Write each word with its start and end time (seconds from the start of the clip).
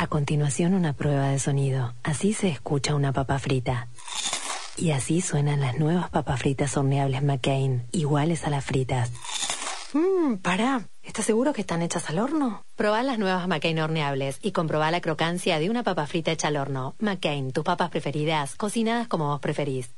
A 0.00 0.06
continuación 0.06 0.74
una 0.74 0.92
prueba 0.92 1.30
de 1.30 1.40
sonido. 1.40 1.92
Así 2.04 2.32
se 2.32 2.46
escucha 2.46 2.94
una 2.94 3.12
papa 3.12 3.40
frita. 3.40 3.88
Y 4.76 4.92
así 4.92 5.20
suenan 5.20 5.58
las 5.58 5.76
nuevas 5.76 6.08
papas 6.08 6.38
fritas 6.38 6.76
horneables 6.76 7.24
McCain, 7.24 7.82
iguales 7.90 8.44
a 8.44 8.50
las 8.50 8.64
fritas. 8.64 9.10
Mmm, 9.94 10.36
pará. 10.36 10.82
¿Estás 11.02 11.24
seguro 11.24 11.52
que 11.52 11.62
están 11.62 11.82
hechas 11.82 12.08
al 12.10 12.20
horno? 12.20 12.62
Probá 12.76 13.02
las 13.02 13.18
nuevas 13.18 13.48
McCain 13.48 13.80
horneables 13.80 14.38
y 14.40 14.52
comprobá 14.52 14.92
la 14.92 15.00
crocancia 15.00 15.58
de 15.58 15.68
una 15.68 15.82
papa 15.82 16.06
frita 16.06 16.30
hecha 16.30 16.46
al 16.46 16.58
horno. 16.58 16.94
McCain, 17.00 17.50
tus 17.50 17.64
papas 17.64 17.90
preferidas, 17.90 18.54
cocinadas 18.54 19.08
como 19.08 19.26
vos 19.26 19.40
preferís. 19.40 19.97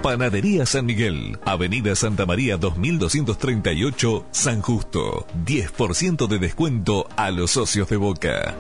Panadería 0.08 0.66
San 0.66 0.86
Miguel, 0.86 1.38
Avenida 1.44 1.94
Santa 1.94 2.26
María 2.26 2.56
2238, 2.56 4.28
San 4.32 4.62
Justo. 4.62 5.28
10% 5.46 6.28
de 6.28 6.40
descuento 6.40 7.10
a 7.18 7.30
los 7.30 7.52
socios 7.52 7.90
de 7.90 7.98
Boca. 7.98 8.56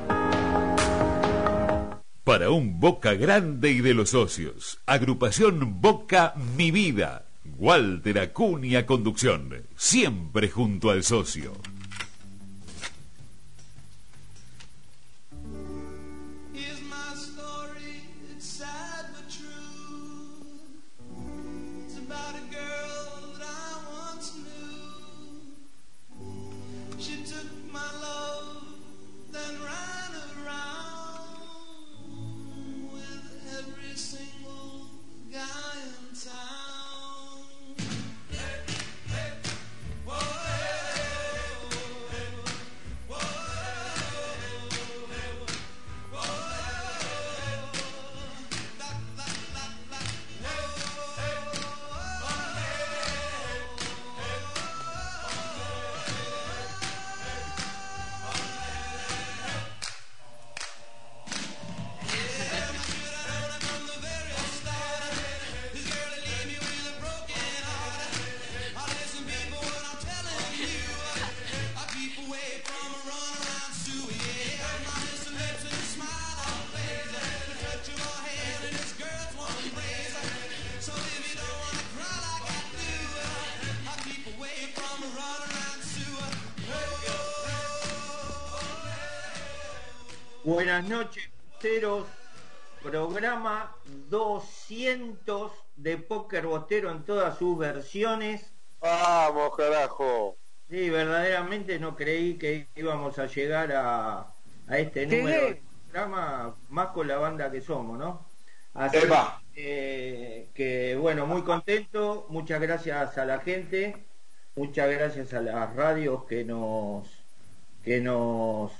Para 2.25 2.49
un 2.49 2.81
Boca 2.81 3.13
grande 3.13 3.71
y 3.71 3.79
de 3.79 3.93
los 3.93 4.09
socios. 4.09 4.79
Agrupación 4.85 5.79
Boca 5.79 6.33
Mi 6.57 6.69
Vida. 6.69 7.27
Walter 7.57 8.19
Acuña 8.19 8.85
Conducción. 8.85 9.53
Siempre 9.77 10.49
junto 10.49 10.89
al 10.89 11.05
socio. 11.05 11.53
Noches, 91.67 91.81
bosteros. 91.81 92.05
Programa 92.81 93.75
200 94.09 95.51
de 95.75 95.97
Póker 95.97 96.45
Bostero 96.45 96.91
en 96.91 97.03
todas 97.03 97.37
sus 97.37 97.57
versiones. 97.57 98.53
Vamos, 98.79 99.55
carajo. 99.57 100.37
Sí, 100.69 100.89
verdaderamente 100.89 101.79
no 101.79 101.95
creí 101.95 102.37
que 102.37 102.67
íbamos 102.75 103.17
a 103.19 103.25
llegar 103.25 103.71
a, 103.73 104.33
este 104.69 105.07
número 105.07 105.47
de 105.47 105.61
programa, 105.89 106.55
más 106.69 106.89
con 106.89 107.07
la 107.07 107.17
banda 107.17 107.51
que 107.51 107.61
somos, 107.61 107.97
¿no? 107.97 108.25
Así 108.73 108.99
que, 109.53 110.49
que, 110.53 110.95
bueno, 110.95 111.25
muy 111.25 111.41
contento. 111.41 112.27
Muchas 112.29 112.61
gracias 112.61 113.17
a 113.17 113.25
la 113.25 113.39
gente. 113.39 114.05
Muchas 114.55 114.89
gracias 114.89 115.33
a 115.33 115.41
las 115.41 115.75
radios 115.75 116.25
que 116.25 116.43
nos 116.43 117.07
que 117.83 118.01
nos 118.01 118.71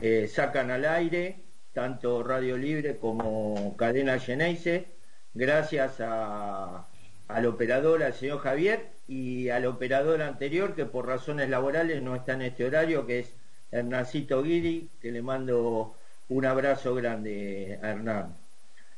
eh, 0.00 0.28
sacan 0.32 0.70
al 0.70 0.84
aire, 0.84 1.42
tanto 1.72 2.22
Radio 2.22 2.56
Libre 2.56 2.96
como 2.96 3.76
Cadena 3.76 4.18
Geneise, 4.18 4.86
gracias 5.34 6.00
al 6.00 7.46
operador, 7.46 8.02
al 8.02 8.14
señor 8.14 8.40
Javier, 8.40 8.90
y 9.08 9.48
al 9.48 9.66
operador 9.66 10.22
anterior, 10.22 10.74
que 10.74 10.86
por 10.86 11.06
razones 11.06 11.48
laborales 11.48 12.02
no 12.02 12.14
está 12.14 12.34
en 12.34 12.42
este 12.42 12.64
horario, 12.64 13.06
que 13.06 13.20
es 13.20 13.32
Hernancito 13.70 14.42
Guidi, 14.42 14.88
que 15.00 15.12
le 15.12 15.22
mando 15.22 15.94
un 16.28 16.46
abrazo 16.46 16.94
grande 16.94 17.78
a 17.82 17.90
Hernán. 17.90 18.36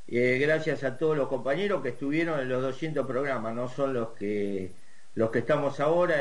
Eh, 0.07 0.39
gracias 0.39 0.85
a 0.85 0.99
todos 0.99 1.17
los 1.17 1.29
compañeros 1.29 1.83
que 1.83 1.91
estuvieron 1.91 2.39
en 2.41 2.49
los 2.49 2.63
200 2.63 3.07
programas, 3.07 3.55
no 3.55 3.69
son 3.69 3.95
los 3.95 4.11
que 4.11 4.71
los 5.15 5.31
que 5.31 5.39
estamos 5.41 5.81
ahora, 5.81 6.17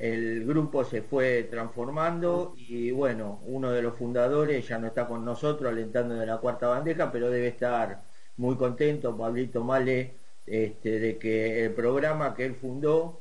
el 0.00 0.44
grupo 0.46 0.84
se 0.84 1.02
fue 1.02 1.44
transformando 1.44 2.54
y 2.56 2.90
bueno, 2.90 3.40
uno 3.46 3.70
de 3.72 3.82
los 3.82 3.96
fundadores 3.96 4.66
ya 4.68 4.78
no 4.78 4.88
está 4.88 5.06
con 5.06 5.24
nosotros 5.24 5.70
alentando 5.72 6.14
de 6.14 6.26
la 6.26 6.38
cuarta 6.38 6.68
bandeja, 6.68 7.10
pero 7.10 7.30
debe 7.30 7.48
estar 7.48 8.02
muy 8.36 8.56
contento, 8.56 9.16
Pablito 9.16 9.64
Male, 9.64 10.14
este, 10.46 10.98
de 11.00 11.18
que 11.18 11.64
el 11.64 11.72
programa 11.72 12.34
que 12.34 12.44
él 12.44 12.54
fundó 12.54 13.20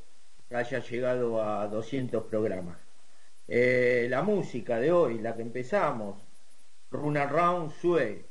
haya 0.52 0.80
llegado 0.80 1.42
a 1.42 1.68
200 1.68 2.24
programas. 2.26 2.78
Eh, 3.48 4.08
la 4.10 4.24
música 4.24 4.80
de 4.80 4.92
hoy, 4.92 5.20
la 5.20 5.36
que 5.36 5.42
empezamos, 5.42 6.18
Run 6.92 7.18
Around 7.18 7.72
Sue, 7.82 8.26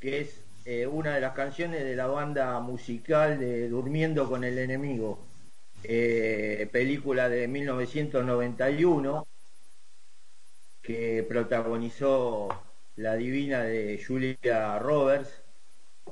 que 0.00 0.20
es 0.20 0.42
eh, 0.64 0.86
una 0.86 1.14
de 1.14 1.20
las 1.20 1.34
canciones 1.34 1.84
de 1.84 1.96
la 1.96 2.06
banda 2.06 2.58
musical 2.60 3.38
de 3.38 3.68
Durmiendo 3.68 4.28
con 4.28 4.44
el 4.44 4.58
Enemigo 4.58 5.29
eh, 5.84 6.68
película 6.72 7.28
de 7.28 7.48
1991 7.48 9.26
que 10.82 11.24
protagonizó 11.28 12.48
la 12.96 13.14
divina 13.16 13.62
de 13.62 14.02
Julia 14.06 14.78
Roberts 14.78 15.42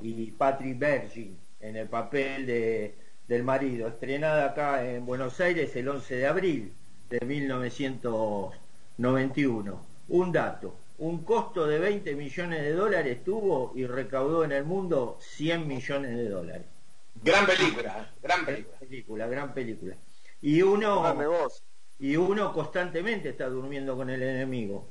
y 0.01 0.31
Patrick 0.31 0.79
Bergin 0.79 1.37
en 1.59 1.75
el 1.75 1.87
papel 1.87 2.45
de, 2.45 2.95
del 3.27 3.43
marido, 3.43 3.87
estrenada 3.87 4.45
acá 4.45 4.87
en 4.89 5.05
Buenos 5.05 5.39
Aires 5.39 5.75
el 5.75 5.87
11 5.87 6.15
de 6.15 6.27
abril 6.27 6.73
de 7.09 7.19
1991. 7.25 9.85
Un 10.09 10.31
dato, 10.31 10.75
un 10.97 11.23
costo 11.23 11.67
de 11.67 11.79
20 11.79 12.15
millones 12.15 12.61
de 12.61 12.73
dólares 12.73 13.23
tuvo 13.23 13.73
y 13.75 13.85
recaudó 13.85 14.43
en 14.43 14.51
el 14.51 14.63
mundo 14.63 15.17
100 15.21 15.67
millones 15.67 16.17
de 16.17 16.29
dólares. 16.29 16.78
Gran 17.21 17.45
película, 17.45 18.13
gran 18.21 18.45
película. 18.45 19.27
Gran 19.27 19.53
película, 19.53 19.95
Y 20.41 20.61
uno, 20.61 21.03
y 21.99 22.15
uno 22.15 22.53
constantemente 22.53 23.29
está 23.29 23.47
durmiendo 23.49 23.95
con 23.95 24.09
el 24.09 24.21
enemigo. 24.21 24.87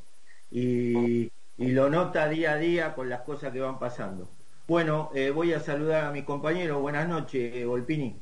Y, 0.50 1.30
y 1.56 1.72
lo 1.72 1.88
nota 1.90 2.28
día 2.28 2.52
a 2.52 2.56
día 2.56 2.94
con 2.94 3.08
las 3.08 3.22
cosas 3.22 3.52
que 3.52 3.60
van 3.60 3.78
pasando. 3.78 4.28
Bueno, 4.66 5.10
eh, 5.14 5.30
voy 5.30 5.54
a 5.54 5.60
saludar 5.60 6.04
a 6.04 6.10
mi 6.10 6.22
compañero. 6.22 6.80
Buenas 6.80 7.08
noches, 7.08 7.66
Volpini. 7.66 8.14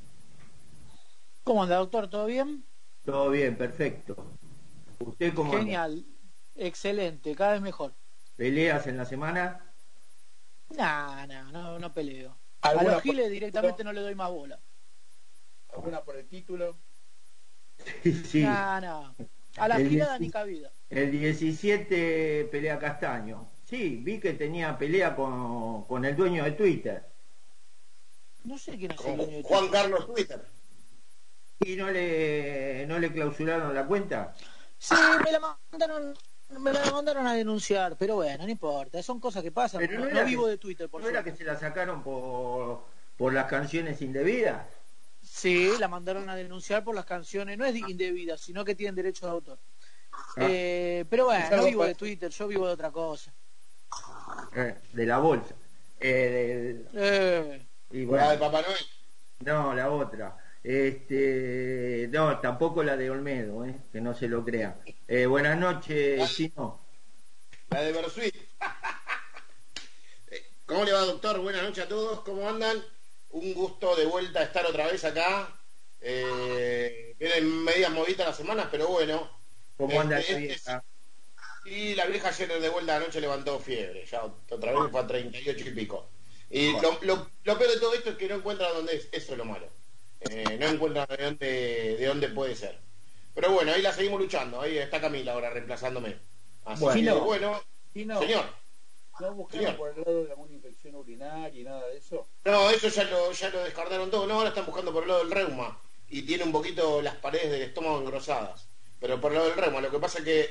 ¿Cómo 1.43 1.65
anda, 1.65 1.77
doctor? 1.77 2.09
¿Todo 2.09 2.27
bien? 2.27 2.65
Todo 3.05 3.31
bien, 3.31 3.57
perfecto. 3.57 4.17
¿Usted 5.01 5.35
cómo 5.35 5.53
Genial, 5.53 6.05
excelente, 6.55 7.35
cada 7.35 7.53
vez 7.53 7.63
mejor. 7.63 7.93
¿Peleas 8.37 8.87
en 8.87 8.97
la 8.97 9.05
semana? 9.05 9.61
No, 10.71 11.27
no, 11.27 11.53
no, 11.53 11.79
no 11.79 11.93
peleo. 11.93 12.37
A 12.67 12.83
los 12.83 13.03
giles 13.03 13.31
directamente 13.31 13.85
no 13.85 13.93
le 13.93 14.01
doy 14.01 14.15
más 14.15 14.31
bola. 14.31 14.59
¿Alguna 15.73 16.03
por 16.03 16.17
el 16.17 16.27
título? 16.27 16.77
Sí, 18.03 18.13
sí. 18.25 18.43
No, 18.43 18.81
no. 18.81 19.15
A 19.57 19.69
la 19.69 19.79
girada 19.79 20.19
ni 20.19 20.31
cabida. 20.31 20.71
El 20.91 21.11
17 21.11 22.49
pelea 22.51 22.79
Castaño. 22.79 23.49
Sí, 23.65 24.01
vi 24.03 24.21
que 24.21 24.35
tenía 24.35 24.79
pelea 24.79 25.15
con, 25.17 25.85
con 25.85 26.05
el 26.05 26.15
dueño 26.15 26.45
de 26.45 26.53
Twitter. 26.53 27.05
No 28.45 28.57
sé 28.59 28.77
quién 28.77 28.93
es 28.93 29.05
el 29.05 29.17
dueño 29.17 29.37
de 29.39 29.43
Juan 29.43 29.61
Twitter. 29.65 29.81
Carlos 29.81 30.07
Twitter. 30.07 30.47
¿Y 31.61 31.77
no 31.77 31.91
le, 31.91 32.87
no 32.87 32.99
le 32.99 33.13
clausuraron 33.13 33.75
la 33.75 33.87
cuenta? 33.87 34.35
Sí, 34.79 34.95
me 35.25 35.33
la 35.33 35.59
mandaron 35.71 36.15
me 36.49 36.73
la 36.73 36.91
mandaron 36.91 37.27
a 37.27 37.35
denunciar, 37.35 37.97
pero 37.99 38.17
bueno, 38.17 38.45
no 38.45 38.51
importa, 38.51 39.03
son 39.03 39.21
cosas 39.21 39.43
que 39.43 39.53
pasan. 39.53 39.81
Pero 39.81 39.99
no, 40.09 40.25
vivo 40.25 40.47
de 40.47 40.59
Twitter, 40.59 40.89
por 40.89 41.03
¿No 41.03 41.09
era 41.09 41.23
que 41.23 41.35
se 41.35 41.45
la 41.45 41.59
sacaron 41.59 42.03
por, 42.03 42.85
por 43.17 43.33
las 43.33 43.47
canciones 43.47 44.01
indebidas? 44.03 44.67
Sí, 45.23 45.73
la 45.79 45.89
mandaron 45.89 46.29
a 46.31 46.37
denunciar 46.37 46.85
por 46.85 46.95
las 46.95 47.05
canciones, 47.05 47.59
no 47.59 47.65
es 47.65 47.75
indebida, 47.75 48.39
sino 48.39 48.65
que 48.65 48.75
tienen 48.75 48.95
derecho 48.95 49.27
de 49.27 49.33
autor. 49.33 49.59
Ah. 50.13 50.47
Eh, 50.49 51.05
pero 51.11 51.27
bueno, 51.27 51.57
no 51.57 51.65
vivo 51.65 51.85
de 51.85 51.95
Twitter, 51.95 52.31
yo 52.31 52.47
vivo 52.47 52.67
de 52.67 52.73
otra 52.73 52.91
cosa. 52.91 53.33
Eh, 54.55 54.75
de 54.93 55.07
la 55.07 55.19
bolsa. 55.19 55.55
Eh, 56.01 56.87
eh. 56.95 57.67
¿La 57.91 58.31
de 58.33 58.39
Papá 58.39 58.63
Noel? 58.63 58.87
No, 59.41 59.75
la 59.75 59.91
otra. 59.91 60.37
Este, 60.67 62.09
no, 62.11 62.41
tampoco 62.41 62.83
la 62.83 62.97
de 62.97 63.09
Olmedo, 63.09 63.65
eh, 63.65 63.77
que 63.93 64.01
no 64.01 64.17
se 64.17 64.27
lo 64.27 64.45
crea. 64.45 64.81
Eh, 65.07 65.25
buenas 65.27 65.57
noches, 65.57 66.29
Chino. 66.35 66.85
La 67.71 67.83
de 67.83 67.93
Bersuit. 67.93 68.35
Eh, 70.29 70.45
¿Cómo 70.67 70.85
le 70.85 70.91
va, 70.91 71.03
doctor? 71.03 71.39
Buenas 71.39 71.63
noches 71.63 71.85
a 71.85 71.89
todos. 71.89 72.23
¿Cómo 72.23 72.49
andan? 72.49 72.83
Un 73.31 73.55
gusto 73.55 73.95
de 73.95 74.07
vuelta 74.07 74.41
a 74.41 74.43
estar 74.43 74.67
otra 74.67 74.89
vez 74.89 75.05
acá. 75.05 75.57
Eh, 76.01 77.15
vienen 77.17 77.63
medias 77.63 77.93
movidas 77.93 78.27
las 78.27 78.37
semanas, 78.37 78.67
pero 78.69 78.89
bueno. 78.89 79.31
¿Cómo 79.77 80.01
anda 80.01 80.19
la 80.19 80.37
vieja? 80.37 80.83
Y 81.65 81.95
la 81.95 82.07
vieja 82.07 82.31
ayer 82.31 82.61
de 82.61 82.69
vuelta 82.71 82.97
anoche 82.97 83.21
levantó 83.21 83.61
fiebre. 83.61 84.05
Ya 84.05 84.25
otra 84.25 84.73
vez 84.73 84.91
fue 84.91 85.01
a 85.01 85.07
38 85.07 85.69
y 85.69 85.71
pico. 85.71 86.11
Y 86.51 86.73
lo, 86.73 86.99
lo, 87.03 87.57
peor 87.57 87.71
de 87.71 87.79
todo 87.79 87.95
esto 87.95 88.11
es 88.11 88.17
que 88.17 88.27
no 88.27 88.35
encuentra 88.35 88.73
dónde 88.73 88.97
es. 88.97 89.09
Eso 89.13 89.31
es 89.31 89.39
lo 89.39 89.45
malo. 89.45 89.69
Eh, 90.21 90.57
no 90.59 90.67
encuentra 90.67 91.07
de 91.07 91.25
dónde, 91.25 91.97
de 91.97 92.07
dónde 92.07 92.29
puede 92.29 92.55
ser. 92.55 92.79
Pero 93.35 93.53
bueno, 93.53 93.73
ahí 93.73 93.83
la 93.83 93.93
seguimos 93.93 94.21
luchando. 94.21 94.61
Ahí 94.61 94.79
está 94.79 95.01
Camila 95.01 95.33
ahora 95.33 95.51
reemplazándome. 95.51 96.17
Así 96.65 96.83
bueno, 96.83 97.21
bueno, 97.21 97.63
señor. 97.93 98.47
¿No 99.21 99.33
buscaron 99.35 99.77
por 99.77 99.91
el 99.91 100.03
lado 100.03 100.25
de 100.25 100.31
alguna 100.31 100.53
infección 100.53 100.95
urinaria 100.95 101.61
y 101.61 101.65
nada 101.65 101.87
de 101.87 101.99
eso? 101.99 102.27
No, 102.45 102.71
eso 102.71 102.89
ya 102.89 103.05
lo, 103.05 103.33
ya 103.33 103.51
lo 103.51 103.65
descartaron 103.65 104.11
todo. 104.11 104.27
No, 104.27 104.35
ahora 104.35 104.49
están 104.49 104.67
buscando 104.67 104.93
por 104.93 105.03
el 105.03 105.09
lado 105.09 105.21
del 105.21 105.31
reuma. 105.31 105.79
Y 106.09 106.23
tiene 106.23 106.45
un 106.45 106.53
poquito 106.53 107.03
las 107.03 107.17
paredes 107.17 107.51
del 107.51 107.63
estómago 107.63 107.99
engrosadas. 107.99 108.69
Pero 109.01 109.21
por 109.21 109.33
el 109.33 109.39
lado 109.39 109.51
del 109.51 109.59
reuma. 109.59 109.81
Lo 109.81 109.91
que 109.91 109.99
pasa 109.99 110.19
es 110.19 110.25
que 110.25 110.51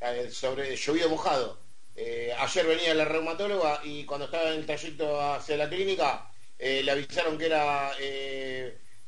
eh, 0.00 0.30
sobre 0.30 0.74
llovido 0.76 1.08
mojado. 1.08 1.58
Eh, 1.94 2.34
ayer 2.38 2.66
venía 2.66 2.94
la 2.94 3.06
reumatóloga 3.06 3.80
y 3.84 4.04
cuando 4.04 4.26
estaba 4.26 4.50
en 4.50 4.58
el 4.58 4.66
trayecto 4.66 5.20
hacia 5.20 5.56
la 5.56 5.68
clínica 5.68 6.30
le 6.58 6.90
avisaron 6.90 7.38
que 7.38 7.46
era 7.46 7.92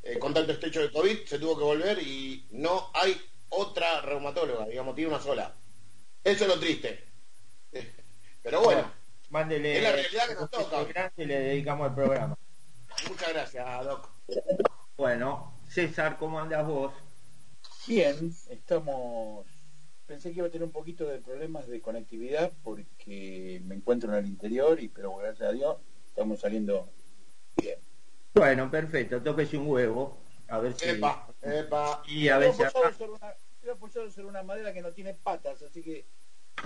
eh, 0.08 0.18
contacto 0.18 0.52
estrecho 0.52 0.80
de 0.80 0.90
COVID, 0.90 1.26
se 1.26 1.38
tuvo 1.38 1.58
que 1.58 1.64
volver 1.64 1.98
y 2.02 2.46
no 2.52 2.90
hay 2.94 3.20
otra 3.50 4.00
reumatóloga, 4.00 4.66
digamos, 4.66 4.94
tiene 4.94 5.10
una 5.10 5.20
sola. 5.20 5.54
Eso 6.24 6.44
es 6.44 6.48
lo 6.48 6.58
triste. 6.58 7.04
Pero 8.42 8.62
bueno, 8.62 8.90
mándele, 9.28 9.76
es 9.76 9.82
la 9.82 9.92
realidad 9.92 10.28
que 10.28 10.34
nos 10.34 10.50
toca. 10.50 11.12
Y 11.14 11.26
le 11.26 11.40
dedicamos 11.40 11.88
el 11.88 11.94
programa. 11.94 12.38
Muchas 13.06 13.28
gracias, 13.34 13.84
Doc. 13.84 14.08
Bueno, 14.96 15.54
César, 15.68 16.16
¿cómo 16.16 16.40
andas 16.40 16.66
vos? 16.66 16.94
Bien, 17.86 18.34
estamos... 18.48 19.46
Pensé 20.06 20.30
que 20.30 20.38
iba 20.38 20.46
a 20.46 20.50
tener 20.50 20.64
un 20.64 20.72
poquito 20.72 21.04
de 21.04 21.18
problemas 21.18 21.68
de 21.68 21.82
conectividad 21.82 22.50
porque 22.62 23.60
me 23.64 23.74
encuentro 23.74 24.10
en 24.10 24.24
el 24.24 24.26
interior 24.26 24.80
y 24.80 24.88
pero 24.88 25.14
gracias 25.16 25.50
a 25.50 25.52
Dios 25.52 25.76
estamos 26.06 26.40
saliendo 26.40 26.88
bien. 27.56 27.78
Bueno, 28.34 28.70
perfecto, 28.70 29.22
tóquese 29.22 29.56
un 29.56 29.68
huevo. 29.68 30.18
A 30.48 30.58
ver 30.58 30.74
si. 30.74 30.88
Epa, 30.88 31.28
epa. 31.42 32.02
Y 32.06 32.28
a 32.28 32.38
ver 32.38 32.54
si. 32.54 32.62
Acá... 32.62 32.90
Estoy 32.90 33.70
apoyado 33.70 34.10
sobre 34.10 34.28
una 34.28 34.42
madera 34.42 34.72
que 34.72 34.80
no 34.80 34.92
tiene 34.92 35.14
patas, 35.14 35.60
así 35.62 35.82
que 35.82 36.06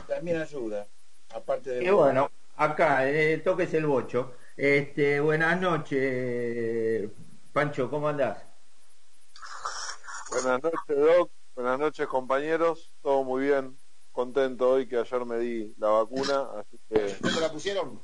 también 0.06 0.40
ayuda. 0.40 0.86
Aparte 1.34 1.70
de. 1.70 1.84
Y 1.84 1.90
bueno, 1.90 2.30
acá, 2.56 3.08
eh, 3.08 3.38
tóquese 3.38 3.78
el 3.78 3.86
bocho. 3.86 4.34
Este, 4.56 5.20
buenas 5.20 5.60
noches, 5.60 7.10
Pancho, 7.52 7.90
¿cómo 7.90 8.08
andás? 8.08 8.44
Buenas 10.30 10.62
noches, 10.62 10.96
Doc. 10.96 11.30
Buenas 11.54 11.78
noches, 11.78 12.06
compañeros. 12.06 12.94
Todo 13.02 13.24
muy 13.24 13.44
bien. 13.44 13.76
Contento 14.12 14.70
hoy 14.70 14.86
que 14.86 14.98
ayer 14.98 15.24
me 15.24 15.38
di 15.38 15.74
la 15.78 15.88
vacuna, 15.88 16.48
así 16.58 16.78
que. 16.88 17.16
¿No 17.20 17.34
te 17.34 17.40
la 17.40 17.50
pusieron? 17.50 18.02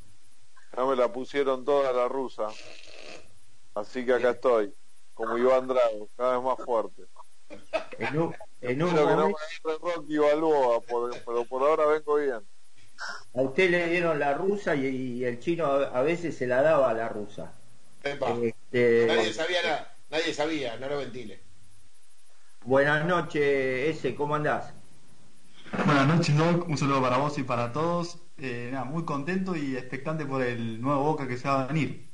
No 0.76 0.86
me 0.86 0.96
la 0.96 1.12
pusieron 1.12 1.64
toda 1.64 1.92
la 1.92 2.08
rusa. 2.08 2.48
Así 3.78 4.04
que 4.04 4.12
acá 4.14 4.30
estoy, 4.30 4.74
como 5.14 5.38
Iván 5.38 5.68
Drago, 5.68 6.08
cada 6.16 6.36
vez 6.36 6.44
más 6.44 6.58
fuerte. 6.64 7.02
En 7.98 8.18
un, 8.18 8.34
en 8.60 8.82
un 8.82 8.94
momento... 8.94 9.38
que 9.62 9.68
no 9.68 9.78
Rocky 9.78 10.18
Balboa, 10.18 10.80
pero 11.24 11.44
por 11.44 11.62
ahora 11.62 11.86
vengo 11.86 12.16
bien. 12.16 12.40
A 13.34 13.42
usted 13.42 13.70
le 13.70 13.88
dieron 13.88 14.18
la 14.18 14.34
rusa 14.34 14.74
y, 14.74 15.24
el 15.24 15.38
chino 15.38 15.66
a, 15.66 16.02
veces 16.02 16.36
se 16.36 16.48
la 16.48 16.62
daba 16.62 16.90
a 16.90 16.94
la 16.94 17.08
rusa. 17.08 17.52
Este... 18.02 19.06
Nadie 19.06 19.32
sabía 19.32 19.62
nada, 19.62 19.96
nadie 20.10 20.34
sabía, 20.34 20.76
no 20.78 20.88
lo 20.88 20.98
ventile. 20.98 21.40
Buenas 22.64 23.06
noches, 23.06 23.96
ese, 23.96 24.16
¿cómo 24.16 24.34
andás? 24.34 24.72
Buenas 25.86 26.06
noches, 26.06 26.36
Doc. 26.36 26.68
Un 26.68 26.76
saludo 26.76 27.00
para 27.00 27.18
vos 27.18 27.38
y 27.38 27.44
para 27.44 27.72
todos. 27.72 28.18
Eh, 28.38 28.70
nada, 28.72 28.84
muy 28.84 29.04
contento 29.04 29.54
y 29.54 29.76
expectante 29.76 30.26
por 30.26 30.42
el 30.42 30.80
nuevo 30.80 31.04
Boca 31.04 31.28
que 31.28 31.36
se 31.36 31.46
va 31.46 31.62
a 31.62 31.66
venir. 31.68 32.07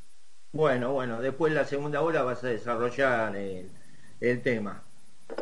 Bueno, 0.55 0.93
bueno, 0.93 1.21
después 1.21 1.51
en 1.51 1.57
la 1.57 1.65
segunda 1.65 2.01
hora 2.01 2.23
vas 2.23 2.45
a 2.45 2.47
desarrollar 2.47 3.35
el, 3.35 4.41
tema. 4.43 4.85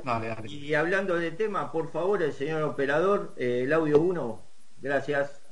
Dale, 0.02 0.28
dale. 0.28 0.48
Y 0.48 0.72
hablando 0.72 1.16
de 1.16 1.30
tema, 1.32 1.70
por 1.70 1.92
favor, 1.92 2.22
el 2.22 2.32
señor 2.32 2.62
operador, 2.62 3.34
eh, 3.36 3.64
el 3.64 3.72
audio 3.74 4.00
1, 4.00 4.40
gracias. 4.80 5.42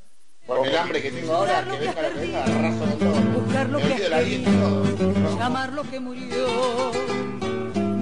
Por 0.46 0.66
el 0.66 0.74
hambre 0.74 1.02
que 1.02 1.10
tengo 1.10 1.34
ahora, 1.34 1.62
que 1.62 1.78
venga 1.78 2.00
la 2.02 2.08
venga, 2.08 2.44
arraso 2.44 2.86
de 2.86 2.92
todo. 2.94 3.42
Buscar 3.42 3.68
lo 3.68 3.78
que 3.80 4.08
la 4.08 4.22
todo. 4.62 5.42
amar 5.42 5.72
lo 5.74 5.82
que 5.82 6.00
murió, 6.00 6.92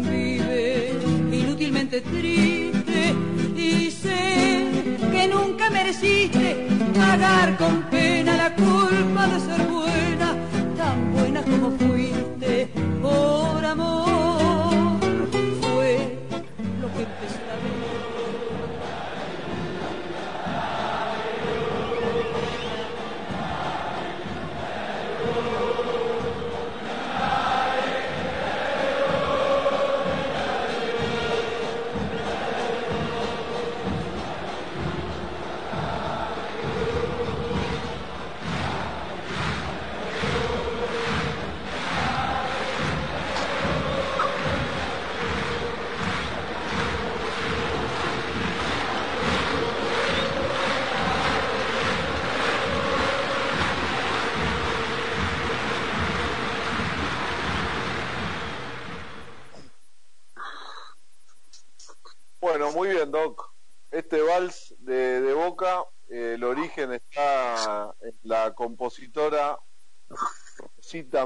vive 0.09 0.93
inútilmente 1.33 2.03
triste 2.03 3.15
y 3.57 3.91
sé 3.91 4.69
que 5.11 5.27
nunca 5.27 5.71
mereciste 5.71 6.69
pagar 6.95 7.57
con 7.57 7.83
pena 7.91 8.37
la 8.37 8.55
culpa 8.55 9.27
de 9.27 9.41
ser 9.41 9.68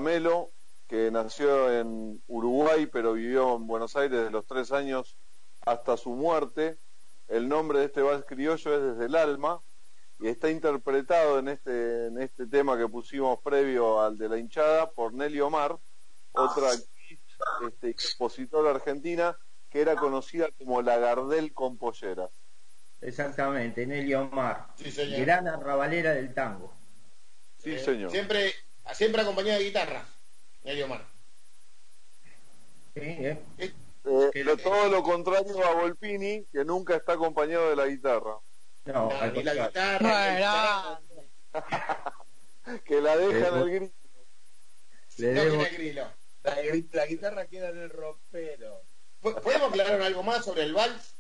Melo, 0.00 0.50
que 0.88 1.10
nació 1.10 1.72
en 1.72 2.22
Uruguay 2.26 2.86
pero 2.86 3.14
vivió 3.14 3.56
en 3.56 3.66
Buenos 3.66 3.96
Aires 3.96 4.24
de 4.24 4.30
los 4.30 4.46
tres 4.46 4.72
años 4.72 5.16
hasta 5.62 5.96
su 5.96 6.10
muerte. 6.10 6.78
El 7.28 7.48
nombre 7.48 7.78
de 7.78 7.86
este 7.86 8.02
vals 8.02 8.24
criollo 8.26 8.74
es 8.74 8.82
Desde 8.82 9.06
el 9.06 9.16
Alma 9.16 9.60
y 10.20 10.28
está 10.28 10.50
interpretado 10.50 11.38
en 11.38 11.48
este, 11.48 12.06
en 12.06 12.20
este 12.20 12.46
tema 12.46 12.78
que 12.78 12.88
pusimos 12.88 13.40
previo 13.40 14.00
al 14.00 14.18
de 14.18 14.28
la 14.28 14.38
hinchada 14.38 14.90
por 14.90 15.12
Nelly 15.12 15.40
Omar, 15.40 15.76
otra 16.32 16.68
este, 17.66 17.94
compositora 17.94 18.70
argentina 18.70 19.36
que 19.68 19.80
era 19.80 19.96
conocida 19.96 20.48
como 20.58 20.82
la 20.82 20.98
Gardel 20.98 21.52
con 21.52 21.78
polleras. 21.78 22.30
Exactamente, 23.00 23.84
Nelly 23.86 24.14
Omar, 24.14 24.68
gran 25.16 25.48
arrabalera 25.48 26.12
del 26.12 26.32
tango. 26.34 26.72
Sí, 27.58 27.78
señor. 27.78 28.10
Siempre, 28.10 28.52
siempre 28.94 29.22
acompañada 29.22 29.58
de 29.58 29.64
guitarra, 29.64 30.04
Nelly 30.64 30.82
Omar. 30.82 31.06
Sí, 32.94 33.00
¿eh? 33.00 33.38
Eh, 34.04 34.56
todo 34.62 34.88
lo 34.88 35.02
contrario 35.02 35.64
a 35.64 35.74
Volpini, 35.74 36.44
que 36.52 36.64
nunca 36.64 36.96
está 36.96 37.12
acompañado 37.14 37.70
de 37.70 37.76
la 37.76 37.86
guitarra. 37.86 38.36
No, 38.84 39.10
ni 39.32 39.42
la 39.42 39.54
guitarra. 39.54 41.00
que 42.84 43.00
la 43.00 43.16
deja 43.16 43.48
en 43.48 43.54
el 43.54 43.70
grilo. 43.70 43.92
no 45.18 45.64
el 45.64 45.74
grilo. 45.74 46.06
La, 46.42 47.06
guitarra 47.06 47.46
queda 47.46 47.68
en 47.70 47.78
el 47.78 47.90
ropero. 47.90 48.82
¿Podemos 49.20 49.70
aclarar 49.70 50.02
algo 50.02 50.24
más 50.24 50.44
sobre 50.44 50.64
el 50.64 50.74
vals? 50.74 51.14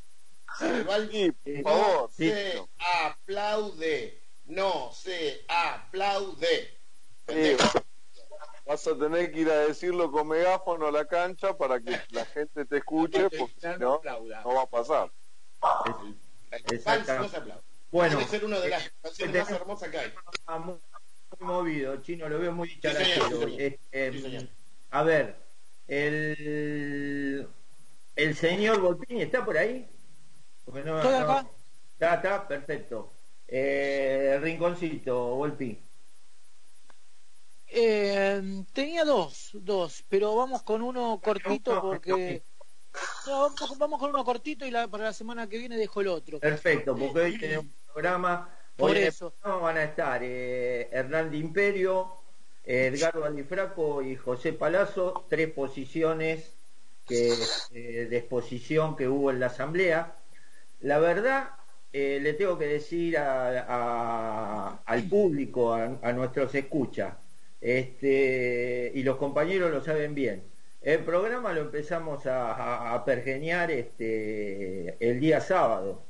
El 0.60 0.84
vals 0.84 1.10
por 1.44 1.62
favor. 1.62 2.10
Se 2.12 2.62
aplaude. 2.78 4.20
No 4.46 4.92
se 4.92 5.44
aplaude. 5.46 6.81
Vas 8.66 8.86
a 8.86 8.96
tener 8.96 9.32
que 9.32 9.40
ir 9.40 9.50
a 9.50 9.66
decirlo 9.66 10.10
con 10.10 10.28
megáfono 10.28 10.86
a 10.86 10.92
la 10.92 11.06
cancha 11.06 11.56
para 11.56 11.80
que 11.80 11.98
la 12.10 12.24
gente 12.26 12.64
te 12.64 12.78
escuche, 12.78 13.28
porque 13.30 13.54
si 13.58 13.66
no, 13.78 14.00
no 14.44 14.54
va 14.54 14.62
a 14.62 14.66
pasar. 14.66 15.10
No 15.60 16.90
aplaude. 16.90 17.54
Bueno, 17.90 18.16
Debe 18.16 18.30
ser 18.30 18.44
una 18.44 18.58
de 18.58 18.68
las 18.70 18.90
canciones 19.02 19.42
más 19.42 19.50
hermosas 19.50 19.90
que 19.90 19.98
hay. 19.98 20.12
Muy 20.60 20.78
movido, 21.40 21.96
chino, 22.02 22.28
lo 22.28 22.38
veo 22.38 22.52
muy 22.52 22.80
charachero. 22.80 23.46
Eh, 23.48 24.48
a 24.90 25.02
ver, 25.02 25.36
el, 25.88 27.48
el 28.16 28.36
señor 28.36 28.80
Volpini 28.80 29.22
está 29.22 29.44
por 29.44 29.58
ahí. 29.58 29.88
Porque 30.64 30.82
no, 30.82 30.96
Estoy 30.96 31.14
acá. 31.14 31.46
Está, 31.92 32.14
está, 32.14 32.48
perfecto. 32.48 33.12
Eh, 33.48 34.38
rinconcito, 34.40 35.34
Volpi. 35.36 35.78
Eh, 37.74 38.64
tenía 38.72 39.04
dos, 39.04 39.50
dos, 39.54 40.04
pero 40.08 40.36
vamos 40.36 40.62
con 40.62 40.82
uno 40.82 41.20
cortito 41.22 41.80
porque... 41.80 42.42
No, 43.26 43.48
vamos, 43.78 43.98
con 43.98 44.10
uno 44.10 44.22
cortito 44.22 44.66
y 44.66 44.70
la, 44.70 44.86
para 44.86 45.04
la 45.04 45.12
semana 45.14 45.48
que 45.48 45.56
viene 45.56 45.78
dejo 45.78 46.02
el 46.02 46.08
otro. 46.08 46.38
Perfecto, 46.40 46.94
porque 46.94 47.20
hoy 47.20 47.38
tenemos 47.38 47.64
un 47.64 47.72
programa. 47.90 48.50
Por 48.76 48.96
eso. 48.96 49.32
van 49.42 49.78
a 49.78 49.84
estar 49.84 50.20
eh, 50.22 50.90
Hernán 50.92 51.30
de 51.30 51.38
Imperio, 51.38 52.12
Edgar 52.64 53.18
Valdifraco 53.18 54.02
y 54.02 54.16
José 54.16 54.52
Palazzo, 54.52 55.24
tres 55.30 55.50
posiciones 55.52 56.54
que, 57.06 57.32
eh, 57.72 58.06
de 58.10 58.16
exposición 58.16 58.96
que 58.96 59.08
hubo 59.08 59.30
en 59.30 59.40
la 59.40 59.46
asamblea. 59.46 60.16
La 60.80 60.98
verdad, 60.98 61.50
eh, 61.92 62.18
le 62.22 62.32
tengo 62.34 62.58
que 62.58 62.66
decir 62.66 63.18
al 63.18 64.78
público, 65.08 65.74
a, 65.74 66.12
nuestros 66.12 66.54
escuchas, 66.54 67.14
este, 67.62 68.92
y 68.94 69.02
los 69.04 69.16
compañeros 69.16 69.70
lo 69.70 69.82
saben 69.82 70.14
bien. 70.14 70.42
El 70.82 71.04
programa 71.04 71.52
lo 71.52 71.60
empezamos 71.62 72.24
a, 72.26 73.02
pergeñar 73.06 73.70
este, 73.70 74.96
el 75.00 75.20
día 75.20 75.40
sábado. 75.40 76.04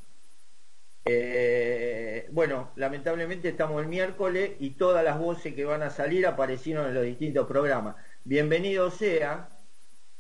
Eh, 1.05 2.29
bueno, 2.33 2.71
lamentablemente 2.77 3.51
estamos 3.51 3.83
el 3.83 3.89
miércoles 3.89 4.53
y 4.61 4.71
todas 4.71 5.05
las 5.05 5.19
voces 5.19 5.55
que 5.55 5.65
van 5.65 5.83
a 5.83 5.91
salir 5.91 6.27
aparecieron 6.27 6.89
en 6.89 6.95
los 6.95 7.05
distintos 7.05 7.47
programas. 7.47 7.97
Bienvenido 8.25 8.91
sea, 8.91 9.49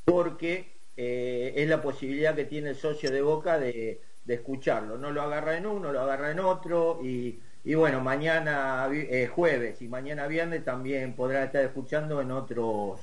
porque 0.05 0.73
eh, 0.97 1.55
es 1.57 1.69
la 1.69 1.81
posibilidad 1.81 2.35
que 2.35 2.45
tiene 2.45 2.71
el 2.71 2.77
socio 2.77 3.11
de 3.11 3.23
Boca 3.23 3.59
de, 3.59 4.03
escucharlo. 4.27 4.99
No 4.99 5.11
lo 5.11 5.23
agarra 5.23 5.57
en 5.57 5.67
uno, 5.67 5.93
lo 5.93 6.01
agarra 6.01 6.31
en 6.31 6.41
otro 6.41 7.01
y, 7.03 7.41
bueno, 7.65 8.01
mañana 8.01 8.89
eh, 8.93 9.29
jueves 9.33 9.81
y 9.83 9.89
mañana 9.89 10.27
viernes 10.27 10.65
también 10.65 11.15
podrá 11.15 11.45
estar 11.45 11.65
escuchando 11.65 12.21
en 12.21 12.31
otros 12.31 13.01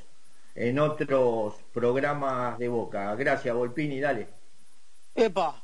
en 0.56 0.80
otros 0.80 1.56
programas 1.74 2.58
de 2.60 2.68
Boca. 2.68 3.16
Gracias, 3.16 3.56
Volpini, 3.56 4.00
dale. 4.00 4.28
Epa. 5.16 5.64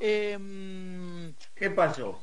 Em, 0.00 1.34
¿Qué 1.54 1.70
pasó? 1.70 2.22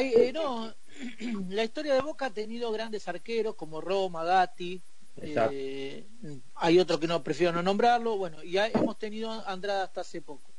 Eh, 0.00 0.32
no, 0.32 0.72
la 1.48 1.64
historia 1.64 1.94
de 1.94 2.00
Boca 2.00 2.26
ha 2.26 2.30
tenido 2.30 2.72
grandes 2.72 3.06
arqueros 3.06 3.54
como 3.54 3.80
Roma, 3.80 4.24
Gatti, 4.24 4.80
eh, 5.22 6.06
hay 6.54 6.78
otro 6.78 6.98
que 6.98 7.06
no 7.06 7.22
prefiero 7.22 7.52
no 7.52 7.62
nombrarlo, 7.62 8.16
bueno, 8.16 8.42
y 8.42 8.56
hemos 8.56 8.98
tenido 8.98 9.30
Andrada 9.46 9.84
hasta 9.84 10.00
hace 10.00 10.22
poco. 10.22 10.50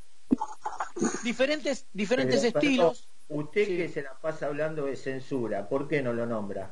Diferentes, 1.24 1.86
diferentes 1.94 2.44
estilos. 2.44 3.08
Usted 3.32 3.66
que 3.66 3.90
se 3.90 4.02
la 4.02 4.14
pasa 4.14 4.48
hablando 4.48 4.86
de 4.86 4.96
censura, 4.96 5.68
¿por 5.68 5.88
qué 5.88 6.02
no 6.02 6.14
lo 6.14 6.26
nombra? 6.26 6.72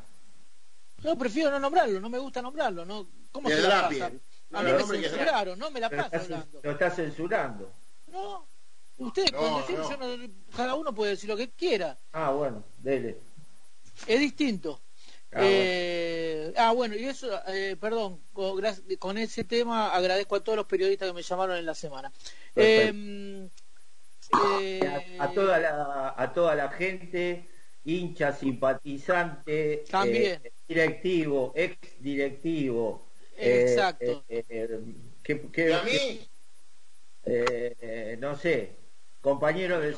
No, 1.04 1.18
prefiero 1.18 1.52
no 1.52 1.60
nombrarlo, 1.60 2.00
no 2.00 2.10
me 2.10 2.20
gusta 2.20 2.42
nombrarlo, 2.42 2.86
¿no? 2.86 3.08
¿Cómo 3.32 3.50
se 3.50 3.62
la 3.62 3.90
pasa? 3.90 4.12
A 4.52 4.64
mí 4.64 4.72
me 4.72 4.84
censuraron, 4.84 5.58
no 5.58 5.72
me 5.72 5.80
la 5.80 5.90
paso 5.90 6.16
hablando. 6.16 6.60
Lo 6.64 6.72
está 6.72 6.90
censurando. 6.92 7.72
No, 8.08 8.46
ustedes 8.98 9.32
pueden 9.32 9.58
decir, 9.58 9.78
yo 9.78 9.98
no, 9.98 10.34
cada 10.56 10.76
uno 10.76 10.94
puede 10.94 11.12
decir 11.12 11.30
lo 11.30 11.38
que 11.38 11.50
quiera. 11.50 11.98
Ah, 12.12 12.32
bueno, 12.32 12.64
dele. 12.80 13.18
Es 14.08 14.20
distinto. 14.20 14.80
Ah, 15.32 15.42
eh, 15.44 16.54
ah, 16.58 16.72
bueno, 16.72 16.96
y 16.96 17.06
eso, 17.06 17.30
eh, 17.48 17.78
perdón, 17.80 18.20
con, 18.34 19.18
ese 19.18 19.44
tema 19.44 19.90
agradezco 19.90 20.36
a 20.36 20.44
todos 20.44 20.56
los 20.56 20.66
periodistas 20.66 21.08
que 21.08 21.14
me 21.14 21.22
llamaron 21.22 21.58
en 21.58 21.66
la 21.66 21.76
semana. 21.76 22.12
Em, 22.56 23.48
eh, 24.62 25.18
a, 25.20 25.32
toda 25.32 25.60
la, 25.60 26.14
a 26.18 26.34
toda 26.34 26.56
la 26.56 26.70
gente, 26.70 27.46
hincha, 27.86 28.34
simpatizante, 28.34 29.84
también. 29.90 30.42
directivo, 30.68 31.54
ex 31.56 31.78
directivo. 32.00 33.08
Exacto. 33.38 34.24
¿Y 34.30 35.72
a 35.72 35.84
mí? 35.84 36.28
no 38.20 38.36
sé, 38.36 38.72
compañero 39.22 39.80
del 39.80 39.96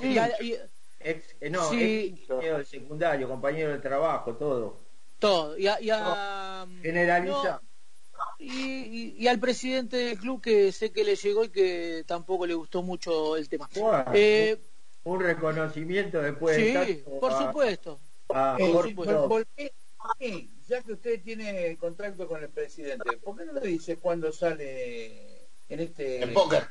ex, 1.04 1.36
no, 1.50 1.70
del 1.72 2.66
secundario, 2.66 3.28
compañero 3.28 3.72
del 3.72 3.82
trabajo, 3.82 4.36
todo. 4.36 4.78
Todo. 5.20 5.58
Y, 5.58 5.68
a, 5.68 6.68
Generaliza. 6.82 7.62
Y, 8.40 9.28
al 9.28 9.40
presidente 9.40 9.98
del 9.98 10.18
club 10.18 10.42
que 10.42 10.72
sé 10.72 10.92
que 10.92 11.04
le 11.04 11.16
llegó 11.16 11.44
y 11.44 11.50
que 11.50 12.04
tampoco 12.08 12.46
le 12.46 12.54
gustó 12.54 12.82
mucho 12.82 13.38
el 13.38 13.48
tema. 13.48 13.70
Eh, 14.13 14.58
un 15.04 15.20
reconocimiento 15.20 16.22
después 16.22 16.56
sí, 16.56 17.04
por 17.20 17.34
supuesto. 17.34 18.00
ya 20.68 20.82
que 20.82 20.94
usted 20.94 21.22
tiene 21.22 21.78
contrato 21.78 22.28
con 22.28 22.42
el 22.42 22.50
presidente, 22.50 23.18
¿por 23.18 23.38
qué 23.38 23.46
no 23.46 23.54
le 23.54 23.62
dice 23.62 23.98
cuando 23.98 24.32
sale 24.32 25.48
en 25.70 25.80
este 25.80 26.24
en 26.24 26.34
póker? 26.34 26.68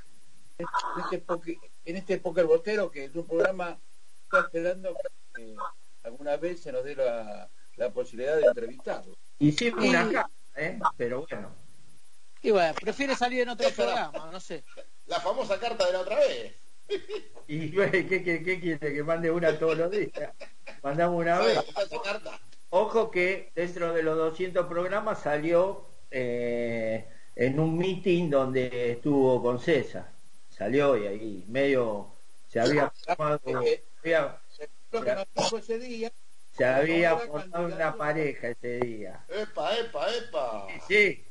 En 0.59 0.67
este, 1.05 1.59
en 1.87 1.97
este 1.97 2.19
póker 2.19 2.45
botero 2.47 2.91
que 2.91 3.05
es 3.05 3.15
un 3.15 3.27
programa 3.27 3.79
está 4.25 4.41
esperando 4.41 4.95
que 5.35 5.55
alguna 6.03 6.37
vez 6.37 6.61
se 6.61 6.73
nos 6.73 6.85
dé 6.85 6.95
la 6.95 7.49
la 7.81 7.91
posibilidad 7.91 8.37
de 8.37 8.47
entrevistarlo. 8.47 9.17
Hicimos 9.39 9.85
una 9.85 10.31
¿eh? 10.57 10.79
pero 10.97 11.27
bueno. 11.29 11.55
Y 12.43 12.51
bueno, 12.51 12.75
prefiere 12.75 13.15
salir 13.15 13.43
en 13.43 13.51
otro 13.51 13.71
programa, 13.71 14.31
no 14.33 14.41
sé. 14.41 14.65
La 15.07 15.21
famosa 15.21 15.59
carta 15.59 15.87
de 15.87 15.93
la 15.93 16.01
otra 16.01 16.17
vez. 16.17 16.55
¿Y 17.47 17.71
qué, 17.71 18.07
qué, 18.07 18.61
quiere? 18.61 18.95
¿Que 18.95 19.03
mande 19.03 19.31
una 19.31 19.59
todos 19.59 19.77
los 19.77 19.91
días? 19.91 20.33
Mandamos 20.83 21.21
una 21.21 21.39
vez. 21.41 21.59
Ojo 22.71 23.11
que 23.11 23.53
dentro 23.55 23.93
de 23.93 24.03
los 24.03 24.17
200 24.17 24.67
programas 24.67 25.21
salió 25.21 25.87
eh, 26.11 27.07
en 27.37 27.61
un 27.61 27.77
meeting 27.77 28.31
donde 28.31 28.93
estuvo 28.93 29.43
con 29.43 29.61
César. 29.61 30.11
Salió 30.49 30.97
y 30.97 31.07
ahí 31.07 31.45
medio 31.49 32.13
se 32.49 32.61
había 32.61 32.91
formado. 33.17 33.41
ese 35.59 35.79
día 35.79 36.13
se 36.61 36.67
había 36.67 37.17
formado 37.17 37.75
una 37.75 37.97
pareja 37.97 38.49
ese 38.49 38.81
día. 38.81 39.25
Epa, 39.29 39.75
epa, 39.79 40.15
epa. 40.15 40.67
Sí, 40.87 41.25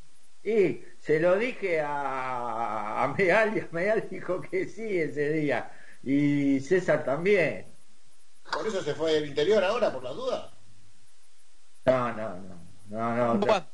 y 0.43 0.81
se 0.99 1.19
lo 1.19 1.37
dije 1.37 1.81
a, 1.81 3.03
a 3.03 3.13
Meal 3.15 3.55
y 3.55 3.59
a 3.59 3.67
Meal 3.71 4.07
dijo 4.09 4.41
que 4.41 4.65
sí 4.65 4.97
ese 4.97 5.31
día. 5.33 5.71
Y 6.01 6.59
César 6.61 7.05
también. 7.05 7.67
¿Por 8.51 8.65
eso 8.65 8.81
se 8.81 8.95
fue 8.95 9.13
del 9.13 9.27
interior 9.27 9.63
ahora, 9.63 9.93
por 9.93 10.03
la 10.03 10.13
duda? 10.13 10.51
No, 11.85 12.11
no, 12.13 12.29
no. 12.39 12.59
No, 12.89 13.15
no. 13.15 13.37
Bueno, 13.37 13.67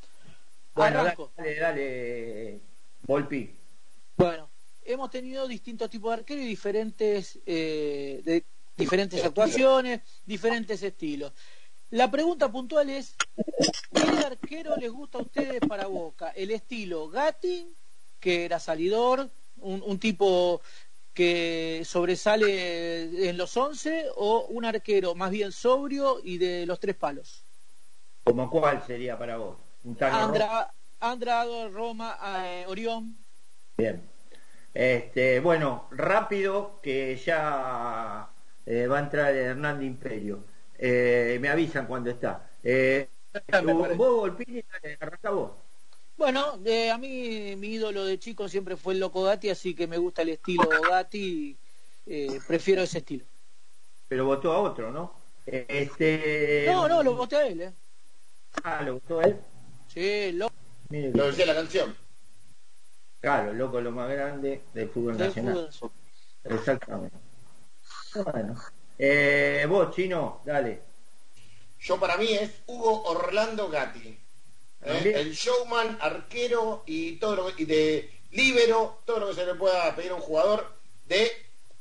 bueno 0.74 1.04
dale, 1.38 1.56
dale, 1.56 2.60
Volpi. 3.04 3.58
Bueno, 4.18 4.50
hemos 4.84 5.10
tenido 5.10 5.48
distintos 5.48 5.90
tipos 5.90 6.10
de 6.10 6.20
arqueros 6.20 6.44
y 6.44 6.48
diferentes, 6.48 7.40
eh, 7.46 8.22
de, 8.26 8.44
diferentes 8.76 9.24
actuaciones, 9.24 10.02
diferentes 10.26 10.82
estilos. 10.84 11.32
La 11.92 12.10
pregunta 12.10 12.52
puntual 12.52 12.90
es, 12.90 13.16
¿qué 13.94 14.26
arquero 14.26 14.76
les 14.76 14.92
gusta 14.92 15.20
a 15.20 15.22
ustedes 15.22 15.60
para 15.68 15.88
Boca? 15.88 16.30
¿El 16.30 16.52
estilo 16.52 17.08
Gatti, 17.10 17.74
que 18.20 18.46
era 18.46 18.60
salidor, 18.60 19.30
un, 19.60 19.82
un 19.86 20.00
tipo 20.00 20.62
que 21.14 21.84
sobresale 21.86 23.30
en 23.30 23.38
los 23.38 23.56
once, 23.56 24.08
o 24.16 24.48
un 24.50 24.66
arquero 24.66 25.16
más 25.16 25.32
bien 25.32 25.52
sobrio 25.52 26.20
y 26.24 26.38
de 26.38 26.66
los 26.66 26.80
tres 26.80 26.96
palos? 26.96 27.44
¿Como 28.24 28.50
cuál 28.50 28.84
sería 28.86 29.18
para 29.18 29.38
vos? 29.38 29.58
¿Un 29.84 29.96
Andra, 30.02 30.74
Andrado, 31.00 31.70
Roma, 31.70 32.18
eh, 32.44 32.66
Orión. 32.68 33.16
Bien. 33.78 34.02
Este, 34.74 35.40
bueno, 35.40 35.88
rápido 35.92 36.82
que 36.82 37.16
ya 37.16 38.30
eh, 38.66 38.88
va 38.88 38.98
a 38.98 39.02
entrar 39.02 39.36
Hernando 39.36 39.84
Imperio. 39.84 40.44
Eh, 40.78 41.38
me 41.40 41.50
avisan 41.50 41.88
cuando 41.88 42.10
está. 42.10 42.50
Eh, 42.64 43.10
vos, 43.64 43.98
Volpini, 43.98 44.64
arranca 45.00 45.30
vos. 45.30 45.52
Bueno, 46.18 46.54
a 46.54 46.98
mí 46.98 47.56
mi 47.58 47.68
ídolo 47.68 48.06
de 48.06 48.18
chico 48.20 48.48
siempre 48.48 48.78
fue 48.78 48.94
el 48.94 49.02
Loco 49.02 49.24
Gatti, 49.24 49.50
así 49.50 49.76
que 49.76 49.86
me 49.88 49.98
gusta 49.98 50.22
el 50.22 50.30
estilo 50.30 50.70
Gatti, 50.90 51.58
prefiero 52.48 52.84
ese 52.84 53.00
estilo. 53.00 53.26
Pero 54.08 54.26
votó 54.26 54.54
a 54.54 54.60
otro, 54.60 54.92
¿no? 54.92 55.14
Este... 55.46 56.66
No, 56.68 56.88
no, 56.88 57.04
lo 57.04 57.16
voté 57.16 57.36
a 57.36 57.48
él, 57.48 57.62
¿eh? 57.62 57.74
Ah, 58.64 58.82
¿lo 58.82 58.94
votó 58.94 59.20
a 59.20 59.24
él? 59.26 59.38
Sí, 59.94 60.32
lo... 60.32 60.50
lo 60.90 61.28
decía 61.28 61.46
la 61.46 61.56
canción. 61.56 61.96
Claro, 63.20 63.52
el 63.52 63.58
loco 63.58 63.82
lo 63.82 63.92
más 63.92 64.10
grande 64.10 64.62
del 64.74 64.90
fútbol 64.90 65.18
nacional. 65.18 65.70
Exactamente. 66.44 67.18
Bueno. 68.24 68.56
Eh, 68.98 69.66
vos, 69.68 69.94
Chino, 69.96 70.42
dale. 70.46 70.82
Yo 71.80 72.00
para 72.00 72.18
mí 72.18 72.32
es 72.32 72.52
Hugo 72.68 73.04
Orlando 73.04 73.70
Gatti. 73.70 74.18
¿eh? 74.82 75.14
El 75.16 75.34
showman, 75.34 75.98
arquero 76.02 76.84
y 76.86 77.18
todo 77.18 77.36
lo 77.36 77.56
que, 77.56 77.64
y 77.64 77.66
de 77.66 78.10
líbero, 78.32 79.02
todo 79.06 79.20
lo 79.20 79.28
que 79.30 79.36
se 79.36 79.46
le 79.46 79.56
pueda 79.56 79.96
pedir 79.96 80.12
a 80.12 80.16
un 80.16 80.22
jugador 80.22 80.66
de 81.08 81.32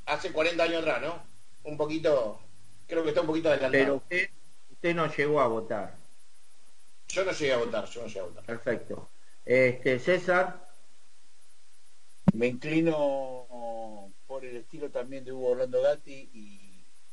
hace 0.06 0.32
40 0.32 0.62
años 0.62 0.82
atrás, 0.82 1.02
¿no? 1.02 1.22
Un 1.64 1.76
poquito, 1.76 2.40
creo 2.86 3.02
que 3.02 3.10
está 3.10 3.20
un 3.20 3.26
poquito 3.28 3.48
adelantado. 3.48 4.02
Pero 4.08 4.28
usted, 4.70 4.94
no 4.94 5.14
llegó 5.14 5.40
a 5.40 5.46
votar. 5.46 5.96
Yo 7.08 7.24
no 7.24 7.32
llegué 7.32 7.52
a 7.52 7.58
votar, 7.58 7.86
yo 7.86 8.02
no 8.02 8.06
llegué 8.06 8.20
a 8.20 8.24
votar. 8.24 8.44
Perfecto. 8.44 9.08
Este, 9.44 9.98
César. 9.98 10.62
Me 12.32 12.48
inclino 12.48 13.43
por 14.34 14.44
el 14.44 14.56
estilo 14.56 14.90
también 14.90 15.24
de 15.24 15.30
Hugo 15.30 15.50
Orlando 15.50 15.80
Gatti 15.80 16.28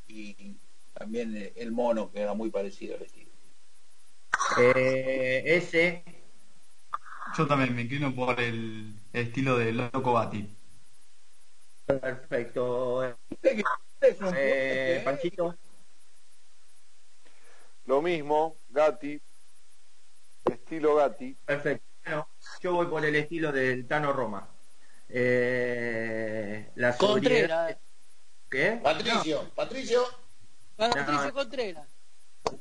y, 0.08 0.56
también 0.92 1.52
el 1.54 1.70
mono, 1.70 2.10
que 2.10 2.20
era 2.20 2.34
muy 2.34 2.50
parecido 2.50 2.96
al 2.96 3.02
estilo. 3.02 3.30
Eh, 4.58 5.42
ese. 5.44 6.02
Yo 7.38 7.46
también 7.46 7.76
me 7.76 7.82
inclino 7.82 8.12
por 8.12 8.40
el 8.40 8.92
estilo 9.12 9.56
de 9.56 9.70
Loco 9.70 10.14
Gatti. 10.14 10.48
Perfecto. 11.86 13.16
Eh, 14.34 15.00
Panchito. 15.04 15.56
Lo 17.86 18.02
mismo, 18.02 18.56
Gatti. 18.68 19.22
Estilo 20.44 20.96
Gatti. 20.96 21.36
Perfecto. 21.44 21.86
Bueno, 22.04 22.28
yo 22.60 22.72
voy 22.72 22.86
por 22.88 23.04
el 23.04 23.14
estilo 23.14 23.52
del 23.52 23.86
Tano 23.86 24.12
Roma. 24.12 24.51
Eh, 25.14 26.70
la 26.76 26.96
Contreras. 26.96 27.76
¿Qué? 28.50 28.80
Patricio, 28.82 29.50
Patricio. 29.54 30.02
Patricio 30.76 31.32
Contreras. 31.34 31.86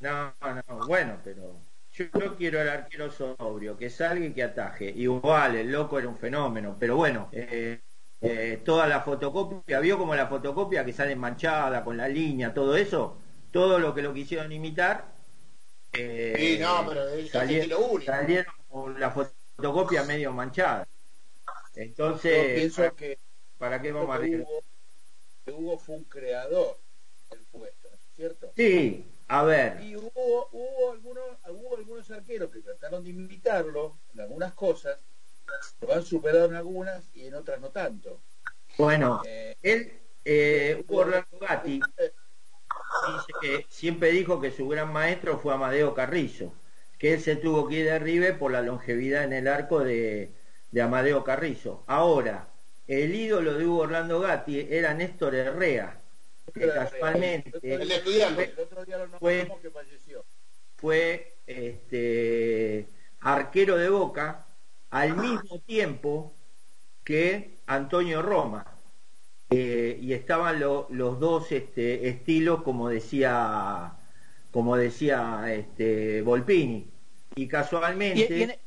No, 0.01 0.33
no, 0.41 0.85
bueno, 0.85 1.17
pero 1.23 1.61
yo 1.93 2.35
quiero 2.37 2.61
el 2.61 2.69
arquero 2.69 3.09
sobrio, 3.09 3.77
que 3.77 3.89
salga 3.89 4.25
y 4.25 4.33
que 4.33 4.43
ataje. 4.43 4.89
Igual, 4.89 5.55
el 5.55 5.71
loco 5.71 5.97
era 5.97 6.09
un 6.09 6.17
fenómeno, 6.17 6.75
pero 6.77 6.97
bueno, 6.97 7.29
eh, 7.31 7.79
eh, 8.19 8.61
toda 8.65 8.85
la 8.87 9.01
fotocopia, 9.01 9.79
vio 9.79 9.97
como 9.97 10.13
la 10.15 10.27
fotocopia 10.27 10.85
que 10.85 10.93
sale 10.93 11.15
manchada 11.15 11.83
con 11.83 11.97
la 11.97 12.07
línea, 12.07 12.53
todo 12.53 12.75
eso, 12.75 13.17
todo 13.51 13.79
lo 13.79 13.93
que 13.95 14.01
lo 14.01 14.13
quisieron 14.13 14.51
imitar. 14.51 15.05
Eh, 15.93 16.35
sí, 16.37 16.59
no, 16.61 16.85
pero 16.87 17.05
salieron, 17.27 18.01
salieron 18.05 18.53
con 18.69 18.99
la 18.99 19.11
fotocopia 19.11 20.03
medio 20.03 20.31
manchada. 20.33 20.85
Entonces, 21.75 22.53
pienso 22.55 22.95
que 22.95 23.17
¿para 23.57 23.81
qué 23.81 23.91
vamos 23.91 24.15
a 24.15 24.19
decir? 24.19 24.45
Hugo, 25.47 25.77
fue 25.77 25.95
un 25.95 26.03
creador 26.05 26.79
del 27.29 27.45
puesto, 27.45 27.89
¿cierto? 28.15 28.51
Sí, 28.55 29.05
a 29.27 29.43
ver. 29.43 29.81
Y 29.81 29.95
hubo, 29.95 30.49
hubo, 30.51 30.91
algunos, 30.91 31.25
hubo 31.49 31.77
algunos 31.77 32.09
arqueros 32.11 32.51
que 32.51 32.59
trataron 32.59 33.03
de 33.03 33.11
imitarlo 33.11 33.99
en 34.13 34.21
algunas 34.21 34.53
cosas, 34.53 34.99
lo 35.81 35.93
han 35.93 36.03
superado 36.03 36.45
en 36.45 36.55
algunas 36.55 37.09
y 37.13 37.25
en 37.27 37.35
otras 37.35 37.59
no 37.59 37.69
tanto. 37.69 38.21
Bueno, 38.77 39.21
eh, 39.25 39.55
él, 39.61 39.99
eh, 40.25 40.83
Hugo 40.87 41.01
Orlando 41.01 41.39
Gatti, 41.39 41.79
dice 43.07 43.33
que 43.41 43.65
siempre 43.69 44.11
dijo 44.11 44.39
que 44.39 44.51
su 44.51 44.67
gran 44.67 44.91
maestro 44.91 45.39
fue 45.39 45.53
Amadeo 45.53 45.93
Carrizo, 45.93 46.53
que 46.97 47.13
él 47.13 47.21
se 47.21 47.35
tuvo 47.35 47.67
que 47.67 47.75
ir 47.75 47.85
de 47.85 47.99
River 47.99 48.37
por 48.37 48.51
la 48.51 48.61
longevidad 48.61 49.23
en 49.23 49.33
el 49.33 49.47
arco 49.47 49.79
de 49.79 50.33
de 50.71 50.81
Amadeo 50.81 51.23
Carrizo. 51.23 51.83
Ahora, 51.87 52.47
el 52.87 53.13
ídolo 53.13 53.53
de 53.53 53.65
Hugo 53.65 53.81
Orlando 53.81 54.19
Gatti 54.19 54.67
era 54.69 54.93
Néstor 54.93 55.35
Herrea, 55.35 55.99
que 56.53 56.67
casualmente 56.67 57.59
el 57.61 57.91
estudiante. 57.91 58.53
fue, 59.19 59.51
fue 60.77 61.35
este, 61.45 62.87
arquero 63.19 63.77
de 63.77 63.89
Boca 63.89 64.45
al 64.89 65.15
mismo 65.15 65.59
tiempo 65.59 66.33
que 67.03 67.57
Antonio 67.67 68.21
Roma. 68.21 68.65
Eh, 69.53 69.99
y 70.01 70.13
estaban 70.13 70.61
los 70.61 71.19
dos 71.19 71.51
este, 71.51 72.07
estilos, 72.07 72.63
como 72.63 72.87
decía, 72.87 73.93
como 74.49 74.77
decía 74.77 75.43
este, 75.53 76.21
Volpini. 76.21 76.89
Y 77.35 77.47
casualmente... 77.47 78.59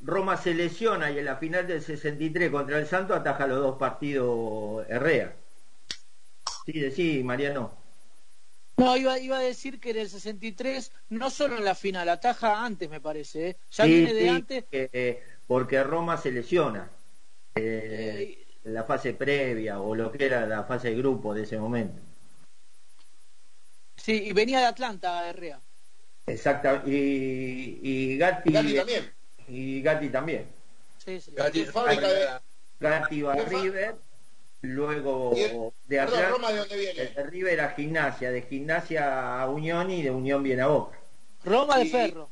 Roma 0.00 0.36
se 0.36 0.54
lesiona 0.54 1.10
y 1.10 1.18
en 1.18 1.24
la 1.24 1.36
final 1.36 1.66
del 1.66 1.82
63 1.82 2.50
contra 2.50 2.78
el 2.78 2.86
Santo 2.86 3.14
ataja 3.14 3.46
los 3.46 3.60
dos 3.60 3.76
partidos 3.78 4.86
Herrea. 4.88 5.34
Sí, 6.64 6.90
sí, 6.90 7.22
Mariano. 7.22 7.72
No, 8.76 8.96
iba, 8.96 9.18
iba 9.18 9.38
a 9.38 9.42
decir 9.42 9.80
que 9.80 9.90
en 9.90 9.98
el 9.98 10.10
63, 10.10 10.92
no 11.08 11.30
solo 11.30 11.56
en 11.56 11.64
la 11.64 11.74
final, 11.74 12.08
ataja 12.08 12.64
antes, 12.64 12.90
me 12.90 13.00
parece. 13.00 13.50
¿eh? 13.50 13.56
Ya 13.70 13.84
viene 13.86 14.12
de 14.12 14.28
antes. 14.28 14.64
Eh, 14.70 15.22
porque 15.46 15.82
Roma 15.82 16.18
se 16.18 16.30
lesiona. 16.30 16.90
Eh, 17.54 18.44
en 18.64 18.74
la 18.74 18.84
fase 18.84 19.14
previa 19.14 19.80
o 19.80 19.94
lo 19.94 20.12
que 20.12 20.26
era 20.26 20.44
la 20.46 20.64
fase 20.64 20.90
de 20.90 20.96
grupo 20.96 21.32
de 21.32 21.44
ese 21.44 21.58
momento. 21.58 22.02
Sí, 23.96 24.24
y 24.24 24.32
venía 24.32 24.58
de 24.58 24.66
Atlanta, 24.66 25.26
Herrea. 25.26 25.58
Exacto. 26.26 26.82
Y, 26.84 27.78
y 27.82 28.18
Gatti, 28.18 28.52
Gatti 28.52 28.74
también 28.74 29.15
y 29.48 29.82
Gatti 29.82 30.08
también. 30.08 30.46
Sí, 31.04 31.20
sí. 31.20 31.32
Gatti, 31.34 31.64
fábrica 31.64 32.08
de... 32.08 32.26
Gatti 32.80 33.22
va 33.22 33.34
a 33.34 33.36
River, 33.36 33.94
luego 34.62 35.72
de 35.86 36.00
Atlanta, 36.00 36.28
Roma 36.28 36.52
de 36.52 36.58
dónde 36.58 36.76
viene? 36.76 37.04
De 37.06 37.22
River 37.24 37.60
a 37.60 37.70
Gimnasia, 37.70 38.30
de 38.30 38.42
Gimnasia 38.42 39.40
a 39.40 39.48
Unión 39.48 39.90
y 39.90 40.02
de 40.02 40.10
Unión 40.10 40.42
viene 40.42 40.62
a 40.62 40.66
Boca. 40.66 40.98
Roma 41.44 41.78
de 41.78 41.86
Ferro. 41.86 42.30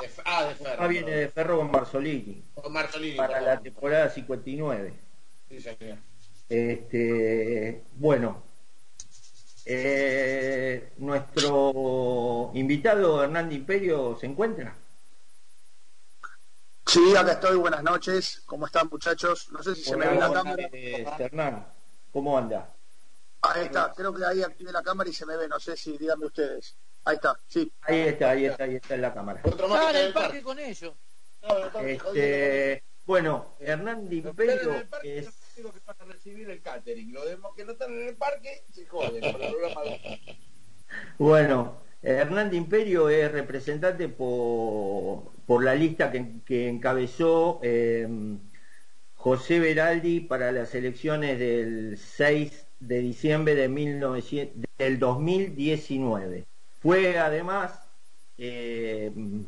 De, 0.00 0.08
ah, 0.24 0.44
de 0.44 0.54
Ferro. 0.54 0.76
Roma 0.76 0.88
viene 0.88 1.10
de 1.10 1.28
Ferro 1.28 1.58
con 1.58 1.70
Marzolini. 1.70 2.42
Con 2.54 2.72
Marzolini. 2.72 3.16
Para 3.16 3.40
la 3.40 3.60
temporada 3.60 4.08
59. 4.08 4.92
Sí, 5.48 5.60
señor. 5.60 5.98
Este, 6.48 7.82
bueno, 7.94 8.42
eh, 9.64 10.90
nuestro 10.98 12.52
invitado 12.54 13.24
Hernán 13.24 13.50
Imperio 13.50 14.16
se 14.18 14.26
encuentra. 14.26 14.76
Sí, 16.86 17.16
acá 17.16 17.32
estoy, 17.32 17.56
buenas 17.56 17.82
noches. 17.82 18.42
¿Cómo 18.46 18.66
están 18.66 18.88
muchachos? 18.88 19.50
No 19.50 19.60
sé 19.62 19.74
si 19.74 19.82
se 19.82 19.96
me 19.96 20.06
ve 20.06 20.14
la 20.14 20.32
cámara. 20.32 20.68
Hernán, 21.18 21.66
¿cómo 22.12 22.38
anda? 22.38 22.72
Ahí 23.42 23.64
está, 23.64 23.92
creo 23.94 24.14
que 24.14 24.24
ahí 24.24 24.42
activé 24.42 24.70
la 24.70 24.82
cámara 24.82 25.10
y 25.10 25.12
se 25.12 25.26
me 25.26 25.36
ve, 25.36 25.48
no 25.48 25.58
sé 25.58 25.76
si 25.76 25.98
díganme 25.98 26.26
ustedes. 26.26 26.76
Ahí 27.04 27.16
está, 27.16 27.38
sí. 27.48 27.72
Ahí 27.82 28.00
está, 28.00 28.30
ahí 28.30 28.46
está, 28.46 28.64
ahí 28.64 28.76
está 28.76 28.94
en 28.94 29.02
la 29.02 29.12
cámara. 29.12 29.40
Otro 29.44 29.68
más 29.68 29.94
en 29.94 30.06
el 30.06 30.12
parque 30.12 30.42
con 30.42 30.58
ellos. 30.58 30.94
Este, 31.82 32.84
bueno, 33.04 33.56
Hernán 33.60 34.08
Di 34.08 34.18
Imperio 34.18 34.74
es 35.02 35.28
que 35.54 35.62
van 35.62 35.96
a 36.00 36.04
recibir 36.04 36.48
el 36.50 36.62
catering. 36.62 37.12
Los 37.12 37.24
demás 37.26 37.52
que 37.56 37.64
no 37.64 37.72
están 37.72 37.92
en 37.92 38.08
el 38.08 38.16
parque 38.16 38.64
se 38.72 38.86
joden 38.86 39.22
Bueno, 41.18 41.80
Hernán 42.02 42.50
de 42.50 42.56
Imperio 42.56 43.08
es 43.08 43.30
representante 43.30 44.08
por, 44.08 45.35
por 45.46 45.64
la 45.64 45.74
lista 45.74 46.10
que, 46.10 46.68
encabezó 46.68 47.60
em, 47.62 48.38
José 49.14 49.60
Veraldi 49.60 50.20
para 50.20 50.52
las 50.52 50.74
elecciones 50.74 51.38
del 51.38 51.98
6 51.98 52.66
de 52.80 52.98
diciembre 53.00 53.54
de 53.54 53.68
1900, 53.68 54.64
del 54.78 54.98
2019. 54.98 56.44
Fue 56.80 57.18
además, 57.18 57.72
em, 58.38 59.44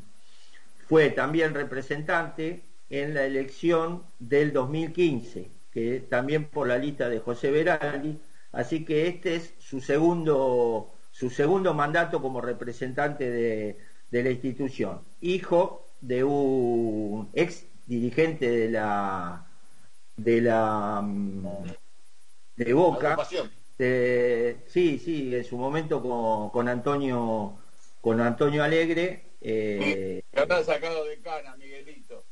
fue 0.89 1.11
también 1.11 1.55
representante 1.55 2.63
en 2.91 3.15
la 3.15 3.25
elección 3.25 4.03
del 4.19 4.53
2015, 4.53 5.49
que 5.73 6.01
también 6.09 6.47
por 6.47 6.69
la 6.69 6.79
lista 6.79 7.09
de 7.09 7.21
José 7.21 7.51
Veraldi, 7.51 8.19
así 8.53 8.85
que 8.85 9.09
este 9.09 9.37
es 9.37 9.53
su 9.59 9.81
segundo 9.81 10.95
su 11.19 11.31
segundo 11.31 11.75
mandato 11.75 12.23
como 12.23 12.41
representante 12.41 13.29
de, 13.29 13.77
la 14.13 14.31
institución, 14.31 15.01
hijo 15.21 15.88
de 16.01 16.25
un 16.25 17.31
ex 17.35 17.65
dirigente 17.87 18.51
de 18.51 18.71
la 18.71 19.47
de 20.17 20.41
la 20.41 21.03
de 22.57 22.73
Boca, 22.73 23.17
sí, 23.29 24.99
sí, 24.99 25.35
en 25.35 25.45
su 25.45 25.57
momento 25.57 26.51
con, 26.53 26.69
Antonio 26.69 27.57
con 28.01 28.21
Antonio 28.21 28.65
Alegre. 28.65 29.25
Eh, 29.41 30.23
sacado 30.33 31.05
de 31.05 31.21
cana, 31.21 31.57
Miguelito. 31.57 32.25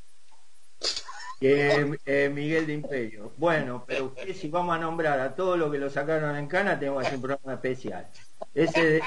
Eh, 1.40 2.31
Miguel 2.33 2.66
de 2.66 2.72
Imperio. 2.72 3.33
Bueno, 3.37 3.85
pero 3.87 4.07
usted 4.07 4.35
si 4.35 4.48
vamos 4.48 4.74
a 4.74 4.79
nombrar 4.79 5.20
a 5.20 5.35
todos 5.35 5.59
los 5.59 5.70
que 5.70 5.79
lo 5.79 5.90
sacaron 5.90 6.37
en 6.37 6.48
cana, 6.48 6.79
tenemos 6.79 7.02
que 7.02 7.07
hacer 7.07 7.16
un 7.18 7.22
programa 7.22 7.55
especial. 7.55 8.09
Ese 8.55 9.00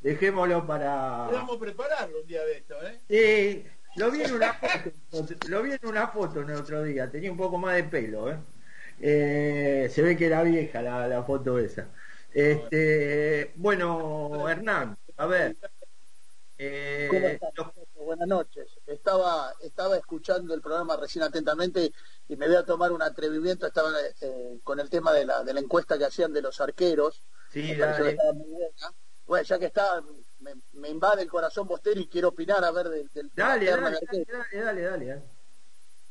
dejémoslo 0.00 0.66
para. 0.66 1.26
Podemos 1.30 1.56
prepararlo 1.56 2.20
un 2.20 2.26
día 2.26 2.44
de 2.44 2.58
esto, 2.58 2.74
¿eh? 2.82 3.00
Sí, 3.08 3.64
lo 3.96 4.10
vi 4.10 4.22
en 4.22 4.34
una 4.34 4.54
foto, 4.54 5.34
lo 5.48 5.62
vi 5.62 5.72
en 5.72 5.86
una 5.86 6.08
foto 6.08 6.40
el 6.40 6.50
otro 6.52 6.82
día, 6.82 7.10
tenía 7.10 7.30
un 7.30 7.36
poco 7.36 7.58
más 7.58 7.76
de 7.76 7.84
pelo, 7.84 8.30
¿eh? 8.30 8.38
eh 9.00 9.90
se 9.92 10.02
ve 10.02 10.16
que 10.16 10.26
era 10.26 10.42
vieja 10.42 10.82
la, 10.82 11.22
foto 11.22 11.58
esa. 11.58 11.88
Este, 12.32 13.52
bueno, 13.56 14.48
Hernán, 14.48 14.96
a 15.16 15.26
ver. 15.26 15.56
Eh, 16.58 17.38
Buenas 18.04 18.28
noches. 18.28 18.68
Estaba, 18.86 19.54
estaba 19.62 19.96
escuchando 19.96 20.52
el 20.52 20.60
programa 20.60 20.96
recién 20.96 21.24
atentamente 21.24 21.92
y 22.28 22.36
me 22.36 22.46
voy 22.46 22.56
a 22.56 22.64
tomar 22.64 22.92
un 22.92 23.00
atrevimiento. 23.00 23.66
Estaba 23.66 23.90
eh, 24.20 24.58
con 24.62 24.78
el 24.78 24.90
tema 24.90 25.12
de 25.12 25.24
la, 25.24 25.42
de 25.42 25.54
la 25.54 25.60
encuesta 25.60 25.96
que 25.96 26.04
hacían 26.04 26.32
de 26.32 26.42
los 26.42 26.60
arqueros 26.60 27.22
Sí, 27.54 27.72
Bueno, 29.26 29.44
ya 29.44 29.58
que 29.60 29.66
está, 29.66 30.02
me, 30.72 30.88
invade 30.88 31.22
el 31.22 31.28
corazón 31.28 31.66
Bostero 31.66 32.00
y 32.00 32.08
quiero 32.08 32.28
opinar 32.28 32.64
a 32.64 32.70
ver 32.70 32.88
del... 32.88 33.10
dale, 33.34 33.66
dale, 33.66 33.98
dale, 34.52 34.82
dale, 34.82 35.22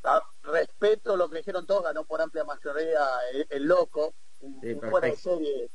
ah, 0.04 0.22
respeto 0.42 1.16
lo 1.16 1.28
que 1.28 1.38
dijeron 1.38 1.66
todos, 1.66 1.84
ganó 1.84 2.04
por 2.04 2.20
amplia 2.20 2.44
mayoría 2.44 3.00
el, 3.48 3.64
loco, 3.64 4.14
un, 4.40 4.60
fuera 4.90 5.08
de 5.08 5.16
serie 5.16 5.70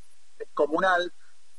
comunal. 0.53 1.11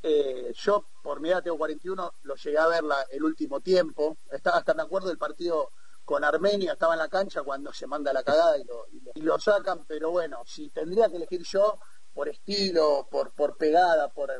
Eh, 0.02 0.52
yo, 0.54 0.86
por 1.02 1.20
mi 1.20 1.28
edad, 1.28 1.42
tengo 1.42 1.58
41, 1.58 2.14
lo 2.22 2.34
llegué 2.36 2.58
a 2.58 2.68
ver 2.68 2.84
el 3.10 3.24
último 3.24 3.60
tiempo. 3.60 4.16
Estaba 4.30 4.58
hasta 4.58 4.74
me 4.74 4.82
acuerdo 4.82 5.08
del 5.08 5.18
partido 5.18 5.72
con 6.04 6.24
Armenia, 6.24 6.72
estaba 6.72 6.94
en 6.94 7.00
la 7.00 7.08
cancha 7.08 7.42
cuando 7.42 7.72
se 7.72 7.86
manda 7.86 8.12
la 8.12 8.22
cagada 8.22 8.58
y 8.58 8.64
lo, 8.64 8.86
y 9.14 9.20
lo 9.20 9.38
sacan, 9.38 9.84
pero 9.86 10.10
bueno, 10.10 10.42
si 10.46 10.70
tendría 10.70 11.08
que 11.08 11.16
elegir 11.16 11.42
yo, 11.44 11.78
por 12.14 12.28
estilo, 12.28 13.08
por, 13.10 13.32
por 13.32 13.56
pegada, 13.56 14.08
por, 14.08 14.30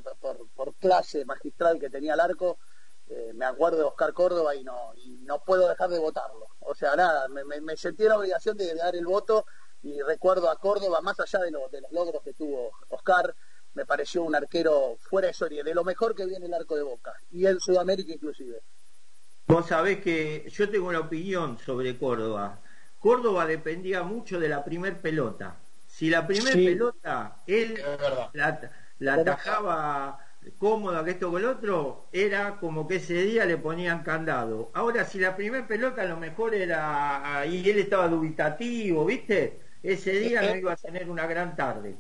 por, 0.55 0.75
clase 0.75 1.25
magistral 1.25 1.79
que 1.79 1.91
tenía 1.91 2.15
el 2.15 2.21
arco, 2.21 2.59
eh, 3.09 3.33
me 3.35 3.45
acuerdo 3.45 3.79
de 3.79 3.85
Oscar 3.85 4.13
Córdoba 4.13 4.55
y 4.55 4.65
no, 4.65 4.93
y 4.97 5.19
no 5.23 5.43
puedo 5.45 5.69
dejar 5.69 5.91
de 5.91 5.99
votarlo. 5.99 6.47
O 6.61 6.75
sea, 6.75 6.95
nada, 6.97 7.27
me, 7.29 7.77
sentí 7.77 8.05
la 8.05 8.19
obligación 8.19 8.57
de 8.57 8.75
dar 8.75 8.95
el 8.95 9.07
voto 9.07 9.47
y 9.83 10.01
recuerdo 10.03 10.51
a 10.51 10.57
Córdoba, 10.57 11.01
más 11.01 11.19
allá 11.21 11.39
de, 11.41 11.51
de 11.51 11.81
los 11.81 11.93
logros 11.93 12.23
que 12.23 12.35
tuvo 12.35 12.71
Oscar, 12.89 13.35
me 13.75 13.87
pareció 13.87 14.23
un 14.23 14.35
arquero 14.35 14.97
fuera 14.99 15.29
de 15.29 15.35
serie, 15.35 15.63
de 15.63 15.75
lo 15.75 15.85
mejor 15.85 16.15
que 16.15 16.27
viene 16.27 16.47
el 16.47 16.55
arco 16.55 16.77
de 16.77 16.83
Boca, 16.83 17.15
y 17.31 17.47
en 17.47 17.59
Sudamérica 17.61 18.13
inclusive. 18.13 18.61
Vos 19.47 19.67
sabés 19.67 20.01
que 20.01 20.49
yo 20.51 20.71
tengo 20.71 20.89
una 20.89 21.01
opinión 21.01 21.59
sobre 21.59 21.99
Córdoba. 21.99 22.61
Córdoba 22.99 23.47
dependía 23.47 24.03
mucho 24.03 24.39
de 24.39 24.49
la 24.49 24.63
primer 24.65 25.01
pelota. 25.01 25.57
Si 26.01 26.09
la 26.09 26.27
primera 26.27 26.55
pelota 26.55 27.43
él 27.47 27.79
la, 28.33 29.13
atajaba 29.13 30.19
cómoda 30.57 31.05
que 31.05 31.11
esto 31.11 31.31
con 31.31 31.43
el 31.43 31.47
otro, 31.47 32.09
era 32.11 32.59
como 32.59 32.89
que 32.89 32.97
ese 32.97 33.13
día 33.13 33.45
le 33.45 33.59
ponían 33.59 34.03
candado. 34.03 34.71
Ahora, 34.73 35.05
si 35.05 35.19
la 35.19 35.37
primera 35.37 35.67
pelota 35.67 36.01
a 36.01 36.07
lo 36.07 36.17
mejor 36.17 36.55
era, 36.55 37.45
y 37.45 37.69
él 37.69 37.81
estaba 37.81 38.09
dubitativo, 38.09 39.05
¿viste? 39.05 39.61
Ese 39.83 40.13
día 40.13 40.41
no 40.41 40.57
iba 40.57 40.73
a 40.73 40.77
tener 40.77 41.11
una 41.11 41.27
gran 41.27 41.55
tarde. 41.55 41.99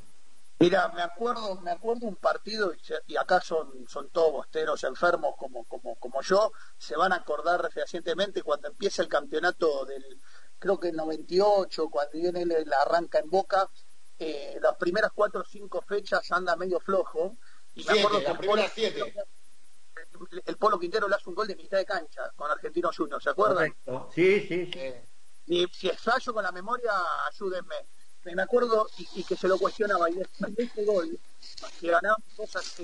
Mira, 0.60 0.88
me 0.94 1.02
acuerdo, 1.02 1.60
me 1.60 1.72
acuerdo 1.72 2.06
un 2.06 2.16
partido, 2.16 2.72
y 3.06 3.18
acá 3.18 3.42
son, 3.42 3.86
son 3.86 4.08
todos 4.08 4.32
bosteros 4.32 4.82
enfermos 4.84 5.34
como, 5.36 5.64
como, 5.64 5.96
como 5.96 6.22
yo, 6.22 6.52
se 6.78 6.96
van 6.96 7.12
a 7.12 7.16
acordar 7.16 7.70
recientemente 7.74 8.42
cuando 8.42 8.68
empieza 8.68 9.02
el 9.02 9.08
campeonato 9.08 9.84
del, 9.84 10.18
creo 10.58 10.80
que 10.80 10.88
el 10.88 10.96
98, 10.96 11.90
cuando 11.90 12.12
viene 12.12 12.46
la 12.46 12.80
arranca 12.82 13.18
en 13.18 13.28
Boca, 13.28 13.68
eh, 14.20 14.58
las 14.60 14.76
primeras 14.76 15.12
cuatro 15.14 15.40
o 15.40 15.44
cinco 15.44 15.80
fechas 15.80 16.30
anda 16.30 16.54
medio 16.54 16.78
flojo. 16.78 17.38
Y 17.74 17.84
me 17.84 17.98
acuerdo 17.98 18.20
que 18.20 18.26
el 18.26 18.38
Polo, 18.38 18.62
siete. 18.74 19.14
el 20.44 20.56
Polo 20.58 20.78
Quintero 20.78 21.08
le 21.08 21.14
hace 21.14 21.28
un 21.30 21.34
gol 21.34 21.48
de 21.48 21.56
mitad 21.56 21.78
de 21.78 21.86
cancha 21.86 22.30
con 22.36 22.50
Argentino 22.50 22.90
Junior, 22.94 23.22
¿se 23.22 23.30
acuerdan? 23.30 23.74
Sí, 24.14 24.46
sí, 24.46 24.70
sí. 24.70 24.92
y 25.46 25.66
si 25.68 25.88
fallo 25.90 26.34
con 26.34 26.44
la 26.44 26.52
memoria, 26.52 26.92
ayúdenme. 27.32 27.76
Me 28.22 28.42
acuerdo 28.42 28.86
y, 28.98 29.24
que 29.24 29.34
se 29.34 29.48
lo 29.48 29.58
cuestionaba, 29.58 30.10
y 30.10 30.16
después 30.16 30.54
de 30.54 30.64
ese 30.64 30.84
gol, 30.84 31.18
que 31.80 31.90
ganamos 31.90 32.22
cosas, 32.36 32.78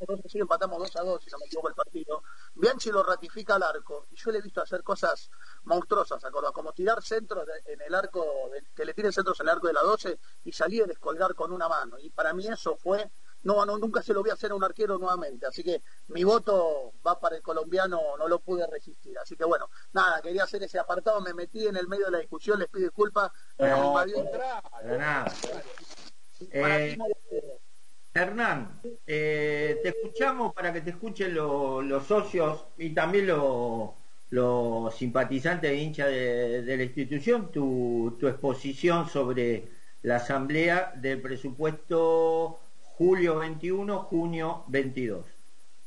entonces 0.00 0.32
sí 0.32 0.40
empatamos 0.40 0.80
2 0.80 0.96
a 0.96 1.02
2, 1.02 1.22
si 1.22 1.30
no 1.30 1.38
me 1.38 1.46
equivoco 1.46 1.68
el 1.68 1.74
partido, 1.76 2.24
Bianchi 2.60 2.90
lo 2.90 3.02
ratifica 3.02 3.54
al 3.54 3.62
arco, 3.62 4.06
y 4.10 4.16
yo 4.16 4.30
le 4.30 4.38
he 4.38 4.42
visto 4.42 4.60
hacer 4.60 4.82
cosas 4.82 5.30
monstruosas, 5.64 6.22
¿acordás? 6.24 6.52
Como 6.52 6.72
tirar 6.72 7.02
centros 7.02 7.46
en 7.64 7.80
el 7.80 7.94
arco, 7.94 8.50
que 8.74 8.84
le 8.84 8.92
tiren 8.94 9.12
centros 9.12 9.40
en 9.40 9.46
el 9.46 9.54
arco 9.54 9.66
de 9.66 9.72
la 9.72 9.82
12 9.82 10.18
y 10.44 10.52
salir 10.52 10.84
a 10.84 10.86
descolgar 10.86 11.34
con 11.34 11.52
una 11.52 11.68
mano. 11.68 11.98
Y 11.98 12.10
para 12.10 12.34
mí 12.34 12.46
eso 12.46 12.76
fue, 12.76 13.10
no, 13.42 13.64
no, 13.64 13.78
nunca 13.78 14.02
se 14.02 14.12
lo 14.12 14.20
voy 14.20 14.30
a 14.30 14.34
hacer 14.34 14.50
a 14.50 14.54
un 14.54 14.62
arquero 14.62 14.98
nuevamente. 14.98 15.46
Así 15.46 15.64
que 15.64 15.82
mi 16.08 16.22
voto 16.22 16.92
va 17.06 17.18
para 17.18 17.36
el 17.36 17.42
colombiano, 17.42 18.16
no 18.18 18.28
lo 18.28 18.40
pude 18.40 18.66
resistir. 18.66 19.18
Así 19.18 19.36
que 19.36 19.44
bueno, 19.44 19.70
nada, 19.92 20.20
quería 20.20 20.44
hacer 20.44 20.62
ese 20.62 20.78
apartado, 20.78 21.20
me 21.20 21.32
metí 21.32 21.66
en 21.66 21.76
el 21.76 21.88
medio 21.88 22.06
de 22.06 22.12
la 22.12 22.18
discusión, 22.18 22.58
les 22.58 22.68
pido 22.68 22.84
disculpas. 22.84 23.32
Hernán, 28.12 28.80
eh, 29.06 29.78
te 29.82 29.90
escuchamos 29.90 30.52
para 30.52 30.72
que 30.72 30.80
te 30.80 30.90
escuchen 30.90 31.32
los 31.34 32.06
socios 32.06 32.64
y 32.76 32.90
también 32.92 33.28
los 33.28 34.94
simpatizantes 34.94 35.70
e 35.70 35.76
hinchas 35.76 36.08
de, 36.08 36.76
la 36.76 36.82
institución 36.82 37.52
tu, 37.52 38.18
exposición 38.22 39.08
sobre 39.08 39.68
la 40.02 40.16
asamblea 40.16 40.92
del 40.96 41.22
presupuesto 41.22 42.58
julio 42.80 43.38
21, 43.38 44.02
junio 44.02 44.64
22. 44.66 45.24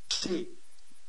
Sí, 0.08 0.58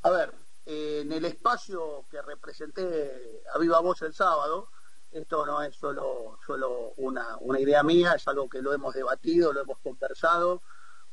a 0.02 0.10
ver, 0.10 0.32
en 0.66 1.12
el 1.12 1.24
espacio 1.26 2.06
que 2.10 2.20
representé 2.22 3.42
a 3.54 3.58
Viva 3.58 3.80
Voz 3.80 4.02
el 4.02 4.14
sábado, 4.14 4.68
esto 5.12 5.46
no 5.46 5.62
es 5.62 5.76
solo, 5.76 6.38
solo 6.44 6.92
una, 6.96 7.36
una 7.38 7.60
idea 7.60 7.84
mía, 7.84 8.14
es 8.16 8.26
algo 8.26 8.48
que 8.48 8.60
lo 8.60 8.74
hemos 8.74 8.94
debatido, 8.94 9.52
lo 9.52 9.60
hemos 9.60 9.78
conversado 9.78 10.60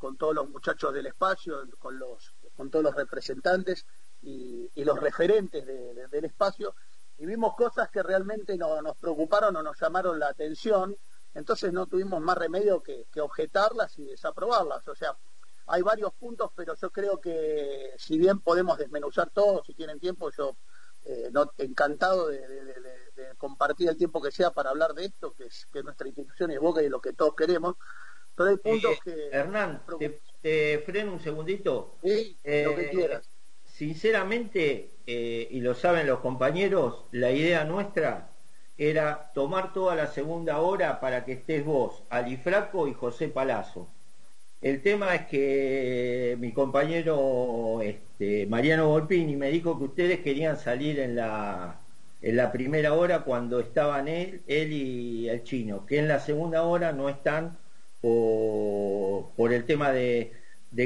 con 0.02 0.18
todos 0.18 0.34
los 0.34 0.50
muchachos 0.50 0.92
del 0.92 1.06
espacio, 1.06 1.62
con, 1.78 2.00
los, 2.00 2.34
con 2.58 2.72
todos 2.72 2.84
los 2.84 2.96
representantes 2.96 3.86
y, 4.24 4.68
los 4.84 5.00
referentes 5.00 5.64
del 5.64 6.26
espacio 6.26 6.74
y 7.22 7.26
vimos 7.28 7.54
cosas 7.56 7.92
que 7.92 8.02
realmente 8.02 8.58
nos 8.58 8.98
preocuparon 8.98 9.56
o 9.56 9.62
nos 9.62 9.80
llamaron 9.80 10.18
la 10.18 10.30
atención, 10.30 10.98
entonces 11.36 11.72
no 11.72 11.86
tuvimos 11.86 12.20
más 12.20 12.36
remedio 12.36 12.82
que, 12.82 13.06
objetarlas 13.22 14.00
y 14.00 14.06
desaprobarlas. 14.06 14.88
O 14.88 14.96
sea, 14.96 15.16
hay 15.68 15.84
varios 15.84 16.14
puntos, 16.16 16.50
pero 16.56 16.74
yo 16.76 16.90
creo 16.90 17.22
que 17.22 17.94
si 18.00 18.18
bien 18.18 18.40
podemos 18.40 18.76
desmenuzar 18.80 19.30
todo, 19.30 19.64
si 19.64 19.76
tienen 19.76 20.00
tiempo, 20.00 20.32
yo 20.32 20.58
eh, 21.04 21.30
no, 21.32 21.52
encantado 21.60 22.30
de, 22.30 22.42
compartir 23.38 23.90
el 23.90 23.98
tiempo 23.98 24.20
que 24.20 24.32
sea 24.32 24.50
para 24.50 24.72
hablar 24.72 24.96
de 24.96 25.06
esto, 25.06 25.32
que 25.34 25.46
es 25.46 25.68
que 25.72 25.84
nuestra 25.84 26.08
institución 26.08 26.50
es 26.50 26.60
Boca 26.60 26.82
y 26.82 26.90
lo 26.90 27.02
que 27.02 27.14
todos 27.14 27.36
queremos. 27.36 27.76
Pero 28.36 28.50
hay 28.50 28.58
puntos 28.58 28.94
eh, 28.94 29.00
que... 29.04 29.38
Hernán, 29.38 29.82
te, 30.42 30.80
freno 30.80 31.14
un 31.14 31.20
segundito. 31.20 31.98
Sí, 32.04 32.38
lo 32.44 32.76
que 32.76 32.82
eh, 32.82 32.90
quieras 32.92 33.32
sinceramente, 33.82 34.92
eh, 35.08 35.48
y 35.50 35.60
lo 35.60 35.74
saben 35.74 36.06
los 36.06 36.20
compañeros, 36.20 37.06
la 37.12 37.32
idea 37.32 37.64
nuestra 37.66 38.30
era 38.78 39.32
tomar 39.34 39.74
toda 39.74 39.96
la 39.96 40.06
segunda 40.06 40.60
hora 40.60 41.00
para 41.00 41.26
que 41.26 41.32
estés 41.34 41.66
vos, 41.66 42.04
Alifraco 42.12 42.88
y 42.88 42.94
José 42.94 43.28
Palazzo. 43.28 43.88
El 44.62 44.84
tema 44.84 45.16
es 45.16 45.26
que 45.26 46.38
mi 46.40 46.54
compañero 46.54 47.82
este, 47.82 48.46
Mariano 48.46 48.88
Volpini 48.90 49.36
me 49.36 49.50
dijo 49.50 49.80
que 49.80 49.86
ustedes 49.86 50.20
querían 50.20 50.58
salir 50.58 51.00
en 51.00 51.16
la, 51.16 51.80
en 52.22 52.36
la 52.36 52.52
primera 52.52 52.94
hora 52.94 53.22
cuando 53.24 53.60
estaban 53.60 54.08
él, 54.08 54.44
él 54.46 54.72
y 54.74 55.28
el 55.28 55.44
chino, 55.44 55.88
que 55.88 55.98
en 55.98 56.08
la 56.08 56.20
segunda 56.20 56.62
hora 56.62 56.92
no 56.94 57.10
están 57.10 57.58
por, 58.02 59.54
el 59.54 59.66
tema 59.66 59.92
de, 59.92 60.34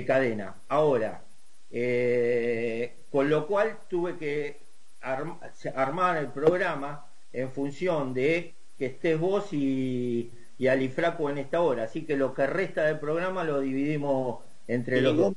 cadena. 0.05 0.55
Ahora, 0.67 1.23
eh, 1.71 2.95
con 3.11 3.29
lo 3.29 3.47
cual 3.47 3.77
tuve 3.89 4.17
que 4.17 4.59
armar 5.01 6.17
el 6.17 6.27
programa 6.27 7.07
en 7.31 7.51
función 7.51 8.13
de 8.13 8.55
que 8.77 8.87
estés 8.87 9.19
vos 9.19 9.53
y, 9.53 10.31
y 10.57 10.67
Alifraco 10.67 11.29
en 11.29 11.37
esta 11.37 11.61
hora. 11.61 11.83
Así 11.83 12.05
que 12.05 12.17
lo 12.17 12.33
que 12.33 12.47
resta 12.47 12.83
del 12.83 12.99
programa 12.99 13.43
lo 13.43 13.59
dividimos 13.59 14.43
entre 14.67 15.01
los 15.01 15.17
dos. 15.17 15.33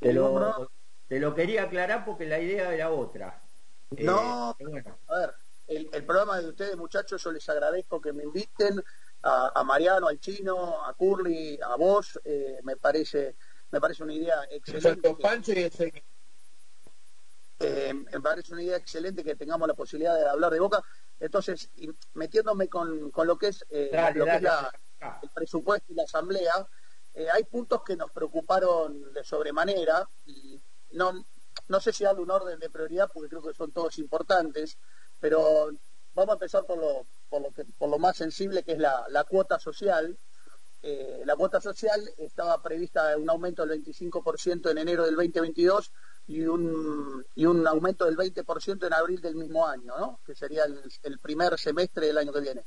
Te 0.00 0.12
lo, 0.12 0.70
te 1.08 1.20
lo, 1.20 1.34
quería 1.34 1.64
aclarar 1.64 2.04
porque 2.04 2.26
la 2.26 2.40
idea 2.40 2.74
era 2.74 2.90
otra. 2.90 3.40
No, 3.98 4.56
eh, 4.58 4.84
a 5.08 5.18
ver, 5.18 5.30
el, 5.68 6.04
programa 6.04 6.40
de 6.40 6.48
ustedes, 6.48 6.76
muchachos, 6.76 7.22
yo 7.22 7.30
les 7.30 7.48
agradezco 7.48 8.00
que 8.00 8.12
me 8.12 8.24
inviten 8.24 8.82
a, 9.22 9.62
Mariano, 9.64 10.08
al 10.08 10.18
chino, 10.18 10.84
a 10.84 10.94
Curly, 10.94 11.58
a 11.62 11.76
vos, 11.76 12.18
eh, 12.24 12.58
me 12.62 12.76
parece 12.76 13.36
me 13.72 13.80
parece 13.80 14.02
una 14.04 14.12
idea 14.12 14.34
excelente. 14.50 15.08
Eh, 17.58 17.94
me 17.94 18.20
parece 18.20 18.52
una 18.52 18.62
idea 18.62 18.76
excelente 18.76 19.24
que 19.24 19.34
tengamos 19.34 19.66
la 19.66 19.74
posibilidad 19.74 20.14
de 20.14 20.28
hablar 20.28 20.52
de 20.52 20.60
Boca. 20.60 20.84
Entonces, 21.18 21.70
metiéndome 22.14 22.68
con, 22.68 23.10
lo 23.24 23.38
que 23.38 23.48
es, 23.48 23.64
eh, 23.70 23.90
el 23.90 25.30
presupuesto 25.34 25.92
y 25.92 25.94
la 25.94 26.02
asamblea, 26.02 26.52
eh, 27.14 27.28
hay 27.32 27.44
puntos 27.44 27.82
que 27.82 27.96
nos 27.96 28.10
preocuparon 28.10 29.12
de 29.12 29.24
sobremanera 29.24 30.06
y 30.26 30.60
no, 30.90 31.24
no 31.68 31.80
sé 31.80 31.92
si 31.92 32.04
darle 32.04 32.22
un 32.22 32.30
orden 32.30 32.58
de 32.58 32.68
prioridad 32.68 33.10
porque 33.12 33.30
creo 33.30 33.42
que 33.42 33.54
son 33.54 33.72
todos 33.72 33.96
importantes, 33.98 34.76
pero 35.18 35.70
vamos 36.14 36.30
a 36.30 36.34
empezar 36.34 36.64
por 36.64 36.78
lo, 36.78 37.06
por 37.78 37.88
lo, 37.88 37.98
más 37.98 38.16
sensible 38.16 38.62
que 38.62 38.72
es 38.72 38.78
la, 38.78 39.04
la 39.08 39.24
cuota 39.24 39.58
social. 39.58 40.18
Eh, 40.82 41.22
la 41.24 41.36
cuota 41.36 41.60
social 41.60 42.00
estaba 42.18 42.60
prevista 42.60 43.16
un 43.16 43.30
aumento 43.30 43.64
del 43.64 43.84
25% 43.84 44.70
en 44.70 44.78
enero 44.78 45.04
del 45.04 45.14
2022 45.14 45.92
y 46.26 46.42
un, 46.42 47.24
y 47.36 47.46
un 47.46 47.66
aumento 47.66 48.04
del 48.04 48.16
20% 48.16 48.86
en 48.86 48.92
abril 48.92 49.20
del 49.20 49.36
mismo 49.36 49.66
año, 49.66 49.96
¿no? 49.96 50.20
que 50.24 50.34
sería 50.34 50.64
el, 50.64 51.18
primer 51.20 51.58
semestre 51.58 52.06
del 52.06 52.18
año 52.18 52.32
que 52.32 52.40
viene. 52.40 52.66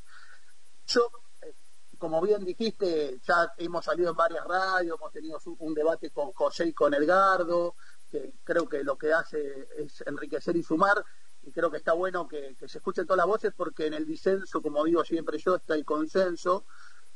Yo, 0.88 1.10
eh, 1.42 1.54
como 1.98 2.22
bien 2.22 2.46
dijiste, 2.46 3.20
ya 3.28 3.54
hemos 3.58 3.84
salido 3.84 4.12
en 4.12 4.16
varias 4.16 4.46
radios, 4.46 4.98
hemos 4.98 5.12
tenido 5.12 5.40
un 5.60 5.74
debate 5.74 6.10
con 6.12 6.32
José 6.32 6.68
y 6.68 6.74
con 6.74 6.94
Edgardo, 6.94 7.76
que 8.10 8.34
creo 8.44 8.68
que 8.70 8.84
lo 8.84 8.98
que 8.98 9.12
hace 9.12 9.68
es 9.78 10.02
enriquecer 10.06 10.56
y 10.56 10.64
sumar, 10.64 11.04
y 11.46 11.52
creo 11.52 11.70
que 11.70 11.78
está 11.78 11.94
bueno 11.94 12.28
que, 12.28 12.56
se 12.56 12.78
escuchen 12.78 13.06
todas 13.06 13.18
las 13.18 13.28
voces 13.28 13.54
porque 13.56 13.86
en 13.86 13.94
el 13.94 14.06
disenso, 14.06 14.62
como 14.62 14.84
digo 14.84 15.04
siempre 15.06 15.38
yo, 15.38 15.56
está 15.56 15.76
el 15.76 15.86
consenso, 15.86 16.66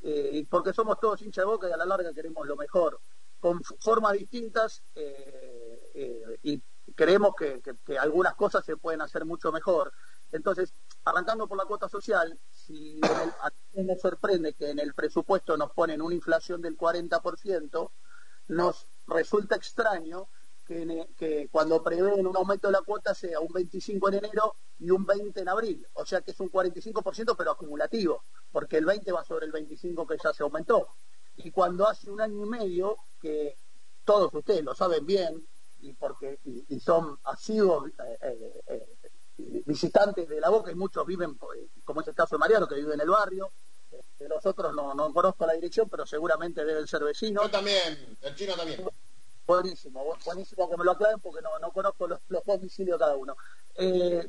eh, 0.04 0.46
porque 0.50 0.72
somos 0.72 1.00
todos 1.00 1.22
hincha 1.22 1.42
de 1.42 1.48
boca 1.48 1.68
y 1.68 1.72
a 1.72 1.78
la 1.78 1.86
larga 1.86 2.14
queremos 2.14 2.48
lo 2.48 2.56
mejor 2.56 3.02
con 3.40 3.62
formas 3.80 4.14
distintas 4.14 4.84
eh, 4.96 5.92
eh, 5.94 6.40
y 6.44 6.62
creemos 6.96 7.34
que, 7.36 7.62
algunas 7.98 8.36
cosas 8.36 8.66
se 8.66 8.78
pueden 8.78 9.02
hacer 9.02 9.26
mucho 9.26 9.52
mejor. 9.52 9.94
Entonces, 10.32 10.74
arrancando 11.06 11.48
por 11.48 11.58
la 11.58 11.66
cuota 11.66 11.90
social, 11.90 12.38
si 12.52 13.00
a 13.04 13.52
mí 13.74 13.84
nos 13.84 14.02
sorprende 14.02 14.54
que 14.54 14.70
en 14.70 14.80
el 14.80 14.94
presupuesto 14.94 15.58
nos 15.58 15.72
ponen 15.72 16.02
una 16.02 16.16
inflación 16.16 16.62
del 16.62 16.78
40%, 16.78 17.92
nos 18.50 18.88
resulta 19.08 19.56
extraño 19.56 20.28
que, 20.70 21.08
que, 21.18 21.50
cuando 21.52 21.82
prevén 21.82 22.28
un 22.28 22.38
aumento 22.38 22.68
de 22.68 22.74
la 22.74 22.82
cuota 22.82 23.16
sea 23.16 23.40
un 23.40 23.52
25 23.52 24.08
en 24.10 24.14
enero 24.14 24.56
y 24.80 24.92
un 24.92 25.04
20 25.04 25.42
en 25.42 25.50
abril. 25.50 25.88
O 25.94 26.06
sea 26.06 26.22
que 26.22 26.32
es 26.32 26.40
un 26.40 26.52
45% 26.52 27.36
pero 27.36 27.52
acumulativo, 27.52 28.24
porque 28.52 28.78
el 28.78 28.86
20 28.86 29.12
va 29.12 29.26
sobre 29.26 29.48
el 29.48 29.52
25 29.52 30.06
que 30.06 30.18
ya 30.24 30.32
se 30.32 30.44
aumentó 30.44 30.88
y 31.44 31.52
cuando 31.52 31.88
hace 31.88 32.10
un 32.10 32.22
año 32.22 32.46
y 32.46 32.50
medio, 32.50 32.98
que 33.22 33.56
todos 34.04 34.34
ustedes 34.34 34.64
lo 34.64 34.76
saben 34.76 35.06
bien, 35.06 35.48
y 35.82 35.94
porque 35.94 36.40
son 36.84 37.18
asiduos 37.24 37.88
eh, 37.88 38.18
eh, 38.22 38.62
eh, 38.68 39.64
visitantes 39.66 40.28
de 40.28 40.42
la 40.42 40.50
boca 40.50 40.72
y 40.72 40.76
muchos 40.76 41.06
viven, 41.06 41.38
como 41.86 42.02
es 42.02 42.08
el 42.08 42.16
caso 42.16 42.36
de 42.36 42.40
Mariano, 42.40 42.68
que 42.68 42.76
vive 42.76 42.94
en 42.94 43.02
el 43.02 43.10
barrio, 43.10 43.52
de 44.20 44.28
los 44.28 44.46
otros 44.46 44.76
no, 44.76 44.94
no 44.94 45.14
conozco 45.14 45.46
la 45.46 45.54
dirección, 45.54 45.88
pero 45.90 46.06
seguramente 46.06 46.66
deben 46.66 46.86
ser 46.86 47.04
vecinos. 47.04 47.44
Yo 47.46 47.50
también, 47.50 48.18
el 48.22 48.36
chino 48.36 48.56
también. 48.56 48.86
Buenísimo, 49.50 50.16
buenísimo 50.26 50.70
que 50.70 50.78
me 50.78 50.84
lo 50.84 50.92
aclaren 50.92 51.20
porque 51.20 51.42
no, 51.42 51.58
no 51.58 51.72
conozco 51.72 52.08
los, 52.08 52.20
los 52.28 52.46
domicilios 52.46 53.00
de 53.00 53.04
cada 53.04 53.16
uno. 53.16 53.36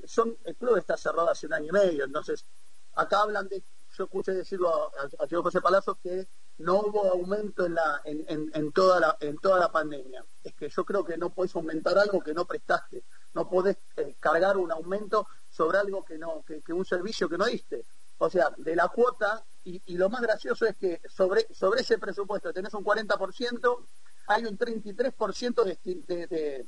son, 0.07 0.35
el 0.45 0.57
club 0.57 0.79
está 0.79 0.97
cerrado 0.97 1.29
hace 1.29 1.47
un 1.47 1.53
año 1.53 1.67
y 1.67 1.73
medio, 1.73 2.07
entonces 2.07 2.47
acá 2.95 3.21
hablan 3.21 3.47
de, 3.47 3.63
yo 3.99 4.05
escuché 4.05 4.33
decirlo 4.33 4.91
al 4.99 5.29
señor 5.29 5.43
José 5.43 5.61
Palazzo 5.61 5.99
que 6.03 6.27
no 6.57 6.81
hubo 6.81 7.07
aumento 7.11 7.67
en, 7.67 7.75
la, 7.75 8.01
en, 8.05 8.51
en, 8.55 8.73
toda 8.73 8.99
la, 8.99 9.19
en 9.21 9.37
toda 9.37 9.61
la 9.61 9.71
pandemia. 9.71 10.25
Es 10.43 10.55
que 10.55 10.71
yo 10.71 10.87
creo 10.87 11.05
que 11.05 11.19
no 11.19 11.29
puedes 11.29 11.55
aumentar 11.55 11.99
algo 11.99 12.23
que 12.23 12.33
no 12.33 12.47
prestaste, 12.47 13.05
no 13.35 13.47
podés 13.47 13.77
eh, 13.97 14.17
cargar 14.21 14.57
un 14.57 14.73
aumento 14.73 15.27
sobre 15.51 15.77
algo 15.77 16.03
que 16.03 16.17
no, 16.17 16.43
que, 16.47 16.73
un 16.73 16.87
servicio 16.87 17.29
que 17.29 17.37
no 17.37 17.45
diste. 17.45 17.85
O 18.17 18.31
sea, 18.31 18.55
de 18.57 18.75
la 18.75 18.89
cuota, 18.89 19.45
y, 19.65 19.83
y, 19.85 19.99
lo 19.99 20.09
más 20.09 20.23
gracioso 20.23 20.65
es 20.65 20.77
que 20.77 21.03
sobre, 21.11 21.47
sobre 21.53 21.83
ese 21.83 21.99
presupuesto 21.99 22.55
tenés 22.55 22.73
un 22.73 22.85
40%, 22.85 23.87
hay 24.31 24.45
un 24.45 24.57
33% 24.57 25.64
de, 25.64 25.79
de, 26.07 26.66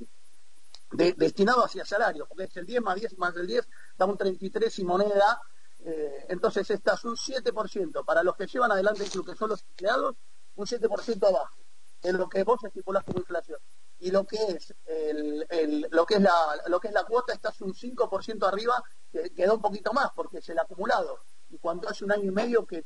de, 0.93 1.13
destinado 1.15 1.65
hacia 1.65 1.85
salarios, 1.85 2.29
porque 2.29 2.45
es 2.45 2.57
el 2.57 2.67
10 2.67 2.83
más 2.83 2.97
10 2.97 3.19
más 3.19 3.37
el 3.37 3.47
10, 3.47 3.69
da 3.97 4.07
un 4.07 4.17
33 4.17 4.79
y 4.81 4.85
moneda, 4.85 5.41
eh, 5.85 6.27
entonces 6.29 6.69
estás 6.71 7.05
un 7.05 7.17
7%. 7.17 8.05
Para 8.05 8.23
los 8.23 8.37
que 8.37 8.47
llevan 8.47 8.73
adelante 8.73 9.05
lo 9.15 9.25
que 9.25 9.35
son 9.35 9.51
los 9.51 9.63
empleados, 9.63 10.17
un 10.57 10.67
7% 10.67 11.29
abajo 11.29 11.57
de 12.03 12.13
lo 12.13 12.29
que 12.29 12.43
vos 12.43 12.63
estipulás 12.65 13.05
como 13.05 13.21
inflación. 13.21 13.59
Y 14.01 14.11
lo 14.11 14.25
que 14.25 14.37
es 14.37 14.75
el, 14.87 15.87
lo 15.91 16.05
que 16.05 16.15
es 16.15 16.21
la 16.21 16.33
lo 16.67 16.81
que 16.81 16.89
es 16.89 16.95
la 16.95 17.05
cuota 17.05 17.33
estás 17.33 17.61
un 17.61 17.73
5% 17.73 18.49
arriba, 18.49 18.83
que 19.13 19.31
queda 19.31 19.55
un 19.55 19.63
poquito 19.63 19.93
más 19.93 20.11
porque 20.15 20.39
es 20.39 20.49
el 20.49 20.59
acumulado. 20.59 21.21
Y 21.51 21.59
cuando 21.59 21.89
hace 21.89 22.05
un 22.05 22.11
año 22.11 22.25
y 22.25 22.33
medio 22.33 22.67
que 22.67 22.85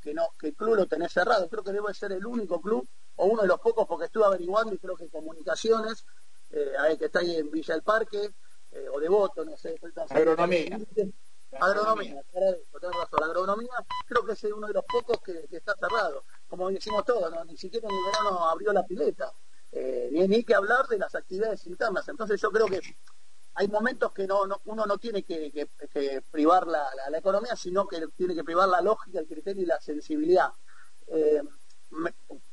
que 0.00 0.14
no, 0.14 0.28
que 0.38 0.48
el 0.48 0.54
club 0.54 0.76
lo 0.76 0.86
tenés 0.86 1.12
cerrado, 1.12 1.48
creo 1.48 1.64
que 1.64 1.72
debe 1.72 1.92
ser 1.94 2.12
el 2.12 2.24
único 2.24 2.60
club, 2.60 2.88
o 3.22 3.26
uno 3.26 3.42
de 3.42 3.48
los 3.48 3.60
pocos, 3.60 3.86
porque 3.86 4.06
estuve 4.06 4.24
averiguando 4.24 4.74
y 4.74 4.78
creo 4.78 4.96
que 4.96 5.08
comunicaciones, 5.08 6.04
eh, 6.50 6.96
que 6.98 7.04
está 7.04 7.20
ahí 7.20 7.36
en 7.36 7.50
Villa 7.50 7.74
del 7.74 7.82
Parque, 7.84 8.34
eh, 8.72 8.88
o 8.92 8.98
Devoto, 8.98 9.44
no 9.44 9.56
sé, 9.56 9.78
agronomía. 10.10 10.78
Agronomía, 11.60 12.22
La 12.32 13.26
agronomía 13.26 13.72
creo 14.08 14.24
que 14.24 14.32
es 14.32 14.42
uno 14.44 14.66
de 14.66 14.72
los 14.72 14.84
pocos 14.84 15.20
que, 15.22 15.46
está 15.50 15.76
cerrado. 15.76 16.24
Como 16.48 16.70
decimos 16.70 17.04
todos, 17.04 17.30
ni 17.46 17.56
siquiera 17.56 17.86
en 17.88 17.94
el 17.94 18.04
verano 18.06 18.48
abrió 18.48 18.72
la 18.72 18.84
pileta. 18.84 19.32
Eh, 19.70 20.08
ni, 20.12 20.26
ni 20.26 20.44
que 20.44 20.54
hablar 20.54 20.88
de 20.88 20.98
las 20.98 21.14
actividades 21.14 21.66
internas. 21.66 22.08
Entonces 22.08 22.40
yo 22.40 22.50
creo 22.50 22.66
que 22.66 22.80
hay 23.54 23.68
momentos 23.68 24.12
que 24.12 24.26
no, 24.26 24.42
uno 24.64 24.86
no 24.86 24.98
tiene 24.98 25.22
que, 25.22 25.68
privar 26.30 26.66
la, 26.66 26.88
economía, 27.16 27.54
sino 27.54 27.86
que 27.86 28.04
tiene 28.16 28.34
que 28.34 28.44
privar 28.44 28.68
la 28.68 28.80
lógica, 28.80 29.20
el 29.20 29.26
criterio 29.26 29.62
y 29.62 29.66
la 29.66 29.80
sensibilidad. 29.80 30.52
Eh, 31.06 31.42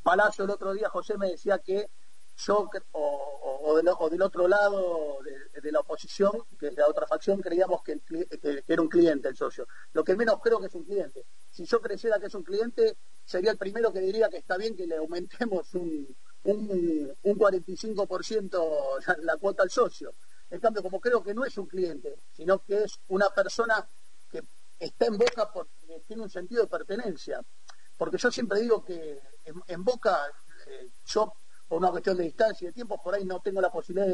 Palacio 0.09 0.43
el 0.43 0.49
otro 0.49 0.73
día, 0.73 0.89
José 0.89 1.19
me 1.19 1.29
decía 1.29 1.59
que 1.59 1.91
yo 2.37 2.67
o, 2.93 3.75
del, 3.75 4.21
otro 4.23 4.47
lado 4.47 5.19
de, 5.61 5.71
la 5.71 5.81
oposición, 5.81 6.31
que 6.59 6.69
es 6.69 6.75
la 6.75 6.87
otra 6.87 7.05
facción, 7.05 7.39
creíamos 7.39 7.83
que, 7.83 8.01
era 8.67 8.81
un 8.81 8.89
cliente 8.89 9.27
el 9.27 9.37
socio. 9.37 9.67
Lo 9.93 10.03
que 10.03 10.15
menos 10.15 10.39
creo 10.41 10.59
que 10.59 10.65
es 10.65 10.73
un 10.73 10.83
cliente. 10.83 11.27
Si 11.51 11.63
yo 11.63 11.79
creyera 11.79 12.19
que 12.19 12.25
es 12.25 12.33
un 12.33 12.41
cliente, 12.41 12.97
sería 13.23 13.51
el 13.51 13.59
primero 13.59 13.93
que 13.93 13.99
diría 13.99 14.29
que 14.29 14.37
está 14.37 14.57
bien 14.57 14.75
que 14.75 14.87
le 14.87 14.95
aumentemos 14.95 15.75
un, 15.75 16.07
un, 16.45 17.15
un 17.21 17.37
45% 17.37 19.05
la, 19.05 19.17
la 19.21 19.37
cuota 19.37 19.61
al 19.61 19.69
socio. 19.69 20.15
En 20.49 20.59
cambio, 20.59 20.81
como 20.81 20.99
creo 20.99 21.21
que 21.21 21.35
no 21.35 21.45
es 21.45 21.55
un 21.59 21.67
cliente, 21.67 22.15
sino 22.31 22.63
que 22.63 22.85
es 22.85 22.99
una 23.09 23.29
persona 23.29 23.87
que 24.31 24.41
está 24.79 25.05
en 25.05 25.19
Boca 25.19 25.51
porque 25.53 26.01
tiene 26.07 26.23
un 26.23 26.31
sentido 26.31 26.63
de 26.63 26.67
pertenencia. 26.67 27.45
Porque 27.99 28.17
yo 28.17 28.31
siempre 28.31 28.61
digo 28.61 28.83
que 28.85 29.19
en, 29.67 29.83
Boca 29.83 30.17
eh, 30.67 30.89
yo 31.05 31.33
por 31.67 31.79
una 31.79 31.91
cuestión 31.91 32.15
de 32.15 32.23
distancia 32.23 32.65
y 32.65 32.67
de 32.67 32.73
tiempo, 32.73 32.99
por 33.03 33.13
ahí 33.13 33.25
no 33.25 33.41
tengo 33.41 33.59
la 33.59 33.69
posibilidad 33.69 34.07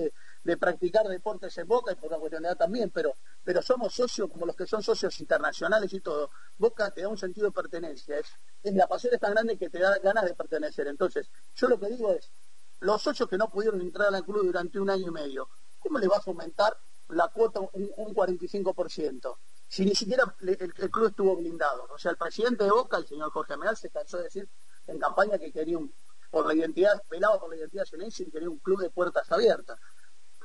de, 0.44 0.58
practicar 0.58 1.08
deportes 1.08 1.56
en 1.60 1.68
Boca 1.68 1.92
y 1.92 1.96
por 1.96 2.10
una 2.10 2.18
cuestión 2.18 2.42
de 2.42 2.50
edad 2.50 2.58
también, 2.58 2.90
pero, 2.90 3.14
pero 3.44 3.62
somos 3.62 3.94
socios 3.94 4.28
como 4.30 4.48
los 4.48 4.56
que 4.56 4.66
son 4.66 4.82
socios 4.82 5.18
internacionales 5.20 5.94
y 5.94 6.02
todo. 6.02 6.32
Boca 6.58 6.90
te 6.90 7.02
da 7.02 7.10
un 7.10 7.18
sentido 7.18 7.46
de 7.46 7.52
pertenencia, 7.54 8.18
es, 8.18 8.26
la 8.64 8.88
pasión 8.88 9.14
es 9.14 9.20
tan 9.20 9.34
grande 9.34 9.56
que 9.56 9.70
te 9.70 9.78
da 9.78 10.00
ganas 10.00 10.26
de 10.26 10.34
pertenecer. 10.34 10.88
Entonces, 10.88 11.30
yo 11.56 11.68
lo 11.68 11.80
que 11.80 11.88
digo 11.88 12.12
es, 12.12 12.32
los 12.80 13.02
socios 13.04 13.30
que 13.30 13.38
no 13.38 13.50
pudieron 13.50 13.80
entrar 13.82 14.14
al 14.14 14.26
club 14.26 14.46
durante 14.46 14.80
un 14.80 14.90
año 14.90 15.10
y 15.10 15.12
medio, 15.12 15.48
¿cómo 15.78 16.00
le 16.00 16.08
vas 16.08 16.28
a 16.28 16.32
aumentar 16.32 16.76
la 17.10 17.28
cuota 17.28 17.60
un 17.60 18.16
45%? 18.16 19.38
Si 19.76 19.84
ni 19.84 19.94
siquiera 19.94 20.24
el, 20.40 20.74
club 20.74 21.08
estuvo 21.08 21.36
blindado. 21.36 21.86
O 21.94 21.98
sea, 21.98 22.12
el 22.12 22.16
presidente 22.16 22.64
de 22.64 22.72
Boca, 22.72 22.96
el 22.96 23.06
señor 23.06 23.30
Jorge 23.32 23.56
Ameal, 23.56 23.76
se 23.76 23.90
cansó 23.90 24.16
de 24.16 24.24
decir 24.24 24.48
en 24.88 24.98
campaña 24.98 25.38
que 25.38 25.52
quería 25.52 25.78
un 25.78 25.94
por 26.32 26.48
la 26.48 26.54
identidad, 26.54 27.04
velaba 27.10 27.38
por 27.42 27.50
la 27.50 27.58
identidad 27.58 27.84
ceneice 27.84 28.24
y 28.24 28.32
quería 28.32 28.50
un 28.50 28.60
club 28.60 28.80
de 28.80 28.90
puertas 28.90 29.30
abiertas. 29.34 29.78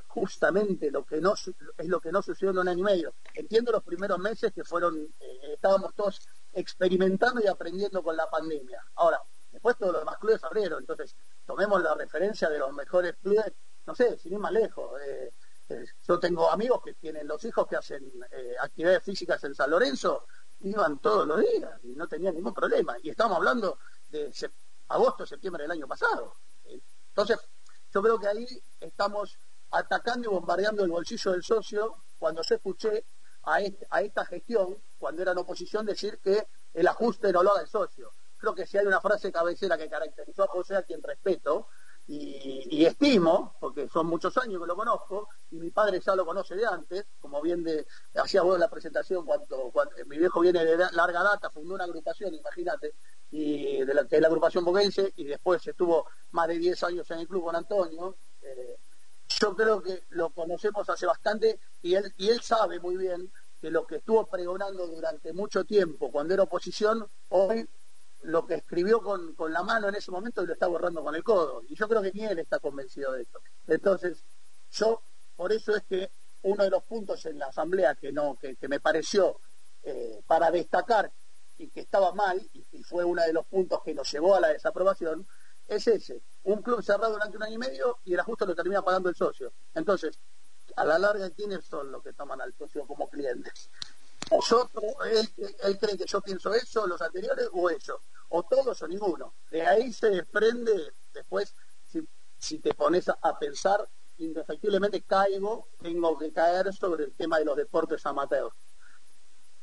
Justamente 0.07 0.91
lo 0.91 1.05
que 1.05 1.21
no 1.21 1.35
es 1.35 1.87
lo 1.87 2.01
que 2.01 2.11
no 2.11 2.21
sucedió 2.21 2.51
en 2.51 2.57
un 2.57 2.67
año 2.67 2.79
y 2.79 2.83
medio. 2.83 3.13
Entiendo 3.33 3.71
los 3.71 3.85
primeros 3.85 4.19
meses 4.19 4.51
que 4.51 4.65
fueron, 4.65 4.99
eh, 5.21 5.53
estábamos 5.53 5.95
todos 5.95 6.19
experimentando 6.51 7.41
y 7.41 7.47
aprendiendo 7.47 8.03
con 8.03 8.17
la 8.17 8.29
pandemia. 8.29 8.83
Ahora, 8.95 9.21
después 9.49 9.77
todos 9.77 9.93
los 9.93 10.01
demás 10.01 10.17
clubes 10.17 10.43
abrieron, 10.43 10.79
entonces 10.79 11.15
tomemos 11.45 11.81
la 11.81 11.95
referencia 11.95 12.49
de 12.49 12.59
los 12.59 12.73
mejores 12.73 13.15
clubes, 13.21 13.53
no 13.85 13.95
sé, 13.95 14.17
sin 14.17 14.33
ir 14.33 14.39
más 14.39 14.51
lejos. 14.51 14.91
Eh, 15.01 15.31
eh, 15.71 15.85
yo 16.07 16.19
tengo 16.19 16.49
amigos 16.49 16.81
que 16.83 16.93
tienen 16.93 17.27
los 17.27 17.43
hijos 17.45 17.67
que 17.67 17.75
hacen 17.75 18.11
actividades 18.61 19.03
físicas 19.03 19.43
en 19.43 19.55
San 19.55 19.69
Lorenzo, 19.69 20.25
iban 20.61 20.99
todos 20.99 21.27
los 21.27 21.39
días 21.39 21.79
y 21.83 21.95
no 21.95 22.07
tenían 22.07 22.35
ningún 22.35 22.53
problema. 22.53 22.95
Y 23.01 23.09
estamos 23.09 23.37
hablando 23.37 23.79
de 24.09 24.31
agosto, 24.89 25.25
septiembre 25.25 25.63
del 25.63 25.71
año 25.71 25.87
pasado. 25.87 26.35
Entonces, 27.09 27.39
yo 27.93 28.01
creo 28.01 28.19
que 28.19 28.27
ahí 28.27 28.63
estamos 28.79 29.37
atacando 29.71 30.29
y 30.29 30.33
bombardeando 30.33 30.83
el 30.83 30.91
bolsillo 30.91 31.31
del 31.31 31.43
socio 31.43 32.03
cuando 32.19 32.41
yo 32.41 32.55
escuché 32.55 33.05
a, 33.43 33.59
a 33.89 34.01
esta 34.01 34.25
gestión, 34.25 34.77
cuando 34.97 35.21
era 35.21 35.31
en 35.31 35.39
oposición, 35.39 35.85
decir 35.85 36.19
que 36.19 36.47
el 36.73 36.87
ajuste 36.87 37.31
no 37.31 37.43
lo 37.43 37.51
haga 37.51 37.61
el 37.61 37.67
socio. 37.67 38.11
Creo 38.37 38.55
que 38.55 38.65
si 38.65 38.77
hay 38.77 38.85
una 38.85 39.01
frase 39.01 39.31
cabecera 39.31 39.77
que 39.77 39.89
caracterizó 39.89 40.43
a 40.43 40.47
José, 40.47 40.75
a 40.75 40.83
quien 40.83 41.01
respeto, 41.01 41.67
y, 42.13 42.85
estimo, 42.85 43.55
porque 43.59 43.87
son 43.87 44.07
muchos 44.07 44.37
años 44.37 44.61
que 44.61 44.67
lo 44.67 44.75
conozco, 44.75 45.29
y 45.51 45.55
mi 45.59 45.71
padre 45.71 46.01
ya 46.01 46.13
lo 46.13 46.25
conoce 46.25 46.55
de 46.55 46.65
antes, 46.65 47.05
como 47.21 47.41
bien 47.41 47.63
de, 47.63 47.87
hacía 48.15 48.41
vos 48.41 48.59
la 48.59 48.69
presentación, 48.69 49.25
cuando, 49.25 49.71
mi 50.07 50.17
viejo 50.17 50.41
viene 50.41 50.65
de 50.65 50.77
larga 50.91 51.23
data, 51.23 51.49
fundó 51.49 51.75
una 51.75 51.85
agrupación, 51.85 52.33
imagínate, 52.33 52.95
y 53.31 53.85
de 53.85 53.93
la, 53.93 54.27
agrupación 54.27 54.65
boguense, 54.65 55.13
y 55.15 55.23
después 55.23 55.65
estuvo 55.65 56.05
más 56.31 56.49
de 56.49 56.57
10 56.57 56.83
años 56.83 57.09
en 57.11 57.19
el 57.19 57.27
club 57.27 57.45
con 57.45 57.55
Antonio. 57.55 58.17
Eh, 58.41 58.77
yo 59.39 59.55
creo 59.55 59.81
que 59.81 60.03
lo 60.09 60.31
conocemos 60.31 60.89
hace 60.89 61.05
bastante 61.05 61.59
y 61.81 61.95
él, 61.95 62.13
y 62.17 62.29
él 62.29 62.41
sabe 62.41 62.81
muy 62.81 62.97
bien 62.97 63.31
que 63.61 63.71
lo 63.71 63.87
que 63.87 63.97
estuvo 63.97 64.25
pregonando 64.27 64.85
durante 64.87 65.31
mucho 65.31 65.63
tiempo 65.63 66.11
cuando 66.11 66.33
era 66.33 66.43
oposición, 66.43 67.07
hoy 67.29 67.69
lo 68.23 68.45
que 68.45 68.55
escribió 68.55 69.01
con, 69.01 69.33
con, 69.35 69.51
la 69.51 69.63
mano 69.63 69.89
en 69.89 69.95
ese 69.95 70.11
momento 70.11 70.45
lo 70.45 70.53
está 70.53 70.67
borrando 70.67 71.03
con 71.03 71.15
el 71.15 71.23
codo. 71.23 71.63
Y 71.67 71.75
yo 71.75 71.87
creo 71.87 72.01
que 72.01 72.11
ni 72.13 72.25
él 72.25 72.39
está 72.39 72.59
convencido 72.59 73.13
de 73.13 73.23
esto. 73.23 73.39
Entonces, 73.67 74.23
yo, 74.71 75.01
por 75.35 75.51
eso 75.51 75.75
es 75.75 75.83
que 75.83 76.11
uno 76.43 76.63
de 76.63 76.69
los 76.69 76.83
puntos 76.83 77.25
en 77.25 77.39
la 77.39 77.47
asamblea 77.47 77.95
que 77.95 78.11
no, 78.11 78.37
que, 78.39 78.55
me 78.67 78.79
pareció 78.79 79.39
eh, 79.83 80.21
para 80.25 80.51
destacar 80.51 81.11
y 81.57 81.69
que 81.69 81.81
estaba 81.81 82.11
mal, 82.13 82.41
y, 82.53 82.83
fue 82.83 83.03
uno 83.03 83.21
de 83.21 83.33
los 83.33 83.45
puntos 83.45 83.81
que 83.83 83.93
nos 83.93 84.11
llevó 84.11 84.35
a 84.35 84.39
la 84.39 84.47
desaprobación, 84.49 85.27
es 85.67 85.87
ese, 85.87 86.21
un 86.43 86.61
club 86.61 86.81
cerrado 86.81 87.13
durante 87.13 87.37
un 87.37 87.43
año 87.43 87.55
y 87.55 87.59
medio 87.59 87.99
y 88.03 88.13
el 88.13 88.19
ajuste 88.19 88.45
lo 88.45 88.55
termina 88.55 88.81
pagando 88.81 89.09
el 89.09 89.15
socio. 89.15 89.53
Entonces, 89.75 90.19
a 90.75 90.85
la 90.85 90.97
larga, 90.97 91.29
¿quiénes 91.29 91.65
son 91.65 91.91
los 91.91 92.01
que 92.01 92.13
toman 92.13 92.41
al 92.41 92.53
socio 92.53 92.85
como 92.87 93.09
clientes? 93.09 93.69
¿Nosotros, 94.31 94.83
él, 95.11 95.29
él 95.63 95.77
cree 95.77 95.97
que 95.97 96.05
yo 96.05 96.21
pienso 96.21 96.53
eso, 96.53 96.87
los 96.87 97.01
anteriores, 97.01 97.49
o 97.51 97.69
ellos? 97.69 97.99
o 98.31 98.43
todos 98.43 98.81
o 98.81 98.87
ninguno. 98.87 99.33
De 99.49 99.61
ahí 99.61 99.91
se 99.93 100.09
desprende, 100.09 100.93
después, 101.13 101.53
si, 102.37 102.57
te 102.59 102.73
pones 102.73 103.07
a, 103.09 103.37
pensar, 103.37 103.87
indefectiblemente 104.17 105.01
caigo, 105.03 105.67
tengo 105.81 106.17
que 106.17 106.31
caer 106.31 106.73
sobre 106.73 107.05
el 107.05 107.13
tema 107.13 107.37
de 107.39 107.45
los 107.45 107.55
deportes 107.55 108.05
amateurs. 108.05 108.55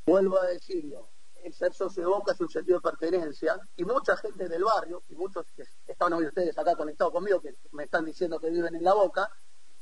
Vuelvo 0.06 0.38
a 0.38 0.46
decirlo, 0.46 1.08
el 1.42 1.52
ser 1.52 1.72
socio 1.72 2.02
de 2.02 2.08
Boca 2.08 2.32
es 2.32 2.40
un 2.40 2.48
sentido 2.48 2.78
de 2.78 2.82
pertenencia 2.82 3.58
y 3.76 3.84
mucha 3.84 4.16
gente 4.16 4.48
del 4.48 4.64
barrio, 4.64 5.02
y 5.08 5.14
muchos 5.16 5.46
que 5.56 5.64
están 5.86 6.12
hoy 6.12 6.26
ustedes 6.26 6.56
acá 6.56 6.76
conectados 6.76 7.12
conmigo, 7.12 7.40
que 7.40 7.56
me 7.72 7.84
están 7.84 8.04
diciendo 8.04 8.38
que 8.38 8.50
viven 8.50 8.74
en 8.74 8.84
la 8.84 8.94
Boca, 8.94 9.30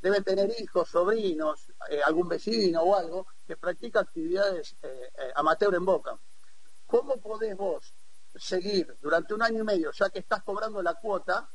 deben 0.01 0.23
tener 0.23 0.55
hijos, 0.61 0.89
sobrinos, 0.89 1.73
eh, 1.91 2.01
algún 2.05 2.29
vecino 2.29 2.83
o 2.83 2.95
algo 2.95 3.27
que 3.47 3.57
practica 3.57 4.01
actividades 4.01 4.77
eh, 4.83 5.13
eh, 5.19 5.33
amateur 5.37 5.75
en 5.75 5.85
Boca. 5.85 6.19
¿Cómo 6.87 7.17
podés 7.19 7.57
vos 7.57 7.95
seguir 8.35 8.97
durante 9.01 9.35
un 9.35 9.43
año 9.43 9.61
y 9.61 9.65
medio, 9.65 9.91
ya 9.93 10.11
que 10.11 10.19
estás 10.19 10.43
cobrando 10.43 10.83
la 10.83 10.95
cuota, 10.95 11.49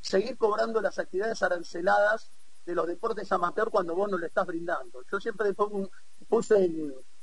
seguir 0.00 0.36
cobrando 0.36 0.80
las 0.80 0.98
actividades 0.98 1.42
aranceladas 1.42 2.30
de 2.64 2.74
los 2.74 2.86
deportes 2.86 3.30
amateur 3.32 3.70
cuando 3.70 3.94
vos 3.94 4.10
no 4.10 4.18
le 4.18 4.26
estás 4.26 4.46
brindando. 4.46 5.02
Yo 5.10 5.20
siempre 5.20 5.52
pongo 5.54 5.90
puse 6.28 6.64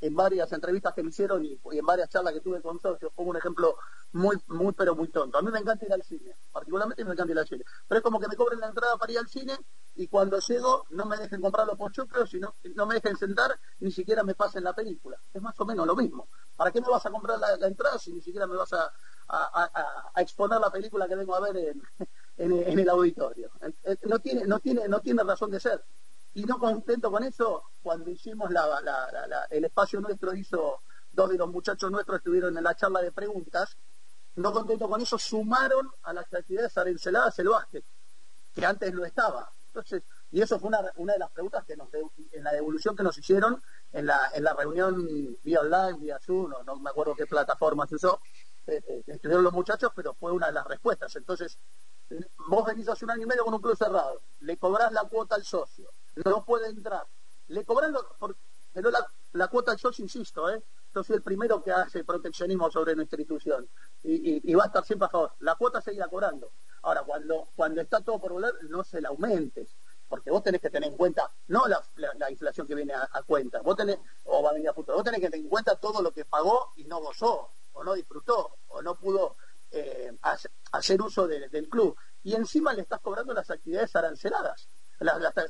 en, 0.01 0.15
varias 0.15 0.51
entrevistas 0.51 0.93
que 0.93 1.01
me 1.01 1.09
hicieron 1.09 1.43
y, 1.43 1.59
en 1.71 1.85
varias 1.85 2.09
charlas 2.09 2.33
que 2.33 2.41
tuve 2.41 2.61
con 2.61 2.79
socios, 2.79 3.11
pongo 3.15 3.31
un 3.31 3.37
ejemplo 3.37 3.75
muy, 4.11 4.37
muy, 4.47 4.73
pero 4.73 4.95
muy 4.95 5.07
tonto. 5.07 5.37
A 5.37 5.41
mí 5.41 5.51
me 5.51 5.59
encanta 5.59 5.85
ir 5.85 5.93
al 5.93 6.03
cine, 6.03 6.35
particularmente 6.51 7.03
me 7.05 7.13
encanta 7.13 7.31
ir 7.31 7.39
al 7.39 7.47
cine. 7.47 7.63
Pero 7.87 7.99
es 7.99 8.03
como 8.03 8.19
que 8.19 8.27
me 8.27 8.35
cobren 8.35 8.59
la 8.59 8.67
entrada 8.67 8.97
para 8.97 9.11
ir 9.11 9.17
al 9.17 9.27
cine 9.27 9.57
y 9.99 10.07
cuando 10.07 10.39
llego 10.39 10.85
no 10.91 11.05
me 11.05 11.17
dejen 11.17 11.41
comprar 11.41 11.67
los 11.67 11.77
pochoclos, 11.77 12.29
sino 12.29 12.55
no 12.73 12.85
me 12.85 12.95
dejen 12.95 13.17
sentar, 13.17 13.59
ni 13.81 13.91
siquiera 13.91 14.23
me 14.23 14.33
pasen 14.33 14.63
la 14.63 14.73
película. 14.73 15.19
Es 15.33 15.41
más 15.41 15.59
o 15.59 15.65
menos 15.65 15.85
lo 15.85 15.93
mismo. 15.93 16.29
¿Para 16.55 16.71
qué 16.71 16.79
me 16.79 16.87
vas 16.87 17.05
a 17.05 17.11
comprar 17.11 17.37
la, 17.37 17.67
entrada 17.67 17.99
si 17.99 18.13
ni 18.13 18.21
siquiera 18.21 18.47
me 18.47 18.55
vas 18.55 18.71
a, 18.71 18.93
exponer 20.15 20.61
la 20.61 20.71
película 20.71 21.05
que 21.05 21.17
vengo 21.17 21.35
a 21.35 21.41
ver 21.41 21.75
en, 22.37 22.79
el 22.79 22.89
auditorio? 22.89 23.51
No 24.03 24.19
tiene, 24.19 24.45
no, 24.45 24.61
tiene, 24.61 24.87
no 24.87 25.01
tiene 25.01 25.21
razón 25.21 25.51
de 25.51 25.59
ser. 25.59 25.83
Y 26.33 26.45
no 26.45 26.59
contento 26.59 27.11
con 27.11 27.25
eso, 27.25 27.63
cuando 27.83 28.09
hicimos 28.09 28.51
la, 28.51 28.63
el 29.49 29.65
espacio 29.65 29.99
nuestro, 29.99 30.33
hizo 30.33 30.79
dos 31.11 31.29
de 31.29 31.37
los 31.37 31.49
muchachos 31.49 31.91
nuestros 31.91 32.19
estuvieron 32.19 32.57
en 32.57 32.63
la 32.63 32.73
charla 32.73 33.01
de 33.01 33.11
preguntas, 33.11 33.75
no 34.37 34.53
contento 34.53 34.87
con 34.87 35.01
eso, 35.01 35.19
sumaron 35.19 35.91
a 36.03 36.13
las 36.13 36.33
actividades 36.33 36.77
aranceladas 36.77 37.37
el 37.39 37.49
básquet, 37.49 37.83
que 38.55 38.65
antes 38.65 38.93
no 38.93 39.03
estaba. 39.03 39.51
Entonces, 39.69 40.03
y 40.31 40.41
eso 40.41 40.59
fue 40.59 40.69
una, 40.69 40.79
una 40.95 41.13
de 41.13 41.19
las 41.19 41.31
preguntas 41.31 41.63
que 41.65 41.73
en 41.73 42.43
la 42.43 42.51
devolución 42.51 42.95
que 42.95 43.03
nos 43.03 43.17
hicieron 43.17 43.61
en 43.91 44.07
la, 44.07 44.31
en 44.33 44.43
la 44.43 44.53
reunión 44.53 45.37
vía 45.43 45.61
online, 45.61 45.99
vía 45.99 46.19
Zoom, 46.19 46.51
no, 46.65 46.75
me 46.77 46.89
acuerdo 46.89 47.15
qué 47.15 47.27
plataforma 47.27 47.85
se 47.87 47.95
usó, 47.95 48.19
eh, 48.65 48.81
eh, 48.87 49.03
estuvieron 49.07 49.43
los 49.43 49.53
muchachos, 49.53 49.91
pero 49.95 50.15
fue 50.15 50.31
una 50.31 50.47
de 50.47 50.53
las 50.53 50.65
respuestas. 50.65 51.15
Entonces, 51.15 51.59
vos 52.49 52.65
venís 52.65 52.89
hace 52.89 53.05
un 53.05 53.11
año 53.11 53.23
y 53.23 53.27
medio 53.27 53.45
con 53.45 53.53
un 53.53 53.61
club 53.61 53.77
cerrado, 53.77 54.21
le 54.39 54.57
cobrás 54.57 54.91
la 54.91 55.03
cuota 55.03 55.35
al 55.35 55.43
socio, 55.43 55.91
no 56.25 56.43
puede 56.43 56.67
entrar, 56.69 57.05
le 57.47 57.63
cobran 57.63 57.93
pero 58.73 58.91
la, 59.33 59.47
cuota 59.47 59.71
al 59.71 59.79
socio, 59.79 60.03
insisto, 60.03 60.49
¿eh? 60.49 60.63
Yo 60.93 61.03
soy 61.03 61.17
el 61.17 61.21
primero 61.21 61.63
que 61.63 61.71
hace 61.71 62.03
proteccionismo 62.03 62.71
sobre 62.71 62.95
nuestra 62.95 63.19
institución 63.19 63.69
y, 64.03 64.53
va 64.53 64.63
a 64.63 64.67
estar 64.67 64.83
siempre 64.83 65.05
a 65.07 65.09
favor. 65.09 65.33
La 65.39 65.55
cuota 65.55 65.81
seguirá 65.81 66.07
cobrando. 66.07 66.51
Ahora, 66.83 67.03
cuando, 67.03 67.49
cuando 67.55 67.81
está 67.81 68.01
todo 68.01 68.19
por 68.19 68.31
volar, 68.33 68.53
no 68.69 68.83
se 68.83 69.01
la 69.01 69.09
aumentes 69.09 69.75
porque 70.09 70.31
vos 70.31 70.41
tenés 70.41 70.59
que 70.59 70.71
tener 70.71 70.89
en 70.89 70.97
cuenta, 70.97 71.31
no 71.47 71.65
la, 71.67 72.31
inflación 72.31 72.65
que 72.65 72.73
viene 72.73 72.93
a, 72.93 73.21
cuenta, 73.23 73.61
vos 73.61 73.75
tenés, 73.75 73.99
o 74.25 74.41
va 74.41 74.49
a 74.49 74.53
venir 74.53 74.67
a 74.67 74.73
futuro, 74.73 74.97
vos 74.97 75.03
tenés 75.03 75.19
que 75.19 75.29
tener 75.29 75.45
en 75.45 75.49
cuenta 75.49 75.75
todo 75.75 76.01
lo 76.01 76.11
que 76.11 76.25
pagó 76.25 76.73
y 76.77 76.85
no 76.85 76.99
gozó, 76.99 77.51
o 77.73 77.83
no 77.83 77.93
disfrutó, 77.93 78.57
o 78.69 78.81
no 78.81 78.95
pudo 78.95 79.37
eh, 79.69 80.11
hacer 80.71 81.01
uso 81.01 81.27
del 81.27 81.69
club. 81.69 81.95
Y 82.23 82.33
encima 82.33 82.73
le 82.73 82.81
estás 82.81 82.99
cobrando 83.01 83.33
las 83.33 83.49
actividades 83.51 83.95
aranceladas. 83.95 84.67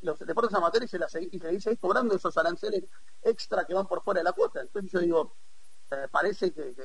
Los 0.01 0.19
deportes 0.19 0.53
amateurs 0.53 0.93
y, 0.93 1.37
y 1.37 1.59
seguís 1.59 1.79
cobrando 1.79 2.15
esos 2.15 2.37
aranceles 2.37 2.83
extra 3.23 3.65
que 3.65 3.73
van 3.73 3.87
por 3.87 4.03
fuera 4.03 4.19
de 4.19 4.25
la 4.25 4.33
cuota. 4.33 4.61
Entonces 4.61 4.91
yo 4.91 4.99
digo, 4.99 5.35
eh, 5.91 6.07
parece 6.11 6.51
que, 6.51 6.75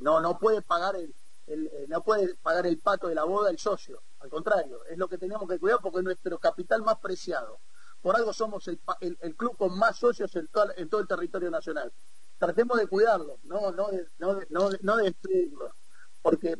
no, 0.00 0.20
no 0.20 0.38
puede 0.38 0.62
pagar 0.62 0.96
el, 0.96 1.14
eh, 1.46 1.86
no 1.88 2.02
puede 2.02 2.34
pagar 2.36 2.66
el 2.66 2.78
pato 2.78 3.08
de 3.08 3.14
la 3.14 3.24
boda 3.24 3.50
el 3.50 3.58
socio. 3.58 4.02
Al 4.20 4.28
contrario, 4.28 4.84
es 4.86 4.98
lo 4.98 5.08
que 5.08 5.16
tenemos 5.16 5.48
que 5.48 5.58
cuidar 5.58 5.78
porque 5.80 5.98
es 5.98 6.04
nuestro 6.04 6.38
capital 6.38 6.82
más 6.82 6.98
preciado. 6.98 7.60
Por 8.02 8.16
algo 8.16 8.32
somos 8.32 8.68
el, 8.68 8.78
club 9.36 9.56
con 9.56 9.76
más 9.78 9.96
socios 9.96 10.34
en, 10.36 10.48
todo 10.48 11.00
el 11.00 11.08
territorio 11.08 11.50
nacional. 11.50 11.92
Tratemos 12.38 12.78
de 12.78 12.86
cuidarlo, 12.86 13.38
no, 13.44 13.72
no, 13.72 13.88
no, 14.18 14.70
no, 14.80 14.96
de 14.96 15.04
destruirlo. 15.04 15.74
Porque, 16.22 16.56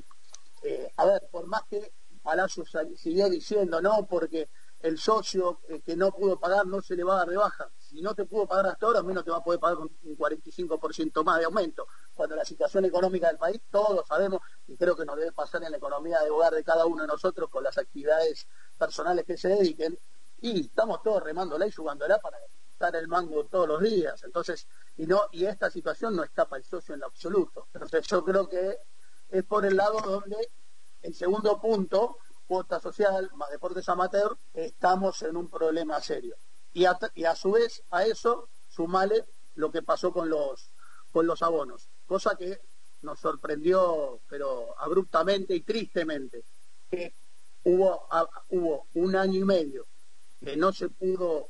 eh, 0.63 0.93
a 0.97 1.05
ver, 1.05 1.29
por 1.31 1.47
más 1.47 1.63
que 1.69 1.93
Palacio 2.23 2.65
siguió 2.97 3.29
diciendo, 3.29 3.81
no, 3.81 4.07
porque 4.07 4.49
el 4.81 4.99
socio 4.99 5.61
eh, 5.69 5.81
que 5.81 5.97
no 5.97 6.13
pudo 6.13 6.39
pagar 6.39 6.67
no 6.67 6.81
se 6.81 6.95
le 6.95 7.05
va 7.05 7.15
a 7.15 7.19
dar 7.19 7.29
de 7.29 7.37
baja. 7.37 7.69
Si 7.79 8.01
no 8.01 8.15
te 8.15 8.25
pudo 8.27 8.47
pagar 8.47 8.67
hasta 8.67 8.87
ahora, 8.87 9.03
menos 9.03 9.25
te 9.25 9.31
va 9.31 9.39
a 9.39 9.43
poder 9.43 9.59
pagar 9.59 9.79
con 9.79 9.91
un 10.03 10.17
45% 10.17 11.25
más 11.25 11.39
de 11.39 11.47
aumento. 11.47 11.87
Cuando 12.15 12.37
la 12.37 12.45
situación 12.45 12.85
económica 12.85 13.29
del 13.29 13.39
país, 13.39 13.61
todos 13.71 14.07
sabemos, 14.07 14.41
y 14.67 14.77
creo 14.77 14.95
que 14.95 15.05
nos 15.05 15.17
debe 15.17 15.33
pasar 15.33 15.63
en 15.65 15.73
la 15.73 15.79
economía 15.79 16.21
de 16.21 16.31
hogar 16.31 16.53
de 16.55 16.63
cada 16.63 16.87
uno 16.87 17.03
de 17.03 17.09
nosotros 17.09 17.49
con 17.51 17.65
las 17.65 17.77
actividades 17.79 18.47
personales 18.77 19.25
que 19.25 19.37
se 19.37 19.49
dediquen, 19.49 19.99
y 20.41 20.67
estamos 20.67 21.03
todos 21.03 21.23
remándola 21.23 21.67
y 21.67 21.73
jugándola 21.73 22.19
para 22.19 22.39
estar 22.71 22.95
el 22.95 23.09
mango 23.09 23.47
todos 23.47 23.67
los 23.67 23.83
días. 23.83 24.23
Entonces, 24.23 24.69
y 24.97 25.07
no, 25.07 25.23
y 25.33 25.47
esta 25.47 25.71
situación 25.71 26.15
no 26.15 26.23
escapa 26.23 26.57
el 26.57 26.65
socio 26.65 26.95
en 26.95 27.01
lo 27.01 27.07
absoluto. 27.07 27.67
Entonces 27.75 28.07
yo 28.07 28.25
creo 28.25 28.49
que 28.49 28.79
es 29.31 29.45
por 29.45 29.67
el 29.67 29.77
lado 29.77 30.01
donde 30.01 30.37
el 31.03 31.15
segundo 31.15 31.61
punto 31.61 32.19
cuota 32.49 32.81
social, 32.81 33.31
más 33.35 33.51
deportes 33.51 33.89
amateur, 33.91 34.37
estamos 34.55 35.23
en 35.23 35.37
un 35.37 35.49
problema 35.49 36.01
serio. 36.01 36.35
Y 36.73 36.87
a, 36.87 36.97
su 37.37 37.53
vez 37.53 37.83
a 37.91 38.05
eso 38.05 38.49
sumale 38.69 39.27
lo 39.55 39.71
que 39.71 39.83
pasó 39.83 40.13
con 40.13 40.31
los, 40.31 40.71
con 41.13 41.27
los 41.27 41.43
abonos, 41.43 41.89
cosa 42.07 42.37
que 42.37 42.61
nos 43.03 43.21
sorprendió, 43.21 44.21
pero 44.29 44.75
abruptamente 44.79 45.55
y 45.55 45.61
tristemente, 45.61 46.45
que 46.91 47.15
hubo, 47.65 48.09
un 48.95 49.15
año 49.15 49.41
y 49.41 49.45
medio 49.45 49.87
que 50.41 50.57
no 50.57 50.73
se 50.73 50.89
pudo 50.89 51.49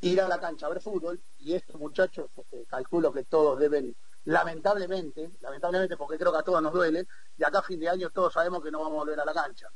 ir 0.00 0.20
a 0.20 0.28
la 0.28 0.40
cancha 0.40 0.66
a 0.66 0.70
ver 0.70 0.80
fútbol 0.80 1.20
y 1.38 1.54
estos 1.54 1.76
muchachos, 1.80 2.30
eh, 2.52 2.64
calculo 2.68 3.12
que 3.12 3.24
todos 3.24 3.58
deben, 3.58 3.96
lamentablemente, 4.24 5.32
lamentablemente 5.40 5.96
porque 5.96 6.18
creo 6.18 6.32
que 6.32 6.38
a 6.38 6.42
todos 6.42 6.62
nos 6.62 6.72
duele, 6.72 7.06
de 7.36 7.44
acá 7.44 7.58
a 7.58 7.62
fin 7.62 7.80
de 7.80 7.88
año 7.88 8.10
todos 8.10 8.32
sabemos 8.32 8.62
que 8.62 8.70
no 8.70 8.80
vamos 8.80 8.94
a 8.94 9.04
volver 9.04 9.20
a 9.20 9.24
la 9.24 9.32
cancha. 9.32 9.68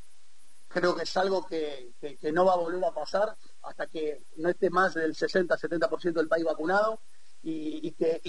Creo 0.68 0.94
que 0.94 1.04
es 1.04 1.16
algo 1.16 1.46
que, 1.46 1.94
no 2.32 2.44
va 2.44 2.54
a 2.54 2.56
volver 2.56 2.84
a 2.84 2.92
pasar 2.92 3.34
hasta 3.62 3.86
que 3.86 4.24
no 4.36 4.48
esté 4.48 4.68
más 4.70 4.94
del 4.94 5.14
60-70% 5.14 6.12
del 6.12 6.28
país 6.28 6.44
vacunado 6.44 7.00
y, 7.42 7.92
que, 7.92 8.20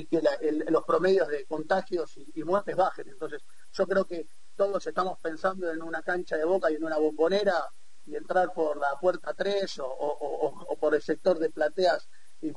los 0.69 0.83
promedios 0.85 1.27
de 1.27 1.45
contagios 1.45 2.17
y, 2.33 2.43
muertes 2.43 2.75
bajen. 2.75 3.09
Entonces, 3.09 3.43
yo 3.73 3.87
creo 3.87 4.05
que 4.05 4.27
todos 4.55 4.85
estamos 4.85 5.19
pensando 5.19 5.71
en 5.71 5.81
una 5.81 6.01
cancha 6.01 6.37
de 6.37 6.45
boca 6.45 6.71
y 6.71 6.75
en 6.75 6.83
una 6.83 6.97
bombonera 6.97 7.65
y 8.05 8.15
entrar 8.15 8.53
por 8.53 8.77
la 8.77 8.97
puerta 8.99 9.33
3 9.33 9.79
o, 9.81 10.77
por 10.79 10.95
el 10.95 11.01
sector 11.01 11.37
de 11.39 11.49
plateas 11.49 12.07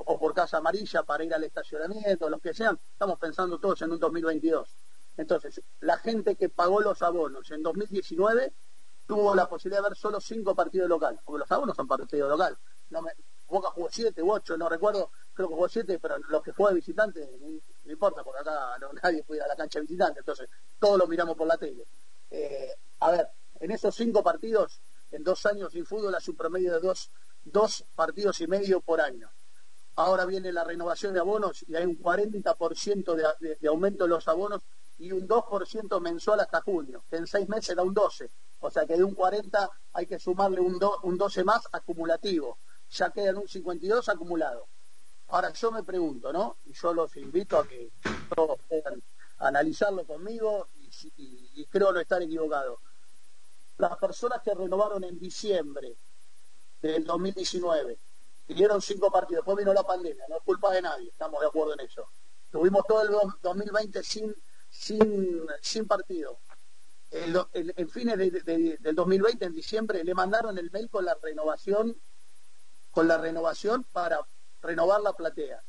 o 0.05 0.19
por 0.19 0.33
Casa 0.33 0.57
Amarilla 0.57 1.03
para 1.03 1.23
ir 1.23 1.33
al 1.33 1.43
estacionamiento, 1.43 2.29
los 2.29 2.41
que 2.41 2.53
sean, 2.53 2.79
estamos 2.93 3.17
pensando 3.19 3.59
todos 3.59 3.81
en 3.81 3.91
un 3.91 3.99
2022. 3.99 4.69
Entonces, 5.17 5.61
la 5.81 5.97
gente 5.97 6.35
que 6.35 6.49
pagó 6.49 6.81
los 6.81 7.01
abonos 7.01 7.49
en 7.51 7.63
2019 7.63 8.53
tuvo 9.05 9.35
la 9.35 9.49
posibilidad 9.49 9.83
de 9.83 9.89
ver 9.89 9.97
solo 9.97 10.21
cinco 10.21 10.55
partidos 10.55 10.87
locales, 10.87 11.19
porque 11.25 11.39
los 11.39 11.51
abonos 11.51 11.75
son 11.75 11.87
partidos 11.87 12.29
locales. 12.29 12.57
Boca 13.47 13.69
jugó 13.71 13.89
siete 13.91 14.23
u 14.23 14.31
ocho, 14.31 14.55
no 14.55 14.69
recuerdo, 14.69 15.11
creo 15.33 15.49
que 15.49 15.53
jugó 15.53 15.67
siete, 15.67 15.99
pero 15.99 16.17
los 16.29 16.41
que 16.41 16.53
fue 16.53 16.69
de 16.69 16.75
visitante, 16.75 17.37
no, 17.41 17.91
importa, 17.91 18.23
porque 18.23 18.39
acá 18.39 18.77
no, 18.79 18.93
nadie 19.03 19.23
puede 19.23 19.39
ir 19.39 19.43
a 19.43 19.47
la 19.47 19.55
cancha 19.55 19.81
visitante, 19.81 20.19
entonces 20.19 20.49
todos 20.79 20.97
lo 20.97 21.07
miramos 21.07 21.35
por 21.35 21.47
la 21.47 21.57
tele. 21.57 21.85
Eh, 22.29 22.73
a 23.01 23.11
ver, 23.11 23.27
en 23.59 23.71
esos 23.71 23.93
cinco 23.93 24.23
partidos 24.23 24.79
en 25.11 25.23
dos 25.23 25.45
años 25.45 25.73
sin 25.73 25.85
fútbol 25.85 26.15
a 26.15 26.21
su 26.21 26.35
promedio 26.35 26.73
de 26.73 26.79
dos, 26.79 27.11
dos 27.43 27.83
partidos 27.95 28.39
y 28.39 28.47
medio 28.47 28.79
por 28.79 29.01
año. 29.01 29.29
Ahora 29.95 30.25
viene 30.25 30.51
la 30.51 30.63
renovación 30.63 31.13
de 31.13 31.19
abonos 31.19 31.63
y 31.67 31.75
hay 31.75 31.85
un 31.85 31.99
40% 31.99 33.15
de, 33.15 33.57
de, 33.59 33.67
aumento 33.67 34.05
de 34.05 34.09
los 34.09 34.27
abonos 34.27 34.61
y 34.97 35.11
un 35.11 35.27
2% 35.27 35.99
mensual 35.99 36.39
hasta 36.39 36.61
junio, 36.61 37.03
que 37.09 37.17
en 37.17 37.27
seis 37.27 37.47
meses 37.49 37.75
da 37.75 37.83
un 37.83 37.93
12. 37.93 38.29
O 38.59 38.69
sea 38.69 38.85
que 38.85 38.95
de 38.95 39.03
un 39.03 39.15
40 39.15 39.69
hay 39.93 40.05
que 40.05 40.19
sumarle 40.19 40.61
un 40.61 41.17
12 41.17 41.43
más 41.43 41.67
acumulativo. 41.71 42.57
Ya 42.91 43.09
quedan 43.09 43.37
un 43.37 43.47
52 43.47 44.09
acumulado. 44.09 44.67
Ahora 45.29 45.51
yo 45.53 45.71
me 45.71 45.83
pregunto, 45.83 46.31
¿no? 46.31 46.57
Y 46.65 46.73
yo 46.73 46.93
los 46.93 47.15
invito 47.17 47.57
a 47.57 47.67
que 47.67 47.91
todos 48.35 48.59
puedan 48.67 49.01
analizarlo 49.39 50.05
conmigo 50.05 50.67
y 51.17 51.65
creo 51.65 51.91
no 51.91 51.99
estar 51.99 52.21
equivocado 52.21 52.79
las 53.81 53.97
personas 53.97 54.41
que 54.43 54.53
renovaron 54.53 55.03
en 55.03 55.19
diciembre 55.19 55.95
del 56.81 57.03
2019 57.03 57.97
dieron 58.53 58.81
cinco 58.81 59.11
partidos, 59.11 59.45
después 59.45 59.57
vino 59.57 59.73
la 59.73 59.83
pandemia, 59.83 60.25
no 60.29 60.37
es 60.37 60.43
culpa 60.43 60.71
de 60.71 60.81
nadie, 60.81 61.09
estamos 61.09 61.41
de 61.41 61.47
acuerdo 61.47 61.73
en 61.73 61.81
eso. 61.81 62.07
Tuvimos 62.51 62.85
todo 62.87 63.01
el 63.01 63.09
2020 63.41 64.03
sin, 64.03 64.35
sin, 64.69 65.41
sin 65.61 65.87
partido. 65.87 66.39
En, 67.11 67.89
fines 67.89 68.17
del 68.17 68.95
2020, 68.95 69.45
en 69.45 69.53
diciembre, 69.53 70.03
le 70.03 70.13
mandaron 70.13 70.57
el 70.57 70.71
mail 70.71 70.89
con 70.89 71.05
la 71.05 71.15
renovación, 71.21 71.97
con 72.89 73.07
la 73.07 73.17
renovación 73.17 73.85
para 73.91 74.19
renovar 74.61 75.01
la 75.01 75.13
platea. 75.13 75.61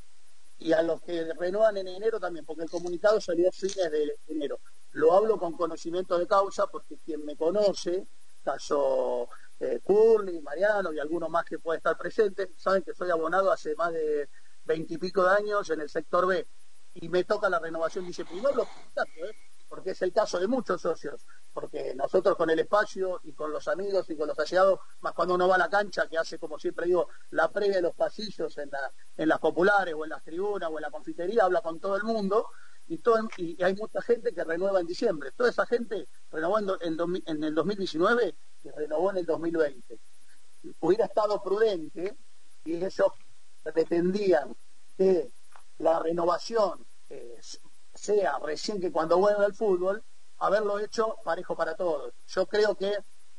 Y 0.59 0.73
a 0.73 0.83
los 0.83 1.03
que 1.03 1.33
renuevan 1.35 1.77
en 1.77 1.89
enero 1.89 2.21
también, 2.21 2.45
porque 2.45 2.63
el 2.63 2.71
comunicado 2.71 3.21
salió 3.21 3.49
a 3.49 3.53
fines 3.53 3.91
de 3.91 4.19
enero. 4.29 4.61
Lo 4.93 5.13
hablo 5.15 5.39
con 5.39 5.57
conocimiento 5.57 6.19
de 6.19 6.27
causa 6.27 6.67
porque 6.67 6.99
quien 6.99 7.25
me 7.25 7.37
conoce, 7.37 8.07
caso 8.45 9.29
eh, 9.63 9.81
Mariano 10.43 10.93
y 10.93 10.99
alguno 10.99 11.29
más 11.29 11.45
que 11.45 11.59
pueda 11.59 11.77
estar 11.77 11.97
presente, 11.97 12.51
saben 12.57 12.83
que 12.83 12.95
soy 12.95 13.11
abonado 13.11 13.53
hace 13.53 13.75
más 13.77 13.93
de 13.93 14.29
veintipico 14.65 15.25
de 15.25 15.37
años 15.37 15.71
en 15.71 15.81
el 15.81 15.89
sector 15.89 16.27
B 16.27 16.47
y 16.95 17.09
me 17.09 17.25
toca 17.25 17.49
la 17.49 17.59
renovación 17.59 18.07
dice 18.07 18.25
primero 18.25 18.63
¿eh? 18.63 19.37
porque 19.73 19.93
es 19.93 20.03
el 20.03 20.13
caso 20.13 20.39
de 20.39 20.47
muchos 20.47 20.83
socios, 20.83 21.27
porque 21.51 21.95
nosotros 21.95 22.37
con 22.37 22.51
el 22.51 22.59
espacio 22.59 23.21
y 23.23 23.33
con 23.33 23.51
los 23.51 23.69
amigos 23.69 24.11
y 24.11 24.17
con 24.19 24.29
los 24.29 24.39
allegados, 24.39 24.81
más 25.01 25.15
cuando 25.15 25.35
uno 25.35 25.49
va 25.49 25.55
a 25.55 25.59
la 25.59 25.71
cancha, 25.71 26.07
que 26.09 26.19
hace, 26.19 26.39
como 26.39 26.59
siempre 26.59 26.85
digo, 26.85 27.09
la 27.31 27.51
previa 27.51 27.77
de 27.77 27.81
los 27.81 27.95
pasillos 27.95 28.55
en 28.59 29.29
las 29.31 29.39
populares 29.39 29.95
o 29.97 30.05
en 30.05 30.11
las 30.11 30.23
tribunas 30.23 30.69
o 30.71 30.77
en 30.77 30.83
la 30.83 30.91
confitería, 30.91 31.45
habla 31.45 31.63
con 31.63 31.81
todo 31.81 31.97
el 31.97 32.03
mundo, 32.03 32.49
y, 32.89 33.63
hay 33.63 33.75
mucha 33.75 34.03
gente 34.03 34.33
que 34.33 34.45
renueva 34.45 34.81
en 34.81 34.87
diciembre. 34.87 35.31
Toda 35.33 35.51
esa 35.51 35.67
gente 35.67 36.07
renovó 36.31 36.59
en, 36.59 36.69
en, 37.27 37.45
el 37.45 37.55
2019 37.55 38.35
y 38.65 38.71
renovó 38.71 39.11
en 39.11 39.19
el 39.19 39.27
2020. 39.27 39.99
Hubiera 40.81 41.07
estado 41.07 41.43
prudente 41.43 42.17
y 42.65 42.75
ellos 42.77 43.13
pretendían 43.63 44.55
que 44.97 45.31
la 45.79 46.01
renovación 46.01 46.85
eh, 47.11 47.39
sea 47.95 48.39
recién 48.39 48.81
que 48.81 48.93
cuando 48.93 49.19
vuelva 49.19 49.47
el 49.47 49.55
fútbol, 49.55 50.03
haberlo 50.39 50.79
hecho 50.79 51.17
parejo 51.25 51.57
para 51.57 51.75
todos. 51.75 52.13
Yo 52.29 52.47
creo 52.47 52.75
que 52.75 52.97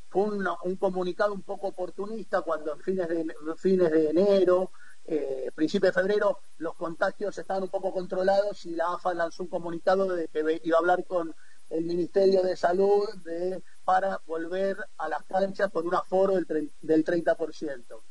fue 0.09 0.23
un, 0.23 0.75
comunicado 0.77 1.33
un 1.33 1.41
poco 1.41 1.67
oportunista 1.67 2.41
cuando 2.41 2.73
en 2.73 2.79
fines 2.81 3.09
de, 3.09 3.25
fines 3.57 3.91
de 3.91 4.09
enero 4.09 4.71
eh, 5.05 5.51
principio 5.53 5.89
de 5.89 5.93
febrero 5.93 6.39
los 6.59 6.75
contagios 6.75 7.37
estaban 7.37 7.63
un 7.63 7.69
poco 7.69 7.91
controlados 7.91 8.65
y 8.65 8.71
la 8.71 8.93
AFA 8.93 9.13
lanzó 9.13 9.43
un 9.43 9.49
comunicado 9.49 10.07
de 10.07 10.27
que 10.29 10.61
iba 10.63 10.77
a 10.77 10.79
hablar 10.79 11.03
con 11.05 11.35
el 11.69 11.85
Ministerio 11.85 12.41
de 12.41 12.55
Salud 12.55 13.07
de, 13.23 13.61
para 13.83 14.21
volver 14.25 14.77
a 14.97 15.09
las 15.09 15.23
canchas 15.23 15.71
con 15.71 15.87
un 15.87 15.95
aforo 15.95 16.35
del, 16.35 16.71
del 16.81 17.03
30%. 17.03 18.01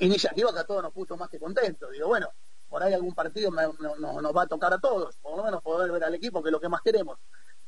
Iniciativa 0.00 0.52
que 0.52 0.58
a 0.60 0.64
todos 0.64 0.82
nos 0.82 0.92
puso 0.92 1.16
más 1.16 1.28
que 1.28 1.38
contentos. 1.38 1.90
Digo, 1.90 2.08
bueno, 2.08 2.28
por 2.68 2.82
ahí 2.82 2.92
algún 2.92 3.14
partido 3.14 3.50
nos 3.50 4.36
va 4.36 4.42
a 4.42 4.46
tocar 4.46 4.72
a 4.72 4.78
todos, 4.78 5.16
por 5.16 5.36
lo 5.36 5.44
menos 5.44 5.62
poder 5.62 5.90
ver 5.90 6.04
al 6.04 6.14
equipo, 6.14 6.42
que 6.42 6.48
es 6.48 6.52
lo 6.52 6.60
que 6.60 6.68
más 6.68 6.82
queremos. 6.82 7.18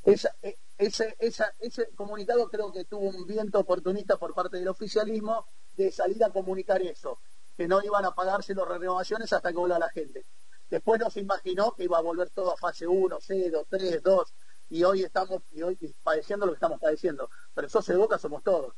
E, 0.04 0.16
ese 0.78 1.88
comunicado 1.94 2.48
creo 2.50 2.70
que 2.70 2.84
tuvo 2.84 3.08
un 3.08 3.26
viento 3.26 3.58
oportunista 3.60 4.16
por 4.16 4.34
parte 4.34 4.58
del 4.58 4.68
oficialismo 4.68 5.46
de 5.76 5.90
salir 5.90 6.22
a 6.22 6.30
comunicar 6.30 6.82
eso 6.82 7.18
que 7.56 7.68
no 7.68 7.82
iban 7.82 8.04
a 8.04 8.14
pagarse 8.14 8.54
las 8.54 8.66
renovaciones 8.66 9.32
hasta 9.32 9.50
que 9.50 9.58
vuelva 9.58 9.78
la 9.78 9.90
gente. 9.90 10.24
Después 10.70 11.00
no 11.00 11.10
se 11.10 11.20
imaginó 11.20 11.72
que 11.72 11.84
iba 11.84 11.98
a 11.98 12.02
volver 12.02 12.30
todo 12.30 12.52
a 12.52 12.56
fase 12.56 12.86
1, 12.86 13.18
0, 13.20 13.66
3, 13.68 14.02
2, 14.02 14.34
y 14.70 14.82
hoy 14.82 15.02
estamos 15.02 15.42
y 15.52 15.62
hoy 15.62 15.76
padeciendo 16.02 16.46
lo 16.46 16.52
que 16.52 16.56
estamos 16.56 16.80
padeciendo. 16.80 17.28
Pero 17.54 17.66
el 17.66 17.70
socio 17.70 17.94
de 17.94 18.00
Boca 18.00 18.18
somos 18.18 18.42
todos. 18.42 18.74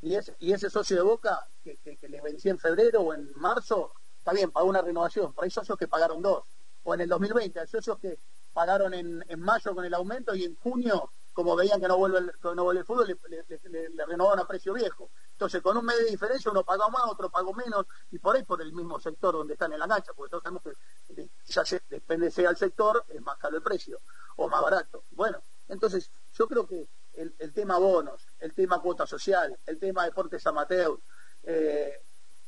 Y 0.00 0.14
ese, 0.14 0.70
socio 0.70 0.96
de 0.96 1.02
Boca 1.02 1.46
que, 1.62 1.78
que, 1.78 2.08
les 2.08 2.22
vencía 2.22 2.50
en 2.50 2.58
febrero 2.58 3.00
o 3.00 3.14
en 3.14 3.30
marzo, 3.36 3.92
está 4.18 4.32
bien, 4.32 4.50
pagó 4.50 4.68
una 4.68 4.82
renovación, 4.82 5.32
pero 5.32 5.44
hay 5.44 5.50
socios 5.50 5.78
que 5.78 5.88
pagaron 5.88 6.22
dos. 6.22 6.44
O 6.84 6.94
en 6.94 7.00
el 7.00 7.08
2020, 7.08 7.60
hay 7.60 7.66
socios 7.66 7.98
que 7.98 8.18
pagaron 8.52 8.94
en, 8.94 9.22
mayo 9.38 9.74
con 9.74 9.84
el 9.84 9.94
aumento 9.94 10.34
y 10.34 10.44
en 10.44 10.54
junio, 10.56 11.10
como 11.32 11.56
veían 11.56 11.80
que 11.80 11.88
no 11.88 11.98
vuelve 11.98 12.18
el, 12.18 12.32
no 12.54 12.64
vuelve 12.64 12.80
el 12.80 12.86
fútbol, 12.86 13.18
le, 13.28 13.88
le 13.90 14.06
renovaron 14.06 14.40
a 14.40 14.46
precio 14.46 14.72
viejo. 14.72 15.10
Entonces, 15.36 15.60
con 15.60 15.76
un 15.76 15.84
mes 15.84 15.98
de 15.98 16.06
diferencia, 16.06 16.50
uno 16.50 16.64
pagó 16.64 16.88
más, 16.88 17.02
otro 17.08 17.28
pagó 17.28 17.52
menos, 17.52 17.84
y 18.10 18.18
por 18.18 18.34
ahí 18.34 18.42
por 18.42 18.62
el 18.62 18.72
mismo 18.72 18.98
sector 18.98 19.34
donde 19.34 19.52
están 19.52 19.70
en 19.70 19.78
la 19.78 19.86
cancha, 19.86 20.14
porque 20.16 20.30
todos 20.30 20.42
sabemos 20.42 20.62
que 20.62 21.28
ya 21.44 21.62
se, 21.62 21.82
depende 21.90 22.30
sea 22.30 22.48
el 22.48 22.56
sector, 22.56 23.04
es 23.06 23.20
más 23.20 23.36
caro 23.36 23.54
el 23.54 23.62
precio, 23.62 24.00
o 24.36 24.48
más 24.48 24.62
barato. 24.62 25.04
Bueno, 25.10 25.42
entonces, 25.68 26.10
yo 26.32 26.48
creo 26.48 26.66
que 26.66 26.88
el, 27.12 27.52
tema 27.52 27.76
bonos, 27.76 28.26
el 28.38 28.54
tema 28.54 28.80
cuota 28.80 29.06
social, 29.06 29.54
el 29.66 29.78
tema 29.78 30.06
deportes 30.06 30.46
amateur, 30.46 30.98
eh, 31.42 32.02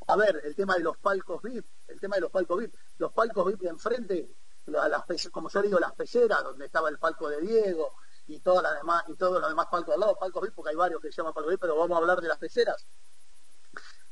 a 0.07 0.17
ver, 0.17 0.41
el 0.45 0.57
tema 0.57 0.77
de 0.77 0.81
los 0.81 0.97
palcos 0.97 1.43
VIP, 1.43 1.67
el 1.89 2.01
tema 2.01 2.17
de 2.17 2.23
los 2.23 2.31
palcos 2.31 2.59
VIP, 2.59 2.75
los 2.97 3.13
palcos 3.13 3.49
VIP 3.49 3.61
de 3.61 3.69
enfrente, 3.69 4.31
las, 4.65 5.05
como 5.31 5.51
yo 5.51 5.61
digo, 5.61 5.79
las 5.79 5.93
peceras, 5.93 6.43
donde 6.43 6.65
estaba 6.65 6.89
el 6.89 6.99
palco 6.99 7.29
de 7.29 7.43
Diego, 7.43 7.97
y 8.29 8.41
todas 8.41 8.63
las 8.63 8.77
demás 8.77 9.05
y 9.09 9.15
todos 9.15 9.41
los 9.41 9.49
demás 9.49 9.67
palcos 9.71 9.95
al 9.95 10.01
lado, 10.01 10.17
palcos 10.19 10.43
VIP, 10.43 10.55
porque 10.55 10.71
hay 10.71 10.77
varios 10.77 11.01
que 11.01 11.11
se 11.11 11.17
llaman 11.17 11.33
palcos 11.33 11.51
VIP, 11.51 11.61
pero 11.61 11.77
vamos 11.77 11.97
a 11.97 12.01
hablar 12.01 12.21
de 12.21 12.29
las 12.29 12.39
peceras. 12.39 12.87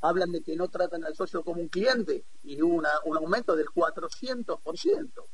Hablan 0.00 0.32
de 0.32 0.42
que 0.42 0.56
no 0.56 0.68
tratan 0.68 1.04
al 1.04 1.14
socio 1.14 1.42
como 1.44 1.60
un 1.60 1.68
cliente 1.68 2.24
y 2.42 2.60
hubo 2.62 2.82
un 3.04 3.16
aumento 3.16 3.54
del 3.54 3.66
400%. 3.66 5.24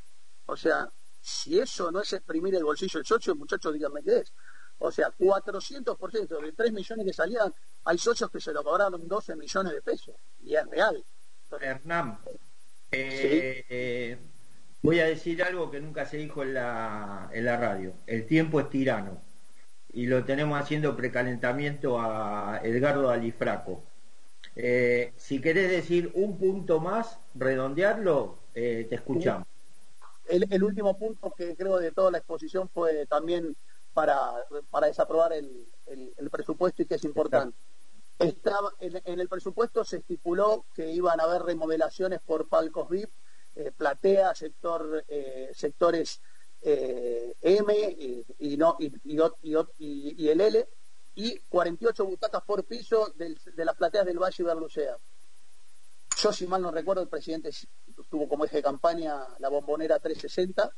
O 0.46 0.56
sea, 0.56 0.90
si 1.20 1.58
eso 1.58 1.90
no 1.90 2.00
es 2.00 2.12
exprimir 2.12 2.54
el 2.54 2.64
bolsillo 2.64 2.98
del 2.98 3.06
socio, 3.06 3.34
muchachos, 3.34 3.72
díganme 3.72 4.02
qué 4.02 4.18
es. 4.18 4.32
O 4.78 4.90
sea, 4.90 5.12
400%, 5.16 6.40
de 6.40 6.52
3 6.52 6.72
millones 6.72 7.06
que 7.06 7.12
salían, 7.12 7.54
hay 7.84 7.98
socios 7.98 8.30
que 8.30 8.40
se 8.40 8.52
lo 8.52 8.64
cobraron 8.64 9.06
12 9.06 9.36
millones 9.36 9.72
de 9.72 9.82
pesos. 9.82 10.16
Y 10.40 10.56
es 10.56 10.66
real. 10.66 11.04
Hernán, 11.60 12.18
eh, 12.90 13.64
eh, 13.68 14.18
Voy 14.82 14.98
a 14.98 15.06
decir 15.06 15.42
algo 15.44 15.70
que 15.70 15.80
nunca 15.80 16.06
se 16.06 16.16
dijo 16.16 16.42
en 16.42 16.54
la, 16.54 17.30
en 17.32 17.44
la 17.44 17.56
radio. 17.56 17.94
El 18.06 18.26
tiempo 18.26 18.58
es 18.58 18.68
tirano. 18.68 19.22
Y 19.92 20.06
lo 20.06 20.24
tenemos 20.24 20.60
haciendo 20.60 20.96
precalentamiento 20.96 22.00
a 22.00 22.60
Edgardo 22.64 23.10
Alifraco. 23.10 23.84
Eh, 24.56 25.12
si 25.16 25.40
querés 25.40 25.70
decir 25.70 26.10
un 26.14 26.36
punto 26.36 26.80
más, 26.80 27.18
redondearlo, 27.34 28.38
eh, 28.54 28.86
te 28.88 28.96
escuchamos. 28.96 29.46
El, 30.28 30.62
último 30.62 30.98
punto 30.98 31.32
que 31.36 31.54
creo 31.56 31.78
de 31.78 31.92
toda 31.92 32.10
la 32.10 32.18
exposición 32.18 32.68
fue 32.68 33.06
también 33.06 33.54
para, 33.92 34.32
para 34.70 34.86
desaprobar 34.86 35.32
el, 35.32 35.66
presupuesto 36.30 36.82
y 36.82 36.86
que 36.86 36.94
es 36.94 37.04
importante. 37.04 37.56
Estaba, 38.18 38.72
en, 38.80 39.20
el 39.20 39.28
presupuesto 39.28 39.84
se 39.84 39.98
estipuló 39.98 40.64
que 40.74 40.90
iban 40.90 41.20
a 41.20 41.24
haber 41.24 41.42
remodelaciones 41.42 42.20
por 42.20 42.48
palcos 42.48 42.88
VIP, 42.88 43.10
eh, 43.54 43.72
platea, 43.76 44.34
sector, 44.34 45.04
eh, 45.08 45.50
sectores 45.54 46.20
eh, 46.62 47.34
M 47.42 47.74
y, 48.38 48.56
no, 48.56 48.76
y, 48.78 48.92
y, 49.78 50.28
el 50.28 50.40
L, 50.40 50.68
y 51.14 51.38
48 51.48 52.04
butacas 52.06 52.42
por 52.44 52.64
piso 52.64 53.12
de 53.16 53.64
las 53.64 53.76
plateas 53.76 54.06
del 54.06 54.18
Valle 54.18 54.44
Berlucea. 54.44 54.96
Yo, 56.16 56.32
si 56.32 56.46
mal 56.46 56.62
no 56.62 56.70
recuerdo, 56.70 57.02
el 57.02 57.08
presidente 57.08 57.50
tuvo 58.08 58.28
como 58.28 58.44
eje 58.44 58.58
de 58.58 58.62
campaña 58.62 59.26
la 59.38 59.48
bombonera 59.48 59.98
360, 59.98 60.70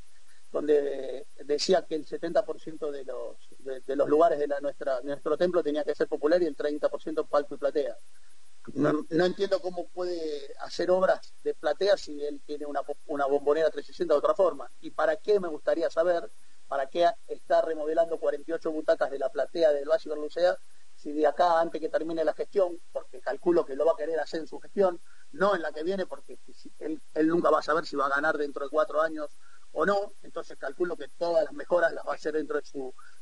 donde 0.50 1.26
decía 1.44 1.84
que 1.84 1.96
el 1.96 2.06
70% 2.06 2.90
de 2.90 3.04
los, 3.04 3.36
de, 3.84 3.96
los 3.96 4.08
lugares 4.08 4.38
de 4.38 4.46
nuestra, 4.62 5.00
nuestro 5.02 5.36
templo 5.36 5.62
tenía 5.62 5.84
que 5.84 5.94
ser 5.94 6.08
popular 6.08 6.40
y 6.42 6.46
el 6.46 6.56
30% 6.56 7.28
palco 7.28 7.54
y 7.54 7.58
platea. 7.58 7.96
No, 8.72 9.04
entiendo 9.10 9.60
cómo 9.60 9.88
puede 9.88 10.54
hacer 10.60 10.90
obras 10.90 11.34
de 11.42 11.54
platea 11.54 11.96
si 11.96 12.24
él 12.24 12.40
tiene 12.46 12.64
una, 12.64 12.80
bombonera 13.26 13.68
360 13.68 14.14
de 14.14 14.18
otra 14.18 14.34
forma. 14.34 14.70
¿Y 14.80 14.90
para 14.90 15.16
qué 15.16 15.38
me 15.38 15.48
gustaría 15.48 15.90
saber? 15.90 16.30
¿Para 16.66 16.88
qué 16.88 17.08
está 17.28 17.60
remodelando 17.60 18.18
48 18.18 18.72
butacas 18.72 19.10
de 19.10 19.18
la 19.18 19.28
platea 19.28 19.72
del 19.72 19.88
Valle 19.88 20.08
Berlucea 20.08 20.58
si 20.96 21.12
de 21.12 21.26
acá, 21.26 21.60
antes 21.60 21.80
que 21.80 21.88
termine 21.88 22.24
la 22.24 22.34
gestión, 22.34 22.80
porque 22.92 23.20
calculo 23.20 23.66
que 23.66 23.74
lo 23.74 23.84
va 23.84 23.92
a 23.92 23.96
querer 23.96 24.18
hacer 24.20 24.40
en 24.40 24.46
su 24.46 24.60
gestión, 24.60 25.00
no 25.32 25.56
en 25.56 25.62
la 25.62 25.72
que 25.72 25.82
viene, 25.82 26.06
porque 26.06 26.38
él, 26.78 27.02
él 27.14 27.28
nunca 27.28 27.50
va 27.50 27.58
a 27.58 27.62
saber 27.62 27.84
si 27.84 27.96
va 27.96 28.06
a 28.06 28.10
ganar 28.10 28.38
dentro 28.38 28.64
de 28.64 28.70
cuatro 28.70 29.02
años 29.02 29.36
o 29.72 29.84
no, 29.84 30.12
entonces 30.22 30.56
calculo 30.56 30.96
que 30.96 31.08
todas 31.08 31.44
las 31.44 31.52
mejoras 31.52 31.92
las 31.92 32.06
va 32.06 32.12
a 32.12 32.14
hacer 32.14 32.34
dentro 32.34 32.60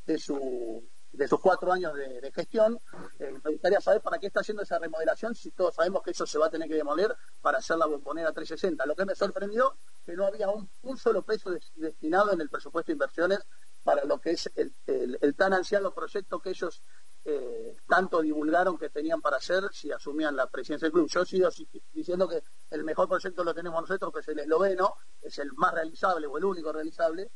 de 0.07 0.19
su 0.19 0.85
de 1.13 1.29
sus 1.29 1.41
cuatro 1.41 1.73
años 1.73 1.95
de, 1.95 2.33
gestión. 2.33 2.81
Eh, 3.19 3.33
me 3.45 3.51
gustaría 3.53 3.81
saber 3.81 4.01
para 4.01 4.19
qué 4.19 4.27
está 4.27 4.41
haciendo 4.41 4.63
esa 4.63 4.79
remodelación 4.79 5.35
si 5.35 5.51
todos 5.51 5.75
sabemos 5.75 6.03
que 6.03 6.13
eso 6.13 6.27
se 6.27 6.39
va 6.39 6.47
a 6.47 6.51
tener 6.51 6.69
que 6.69 6.75
demoler 6.75 7.15
para 7.41 7.59
hacer 7.59 7.77
la 7.77 7.87
bombonera 7.87 8.33
360. 8.33 8.87
Lo 8.87 8.97
que 8.97 9.05
me 9.05 9.15
sorprendió 9.15 9.77
que 10.05 10.15
no 10.15 10.27
había 10.27 10.49
un, 10.49 10.97
solo 10.97 11.23
peso 11.23 11.51
destinado 11.77 12.33
en 12.33 12.41
el 12.41 12.49
presupuesto 12.49 12.89
de 12.89 12.95
inversiones 12.95 13.41
para 13.85 14.05
lo 14.05 14.21
que 14.21 14.31
es 14.33 14.51
el, 14.55 15.35
tan 15.37 15.53
ansiado 15.53 15.93
proyecto 15.93 16.41
que 16.41 16.51
ellos 16.51 16.83
eh, 17.25 17.77
tanto 17.89 18.21
divulgaron 18.23 18.79
que 18.79 18.89
tenían 18.89 19.21
para 19.21 19.37
hacer 19.37 19.65
si 19.73 19.93
asumían 19.93 20.35
la 20.35 20.47
presidencia 20.47 20.87
del 20.87 20.93
club. 20.93 21.09
Yo 21.09 21.25
sigo 21.25 21.49
diciendo 21.93 22.29
que 22.29 22.43
el 22.71 22.85
mejor 22.85 23.09
proyecto 23.09 23.45
lo 23.45 23.55
tenemos 23.55 23.81
nosotros, 23.81 24.13
que 24.13 24.21
es 24.21 24.29
el 24.29 24.39
esloveno, 24.39 24.95
es 25.21 25.39
el 25.39 25.53
más 25.53 25.75
realizable 25.75 26.27
o 26.27 26.39
el 26.39 26.45
único 26.45 26.73
realizable 26.73 27.31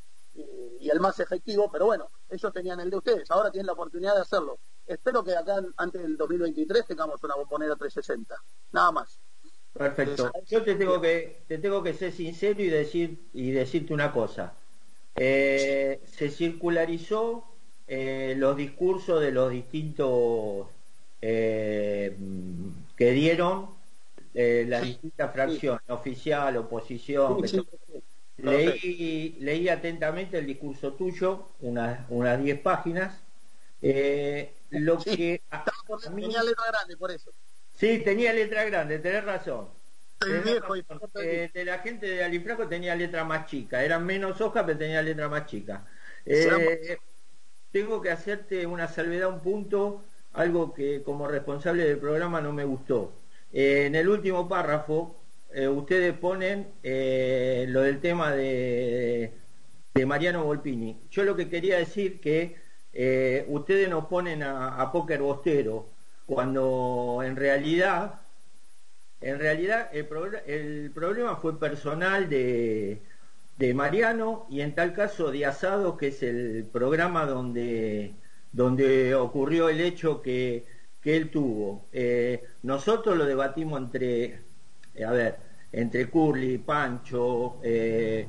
y 0.80 0.90
el 0.90 1.00
más 1.00 1.18
efectivo, 1.20 1.70
pero 1.70 1.86
bueno, 1.86 2.10
ellos 2.28 2.52
tenían 2.52 2.80
el 2.80 2.90
de 2.90 2.96
ustedes, 2.96 3.30
ahora 3.30 3.50
tienen 3.50 3.66
la 3.66 3.72
oportunidad 3.72 4.14
de 4.14 4.22
hacerlo. 4.22 4.58
Espero 4.86 5.24
que 5.24 5.34
acá 5.34 5.62
antes 5.76 6.02
del 6.02 6.16
2023 6.16 6.86
tengamos 6.86 7.22
una 7.22 7.34
bombonera 7.34 7.76
360, 7.76 8.36
nada 8.72 8.92
más. 8.92 9.18
Perfecto. 9.72 10.32
Yo 10.46 10.62
te 10.62 10.74
tengo 10.74 11.00
que 11.00 11.42
te 11.48 11.58
tengo 11.58 11.82
que 11.82 11.92
ser 11.92 12.12
sincero 12.12 12.62
y 12.62 12.68
decir 12.68 13.18
y 13.34 13.50
decirte 13.50 13.92
una 13.92 14.12
cosa. 14.12 14.54
Eh, 15.14 16.00
se 16.16 16.30
circularizó 16.30 17.44
eh, 17.88 18.34
los 18.36 18.56
discursos 18.56 19.20
de 19.20 19.32
los 19.32 19.50
distintos 19.50 20.66
eh, 21.20 22.16
que 22.96 23.10
dieron 23.12 23.68
eh, 24.34 24.66
las 24.68 24.82
distintas 24.82 25.32
fracciones, 25.32 25.80
oficial, 25.88 26.56
oficial, 26.58 27.22
oposición. 27.32 27.66
Leí, 28.38 29.36
leí 29.40 29.68
atentamente 29.68 30.38
el 30.38 30.46
discurso 30.46 30.94
tuyo, 30.94 31.48
unas 31.60 32.00
unas 32.08 32.42
10 32.42 32.60
páginas. 32.60 33.22
lo 34.70 34.98
que 34.98 35.42
tenía 36.02 36.42
letra 36.42 36.64
grande 36.68 36.96
por 36.96 37.10
eso. 37.10 37.32
Sí, 37.74 37.98
tenía 37.98 38.32
letra 38.32 38.64
grande, 38.64 38.98
tenés 38.98 39.24
razón. 39.24 39.68
de 40.20 41.64
la 41.64 41.78
gente 41.80 42.06
de 42.06 42.24
Alifraco 42.24 42.66
tenía 42.66 42.94
letra 42.94 43.24
más 43.24 43.46
chica, 43.46 43.84
eran 43.84 44.04
menos 44.04 44.40
hojas, 44.40 44.64
pero 44.64 44.78
tenía 44.78 45.02
letra 45.02 45.28
más 45.28 45.46
chica 45.46 45.86
tengo 47.76 48.00
que 48.00 48.10
hacerte 48.10 48.66
una 48.66 48.88
salvedad, 48.88 49.28
un 49.28 49.40
punto, 49.40 50.02
algo 50.32 50.72
que 50.72 51.02
como 51.02 51.28
responsable 51.28 51.84
del 51.84 51.98
programa 51.98 52.40
no 52.40 52.50
me 52.50 52.64
gustó. 52.64 53.12
Eh, 53.52 53.84
en 53.86 53.94
el 53.94 54.08
último 54.08 54.48
párrafo, 54.48 55.14
eh, 55.52 55.68
ustedes 55.68 56.16
ponen 56.18 56.68
eh, 56.82 57.66
lo 57.68 57.82
del 57.82 58.00
tema 58.00 58.32
de, 58.32 59.32
de, 59.94 60.06
Mariano 60.06 60.44
Volpini. 60.44 61.00
Yo 61.10 61.24
lo 61.24 61.36
que 61.36 61.48
quería 61.48 61.78
decir 61.78 62.20
que 62.20 62.56
ustedes 63.48 63.90
nos 63.90 64.06
ponen 64.06 64.42
a, 64.42 64.80
a 64.80 64.90
Póker 64.90 65.20
Bostero, 65.20 65.90
cuando 66.26 67.20
en 67.24 67.36
realidad, 67.36 68.20
en 69.20 69.38
realidad 69.38 69.88
el, 69.92 70.90
problema 70.92 71.36
fue 71.36 71.58
personal 71.58 72.28
de, 72.28 73.02
Mariano 73.74 74.46
y 74.50 74.60
en 74.60 74.74
tal 74.74 74.92
caso 74.92 75.30
de 75.30 75.46
Asado, 75.46 75.96
que 75.96 76.08
es 76.08 76.22
el 76.22 76.68
programa 76.70 77.26
donde, 77.26 78.14
donde 78.52 79.14
ocurrió 79.14 79.68
el 79.68 79.80
hecho 79.80 80.20
que, 80.20 80.66
que 81.00 81.16
él 81.16 81.30
tuvo. 81.30 81.86
Eh, 81.92 82.42
nosotros 82.62 83.16
lo 83.16 83.24
debatimos 83.24 83.80
entre, 83.80 84.40
eh, 84.96 85.04
a 85.04 85.10
ver, 85.12 85.36
entre 85.72 86.08
Curly, 86.08 86.58
Pancho, 86.58 87.58
eh, 87.62 88.26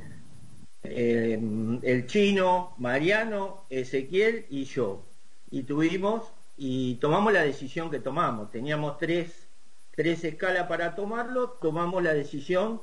el 0.83 2.05
chino, 2.07 2.75
Mariano, 2.77 3.65
Ezequiel 3.69 4.45
y 4.49 4.65
yo. 4.65 5.03
Y 5.51 5.63
tuvimos 5.63 6.31
y 6.57 6.95
tomamos 6.95 7.33
la 7.33 7.43
decisión 7.43 7.91
que 7.91 7.99
tomamos. 7.99 8.51
Teníamos 8.51 8.97
tres, 8.97 9.47
tres 9.95 10.23
escalas 10.23 10.67
para 10.67 10.95
tomarlo, 10.95 11.51
tomamos 11.61 12.03
la 12.03 12.13
decisión 12.13 12.81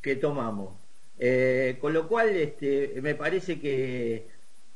que 0.00 0.16
tomamos. 0.16 0.74
Eh, 1.18 1.78
con 1.80 1.92
lo 1.92 2.08
cual, 2.08 2.30
este, 2.30 3.00
me 3.02 3.14
parece 3.14 3.58
que, 3.60 4.28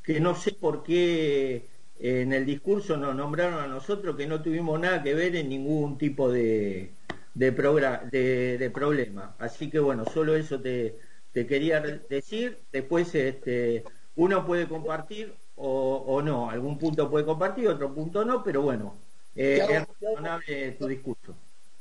que 0.03 0.21
no 0.21 0.35
sé 0.35 0.53
por 0.53 0.83
qué 0.83 1.67
en 1.99 2.33
el 2.33 2.47
discurso 2.47 2.97
nos 2.97 3.15
nombraron 3.15 3.63
a 3.63 3.67
nosotros 3.67 4.17
que 4.17 4.27
no 4.27 4.43
tuvimos 4.43 4.81
nada 4.81 5.03
que 5.03 5.15
ver 5.15 5.37
en 5.37 5.51
ningún 5.51 5.99
tipo 5.99 6.31
de, 6.31 6.91
de, 7.35 8.57
de, 8.59 8.71
problema. 8.71 9.35
Así 9.39 9.71
que 9.71 9.79
bueno, 9.79 10.05
solo 10.05 10.35
eso 10.35 10.61
te, 10.61 10.99
te 11.33 11.47
quería 11.47 11.81
decir. 11.81 12.59
Después 12.73 13.15
este, 13.15 13.85
uno 14.17 14.47
puede 14.47 14.69
compartir 14.69 15.35
o, 15.57 16.21
no. 16.23 16.51
Algún 16.51 16.79
punto 16.79 17.11
puede 17.11 17.25
compartir, 17.25 17.69
otro 17.69 17.95
punto 17.95 18.25
no, 18.25 18.43
pero 18.43 18.63
bueno, 18.63 18.97
eh, 19.35 19.67
es 19.69 19.87
razonable 19.87 20.73
tu 20.73 20.87
discurso. 20.87 21.35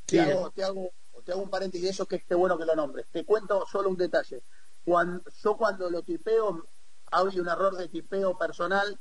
Te 0.06 0.22
hago, 0.22 0.52
te 0.52 0.64
hago 0.64 0.92
te 1.24 1.34
hago 1.34 1.42
un 1.42 1.50
paréntesis 1.50 1.84
de 1.84 1.92
eso 1.92 2.06
que 2.06 2.18
esté 2.18 2.36
bueno 2.36 2.58
que 2.58 2.66
lo 2.66 2.76
nombres. 2.76 3.08
Te 3.12 3.26
cuento 3.26 3.66
solo 3.72 3.90
un 3.90 3.98
detalle. 3.98 4.42
Cuando, 4.84 5.24
yo 5.44 5.58
cuando 5.58 5.90
lo 5.90 6.02
tipeo, 6.02 6.66
hay 7.12 7.40
un 7.40 7.48
error 7.48 7.76
de 7.78 7.88
tipeo 7.88 8.38
personal 8.38 8.98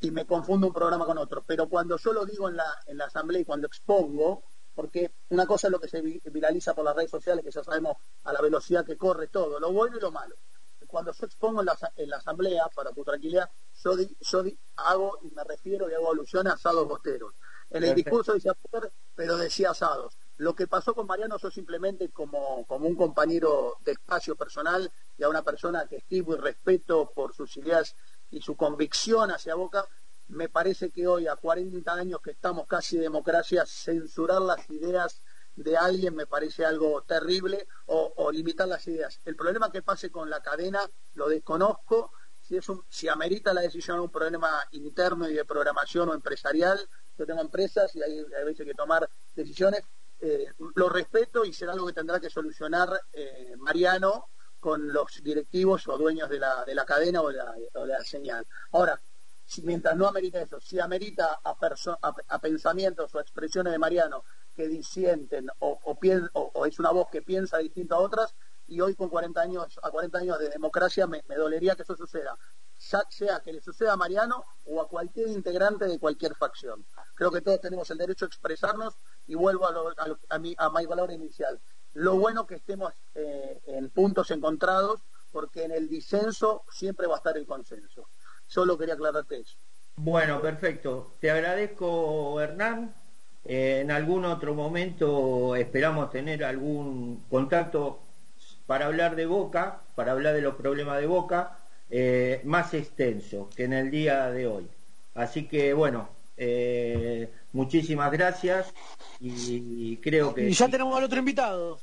y 0.00 0.10
me 0.10 0.26
confundo 0.26 0.68
un 0.68 0.72
programa 0.72 1.06
con 1.06 1.18
otro. 1.18 1.42
Pero 1.46 1.68
cuando 1.68 1.96
yo 1.96 2.12
lo 2.12 2.24
digo 2.24 2.48
en 2.48 2.56
la, 2.56 2.66
en 2.86 2.98
la 2.98 3.06
asamblea 3.06 3.40
y 3.40 3.44
cuando 3.44 3.66
expongo, 3.66 4.44
porque 4.74 5.12
una 5.30 5.46
cosa 5.46 5.68
es 5.68 5.72
lo 5.72 5.80
que 5.80 5.88
se 5.88 6.00
viraliza 6.02 6.74
por 6.74 6.84
las 6.84 6.96
redes 6.96 7.10
sociales, 7.10 7.44
que 7.44 7.50
ya 7.50 7.62
sabemos 7.62 7.96
a 8.24 8.32
la 8.32 8.40
velocidad 8.40 8.84
que 8.84 8.96
corre 8.96 9.28
todo, 9.28 9.60
lo 9.60 9.72
bueno 9.72 9.96
y 9.96 10.00
lo 10.00 10.10
malo. 10.10 10.36
Cuando 10.86 11.12
yo 11.12 11.26
expongo 11.26 11.60
en 11.60 11.66
la, 11.66 11.76
en 11.96 12.10
la 12.10 12.18
asamblea, 12.18 12.68
para 12.74 12.92
tu 12.92 13.02
tranquilidad, 13.02 13.50
yo, 13.82 13.96
yo 13.96 14.44
hago 14.76 15.18
y 15.22 15.30
me 15.30 15.42
refiero 15.42 15.90
y 15.90 15.94
hago 15.94 16.12
alusión 16.12 16.46
a 16.46 16.52
asados 16.52 16.86
bosteros. 16.86 17.34
En 17.70 17.82
el 17.82 17.94
discurso 17.94 18.34
decía 18.34 18.54
pero 19.14 19.36
decía 19.36 19.70
asados. 19.70 20.16
Lo 20.36 20.54
que 20.54 20.66
pasó 20.66 20.94
con 20.94 21.06
Mariano 21.06 21.38
yo 21.38 21.50
simplemente 21.50 22.10
como, 22.10 22.64
como 22.66 22.86
un 22.86 22.96
compañero 22.96 23.76
de 23.84 23.92
espacio 23.92 24.36
personal 24.36 24.90
y 25.16 25.22
a 25.22 25.28
una 25.28 25.42
persona 25.42 25.86
que 25.86 25.96
estimo 25.96 26.34
y 26.34 26.38
respeto 26.38 27.10
por 27.14 27.34
sus 27.34 27.56
ideas 27.56 27.94
y 28.30 28.40
su 28.40 28.56
convicción 28.56 29.30
hacia 29.30 29.54
Boca, 29.54 29.86
me 30.28 30.48
parece 30.48 30.90
que 30.90 31.06
hoy, 31.06 31.26
a 31.26 31.36
40 31.36 31.92
años 31.92 32.20
que 32.22 32.32
estamos 32.32 32.66
casi 32.66 32.96
de 32.96 33.04
democracia, 33.04 33.64
censurar 33.66 34.42
las 34.42 34.68
ideas 34.70 35.22
de 35.56 35.76
alguien 35.76 36.14
me 36.16 36.26
parece 36.26 36.64
algo 36.64 37.02
terrible 37.02 37.68
o, 37.86 38.30
limitar 38.32 38.66
las 38.66 38.86
ideas. 38.88 39.20
El 39.24 39.36
problema 39.36 39.70
que 39.70 39.82
pase 39.82 40.10
con 40.10 40.28
la 40.28 40.42
cadena 40.42 40.80
lo 41.14 41.28
desconozco. 41.28 42.12
Si, 42.40 42.56
es 42.56 42.68
un, 42.68 42.82
si 42.88 43.08
amerita 43.08 43.54
la 43.54 43.62
decisión 43.62 44.00
un 44.00 44.10
problema 44.10 44.50
interno 44.72 45.28
y 45.28 45.34
de 45.34 45.44
programación 45.44 46.08
o 46.08 46.14
empresarial, 46.14 46.78
yo 47.16 47.24
tengo 47.24 47.40
empresas 47.40 47.94
y 47.94 48.02
hay, 48.02 48.18
hay 48.18 48.44
veces 48.44 48.66
que 48.66 48.74
tomar 48.74 49.08
decisiones, 49.34 49.82
eh, 50.20 50.46
lo 50.74 50.88
respeto 50.88 51.44
y 51.44 51.52
será 51.52 51.72
algo 51.72 51.86
que 51.86 51.92
tendrá 51.92 52.18
que 52.18 52.30
solucionar 52.30 52.88
eh, 53.12 53.54
Mariano 53.58 54.28
con 54.58 54.92
los 54.92 55.22
directivos 55.22 55.86
o 55.88 55.98
dueños 55.98 56.30
de 56.30 56.38
la, 56.38 56.64
de 56.64 56.74
la 56.74 56.86
cadena 56.86 57.20
o 57.20 57.28
de 57.28 57.36
la, 57.86 58.02
señal. 58.02 58.46
Ahora, 58.72 58.98
mientras 59.62 59.96
no 59.96 60.06
amerita 60.06 60.40
eso, 60.40 60.60
si 60.60 60.80
amerita 60.80 61.40
a, 61.44 61.56
a, 62.28 62.38
pensamientos 62.40 63.14
o 63.14 63.20
expresiones 63.20 63.72
de 63.72 63.78
Mariano 63.78 64.24
que 64.54 64.68
disienten 64.68 65.48
o, 65.58 65.98
es 66.66 66.78
una 66.78 66.90
voz 66.90 67.08
que 67.10 67.22
piensa 67.22 67.58
distinto 67.58 67.94
a 67.94 67.98
otras, 67.98 68.34
y 68.66 68.80
hoy 68.80 68.94
con 68.94 69.10
40 69.10 69.40
años, 69.40 69.78
a 69.82 69.90
40 69.90 70.18
años 70.18 70.38
de 70.38 70.48
democracia 70.48 71.06
me, 71.06 71.22
dolería 71.28 71.74
que 71.74 71.82
eso 71.82 71.96
suceda. 71.96 72.36
sea 72.78 73.40
que 73.40 73.52
le 73.52 73.60
suceda 73.60 73.92
a 73.92 73.96
Mariano 73.96 74.42
o 74.64 74.80
a 74.80 74.88
cualquier 74.88 75.28
integrante 75.28 75.84
de 75.86 75.98
cualquier 75.98 76.34
facción. 76.34 76.86
Creo 77.14 77.30
que 77.30 77.42
todos 77.42 77.60
tenemos 77.60 77.90
el 77.90 77.98
derecho 77.98 78.24
a 78.24 78.28
expresarnos 78.28 78.94
y 79.26 79.34
vuelvo 79.34 79.66
a, 79.66 80.38
mi, 80.38 80.54
a 80.56 80.70
mi 80.70 80.86
valor 80.86 81.12
inicial. 81.12 81.60
Lo 81.92 82.16
bueno 82.16 82.46
que 82.46 82.56
estemos 82.56 82.92
eh, 83.14 83.60
en 83.66 83.90
puntos 83.90 84.30
encontrados, 84.30 85.00
porque 85.30 85.64
en 85.64 85.72
el 85.72 85.88
disenso 85.88 86.64
siempre 86.70 87.06
va 87.06 87.14
a 87.14 87.18
estar 87.18 87.36
el 87.36 87.46
consenso. 87.46 88.08
Solo 88.46 88.78
quería 88.78 88.94
aclararte 88.94 89.40
eso. 89.40 89.56
Bueno, 89.96 90.40
perfecto. 90.40 91.12
Te 91.20 91.30
agradezco, 91.30 92.40
Hernán. 92.40 92.94
Eh, 93.44 93.80
en 93.82 93.90
algún 93.90 94.24
otro 94.24 94.54
momento 94.54 95.54
esperamos 95.54 96.10
tener 96.10 96.44
algún 96.44 97.24
contacto 97.28 98.00
para 98.66 98.86
hablar 98.86 99.16
de 99.16 99.26
Boca, 99.26 99.82
para 99.94 100.12
hablar 100.12 100.34
de 100.34 100.40
los 100.40 100.54
problemas 100.54 100.98
de 100.98 101.06
Boca, 101.06 101.58
eh, 101.90 102.40
más 102.44 102.72
extenso 102.72 103.50
que 103.54 103.64
en 103.64 103.74
el 103.74 103.90
día 103.90 104.30
de 104.30 104.46
hoy. 104.46 104.66
Así 105.14 105.46
que, 105.46 105.74
bueno, 105.74 106.08
eh, 106.36 107.30
muchísimas 107.52 108.10
gracias 108.10 108.72
y, 109.20 109.96
creo 109.98 110.34
que... 110.34 110.48
Y 110.48 110.52
ya 110.52 110.68
tenemos 110.68 110.96
al 110.96 111.04
otro 111.04 111.18
invitado. 111.18 111.78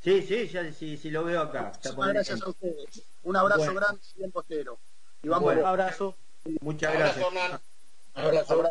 Sí, 0.00 0.22
sí, 0.22 0.46
ya 0.48 0.70
sí, 0.72 0.96
sí 0.96 1.10
lo 1.10 1.24
veo 1.24 1.40
acá. 1.40 1.72
gracias 1.82 2.42
a 2.42 2.50
ustedes. 2.50 3.02
Un 3.24 3.36
abrazo 3.36 3.74
grande, 3.74 4.00
bien 4.16 4.30
postero. 4.30 4.78
Y 5.28 5.30
vamos 5.30 5.56
Un 5.56 5.64
abrazo. 5.66 6.16
Muchas 6.62 6.94
gracias. 6.94 7.26
Abrazo, 8.14 8.64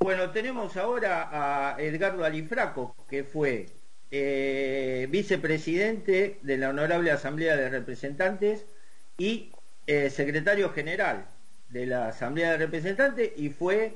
Bueno, 0.00 0.30
tenemos 0.30 0.76
ahora 0.76 1.30
a 1.72 1.80
Edgardo 1.80 2.26
Alifraco, 2.26 2.94
que 3.08 3.24
fue 3.24 3.68
eh, 4.10 5.06
vicepresidente 5.08 6.38
de 6.42 6.58
la 6.58 6.68
Honorable 6.68 7.10
Asamblea 7.10 7.56
de 7.56 7.70
Representantes 7.70 8.66
y 9.16 9.50
eh, 9.86 10.10
secretario 10.10 10.68
general 10.68 11.24
de 11.70 11.86
la 11.86 12.08
Asamblea 12.08 12.52
de 12.52 12.58
Representantes 12.58 13.32
y 13.34 13.48
fue 13.48 13.94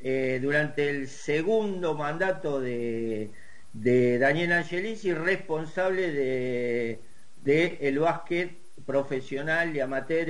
eh, 0.00 0.40
durante 0.42 0.90
el 0.90 1.08
segundo 1.08 1.94
mandato 1.94 2.60
de, 2.60 3.30
de 3.72 4.18
Daniel 4.18 4.52
Angelici 4.52 5.14
responsable 5.14 6.12
de, 6.12 6.98
de, 7.42 7.78
el 7.80 7.98
básquet 7.98 8.58
profesional 8.84 9.74
y 9.74 9.80
amateur 9.80 10.28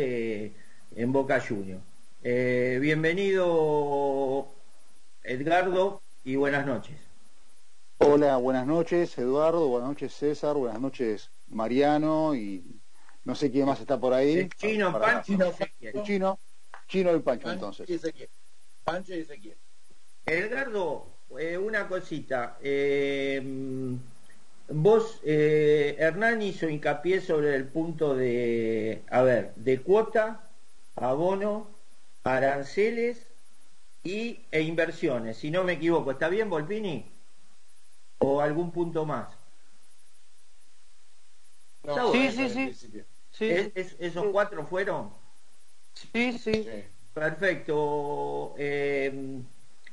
en 0.97 1.13
Boca 1.13 1.41
Juniors. 1.41 1.83
bienvenido 2.23 4.49
Edgardo 5.23 6.03
y 6.25 6.37
buenas 6.37 6.67
noches. 6.67 6.97
Hola, 7.99 8.37
buenas 8.37 8.67
noches 8.67 9.17
Eduardo, 9.19 9.69
buenas 9.69 9.91
noches 9.91 10.15
César, 10.15 10.57
buenas 10.57 10.81
noches 10.81 11.31
Mariano 11.49 12.35
y 12.35 12.81
no 13.25 13.35
sé 13.35 13.51
quién 13.51 13.67
más 13.67 13.81
está 13.81 13.99
por 13.99 14.13
ahí. 14.13 14.49
chino, 14.57 14.99
Pancho, 14.99 15.55
chino, 16.05 16.39
chino 16.87 17.17
y 17.17 17.21
Pancho, 17.21 17.51
entonces. 17.51 17.89
Pancho 18.85 19.15
y 19.15 19.21
Ezequiel. 19.21 19.57
Edgardo, 20.27 21.07
eh, 21.39 21.59
una 21.59 21.89
cosita. 21.89 22.59
Eh, 22.63 23.43
vos, 24.69 25.21
eh, 25.25 25.97
Hernán 25.99 26.43
hizo 26.43 26.69
hincapié 26.69 27.21
sobre 27.21 27.55
el 27.55 27.69
punto 27.69 28.15
de, 28.15 29.03
a 29.11 29.23
ver, 29.23 29.55
de 29.57 29.81
cuota, 29.81 30.44
abono, 30.97 31.69
aranceles 32.23 33.27
y, 34.03 34.41
e 34.51 34.63
inversiones, 34.63 35.37
si 35.39 35.51
no 35.51 35.65
me 35.65 35.75
equivoco. 35.75 36.11
¿Está 36.13 36.29
bien, 36.29 36.51
Volpini? 36.51 37.05
¿O 38.19 38.41
algún 38.41 38.71
punto 38.71 39.05
más? 39.05 39.29
sí, 42.13 42.31
sí, 42.31 42.73
sí, 43.31 43.73
¿Esos 43.99 44.27
cuatro 44.33 44.67
fueron? 44.67 45.11
Sí, 46.13 46.33
sí. 46.39 46.69
Perfecto. 47.13 48.55
Eh, 48.59 49.41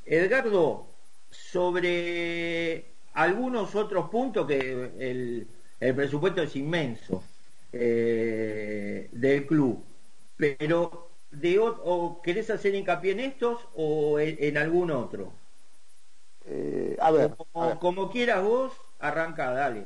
Edgardo, 0.05 0.87
sobre 1.29 2.85
algunos 3.13 3.75
otros 3.75 4.09
puntos 4.09 4.47
que 4.47 4.59
el, 4.59 5.47
el 5.79 5.95
presupuesto 5.95 6.41
es 6.41 6.55
inmenso 6.55 7.23
eh, 7.71 9.09
del 9.11 9.45
club, 9.45 9.83
pero 10.41 11.11
de, 11.29 11.59
o, 11.59 12.19
¿querés 12.23 12.49
hacer 12.49 12.73
hincapié 12.73 13.11
en 13.11 13.19
estos 13.19 13.59
o 13.75 14.17
en, 14.19 14.57
algún 14.57 14.89
otro? 14.89 15.33
Eh, 16.45 16.97
a, 16.99 17.11
ver, 17.11 17.35
como, 17.79 18.09
quieras 18.09 18.43
vos, 18.43 18.71
arranca, 18.97 19.51
dale. 19.51 19.85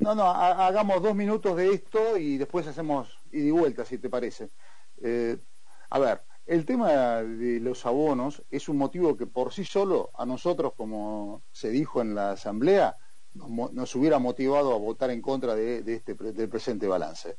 No, 0.00 0.16
no, 0.16 0.28
hagamos 0.28 1.00
dos 1.00 1.14
minutos 1.14 1.56
de 1.56 1.74
esto 1.74 2.16
y 2.16 2.38
después 2.38 2.66
hacemos 2.66 3.20
ida 3.30 3.46
y 3.46 3.50
vuelta, 3.52 3.84
si 3.84 3.98
te 3.98 4.10
parece. 4.10 4.50
Eh, 5.00 5.36
a 5.90 6.00
ver, 6.00 6.22
el 6.44 6.66
tema 6.66 7.22
de 7.22 7.60
los 7.60 7.86
abonos 7.86 8.42
es 8.50 8.68
un 8.68 8.78
motivo 8.78 9.16
que 9.16 9.28
por 9.28 9.52
sí 9.52 9.64
solo 9.64 10.10
a 10.14 10.26
nosotros, 10.26 10.72
como 10.76 11.42
se 11.52 11.70
dijo 11.70 12.02
en 12.02 12.16
la 12.16 12.32
Asamblea, 12.32 12.96
nos, 13.34 13.94
hubiera 13.94 14.18
motivado 14.18 14.74
a 14.74 14.78
votar 14.78 15.10
en 15.10 15.22
contra 15.22 15.54
de, 15.54 15.84
este, 15.86 16.14
del 16.14 16.48
presente 16.48 16.88
balance. 16.88 17.38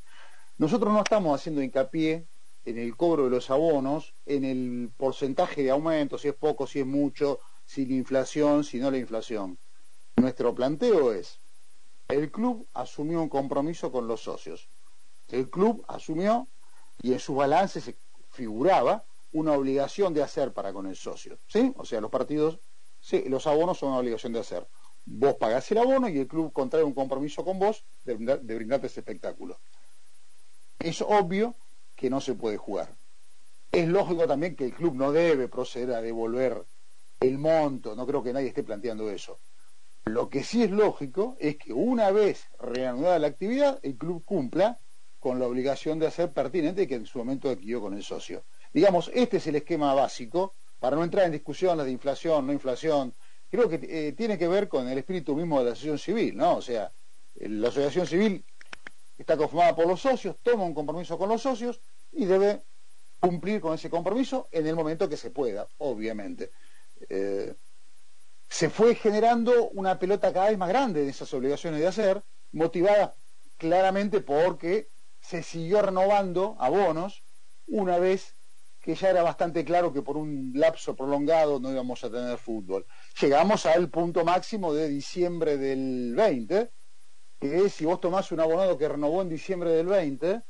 Nosotros 0.58 0.94
no 0.94 1.00
estamos 1.00 1.38
haciendo 1.38 1.62
hincapié 1.62 2.26
en 2.66 2.80
el 2.80 2.98
cobro 2.98 3.26
de 3.26 3.30
los 3.30 3.52
abonos, 3.52 4.16
en 4.26 4.44
el 4.44 4.92
porcentaje 4.98 5.64
de 5.64 5.70
aumento, 5.70 6.18
si 6.18 6.28
es 6.28 6.34
poco, 6.34 6.66
si 6.66 6.80
es 6.80 6.86
mucho, 6.86 7.40
si 7.64 7.86
la 7.86 7.94
inflación, 7.94 8.64
si 8.64 8.80
no 8.80 8.90
la 8.90 8.98
inflación. 8.98 9.60
Nuestro 10.16 10.54
planteo 10.56 11.14
es, 11.14 11.40
el 12.08 12.32
club 12.32 12.68
asumió 12.74 13.22
un 13.22 13.30
compromiso 13.30 13.92
con 13.92 14.08
los 14.08 14.22
socios. 14.22 14.68
El 15.28 15.50
club 15.50 15.86
asumió 15.88 16.48
y 17.02 17.14
en 17.14 17.20
su 17.20 17.36
balance 17.36 17.82
se 17.82 17.98
figuraba 18.30 19.06
una 19.32 19.54
obligación 19.54 20.14
de 20.14 20.24
hacer 20.24 20.54
para 20.54 20.74
con 20.74 20.88
el 20.88 20.96
socio. 20.96 21.38
¿Sí? 21.48 21.72
O 21.78 21.86
sea, 21.86 22.02
los 22.02 22.10
partidos, 22.10 22.60
sí, 23.00 23.26
los 23.28 23.46
abonos 23.46 23.78
son 23.78 23.90
una 23.90 24.00
obligación 24.00 24.34
de 24.34 24.40
hacer. 24.40 24.68
Vos 25.06 25.36
pagás 25.36 25.70
el 25.72 25.78
abono 25.78 26.10
y 26.10 26.18
el 26.18 26.28
club 26.28 26.52
contrae 26.52 26.84
un 26.84 26.94
compromiso 26.94 27.44
con 27.44 27.60
vos 27.60 27.86
de 28.06 28.16
brindarte 28.16 28.88
ese 28.88 29.02
espectáculo. 29.02 29.60
Es 30.80 31.02
obvio 31.02 31.56
que 31.96 32.10
no 32.10 32.22
se 32.22 32.36
puede 32.36 32.58
jugar. 32.58 32.96
Es 33.72 33.88
lógico 33.88 34.28
también 34.28 34.56
que 34.56 34.66
el 34.66 34.74
club 34.74 34.96
no 34.96 35.12
debe 35.12 35.48
proceder 35.48 35.94
a 35.94 36.02
devolver 36.02 36.66
el 37.20 37.38
monto, 37.38 37.96
no 37.96 38.06
creo 38.06 38.24
que 38.24 38.34
nadie 38.34 38.48
esté 38.48 38.64
planteando 38.64 39.10
eso. 39.10 39.40
Lo 40.06 40.30
que 40.30 40.44
sí 40.44 40.64
es 40.64 40.72
lógico 40.72 41.36
es 41.40 41.58
que 41.58 41.74
una 41.74 42.12
vez 42.12 42.48
reanudada 42.60 43.20
la 43.20 43.28
actividad, 43.28 43.80
el 43.82 43.98
club 43.98 44.24
cumpla 44.24 44.80
con 45.20 45.40
la 45.40 45.48
obligación 45.48 45.98
de 45.98 46.08
hacer 46.08 46.32
pertinente 46.32 46.88
que 46.88 46.96
en 46.96 47.06
su 47.06 47.18
momento 47.18 47.50
adquirió 47.50 47.82
con 47.82 47.96
el 47.96 48.04
socio. 48.04 48.46
Digamos, 48.72 49.10
este 49.14 49.38
es 49.38 49.48
el 49.48 49.56
esquema 49.56 49.94
básico, 49.94 50.54
para 50.80 50.96
no 50.96 51.04
entrar 51.04 51.26
en 51.26 51.32
discusiones 51.32 51.86
de 51.86 51.92
inflación, 51.92 52.46
no 52.46 52.54
inflación, 52.54 53.16
creo 53.50 53.68
que 53.68 53.80
eh, 53.82 54.14
tiene 54.14 54.38
que 54.38 54.48
ver 54.48 54.68
con 54.68 54.88
el 54.88 54.98
espíritu 54.98 55.36
mismo 55.36 55.60
de 55.60 55.66
la 55.66 55.72
asociación 55.72 55.98
civil, 55.98 56.38
¿no? 56.38 56.58
O 56.58 56.62
sea, 56.62 56.92
la 57.36 57.70
asociación 57.70 58.06
civil 58.06 58.46
está 59.18 59.38
conformada 59.38 59.76
por 59.76 59.88
los 59.88 60.02
socios, 60.02 60.38
toma 60.42 60.64
un 60.64 60.74
compromiso 60.74 61.18
con 61.18 61.30
los 61.30 61.42
socios 61.42 61.80
y 62.12 62.26
debe 62.26 62.64
cumplir 63.20 63.62
con 63.62 63.74
ese 63.74 63.90
compromiso 63.90 64.48
en 64.52 64.68
el 64.68 64.76
momento 64.76 65.10
que 65.10 65.18
se 65.18 65.32
pueda, 65.32 65.68
obviamente. 65.78 66.52
Eh, 67.10 67.56
se 68.48 68.70
fue 68.70 68.96
generando 68.96 69.70
una 69.70 69.98
pelota 69.98 70.32
cada 70.32 70.50
vez 70.50 70.58
más 70.58 70.70
grande 70.70 71.04
de 71.04 71.10
esas 71.10 71.34
obligaciones 71.34 71.80
de 71.80 71.88
hacer, 71.88 72.24
motivada 72.52 73.16
claramente 73.58 74.22
porque 74.22 74.90
se 75.20 75.44
siguió 75.44 75.82
renovando 75.82 76.56
abonos 76.60 77.24
una 77.68 77.98
vez 77.98 78.36
que 78.80 78.94
ya 78.94 79.10
era 79.10 79.24
bastante 79.24 79.66
claro 79.66 79.92
que 79.92 80.04
por 80.04 80.16
un 80.16 80.52
lapso 80.54 80.96
prolongado 80.96 81.60
no 81.60 81.72
íbamos 81.72 82.04
a 82.04 82.12
tener 82.12 82.38
fútbol. 82.38 82.86
Llegamos 83.20 83.66
al 83.66 83.90
punto 83.90 84.24
máximo 84.24 84.76
de 84.76 84.88
diciembre 84.88 85.58
del 85.58 86.14
20, 86.16 86.70
que 87.40 87.66
es 87.66 87.74
si 87.74 87.86
vos 87.86 88.00
tomás 88.00 88.32
un 88.32 88.40
abonado 88.40 88.78
que 88.78 88.88
renovó 88.88 89.22
en 89.22 89.30
diciembre 89.30 89.72
del 89.72 89.88
20, 89.88 90.42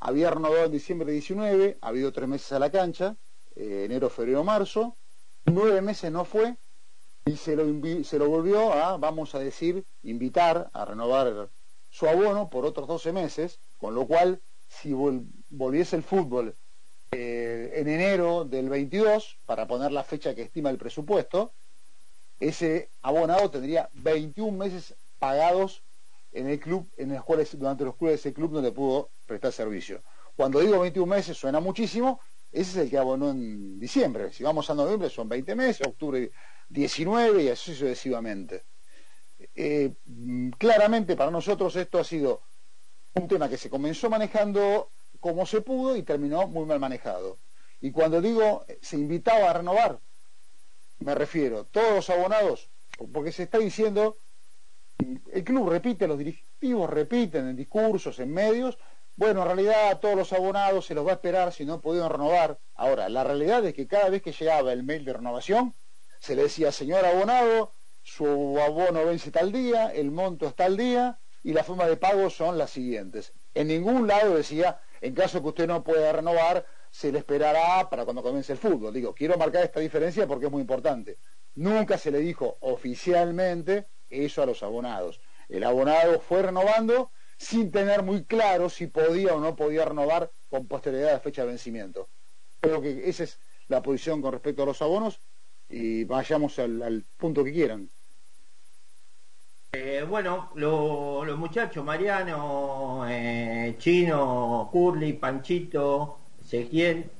había 0.00 0.30
renovado 0.30 0.64
en 0.64 0.72
diciembre 0.72 1.06
del 1.06 1.16
19, 1.20 1.78
ha 1.80 1.88
habido 1.88 2.12
tres 2.12 2.28
meses 2.28 2.52
a 2.52 2.58
la 2.58 2.70
cancha, 2.70 3.16
eh, 3.56 3.84
enero, 3.86 4.08
febrero, 4.10 4.44
marzo, 4.44 4.96
nueve 5.44 5.80
meses 5.80 6.12
no 6.12 6.24
fue, 6.24 6.56
y 7.26 7.36
se 7.36 7.56
lo, 7.56 7.64
se 8.04 8.18
lo 8.18 8.28
volvió 8.28 8.72
a, 8.72 8.96
vamos 8.96 9.34
a 9.34 9.38
decir, 9.38 9.84
invitar 10.02 10.70
a 10.72 10.84
renovar 10.84 11.50
su 11.90 12.08
abono 12.08 12.48
por 12.48 12.64
otros 12.64 12.86
12 12.86 13.12
meses, 13.12 13.60
con 13.76 13.94
lo 13.94 14.06
cual, 14.06 14.40
si 14.68 14.92
volviese 14.92 15.96
el 15.96 16.02
fútbol 16.02 16.54
eh, 17.10 17.72
en 17.74 17.88
enero 17.88 18.44
del 18.44 18.68
22, 18.68 19.38
para 19.46 19.66
poner 19.66 19.92
la 19.92 20.04
fecha 20.04 20.34
que 20.34 20.42
estima 20.42 20.70
el 20.70 20.78
presupuesto, 20.78 21.52
ese 22.38 22.90
abonado 23.02 23.50
tendría 23.50 23.90
21 23.94 24.56
meses 24.56 24.94
pagados 25.18 25.82
en 26.32 26.48
el 26.48 26.60
club, 26.60 26.90
en 26.96 27.14
los 27.14 27.24
cuales 27.24 27.58
durante 27.58 27.84
los 27.84 27.96
clubes 27.96 28.20
ese 28.20 28.32
club 28.32 28.52
no 28.52 28.60
le 28.60 28.72
pudo 28.72 29.10
prestar 29.26 29.52
servicio. 29.52 30.02
Cuando 30.36 30.60
digo 30.60 30.80
21 30.80 31.06
meses 31.06 31.36
suena 31.36 31.60
muchísimo, 31.60 32.20
ese 32.52 32.70
es 32.70 32.76
el 32.76 32.90
que 32.90 32.98
abonó 32.98 33.30
en 33.30 33.78
diciembre. 33.78 34.32
Si 34.32 34.42
vamos 34.42 34.68
a 34.70 34.74
noviembre 34.74 35.10
son 35.10 35.28
20 35.28 35.54
meses, 35.54 35.86
octubre 35.86 36.30
19 36.68 37.42
y 37.42 37.48
así 37.48 37.72
sucesivamente. 37.72 38.64
Eh, 39.54 39.94
claramente 40.58 41.16
para 41.16 41.30
nosotros 41.30 41.74
esto 41.76 41.98
ha 41.98 42.04
sido 42.04 42.42
un 43.14 43.28
tema 43.28 43.48
que 43.48 43.56
se 43.56 43.70
comenzó 43.70 44.10
manejando 44.10 44.90
como 45.20 45.46
se 45.46 45.60
pudo 45.60 45.96
y 45.96 46.02
terminó 46.02 46.46
muy 46.46 46.64
mal 46.64 46.80
manejado. 46.80 47.38
Y 47.80 47.90
cuando 47.90 48.20
digo 48.20 48.64
se 48.80 48.96
invitaba 48.96 49.50
a 49.50 49.54
renovar, 49.54 50.00
me 51.00 51.14
refiero, 51.14 51.64
todos 51.64 51.94
los 51.94 52.10
abonados, 52.10 52.70
porque 53.12 53.32
se 53.32 53.44
está 53.44 53.58
diciendo, 53.58 54.16
el 55.32 55.44
club 55.44 55.70
repite, 55.70 56.06
los 56.06 56.18
directivos 56.18 56.90
repiten 56.90 57.48
en 57.48 57.56
discursos, 57.56 58.18
en 58.18 58.32
medios, 58.32 58.78
bueno, 59.18 59.42
en 59.42 59.46
realidad 59.46 59.98
todos 59.98 60.14
los 60.14 60.32
abonados 60.32 60.86
se 60.86 60.94
los 60.94 61.04
va 61.04 61.10
a 61.10 61.14
esperar 61.14 61.52
si 61.52 61.64
no 61.64 61.80
pudieron 61.80 62.10
renovar. 62.10 62.60
Ahora, 62.74 63.08
la 63.08 63.24
realidad 63.24 63.64
es 63.64 63.74
que 63.74 63.88
cada 63.88 64.10
vez 64.10 64.22
que 64.22 64.30
llegaba 64.30 64.72
el 64.72 64.84
mail 64.84 65.04
de 65.04 65.12
renovación, 65.12 65.74
se 66.20 66.36
le 66.36 66.44
decía, 66.44 66.70
señor 66.70 67.04
abonado, 67.04 67.74
su 68.02 68.60
abono 68.60 69.04
vence 69.04 69.32
tal 69.32 69.50
día, 69.50 69.92
el 69.92 70.12
monto 70.12 70.46
es 70.46 70.54
tal 70.54 70.76
día, 70.76 71.18
y 71.42 71.52
las 71.52 71.66
formas 71.66 71.88
de 71.88 71.96
pago 71.96 72.30
son 72.30 72.58
las 72.58 72.70
siguientes. 72.70 73.32
En 73.54 73.66
ningún 73.66 74.06
lado 74.06 74.36
decía, 74.36 74.80
en 75.00 75.14
caso 75.14 75.42
que 75.42 75.48
usted 75.48 75.66
no 75.66 75.82
pueda 75.82 76.12
renovar, 76.12 76.64
se 76.90 77.10
le 77.10 77.18
esperará 77.18 77.90
para 77.90 78.04
cuando 78.04 78.22
comience 78.22 78.52
el 78.52 78.58
fútbol. 78.58 78.94
Digo, 78.94 79.14
quiero 79.14 79.36
marcar 79.36 79.64
esta 79.64 79.80
diferencia 79.80 80.26
porque 80.26 80.46
es 80.46 80.52
muy 80.52 80.60
importante. 80.60 81.18
Nunca 81.56 81.98
se 81.98 82.10
le 82.10 82.18
dijo 82.18 82.56
oficialmente 82.60 83.88
eso 84.10 84.42
a 84.42 84.46
los 84.46 84.62
abonados. 84.62 85.20
El 85.48 85.64
abonado 85.64 86.20
fue 86.20 86.42
renovando 86.42 87.10
sin 87.38 87.70
tener 87.70 88.02
muy 88.02 88.24
claro 88.24 88.68
si 88.68 88.88
podía 88.88 89.34
o 89.34 89.40
no 89.40 89.56
podía 89.56 89.84
renovar 89.84 90.30
con 90.50 90.66
posterioridad 90.66 91.10
a 91.10 91.14
la 91.14 91.20
fecha 91.20 91.42
de 91.42 91.48
vencimiento. 91.48 92.08
Creo 92.60 92.82
que 92.82 93.08
esa 93.08 93.24
es 93.24 93.38
la 93.68 93.82
posición 93.82 94.20
con 94.20 94.32
respecto 94.32 94.62
a 94.62 94.66
los 94.66 94.82
abonos 94.82 95.20
y 95.68 96.04
vayamos 96.04 96.58
al, 96.58 97.04
punto 97.16 97.44
que 97.44 97.52
quieran. 97.52 97.88
Eh, 99.72 100.04
bueno, 100.08 100.50
los 100.54 101.38
muchachos, 101.38 101.84
Mariano, 101.84 103.04
eh, 103.08 103.76
Chino, 103.78 104.68
Curly, 104.72 105.12
Panchito, 105.14 106.18
Ezequiel. 106.40 107.10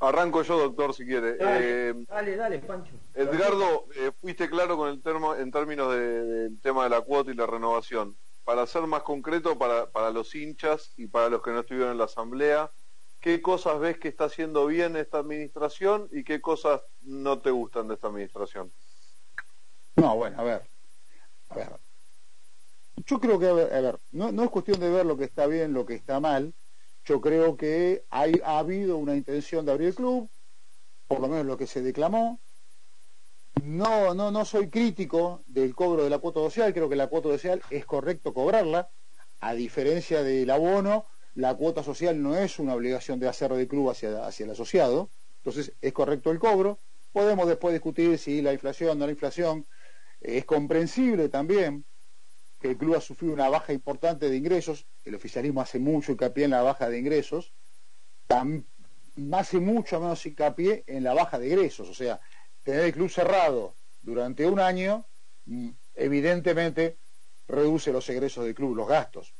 Arranco 0.00 0.42
yo, 0.42 0.58
doctor, 0.58 0.94
si 0.94 1.04
quiere. 1.04 1.36
Dale, 1.36 1.90
eh, 1.90 2.36
dale, 2.36 2.58
Pancho. 2.60 2.92
Edgardo, 3.14 3.86
eh, 3.96 4.10
fuiste 4.18 4.48
claro 4.48 4.76
con 4.78 4.88
el 4.88 5.02
termo, 5.02 5.34
en 5.34 5.50
términos 5.50 5.92
del 5.92 6.58
tema 6.62 6.84
de 6.84 6.90
la 6.90 7.02
cuota 7.02 7.30
y 7.30 7.34
la 7.34 7.46
renovación. 7.46 8.16
Para 8.44 8.66
ser 8.66 8.86
más 8.86 9.02
concreto, 9.02 9.58
para, 9.58 9.90
para 9.90 10.10
los 10.10 10.34
hinchas 10.34 10.94
y 10.96 11.06
para 11.06 11.28
los 11.28 11.42
que 11.42 11.50
no 11.50 11.60
estuvieron 11.60 11.92
en 11.92 11.98
la 11.98 12.04
asamblea, 12.04 12.72
¿qué 13.20 13.42
cosas 13.42 13.78
ves 13.78 13.98
que 13.98 14.08
está 14.08 14.24
haciendo 14.24 14.66
bien 14.66 14.96
esta 14.96 15.18
administración 15.18 16.08
y 16.12 16.24
qué 16.24 16.40
cosas 16.40 16.80
no 17.02 17.40
te 17.40 17.50
gustan 17.50 17.86
de 17.88 17.94
esta 17.94 18.08
administración? 18.08 18.72
No, 19.96 20.16
bueno, 20.16 20.40
a 20.40 20.44
ver. 20.44 20.70
A 21.50 21.54
ver, 21.56 21.68
yo 23.04 23.20
creo 23.20 23.38
que, 23.38 23.48
a 23.48 23.52
ver, 23.52 23.98
no, 24.12 24.42
es 24.42 24.50
cuestión 24.50 24.80
de 24.80 24.90
ver 24.90 25.04
lo 25.04 25.16
que 25.16 25.24
está 25.24 25.46
bien, 25.46 25.74
lo 25.74 25.84
que 25.84 25.94
está 25.94 26.20
mal. 26.20 26.54
Yo 27.10 27.20
creo 27.20 27.56
que 27.56 28.04
hay, 28.08 28.40
ha 28.44 28.60
habido 28.60 28.96
una 28.96 29.16
intención 29.16 29.66
de 29.66 29.72
abrir 29.72 29.88
el 29.88 29.94
club, 29.96 30.30
por 31.08 31.18
lo 31.18 31.26
menos 31.26 31.44
lo 31.44 31.56
que 31.56 31.66
se 31.66 31.82
declamó. 31.82 32.38
No, 33.64 34.14
no, 34.14 34.30
no 34.30 34.44
soy 34.44 34.70
crítico 34.70 35.42
del 35.48 35.74
cobro 35.74 36.04
de 36.04 36.10
la 36.10 36.18
cuota 36.18 36.38
social, 36.38 36.72
creo 36.72 36.88
que 36.88 36.94
la 36.94 37.08
cuota 37.08 37.28
social 37.30 37.60
es 37.68 37.84
correcto 37.84 38.32
cobrarla, 38.32 38.90
a 39.40 39.54
diferencia 39.54 40.22
del 40.22 40.48
abono, 40.50 41.06
la 41.34 41.56
cuota 41.56 41.82
social 41.82 42.22
no 42.22 42.36
es 42.36 42.60
una 42.60 42.76
obligación 42.76 43.18
de 43.18 43.26
hacer 43.26 43.52
del 43.54 43.66
club 43.66 43.90
hacia, 43.90 44.24
hacia 44.24 44.44
el 44.44 44.52
asociado, 44.52 45.10
entonces 45.38 45.72
es 45.80 45.92
correcto 45.92 46.30
el 46.30 46.38
cobro. 46.38 46.78
Podemos 47.10 47.48
después 47.48 47.72
discutir 47.72 48.18
si 48.18 48.40
la 48.40 48.52
inflación, 48.52 49.00
no 49.00 49.06
la 49.06 49.10
inflación, 49.10 49.66
es 50.20 50.44
comprensible 50.44 51.28
también, 51.28 51.84
que 52.60 52.68
el 52.68 52.76
club 52.76 52.94
ha 52.94 53.00
sufrido 53.00 53.32
una 53.32 53.48
baja 53.48 53.72
importante 53.72 54.28
de 54.28 54.36
ingresos, 54.36 54.86
el 55.04 55.14
oficialismo 55.14 55.62
hace 55.62 55.78
mucho 55.78 56.12
hincapié 56.12 56.44
en 56.44 56.50
la 56.50 56.62
baja 56.62 56.88
de 56.88 56.98
ingresos, 56.98 57.54
hace 58.28 59.58
mucho 59.58 60.00
menos 60.00 60.24
hincapié 60.26 60.84
en 60.86 61.02
la 61.02 61.14
baja 61.14 61.38
de 61.38 61.48
ingresos, 61.48 61.88
o 61.88 61.94
sea, 61.94 62.20
tener 62.62 62.84
el 62.84 62.92
club 62.92 63.08
cerrado 63.08 63.74
durante 64.02 64.46
un 64.46 64.60
año, 64.60 65.06
mm, 65.46 65.70
evidentemente 65.94 66.98
reduce 67.48 67.92
los 67.92 68.08
egresos 68.10 68.44
del 68.44 68.54
club, 68.54 68.76
los 68.76 68.88
gastos. 68.88 69.34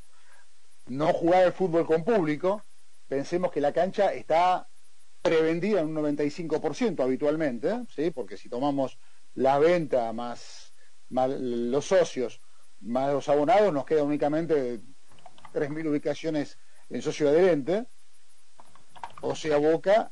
No 0.86 1.12
jugar 1.12 1.44
el 1.44 1.52
fútbol 1.52 1.86
con 1.86 2.04
público, 2.04 2.64
pensemos 3.06 3.52
que 3.52 3.60
la 3.60 3.72
cancha 3.72 4.14
está 4.14 4.66
prevendida 5.22 5.80
en 5.80 5.88
un 5.88 5.94
95% 5.94 7.02
habitualmente, 7.02 7.82
¿sí? 7.94 8.10
porque 8.10 8.38
si 8.38 8.48
tomamos 8.48 8.98
la 9.34 9.58
venta 9.58 10.12
más 10.14 10.72
los 11.10 11.84
socios 11.84 12.40
más 12.80 13.12
los 13.12 13.28
abonados, 13.28 13.72
nos 13.72 13.84
queda 13.84 14.02
únicamente 14.02 14.80
3.000 15.52 15.88
ubicaciones 15.88 16.58
en 16.88 17.02
socio 17.02 17.28
adherente. 17.28 17.86
O 19.22 19.34
sea, 19.34 19.58
Boca 19.58 20.10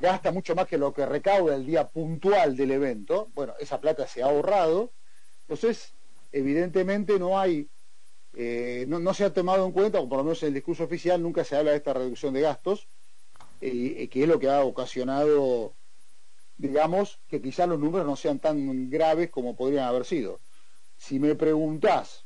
gasta 0.00 0.32
mucho 0.32 0.54
más 0.54 0.66
que 0.66 0.78
lo 0.78 0.92
que 0.92 1.06
recauda 1.06 1.54
el 1.54 1.64
día 1.64 1.88
puntual 1.88 2.56
del 2.56 2.72
evento. 2.72 3.30
Bueno, 3.34 3.54
esa 3.60 3.80
plata 3.80 4.06
se 4.06 4.22
ha 4.22 4.26
ahorrado. 4.26 4.92
Entonces, 5.42 5.94
evidentemente 6.32 7.18
no 7.18 7.38
hay, 7.38 7.68
eh, 8.34 8.84
no, 8.88 9.14
se 9.14 9.24
ha 9.24 9.32
tomado 9.32 9.64
en 9.64 9.72
cuenta, 9.72 10.00
o 10.00 10.08
por 10.08 10.18
lo 10.18 10.24
menos 10.24 10.42
en 10.42 10.48
el 10.48 10.54
discurso 10.54 10.84
oficial 10.84 11.22
nunca 11.22 11.44
se 11.44 11.56
habla 11.56 11.70
de 11.70 11.76
esta 11.78 11.94
reducción 11.94 12.34
de 12.34 12.40
gastos, 12.40 12.88
eh, 13.60 14.08
que 14.08 14.22
es 14.22 14.28
lo 14.28 14.38
que 14.38 14.50
ha 14.50 14.62
ocasionado, 14.64 15.74
digamos, 16.56 17.20
que 17.28 17.40
quizás 17.40 17.68
los 17.68 17.78
números 17.78 18.06
no 18.06 18.16
sean 18.16 18.38
tan 18.38 18.90
graves 18.90 19.30
como 19.30 19.56
podrían 19.56 19.84
haber 19.84 20.04
sido. 20.04 20.40
Si 21.02 21.18
me 21.18 21.34
preguntás 21.34 22.24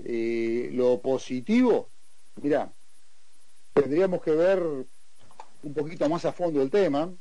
eh, 0.00 0.68
lo 0.72 1.00
positivo, 1.00 1.92
mira, 2.42 2.72
tendríamos 3.72 4.20
que 4.20 4.32
ver 4.32 4.60
un 5.62 5.72
poquito 5.72 6.08
más 6.08 6.24
a 6.24 6.32
fondo 6.32 6.60
el 6.60 6.68
tema. 6.68 7.14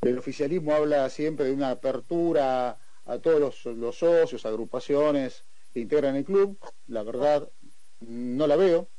El 0.00 0.18
oficialismo 0.18 0.74
habla 0.74 1.08
siempre 1.08 1.46
de 1.46 1.52
una 1.52 1.70
apertura 1.70 2.80
a 3.04 3.18
todos 3.20 3.64
los, 3.64 3.96
socios, 3.96 4.44
agrupaciones 4.44 5.44
que 5.72 5.78
integran 5.78 6.16
el 6.16 6.24
club. 6.24 6.58
La 6.88 7.04
verdad, 7.04 7.48
no 8.00 8.48
la 8.48 8.56
veo, 8.56 8.90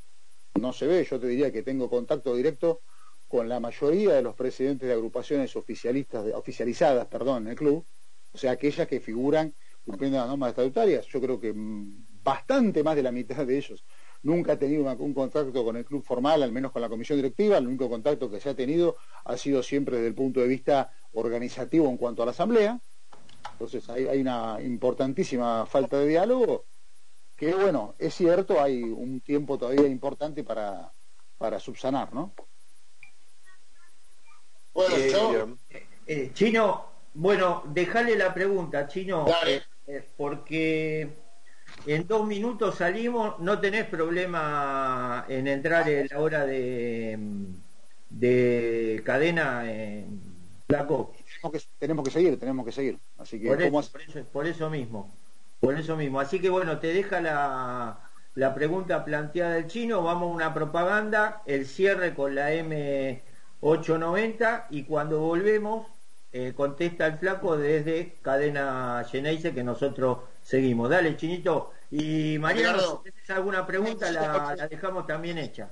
no 0.55 0.71
se 0.71 0.87
ve. 0.87 1.03
Yo 1.03 1.19
te 1.19 1.27
diría 1.27 1.51
que 1.51 1.63
tengo 1.63 1.89
contacto 1.89 2.33
directo 2.33 2.79
con 3.27 3.49
la 3.49 3.59
mayoría 3.59 4.13
de 4.13 4.21
los 4.21 4.35
presidentes 4.35 4.87
de 4.87 4.93
agrupaciones 4.93 5.53
oficialistas, 5.57 6.25
oficializadas 6.33 7.07
perdón, 7.07 7.43
en 7.43 7.49
el 7.49 7.55
club, 7.57 7.85
o 8.31 8.37
sea, 8.37 8.51
aquellas 8.51 8.87
que 8.87 9.01
figuran 9.01 9.53
cumpliendo 9.89 10.19
las 10.19 10.27
normas 10.27 10.49
estatutarias. 10.49 11.05
Yo 11.07 11.19
creo 11.19 11.39
que 11.39 11.51
mm, 11.51 12.05
bastante 12.23 12.83
más 12.83 12.95
de 12.95 13.03
la 13.03 13.11
mitad 13.11 13.45
de 13.45 13.57
ellos 13.57 13.83
nunca 14.21 14.53
ha 14.53 14.59
tenido 14.59 14.83
un 14.83 15.13
contacto 15.13 15.63
con 15.63 15.77
el 15.77 15.85
club 15.85 16.03
formal, 16.03 16.43
al 16.43 16.51
menos 16.51 16.71
con 16.71 16.81
la 16.81 16.89
comisión 16.89 17.17
directiva. 17.17 17.57
El 17.57 17.67
único 17.67 17.89
contacto 17.89 18.29
que 18.29 18.39
se 18.39 18.49
ha 18.49 18.55
tenido 18.55 18.97
ha 19.25 19.37
sido 19.37 19.63
siempre 19.63 19.95
desde 19.97 20.09
el 20.09 20.15
punto 20.15 20.39
de 20.39 20.47
vista 20.47 20.91
organizativo 21.13 21.89
en 21.89 21.97
cuanto 21.97 22.21
a 22.21 22.25
la 22.25 22.31
asamblea. 22.31 22.79
Entonces 23.53 23.89
hay, 23.89 24.21
una 24.21 24.59
importantísima 24.61 25.65
falta 25.65 25.97
de 25.97 26.07
diálogo 26.07 26.65
que, 27.35 27.53
bueno, 27.53 27.95
es 27.97 28.13
cierto, 28.13 28.61
hay 28.61 28.83
un 28.83 29.21
tiempo 29.21 29.57
todavía 29.57 29.87
importante 29.87 30.43
para, 30.43 30.91
para 31.37 31.59
subsanar, 31.59 32.13
¿no? 32.13 32.33
Bueno, 34.73 34.95
eh, 35.69 35.85
eh, 36.05 36.31
Chino, 36.33 36.85
bueno, 37.13 37.63
déjale 37.67 38.15
la 38.15 38.33
pregunta, 38.33 38.87
Chino. 38.87 39.25
Eh, 39.89 40.07
porque 40.17 41.09
en 41.87 42.07
dos 42.07 42.27
minutos 42.27 42.75
salimos, 42.75 43.39
no 43.39 43.59
tenés 43.59 43.85
problema 43.85 45.25
en 45.27 45.47
entrar 45.47 45.89
en 45.89 46.07
la 46.11 46.19
hora 46.19 46.45
de, 46.45 47.17
de 48.11 49.01
cadena 49.03 49.71
en 49.71 50.21
Flaco. 50.67 51.15
Tenemos 51.79 52.05
que, 52.05 52.11
seguir, 52.11 52.39
tenemos 52.39 52.67
que 52.67 52.71
seguir. 52.71 52.99
Así 53.17 53.41
que, 53.41 53.47
por 54.31 54.45
eso, 54.45 54.69
mismo. 54.69 55.11
Por 55.59 55.79
eso 55.79 55.97
mismo. 55.97 56.19
Así 56.19 56.39
que 56.39 56.51
bueno, 56.51 56.77
te 56.77 56.93
deja 56.93 57.19
la, 57.19 57.97
la 58.35 58.53
pregunta 58.53 59.03
planteada 59.03 59.55
del 59.55 59.65
chino, 59.65 60.03
vamos 60.03 60.29
a 60.29 60.33
una 60.35 60.53
propaganda, 60.53 61.41
el 61.47 61.65
cierre 61.65 62.13
con 62.13 62.35
la 62.35 62.53
M890 62.53 64.65
y 64.69 64.83
cuando 64.83 65.21
volvemos 65.21 65.87
eh, 66.31 66.53
contesta 66.55 67.07
el 67.07 67.17
flaco 67.17 67.57
desde 67.57 68.17
cadena 68.21 69.03
Geneise 69.09 69.53
que 69.53 69.63
nosotros 69.63 70.19
seguimos. 70.43 70.89
Dale, 70.89 71.17
chinito. 71.17 71.71
Y 71.91 72.37
Mariano, 72.37 73.01
si 73.03 73.11
tienes 73.11 73.29
alguna 73.31 73.65
pregunta, 73.65 74.11
la, 74.11 74.67
dejamos 74.69 75.07
también 75.07 75.39
hecha. 75.39 75.71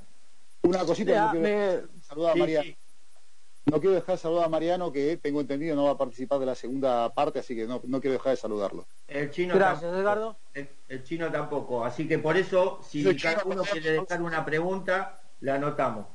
Una 0.63 0.83
cosita, 0.83 1.25
no 1.25 1.31
quiero 1.31 1.87
saludar 2.01 2.31
a 2.31 2.35
Mariano. 2.35 2.71
No 3.65 3.81
quiero 3.81 3.95
dejar 3.95 4.15
de 4.15 4.21
saludar 4.21 4.45
a 4.45 4.49
Mariano, 4.49 4.93
que 4.93 5.17
tengo 5.17 5.41
entendido 5.41 5.75
no 5.75 5.83
va 5.83 5.91
a 5.91 5.97
participar 5.97 6.39
de 6.39 6.45
la 6.45 6.55
segunda 6.55 7.13
parte, 7.13 7.39
así 7.39 7.53
que 7.53 7.67
no, 7.67 7.81
quiero 7.81 8.13
dejar 8.13 8.31
de 8.31 8.37
saludarlo. 8.37 8.87
El 9.07 9.29
chino 9.29 9.55
Gracias, 9.55 9.93
Edgardo. 9.93 10.37
El, 10.53 11.03
chino 11.03 11.29
tampoco. 11.29 11.83
Así 11.83 12.07
que 12.07 12.17
por 12.17 12.37
eso, 12.37 12.79
si 12.81 13.03
cada 13.17 13.43
uno 13.43 13.63
quiere 13.63 13.91
dejar 13.91 14.21
una 14.21 14.45
pregunta, 14.45 15.19
la 15.41 15.55
anotamos. 15.55 16.07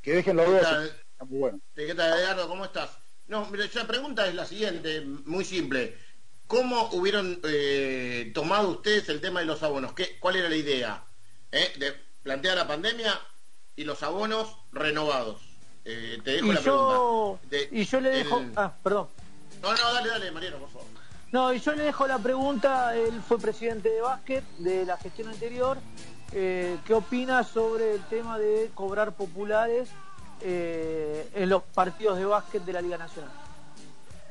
Que 0.00 0.14
dejen 0.14 0.36
los 0.36 0.46
dos. 0.46 0.94
Bueno. 1.26 1.60
¿Qué 1.74 1.94
tal, 1.96 2.18
Edgardo? 2.18 2.48
¿Cómo 2.48 2.64
estás? 2.64 2.96
No, 3.28 3.48
la 3.74 3.86
pregunta 3.86 4.26
es 4.26 4.34
la 4.34 4.46
siguiente, 4.46 5.02
muy 5.02 5.44
simple. 5.44 5.96
¿cómo 6.48 6.88
hubieron 6.92 7.38
eh, 7.44 8.32
tomado 8.34 8.70
ustedes 8.70 9.08
el 9.10 9.20
tema 9.20 9.40
de 9.40 9.46
los 9.46 9.62
abonos? 9.62 9.92
¿Qué, 9.92 10.18
¿Cuál 10.18 10.36
era 10.36 10.48
la 10.48 10.56
idea? 10.56 11.04
¿Eh? 11.52 11.72
De 11.78 11.94
plantear 12.24 12.56
la 12.56 12.66
pandemia 12.66 13.16
y 13.76 13.84
los 13.84 14.02
abonos 14.02 14.56
renovados. 14.72 15.40
Eh, 15.84 16.18
te 16.24 16.32
dejo 16.32 16.52
la 16.52 16.60
pregunta. 16.60 17.56
y 17.70 17.84
yo 17.84 18.00
le 18.00 18.10
dejo... 18.10 18.42
Ah, 18.56 18.74
perdón. 18.82 19.08
No, 19.62 19.72
no, 19.72 19.92
dale, 19.92 20.08
dale, 20.08 20.30
Mariano, 20.32 20.58
por 20.58 20.70
favor. 20.70 20.88
No, 21.30 21.52
y 21.52 21.60
yo 21.60 21.72
le 21.72 21.84
dejo 21.84 22.06
la 22.06 22.18
pregunta, 22.18 22.96
él 22.96 23.20
fue 23.26 23.38
presidente 23.38 23.90
de 23.90 24.00
básquet 24.00 24.42
de 24.58 24.86
la 24.86 24.96
gestión 24.96 25.28
anterior, 25.28 25.76
eh, 26.32 26.78
¿qué 26.86 26.94
opina 26.94 27.44
sobre 27.44 27.94
el 27.94 28.02
tema 28.04 28.38
de 28.38 28.70
cobrar 28.74 29.14
populares 29.14 29.90
eh, 30.42 31.28
en 31.34 31.48
los 31.48 31.62
partidos 31.62 32.18
de 32.18 32.24
básquet 32.24 32.64
de 32.64 32.72
la 32.72 32.80
Liga 32.80 32.98
Nacional? 32.98 33.30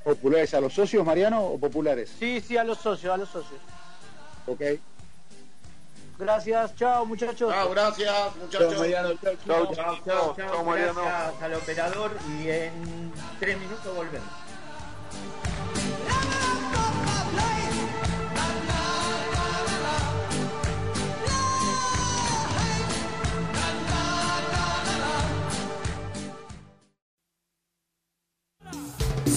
¿Populares 0.03 0.53
a 0.53 0.61
los 0.61 0.73
socios, 0.73 1.05
Mariano, 1.05 1.43
o 1.43 1.59
populares? 1.59 2.11
Sí, 2.17 2.41
sí, 2.41 2.55
a 2.55 2.63
los 2.63 2.77
socios, 2.77 3.13
a 3.13 3.17
los 3.17 3.29
socios. 3.29 3.59
Ok. 4.45 4.61
Gracias, 6.17 6.75
chao 6.75 7.05
muchachos. 7.05 7.53
Chao, 7.53 7.69
gracias 7.69 8.35
muchachos. 8.37 8.73
Chao, 8.73 8.79
Mariano, 8.79 9.13
chao, 9.21 9.35
chao, 9.45 9.99
chao, 10.05 10.35
chao, 10.35 10.63
Mariano. 10.63 11.01
Gracias 11.01 11.41
al 11.43 11.53
operador 11.53 12.11
y 12.39 12.49
en 12.49 13.11
tres 13.39 13.59
minutos 13.59 13.95
volvemos. 13.95 14.46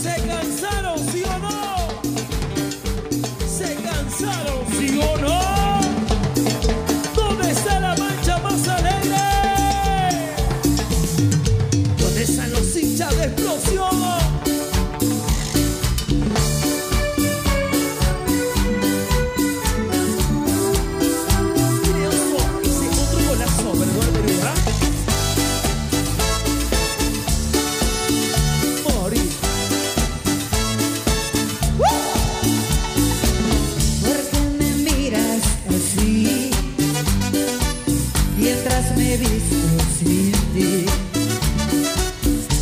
¿Se 0.03 0.15
cansaron, 0.23 0.99
sí 0.99 1.23
o 1.25 1.39
no? 1.41 2.01
¿Se 3.47 3.75
cansaron, 3.75 4.67
sí 4.79 4.99
o 4.99 5.19
no? 5.19 5.60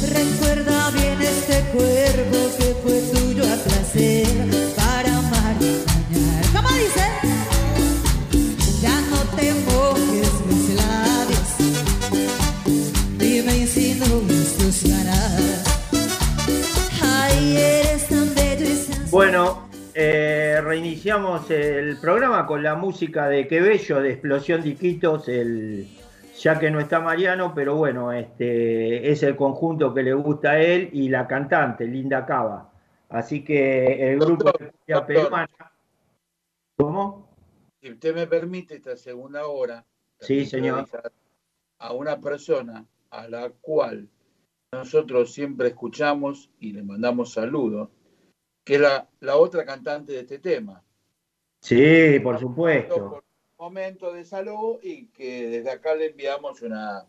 Recuerda 0.08 0.90
bien 0.92 1.20
este 1.20 1.62
que 2.56 2.74
fue 2.82 3.02
para 4.74 5.18
amar 5.18 5.56
y 5.60 5.76
Bueno, 19.10 19.68
eh, 19.92 20.60
reiniciamos 20.64 21.50
el 21.50 21.98
programa 21.98 22.46
con 22.46 22.62
la 22.62 22.74
música 22.74 23.28
de 23.28 23.46
Qué 23.46 23.60
Bello 23.60 24.00
de 24.00 24.12
Explosión 24.12 24.62
de 24.62 24.70
Iquitos, 24.70 25.28
el 25.28 25.88
ya 26.42 26.58
que 26.58 26.70
no 26.70 26.80
está 26.80 27.00
Mariano, 27.00 27.52
pero 27.54 27.76
bueno, 27.76 28.12
este 28.12 29.10
es 29.10 29.22
el 29.22 29.36
conjunto 29.36 29.92
que 29.92 30.02
le 30.02 30.14
gusta 30.14 30.52
a 30.52 30.60
él 30.60 30.90
y 30.92 31.08
la 31.08 31.26
cantante, 31.26 31.86
Linda 31.86 32.24
Cava. 32.24 32.72
Así 33.08 33.42
que 33.44 34.12
el 34.12 34.18
grupo 34.18 34.52
de 34.58 35.02
peruana. 35.02 35.48
¿Cómo? 36.76 37.28
Si 37.80 37.90
usted 37.90 38.14
me 38.14 38.26
permite 38.26 38.76
esta 38.76 38.96
segunda 38.96 39.46
hora, 39.46 39.84
sí, 40.20 40.46
señor. 40.46 40.86
A 41.78 41.92
una 41.92 42.20
persona 42.20 42.84
a 43.10 43.28
la 43.28 43.50
cual 43.50 44.08
nosotros 44.72 45.32
siempre 45.32 45.68
escuchamos 45.68 46.50
y 46.58 46.72
le 46.72 46.82
mandamos 46.82 47.32
saludos, 47.32 47.88
que 48.64 48.74
es 48.74 48.80
la, 48.80 49.08
la 49.20 49.36
otra 49.36 49.64
cantante 49.64 50.12
de 50.12 50.20
este 50.20 50.38
tema. 50.38 50.82
Sí, 51.60 52.20
por 52.20 52.38
supuesto 52.38 53.22
momento 53.58 54.12
de 54.12 54.24
salud 54.24 54.78
y 54.82 55.06
que 55.06 55.48
desde 55.48 55.70
acá 55.70 55.94
le 55.94 56.06
enviamos 56.06 56.62
una 56.62 57.04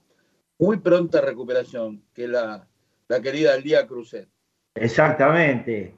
muy 0.58 0.78
pronta 0.78 1.22
recuperación, 1.22 2.04
que 2.14 2.24
es 2.24 2.30
la, 2.30 2.68
la 3.08 3.22
querida 3.22 3.56
Lía 3.58 3.86
Cruzet. 3.86 4.28
Exactamente, 4.76 5.94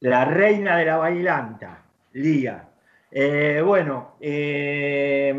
la 0.00 0.24
reina 0.24 0.78
de 0.78 0.84
la 0.84 0.96
bailanta, 0.98 1.84
Lía. 2.12 2.68
Eh, 3.10 3.62
bueno, 3.64 4.16
eh, 4.20 5.34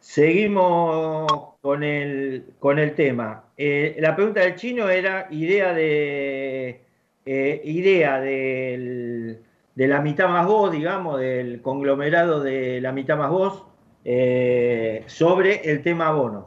seguimos 0.00 1.56
con 1.60 1.82
el, 1.82 2.54
con 2.58 2.78
el 2.78 2.94
tema. 2.94 3.44
Eh, 3.56 3.96
la 3.98 4.14
pregunta 4.14 4.40
del 4.40 4.56
chino 4.56 4.88
era 4.88 5.28
idea 5.30 5.72
de 5.72 6.82
idea 7.24 8.20
del 8.20 9.44
de 9.78 9.86
la 9.86 10.00
mitad 10.00 10.28
más 10.28 10.44
voz, 10.44 10.72
digamos, 10.72 11.20
del 11.20 11.62
conglomerado 11.62 12.40
de 12.40 12.80
la 12.80 12.90
mitad 12.90 13.16
más 13.16 13.30
voz, 13.30 13.64
eh, 14.02 15.04
sobre 15.06 15.70
el 15.70 15.84
tema 15.84 16.10
bonos. 16.10 16.46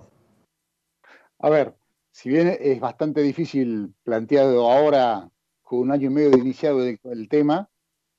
A 1.40 1.50
ver, 1.50 1.74
si 2.12 2.28
bien 2.28 2.58
es 2.60 2.82
bastante 2.82 3.22
difícil 3.22 3.94
planteado 4.04 4.70
ahora, 4.70 5.30
con 5.62 5.80
un 5.80 5.92
año 5.94 6.08
y 6.08 6.14
medio 6.14 6.32
de 6.32 6.40
iniciado 6.40 6.84
el, 6.86 7.30
tema, 7.30 7.70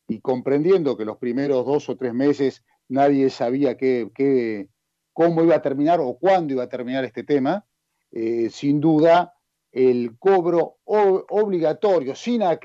y 0.08 0.20
comprendiendo 0.20 0.96
que 0.96 1.04
los 1.04 1.18
primeros 1.18 1.66
dos 1.66 1.90
o 1.90 1.96
tres 1.98 2.14
meses 2.14 2.64
nadie 2.88 3.28
sabía 3.28 3.76
qué, 3.76 4.68
cómo 5.12 5.42
iba 5.42 5.56
a 5.56 5.62
terminar 5.62 6.00
o 6.00 6.16
cuándo 6.16 6.54
iba 6.54 6.62
a 6.62 6.70
terminar 6.70 7.04
este 7.04 7.22
tema, 7.22 7.66
eh, 8.12 8.48
sin 8.48 8.80
duda 8.80 9.34
el 9.72 10.16
cobro 10.18 10.78
obligatorio, 10.86 12.14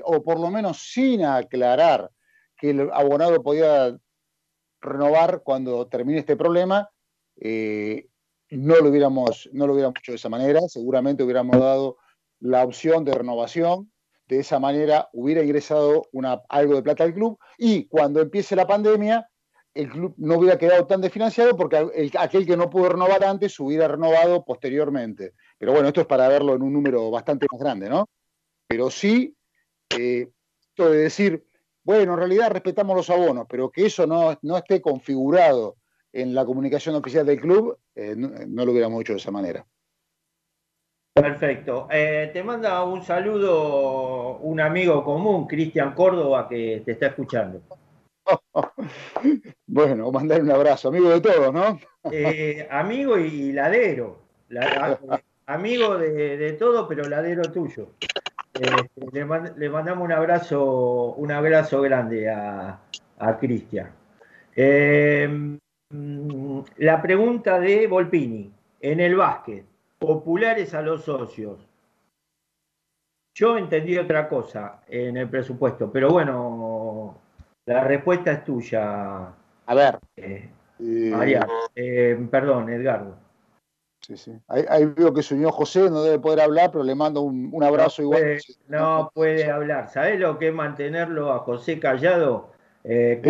o 0.06 0.24
por 0.24 0.40
lo 0.40 0.50
menos 0.50 0.78
sin 0.78 1.26
aclarar 1.26 2.10
que 2.58 2.72
el 2.72 2.90
abonado 2.92 3.42
podía 3.42 3.98
renovar 4.82 5.42
cuando 5.44 5.88
termine 5.88 6.20
este 6.20 6.36
problema, 6.36 6.90
eh, 7.40 8.08
no, 8.50 8.76
lo 8.78 8.90
hubiéramos, 8.90 9.50
no 9.54 9.68
lo 9.68 9.74
hubiéramos 9.74 10.00
hecho 10.00 10.12
de 10.14 10.18
esa 10.18 10.30
manera, 10.30 10.62
seguramente 10.68 11.24
hubiéramos 11.24 11.60
dado 11.60 11.98
la 12.40 12.64
opción 12.64 13.04
de 13.04 13.14
renovación, 13.14 13.92
de 14.28 14.40
esa 14.40 14.60
manera 14.60 15.10
hubiera 15.14 15.44
ingresado 15.44 16.08
algo 16.50 16.76
de 16.76 16.84
plata 16.84 17.04
al 17.04 17.14
club 17.14 17.40
y 17.58 17.86
cuando 17.86 18.22
empiece 18.22 18.56
la 18.56 18.68
pandemia, 18.68 19.30
el 19.74 19.90
club 19.90 20.16
no 20.18 20.38
hubiera 20.38 20.58
quedado 20.58 20.86
tan 20.88 21.02
desfinanciado 21.02 21.56
porque 21.56 22.12
aquel 22.18 22.46
que 22.46 22.58
no 22.58 22.70
pudo 22.70 22.90
renovar 22.90 23.24
antes 23.24 23.60
hubiera 23.60 23.88
renovado 23.88 24.44
posteriormente. 24.44 25.34
Pero 25.58 25.72
bueno, 25.72 25.88
esto 25.88 26.02
es 26.02 26.08
para 26.08 26.28
verlo 26.28 26.56
en 26.56 26.64
un 26.64 26.74
número 26.74 27.12
bastante 27.12 27.46
más 27.52 27.62
grande, 27.62 27.90
¿no? 27.90 28.10
Pero 28.68 28.90
sí, 28.90 29.36
eh, 29.98 30.30
esto 30.60 30.90
de 30.90 30.98
decir, 30.98 31.47
bueno, 31.88 32.16
en 32.16 32.20
realidad 32.20 32.52
respetamos 32.52 32.98
los 32.98 33.10
abonos, 33.10 33.48
pero 33.50 33.72
que 33.72 33.86
eso 33.86 34.06
no, 34.06 34.38
no 34.42 34.58
esté 34.58 34.82
configurado 34.82 35.78
en 36.12 36.36
la 36.36 36.44
comunicación 36.44 36.96
oficial 36.96 37.26
del 37.26 37.40
club, 37.40 37.78
eh, 37.96 38.14
no, 38.14 38.66
lo 38.66 38.74
hubiéramos 38.74 39.00
hecho 39.00 39.14
de 39.14 39.20
esa 39.20 39.32
manera. 39.32 39.66
Perfecto. 41.14 41.88
Eh, 41.90 42.30
te 42.34 42.44
manda 42.44 42.84
un 42.84 43.06
saludo 43.06 44.38
un 44.40 44.60
amigo 44.60 45.02
común, 45.02 45.48
Cristian 45.48 45.94
Córdoba, 45.94 46.50
que 46.50 46.82
te 46.84 46.92
está 46.92 47.08
escuchando. 47.08 47.62
bueno, 49.66 50.12
mandar 50.12 50.42
un 50.42 50.52
abrazo, 50.52 50.90
amigo 50.90 51.08
de 51.08 51.22
todos, 51.22 51.54
¿no? 51.54 51.80
Eh, 52.12 52.68
amigo 52.70 53.18
y 53.18 53.54
ladero. 53.54 54.20
amigo 55.46 55.98
de, 55.98 56.36
de 56.36 56.52
todo, 56.52 56.86
pero 56.86 57.08
ladero 57.08 57.50
tuyo. 57.50 57.92
Este, 58.60 59.12
le, 59.12 59.70
mandamos 59.70 60.04
un 60.04 60.12
abrazo, 60.12 61.14
un 61.14 61.32
abrazo 61.32 61.82
grande 61.82 62.30
a, 62.30 62.80
Cristian. 63.40 63.92
Em, 64.56 65.60
la 66.78 67.02
pregunta 67.02 67.60
de 67.60 67.88
Volpini, 67.88 68.52
en 68.82 69.00
el 69.00 69.16
básquet, 69.16 69.66
populares 70.00 70.74
a 70.74 70.82
los 70.82 71.04
socios. 71.04 71.68
Yo 73.36 73.58
entendí 73.58 73.98
otra 73.98 74.28
cosa 74.28 74.82
en 74.88 75.18
el 75.18 75.30
presupuesto, 75.30 75.92
pero 75.92 76.10
bueno, 76.10 77.20
la 77.66 77.84
respuesta 77.84 78.32
es 78.32 78.44
tuya. 78.44 79.32
A 79.66 79.76
ver. 79.76 80.00
Eh, 80.16 80.50
María, 80.80 81.48
eh, 81.76 82.28
perdón, 82.32 82.70
Edgardo. 82.70 83.27
Sí, 84.08 84.16
sí. 84.16 84.32
Ahí, 84.48 84.86
veo 84.86 85.14
que 85.14 85.22
señor 85.22 85.52
José 85.52 85.90
no 85.90 86.02
debe 86.02 86.18
poder 86.18 86.40
hablar, 86.40 86.72
pero 86.72 86.82
le 86.82 86.96
mando 86.96 87.24
un, 87.24 87.62
abrazo 87.62 88.02
igual. 88.02 88.38
no 88.70 89.12
puede 89.14 89.52
hablar. 89.52 89.90
¿Sabés 89.90 90.18
lo 90.18 90.40
que 90.40 90.48
es 90.48 90.54
mantenerlo 90.54 91.34
a 91.34 91.40
José 91.40 91.78
callado? 91.78 92.52
Eh, 92.86 93.22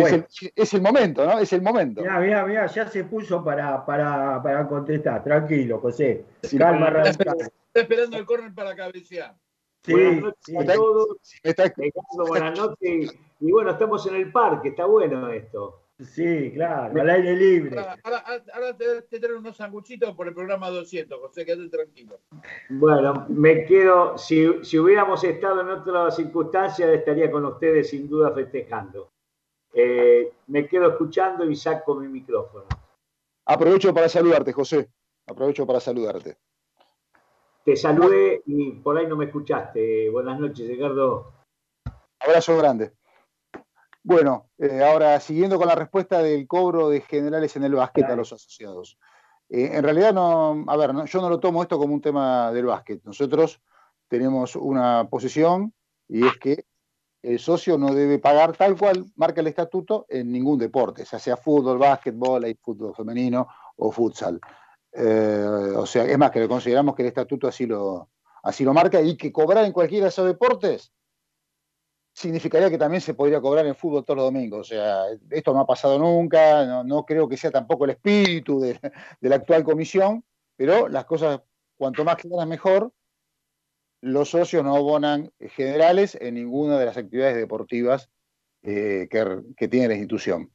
es, 0.54 0.72
el, 0.72 0.80
momento, 0.80 1.26
¿no? 1.26 1.40
Es 1.40 1.52
el 1.52 1.62
momento. 1.62 2.00
Mira, 2.00 2.20
mira, 2.20 2.46
mira, 2.46 2.66
ya 2.66 2.86
se 2.86 3.02
puso 3.02 3.42
para, 3.42 3.84
para, 3.84 4.40
para 4.40 4.68
contestar. 4.68 5.24
Tranquilo, 5.24 5.80
José. 5.80 6.24
Calma, 6.56 7.02
Está 7.02 7.34
esperando 7.74 8.16
el 8.16 8.24
córner 8.24 8.54
para 8.54 8.76
cabecear. 8.76 9.34
Sí, 9.82 9.94
buenas 9.94 10.22
noches 10.22 10.56
a 10.56 10.74
todos. 10.74 12.28
buenas 12.28 12.56
noches. 12.56 13.18
Y 13.40 13.50
bueno, 13.50 13.72
estamos 13.72 14.06
en 14.06 14.14
el 14.14 14.30
parque, 14.30 14.68
está 14.68 14.84
bueno 14.84 15.28
esto. 15.30 15.87
Sí, 16.00 16.52
claro, 16.52 17.00
al 17.00 17.10
aire 17.10 17.34
libre. 17.34 17.76
Ahora, 18.04 18.76
te, 18.76 19.02
te 19.02 19.18
traigo 19.18 19.40
unos 19.40 19.56
sanguchitos 19.56 20.14
por 20.14 20.28
el 20.28 20.34
programa 20.34 20.70
200, 20.70 21.18
José, 21.18 21.44
quédate 21.44 21.68
tranquilo. 21.70 22.20
Bueno, 22.68 23.26
me 23.28 23.64
quedo, 23.64 24.16
si, 24.16 24.62
si 24.62 24.78
hubiéramos 24.78 25.24
estado 25.24 25.60
en 25.60 25.70
otras 25.70 26.14
circunstancias, 26.14 26.88
estaría 26.90 27.28
con 27.32 27.44
ustedes 27.46 27.90
sin 27.90 28.08
duda 28.08 28.32
festejando. 28.32 29.10
Eh, 29.72 30.32
me 30.46 30.68
quedo 30.68 30.88
escuchando 30.90 31.44
y 31.50 31.56
saco 31.56 31.96
mi 31.96 32.06
micrófono. 32.06 32.66
Aprovecho 33.46 33.92
para 33.92 34.08
saludarte, 34.08 34.52
José. 34.52 34.88
Aprovecho 35.26 35.66
para 35.66 35.80
saludarte. 35.80 36.36
Te 37.64 37.76
saludé 37.76 38.42
y 38.46 38.70
por 38.72 38.96
ahí 38.96 39.06
no 39.08 39.16
me 39.16 39.26
escuchaste. 39.26 40.08
Buenas 40.10 40.38
noches, 40.38 40.68
Ricardo. 40.68 41.32
Abrazo 42.20 42.56
grande. 42.56 42.97
Bueno, 44.08 44.48
eh, 44.56 44.82
ahora 44.82 45.20
siguiendo 45.20 45.58
con 45.58 45.68
la 45.68 45.74
respuesta 45.74 46.22
del 46.22 46.46
cobro 46.46 46.88
de 46.88 47.02
generales 47.02 47.54
en 47.56 47.64
el 47.64 47.74
básquet 47.74 48.06
a 48.06 48.16
los 48.16 48.32
asociados. 48.32 48.96
Eh, 49.50 49.68
en 49.74 49.82
realidad, 49.82 50.14
no, 50.14 50.64
a 50.66 50.76
ver, 50.78 50.92
yo 51.04 51.20
no 51.20 51.28
lo 51.28 51.38
tomo 51.38 51.60
esto 51.60 51.76
como 51.76 51.92
un 51.92 52.00
tema 52.00 52.50
del 52.50 52.64
básquet. 52.64 53.04
Nosotros 53.04 53.60
tenemos 54.08 54.56
una 54.56 55.06
posición 55.10 55.74
y 56.08 56.26
es 56.26 56.38
que 56.38 56.64
el 57.20 57.38
socio 57.38 57.76
no 57.76 57.92
debe 57.92 58.18
pagar 58.18 58.56
tal 58.56 58.78
cual 58.78 59.04
marca 59.14 59.42
el 59.42 59.48
estatuto 59.48 60.06
en 60.08 60.32
ningún 60.32 60.58
deporte, 60.58 61.04
ya 61.04 61.18
sea 61.18 61.36
fútbol, 61.36 61.76
básquetbol, 61.76 62.56
fútbol 62.62 62.94
femenino 62.94 63.46
o 63.76 63.92
futsal. 63.92 64.40
Eh, 64.90 65.74
o 65.76 65.84
sea, 65.84 66.06
es 66.06 66.16
más 66.16 66.30
que 66.30 66.48
consideramos 66.48 66.94
que 66.94 67.02
el 67.02 67.08
estatuto 67.08 67.46
así 67.46 67.66
lo, 67.66 68.08
así 68.42 68.64
lo 68.64 68.72
marca 68.72 69.02
y 69.02 69.18
que 69.18 69.30
cobrar 69.30 69.66
en 69.66 69.72
cualquiera 69.72 70.04
de 70.04 70.08
esos 70.08 70.26
deportes 70.26 70.94
significaría 72.18 72.68
que 72.68 72.78
también 72.78 73.00
se 73.00 73.14
podría 73.14 73.40
cobrar 73.40 73.64
en 73.66 73.76
fútbol 73.76 74.04
todos 74.04 74.16
los 74.16 74.26
domingos. 74.26 74.60
O 74.60 74.64
sea, 74.64 75.04
esto 75.30 75.52
no 75.52 75.60
ha 75.60 75.66
pasado 75.66 75.98
nunca, 75.98 76.82
no, 76.82 77.04
creo 77.06 77.28
que 77.28 77.36
sea 77.36 77.50
tampoco 77.50 77.84
el 77.84 77.92
espíritu 77.92 78.60
de, 78.60 78.78
la 79.20 79.36
actual 79.36 79.62
comisión, 79.62 80.24
pero 80.56 80.88
las 80.88 81.04
cosas, 81.04 81.40
cuanto 81.76 82.04
más 82.04 82.16
claras 82.16 82.48
mejor, 82.48 82.92
los 84.00 84.30
socios 84.30 84.64
no 84.64 84.76
abonan 84.76 85.32
generales 85.38 86.16
en 86.20 86.34
ninguna 86.34 86.78
de 86.78 86.86
las 86.86 86.96
actividades 86.96 87.36
deportivas 87.36 88.10
eh, 88.62 89.08
que, 89.10 89.68
tiene 89.68 89.88
la 89.88 89.94
institución. 89.94 90.52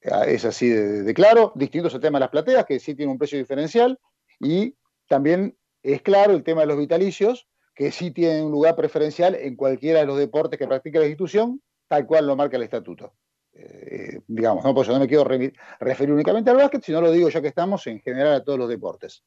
Es 0.00 0.44
así 0.44 0.68
de, 0.68 1.12
claro, 1.12 1.52
distinto 1.54 1.88
es 1.88 1.94
el 1.94 2.00
tema 2.00 2.18
de 2.18 2.20
las 2.20 2.30
plateas, 2.30 2.64
que 2.64 2.80
sí 2.80 2.94
tiene 2.94 3.12
un 3.12 3.18
precio 3.18 3.38
diferencial, 3.38 3.98
y 4.40 4.74
también 5.06 5.56
es 5.82 6.00
claro 6.00 6.32
el 6.32 6.44
tema 6.44 6.62
de 6.62 6.68
los 6.68 6.78
vitalicios, 6.78 7.46
que 7.78 7.92
sí 7.92 8.10
tienen 8.10 8.46
un 8.46 8.50
lugar 8.50 8.74
preferencial 8.74 9.36
en 9.36 9.54
cualquiera 9.54 10.00
de 10.00 10.06
los 10.06 10.18
deportes 10.18 10.58
que 10.58 10.66
practica 10.66 10.98
la 10.98 11.04
institución, 11.04 11.62
tal 11.86 12.06
cual 12.06 12.26
lo 12.26 12.34
marca 12.34 12.56
el 12.56 12.64
estatuto. 12.64 13.12
Eh, 13.52 14.18
digamos, 14.26 14.64
¿no? 14.64 14.82
Yo 14.82 14.92
no 14.94 14.98
me 14.98 15.06
quiero 15.06 15.22
referir 15.22 16.12
únicamente 16.12 16.50
al 16.50 16.56
básquet, 16.56 16.82
sino 16.82 17.00
lo 17.00 17.12
digo 17.12 17.28
ya 17.28 17.40
que 17.40 17.46
estamos 17.46 17.86
en 17.86 18.00
general 18.00 18.34
a 18.34 18.42
todos 18.42 18.58
los 18.58 18.68
deportes. 18.68 19.22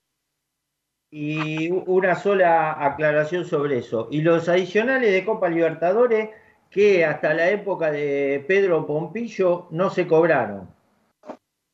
Y 1.10 1.72
una 1.72 2.16
sola 2.16 2.76
aclaración 2.86 3.46
sobre 3.46 3.78
eso. 3.78 4.10
Y 4.12 4.22
los 4.22 4.50
adicionales 4.50 5.14
de 5.14 5.24
Copa 5.24 5.48
Libertadores 5.48 6.32
que 6.70 7.06
hasta 7.06 7.34
la 7.34 7.50
época 7.52 7.90
de 7.90 8.44
Pedro 8.50 8.86
Pompillo 8.86 9.68
no 9.72 9.90
se 9.90 10.06
cobraron. 10.06 10.70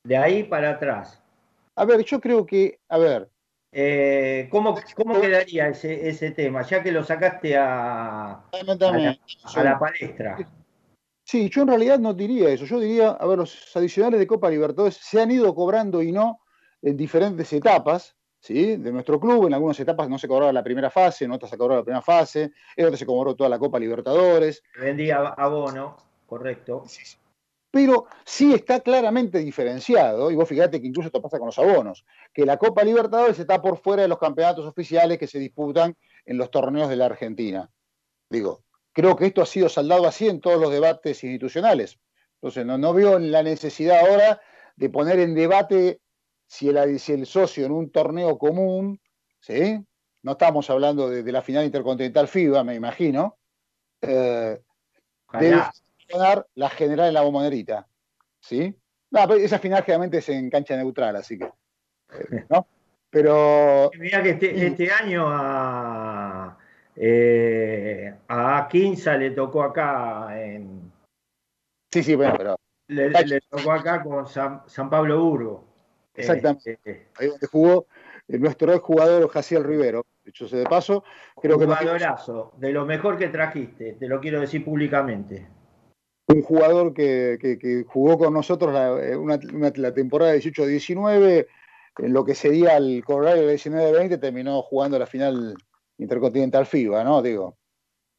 De 0.04 0.16
ahí 0.16 0.44
para 0.44 0.72
atrás. 0.72 1.24
A 1.76 1.86
ver, 1.86 2.04
yo 2.04 2.22
creo 2.22 2.46
que, 2.46 2.80
a 2.88 3.00
ver, 3.00 3.32
eh, 3.80 4.48
¿cómo, 4.50 4.76
¿Cómo 4.96 5.22
quedaría 5.22 5.68
ese, 5.68 6.10
ese 6.10 6.32
tema? 6.32 6.64
Ya 6.64 6.82
que 6.82 6.92
lo 6.92 7.04
sacaste 7.04 7.56
a, 7.56 8.32
a, 8.42 9.64
la, 9.64 9.78
palestra. 9.78 10.36
Sí, 11.24 11.48
yo 11.48 11.62
en 11.62 11.68
realidad 11.68 12.00
no 12.00 12.16
diría 12.16 12.50
eso. 12.50 12.66
Yo 12.66 12.80
diría, 12.80 13.12
a 13.12 13.26
ver, 13.28 13.38
los 13.38 13.78
adicionales 13.78 14.20
de 14.20 14.26
Copa 14.26 14.50
Libertadores 14.50 14.96
se 14.96 15.22
han 15.22 15.30
ido 15.30 15.54
cobrando 15.54 16.02
y 16.02 16.12
no 16.12 16.40
en 16.82 16.98
diferentes 16.98 17.54
etapas. 17.54 18.16
¿Sí? 18.40 18.78
de 18.78 18.92
nuestro 18.92 19.20
club. 19.20 19.48
En 19.48 19.56
algunas 19.56 19.80
etapas 19.80 20.08
no 20.08 20.18
se 20.18 20.28
cobraba 20.28 20.54
la 20.54 20.64
primera 20.64 20.90
fase, 20.90 21.26
en 21.26 21.32
otras 21.32 21.52
se 21.52 21.58
cobraba 21.58 21.82
la 21.82 21.84
primera 21.84 22.02
fase, 22.02 22.52
en 22.76 22.86
otras 22.86 23.00
se 23.00 23.06
cobró 23.06 23.36
toda 23.36 23.50
la 23.50 23.60
Copa 23.60 23.78
Libertadores. 23.78 24.64
Vendía 24.80 25.18
abono, 25.18 25.98
correcto. 26.26 26.84
Sí, 26.88 27.04
sí 27.04 27.18
pero 27.78 28.08
sí 28.26 28.56
está 28.56 28.80
claramente 28.80 29.38
diferenciado, 29.38 30.32
y 30.32 30.36
vos 30.36 30.50
fíjate 30.50 30.82
que 30.82 30.88
incluso 30.88 31.10
esto 31.10 31.22
pasa 31.22 31.38
con 31.38 31.46
los 31.46 31.60
abonos, 31.60 32.06
que 32.34 32.44
la 32.44 32.58
Copa 32.58 32.84
Libertadores 32.84 33.38
está 33.38 33.62
por 33.62 33.78
fuera 33.78 34.02
de 34.02 34.08
los 34.08 34.18
campeonatos 34.18 34.66
oficiales 34.66 35.20
que 35.20 35.28
se 35.28 35.38
disputan 35.38 35.96
en 36.26 36.40
los 36.40 36.50
torneos 36.50 36.90
de 36.90 36.96
la 36.96 37.06
Argentina. 37.06 37.70
Digo, 38.32 38.64
creo 38.94 39.16
que 39.16 39.28
esto 39.28 39.44
ha 39.44 39.46
sido 39.46 39.70
saldado 39.70 40.08
así 40.08 40.28
en 40.28 40.42
todos 40.42 40.60
los 40.60 40.72
debates 40.72 41.24
institucionales. 41.24 42.00
Entonces, 42.42 42.66
no, 42.66 42.80
no 42.80 42.96
veo 42.96 43.20
la 43.20 43.44
necesidad 43.44 44.00
ahora 44.00 44.42
de 44.76 44.90
poner 44.90 45.20
en 45.20 45.36
debate 45.36 46.02
si 46.48 46.70
el, 46.70 47.00
si 47.00 47.14
el 47.14 47.28
socio 47.28 47.68
en 47.68 47.74
un 47.74 47.92
torneo 47.92 48.40
común, 48.40 49.00
¿sí? 49.40 49.86
no 50.24 50.32
estamos 50.32 50.68
hablando 50.72 51.12
de, 51.12 51.32
la 51.32 51.44
final 51.44 51.64
intercontinental 51.64 52.28
FIBA, 52.28 52.64
me 52.64 52.74
imagino, 52.74 53.38
eh, 54.02 54.64
la 56.56 56.70
general 56.70 57.08
en 57.08 57.14
la 57.14 57.22
bombonerita. 57.22 57.88
¿Sí? 58.40 58.76
No, 59.12 59.36
esa 59.36 59.60
final 59.60 59.84
generalmente 59.84 60.18
es 60.18 60.30
en 60.30 60.50
cancha 60.50 60.76
neutral, 60.76 61.16
así 61.16 61.38
que. 61.38 61.46
Eh, 61.46 62.46
¿No? 62.50 62.68
Pero. 63.10 63.90
Mira 63.98 64.22
que 64.22 64.32
este, 64.32 64.66
este 64.66 64.92
año 64.92 65.26
a. 65.28 66.58
Eh, 66.96 68.14
a 68.28 68.68
Quinza 68.70 69.16
le 69.18 69.32
tocó 69.32 69.64
acá 69.64 70.28
en. 70.42 70.92
Sí, 71.92 72.04
sí, 72.04 72.16
bueno, 72.16 72.36
pero. 72.38 72.60
Le, 72.88 73.42
tocó 73.50 73.72
acá 73.72 74.04
con 74.04 74.28
San, 74.28 74.90
Pablo 74.90 75.22
Burgo. 75.22 75.64
Exactamente. 76.16 76.80
Eh, 76.84 77.08
Ahí 77.18 77.28
donde 77.28 77.48
jugó 77.48 77.86
nuestro 78.28 78.80
jugador 78.80 79.30
Jaciel 79.30 79.64
Rivero. 79.64 80.06
Dicho 80.24 80.48
sea 80.48 80.60
de 80.60 80.66
paso, 80.66 81.06
creo 81.42 81.58
que. 81.58 81.66
Jugadorazo, 81.66 82.54
de 82.58 82.74
lo 82.74 82.86
mejor 82.86 83.18
que 83.18 83.30
trajiste, 83.30 83.94
te 83.94 84.08
lo 84.10 84.20
quiero 84.20 84.42
decir 84.42 84.66
públicamente 84.66 85.48
un 86.28 86.42
jugador 86.42 86.94
que, 86.94 87.86
jugó 87.88 88.18
con 88.18 88.34
nosotros 88.34 88.74
la, 88.74 89.00
eh, 89.02 89.92
temporada 89.94 90.36
18-19, 90.36 91.48
en 92.00 92.14
lo 92.14 92.26
que 92.26 92.36
sería 92.36 92.78
el 92.78 93.04
correo 93.04 93.36
del 93.36 93.58
19-20, 93.58 94.20
terminó 94.20 94.62
jugando 94.62 95.00
la 95.00 95.06
final 95.06 95.56
intercontinental 95.98 96.66
FIBA, 96.66 97.04
¿no? 97.04 97.22
Digo. 97.22 97.58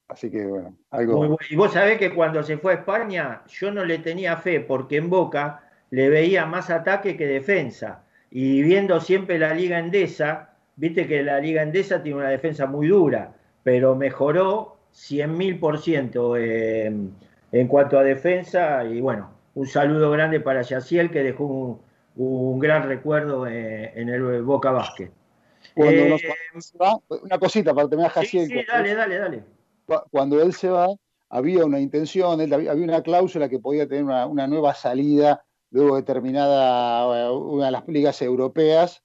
Así 0.09 0.31
que 0.31 0.47
bueno, 0.47 0.75
algo. 0.91 1.37
Y 1.51 1.57
vos 1.57 1.75
sabés 1.75 1.99
que 1.99 2.15
cuando 2.15 2.43
se 2.43 2.57
fue 2.57 2.73
a 2.73 2.77
España, 2.77 3.43
yo 3.47 3.71
no 3.71 3.85
le 3.85 3.99
tenía 3.99 4.39
fe, 4.39 4.61
porque 4.61 4.97
en 4.97 5.11
Boca 5.11 5.69
le 5.91 6.09
veía 6.09 6.47
más 6.47 6.71
ataque 6.71 7.15
que 7.15 7.27
defensa. 7.27 8.05
Y 8.31 8.63
viendo 8.63 9.01
siempre 9.01 9.39
la 9.39 9.53
Liga 9.53 9.79
Endesa, 9.79 10.55
viste 10.77 11.07
que 11.07 11.23
la 11.23 11.39
Liga 11.41 11.63
Endesa 11.63 12.03
tiene 12.03 12.19
una 12.19 12.31
defensa 12.31 12.65
muy 12.65 12.89
dura, 12.89 13.35
pero 13.63 13.95
mejoró 13.97 14.79
100.000 14.95 15.61
por 15.61 15.79
ciento. 15.79 16.39
Eh, 16.39 16.91
en 17.53 17.69
cuanto 17.69 17.99
a 17.99 18.05
defensa. 18.05 18.85
Y 18.85 19.01
bueno, 19.01 19.31
un 19.55 19.67
saludo 19.67 20.11
grande 20.11 20.41
para 20.41 20.63
Yaciel, 20.63 21.11
que 21.11 21.23
dejó 21.23 21.81
un, 22.17 22.59
gran 22.59 22.85
recuerdo 22.85 23.47
eh, 23.47 23.93
en, 23.95 24.09
el 24.09 24.43
Boca 24.43 24.71
Vázquez. 24.71 25.11
Eh, 25.77 26.17
una 27.23 27.39
cosita 27.39 27.75
para 27.75 27.89
terminar, 27.89 28.11
Jaciel. 28.13 28.49
Sí, 28.49 28.65
dale, 28.67 28.95
dale, 28.95 29.19
dale. 29.19 29.45
Cuando 30.11 30.43
él 30.43 30.53
se 30.53 30.69
va, 30.69 30.89
había 31.31 31.65
una 31.65 31.81
intención, 31.81 32.41
había 32.41 32.73
una 32.73 33.03
cláusula 33.03 33.49
que 33.49 33.59
podía 33.59 33.87
tener 33.87 34.05
una, 34.05 34.47
nueva 34.47 34.75
salida 34.75 35.45
luego 35.71 35.97
determinada 35.97 37.27
eh, 37.27 37.31
una 37.31 37.67
de 37.67 37.71
las 37.73 37.87
ligas 37.89 38.23
europeas 38.23 39.03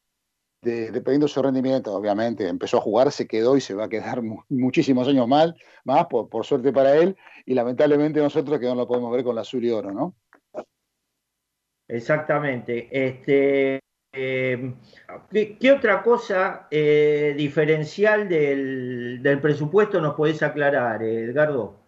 dependiendo 0.64 1.28
de 1.28 1.34
su 1.34 1.42
rendimiento, 1.42 1.94
obviamente, 1.94 2.48
empezó 2.48 2.78
a 2.78 2.82
jugar, 2.82 3.12
se 3.12 3.28
quedó 3.28 3.58
y 3.58 3.62
se 3.62 3.74
va 3.74 3.86
a 3.86 3.90
quedar 3.90 4.22
muchísimos 4.50 5.08
años 5.08 5.28
mal, 5.28 5.56
más, 5.84 6.08
por, 6.08 6.46
suerte 6.46 6.72
para 6.72 6.96
él, 6.96 7.16
y 7.46 7.54
lamentablemente 7.54 8.20
nosotros 8.20 8.60
que 8.60 8.66
no 8.66 8.76
lo 8.76 8.88
podemos 8.88 9.12
ver 9.12 9.24
con 9.24 9.36
la 9.36 9.42
azul 9.42 9.64
y 9.64 9.72
oro, 9.72 9.92
¿no? 9.92 10.16
Exactamente. 11.88 12.88
Este, 12.92 13.80
eh, 14.14 14.74
¿qué, 15.60 15.72
otra 15.72 16.02
cosa 16.02 16.68
eh, 16.72 17.34
diferencial 17.38 18.30
del, 18.30 19.40
presupuesto 19.42 20.00
nos 20.00 20.16
podés 20.16 20.42
aclarar, 20.44 21.04
Edgardo? 21.04 21.80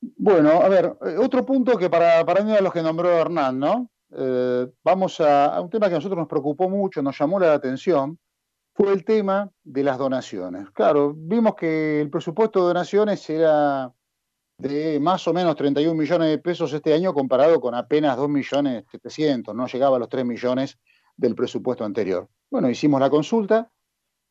Bueno, 0.00 0.50
a 0.62 0.68
ver, 0.68 0.92
eh, 1.06 1.16
otro 1.18 1.44
punto 1.44 1.76
que 1.76 1.90
para, 1.90 2.24
para 2.24 2.42
mí 2.42 2.52
de 2.52 2.60
los 2.60 2.72
que 2.72 2.82
nombró 2.82 3.10
Hernán, 3.10 3.58
¿no? 3.58 3.90
Eh, 4.10 4.66
vamos 4.82 5.20
a, 5.20 5.60
un 5.60 5.70
tema 5.70 5.88
que 5.88 5.94
a 5.94 5.98
nosotros 5.98 6.18
nos 6.18 6.28
preocupó 6.28 6.68
mucho, 6.68 7.02
nos 7.02 7.18
llamó 7.18 7.38
la 7.38 7.52
atención, 7.52 8.18
fue 8.74 8.92
el 8.92 9.04
tema 9.04 9.50
de 9.64 9.82
las 9.82 9.98
donaciones. 9.98 10.70
Claro, 10.70 11.12
vimos 11.16 11.54
que 11.54 12.00
el 12.00 12.10
presupuesto 12.10 12.60
de 12.60 12.66
donaciones 12.68 13.28
era 13.28 13.92
de 14.58 14.98
más 15.00 15.26
o 15.28 15.32
menos 15.32 15.54
31 15.56 15.94
millones 15.94 16.30
de 16.30 16.38
pesos 16.38 16.72
este 16.72 16.92
año 16.92 17.14
comparado 17.14 17.60
con 17.60 17.74
apenas 17.74 18.16
2 18.16 18.28
millones 18.28 18.84
700, 18.90 19.54
no 19.54 19.66
llegaba 19.66 19.96
a 19.96 20.00
los 20.00 20.08
3 20.08 20.24
millones 20.24 20.78
del 21.16 21.34
presupuesto 21.34 21.84
anterior. 21.84 22.28
Bueno, 22.50 22.70
hicimos 22.70 23.00
la 23.00 23.10
consulta 23.10 23.70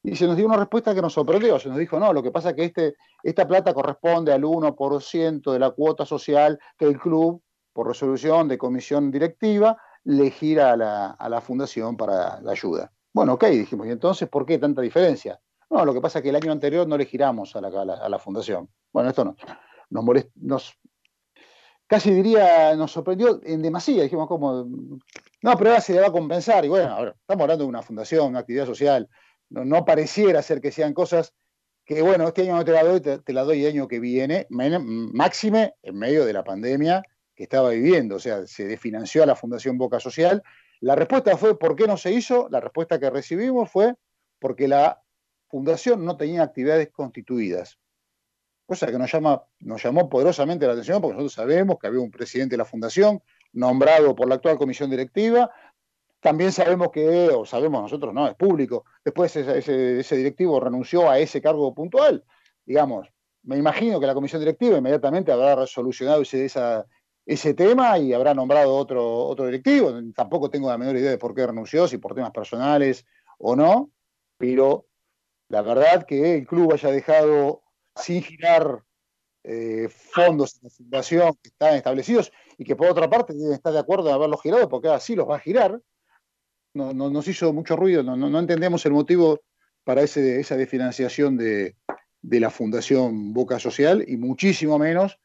y 0.03 0.15
se 0.15 0.25
nos 0.25 0.37
dio 0.37 0.45
una 0.45 0.57
respuesta 0.57 0.95
que 0.95 1.01
nos 1.01 1.13
sorprendió. 1.13 1.59
Se 1.59 1.69
nos 1.69 1.77
dijo, 1.77 1.99
no, 1.99 2.13
lo 2.13 2.23
que 2.23 2.31
pasa 2.31 2.49
es 2.49 2.55
que 2.55 2.63
este, 2.65 2.95
esta 3.23 3.47
plata 3.47 3.73
corresponde 3.73 4.31
al 4.31 4.43
1% 4.43 5.51
de 5.51 5.59
la 5.59 5.71
cuota 5.71 6.05
social 6.05 6.59
que 6.77 6.85
el 6.85 6.97
club, 6.97 7.41
por 7.77 7.87
resolución 7.87 8.47
de 8.47 8.57
comisión 8.57 9.11
directiva, 9.11 9.77
le 10.03 10.31
gira 10.31 10.71
a 10.71 10.75
la, 10.75 11.11
a 11.11 11.29
la 11.29 11.41
fundación 11.41 11.95
para 11.95 12.41
la 12.41 12.51
ayuda. 12.53 12.91
Bueno, 13.13 13.33
ok, 13.33 13.45
dijimos, 13.49 13.85
¿y 13.85 13.91
entonces 13.91 14.27
por 14.27 14.47
qué 14.47 14.57
tanta 14.57 14.81
diferencia? 14.81 15.39
No, 15.69 15.85
lo 15.85 15.93
que 15.93 16.01
pasa 16.01 16.17
es 16.17 16.23
que 16.23 16.29
el 16.29 16.35
año 16.37 16.51
anterior 16.51 16.87
no 16.87 16.97
le 16.97 17.05
giramos 17.05 17.55
a 17.55 17.61
la, 17.61 17.67
a 17.67 18.09
la, 18.09 18.17
fundación. 18.17 18.67
Bueno, 18.91 19.11
esto 19.11 19.25
no, 19.25 19.35
nos, 19.91 20.03
molest, 20.03 20.31
nos 20.37 20.73
casi 21.85 22.09
diría, 22.09 22.75
nos 22.75 22.93
sorprendió 22.93 23.39
en 23.43 23.61
demasía. 23.61 24.01
Dijimos, 24.01 24.27
como, 24.27 24.63
no, 25.43 25.55
pero 25.55 25.69
ahora 25.69 25.79
se 25.79 25.93
le 25.93 25.99
va 25.99 26.07
a 26.07 26.11
compensar. 26.11 26.65
Y 26.65 26.69
bueno, 26.69 27.09
estamos 27.09 27.43
hablando 27.43 27.63
de 27.63 27.69
una 27.69 27.83
fundación, 27.83 28.29
una 28.29 28.39
actividad 28.39 28.65
social. 28.65 29.07
No, 29.51 29.65
no, 29.65 29.85
pareciera 29.85 30.41
ser 30.41 30.61
que 30.61 30.71
sean 30.71 30.95
cosas 30.95 31.35
que, 31.85 32.01
bueno, 32.01 32.27
este 32.27 32.41
año 32.41 32.55
no 32.55 32.65
te 32.65 32.71
la 32.71 32.83
doy, 32.83 33.01
te, 33.01 33.19
te 33.19 33.33
la 33.33 33.43
doy 33.43 33.63
el 33.63 33.73
año 33.73 33.87
que 33.87 33.99
viene, 33.99 34.47
máxime 34.49 35.75
en 35.83 35.95
medio 35.95 36.25
de 36.25 36.33
la 36.33 36.43
pandemia 36.43 37.03
que 37.37 37.43
estaba 37.43 37.69
viviendo. 37.69 38.17
O 38.17 38.19
sea, 38.19 38.45
se 38.45 38.67
desfinanció 38.67 39.23
a 39.23 39.27
la 39.27 39.35
Fundación 39.37 39.77
Boca 39.77 40.01
Social 40.01 40.43
la 40.79 40.95
respuesta 40.95 41.35
fue 41.37 41.57
¿por 41.57 41.75
qué 41.75 41.87
no 41.87 41.97
se 41.97 42.11
hizo? 42.11 42.47
La 42.49 42.59
respuesta 42.59 42.99
que 42.99 43.09
recibimos 43.09 43.69
fue 43.69 43.95
porque 44.39 44.67
la 44.67 45.01
fundación 45.47 46.05
no 46.05 46.17
tenía 46.17 46.43
actividades 46.43 46.89
constituidas. 46.91 47.79
Cosa 48.65 48.87
que 48.87 48.99
nos, 48.99 49.11
llama, 49.11 49.43
nos 49.59 49.81
llamó 49.81 50.09
poderosamente 50.09 50.67
la 50.67 50.73
atención 50.73 51.01
porque 51.01 51.13
nosotros 51.13 51.33
sabemos 51.33 51.77
que 51.79 51.87
había 51.87 52.01
un 52.01 52.11
presidente 52.11 52.53
de 52.53 52.57
la 52.57 52.65
fundación 52.65 53.23
nombrado 53.53 54.13
por 54.13 54.27
la 54.27 54.35
actual 54.35 54.57
comisión 54.57 54.89
directiva. 54.89 55.49
También 56.19 56.51
sabemos 56.51 56.89
que, 56.91 57.29
o 57.29 57.45
sabemos 57.45 57.81
nosotros, 57.81 58.13
no, 58.13 58.27
es 58.27 58.35
público, 58.35 58.85
después 59.03 59.35
ese, 59.35 60.15
directivo 60.15 60.59
renunció 60.59 61.09
a 61.09 61.17
ese 61.17 61.41
cargo 61.41 61.73
puntual. 61.73 62.23
Digamos, 62.65 63.07
me 63.43 63.57
imagino 63.57 63.99
que 63.99 64.07
la 64.07 64.13
comisión 64.13 64.41
directiva 64.41 64.77
inmediatamente 64.77 65.31
habrá 65.31 65.55
resolucionado 65.55 66.21
ese, 66.21 66.43
esa, 66.43 66.85
ese 67.27 67.53
tema 67.53 67.99
y 67.99 68.13
habrá 68.13 68.33
nombrado 68.33 68.73
otro, 68.73 69.25
otro 69.25 69.45
directivo. 69.45 69.93
Tampoco 70.15 70.49
tengo 70.49 70.69
la 70.69 70.77
menor 70.77 70.95
idea 70.95 71.11
de 71.11 71.17
por 71.17 71.35
qué 71.35 71.45
renunció, 71.45 71.87
si 71.87 71.97
por 71.97 72.15
temas 72.15 72.31
personales 72.31 73.05
o 73.37 73.55
no, 73.55 73.91
pero 74.37 74.85
la 75.49 75.61
verdad 75.61 76.05
que 76.05 76.37
el 76.37 76.47
club 76.47 76.73
haya 76.73 76.89
dejado 76.89 77.63
sin 77.95 78.23
girar 78.23 78.81
eh, 79.43 79.89
fondos 79.89 80.57
la 80.61 80.69
fundación 80.69 81.33
que 81.43 81.49
están 81.49 81.75
establecidos 81.75 82.31
y 82.57 82.63
que 82.63 82.77
por 82.77 82.87
otra 82.87 83.09
parte 83.09 83.33
deben 83.33 83.53
estar 83.53 83.73
de 83.73 83.79
acuerdo 83.79 84.07
en 84.07 84.15
haberlos 84.15 84.41
girado 84.41 84.67
porque 84.69 84.87
así 84.87 85.15
los 85.15 85.29
va 85.29 85.35
a 85.35 85.39
girar, 85.39 85.81
no, 86.73 86.93
nos 86.93 87.27
hizo 87.27 87.51
mucho 87.51 87.75
ruido, 87.75 88.03
no, 88.03 88.15
no, 88.15 88.39
entendemos 88.39 88.85
el 88.85 88.93
motivo 88.93 89.41
para 89.83 90.01
ese, 90.01 90.39
esa 90.39 90.55
desfinanciación 90.55 91.37
de, 91.37 91.75
de 92.21 92.39
la 92.39 92.51
Fundación 92.51 93.33
Boca 93.33 93.59
Social 93.59 94.03
y 94.07 94.15
muchísimo 94.17 94.77
menos 94.77 95.17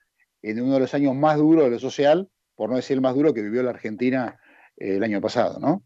en 0.43 0.61
uno 0.61 0.74
de 0.74 0.80
los 0.80 0.95
años 0.95 1.14
más 1.14 1.38
duros 1.38 1.64
de 1.64 1.70
lo 1.70 1.78
social, 1.78 2.28
por 2.55 2.68
no 2.68 2.76
decir 2.76 2.97
el 2.97 3.01
más 3.01 3.14
duro 3.14 3.32
que 3.32 3.43
vivió 3.43 3.62
la 3.62 3.70
Argentina 3.70 4.38
eh, 4.76 4.97
el 4.97 5.03
año 5.05 5.20
pasado, 5.20 5.59
¿no? 5.61 5.82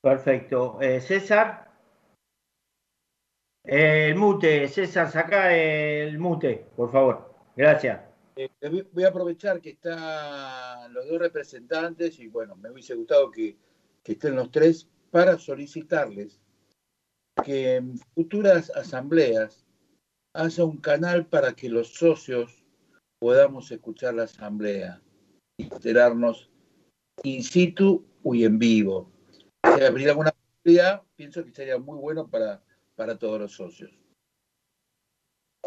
Perfecto. 0.00 0.78
Eh, 0.80 1.00
César. 1.00 1.68
el 3.64 4.14
mute, 4.14 4.68
César, 4.68 5.10
saca 5.10 5.54
el 5.54 6.18
mute, 6.18 6.66
por 6.76 6.90
favor. 6.90 7.34
Gracias. 7.56 8.00
Eh, 8.36 8.48
voy 8.92 9.04
a 9.04 9.08
aprovechar 9.08 9.60
que 9.60 9.70
están 9.70 10.92
los 10.94 11.08
dos 11.08 11.18
representantes 11.18 12.20
y 12.20 12.28
bueno, 12.28 12.54
me 12.54 12.70
hubiese 12.70 12.94
gustado 12.94 13.30
que, 13.32 13.56
que 14.04 14.12
estén 14.12 14.36
los 14.36 14.50
tres 14.52 14.88
para 15.10 15.36
solicitarles 15.38 16.40
que 17.44 17.76
en 17.76 17.98
futuras 18.14 18.70
asambleas 18.70 19.64
haya 20.34 20.64
un 20.64 20.78
canal 20.78 21.26
para 21.26 21.52
que 21.52 21.68
los 21.68 21.94
socios 21.94 22.57
podamos 23.18 23.70
escuchar 23.70 24.14
la 24.14 24.24
asamblea 24.24 25.00
y 25.56 25.64
enterarnos 25.64 26.50
in 27.22 27.42
situ 27.42 28.04
y 28.24 28.44
en 28.44 28.58
vivo. 28.58 29.10
Si 29.64 29.82
abrir 29.82 30.08
alguna 30.08 30.32
posibilidad, 30.32 31.02
pienso 31.16 31.44
que 31.44 31.52
sería 31.52 31.78
muy 31.78 31.98
bueno 31.98 32.28
para, 32.28 32.62
para 32.94 33.18
todos 33.18 33.40
los 33.40 33.52
socios. 33.52 33.90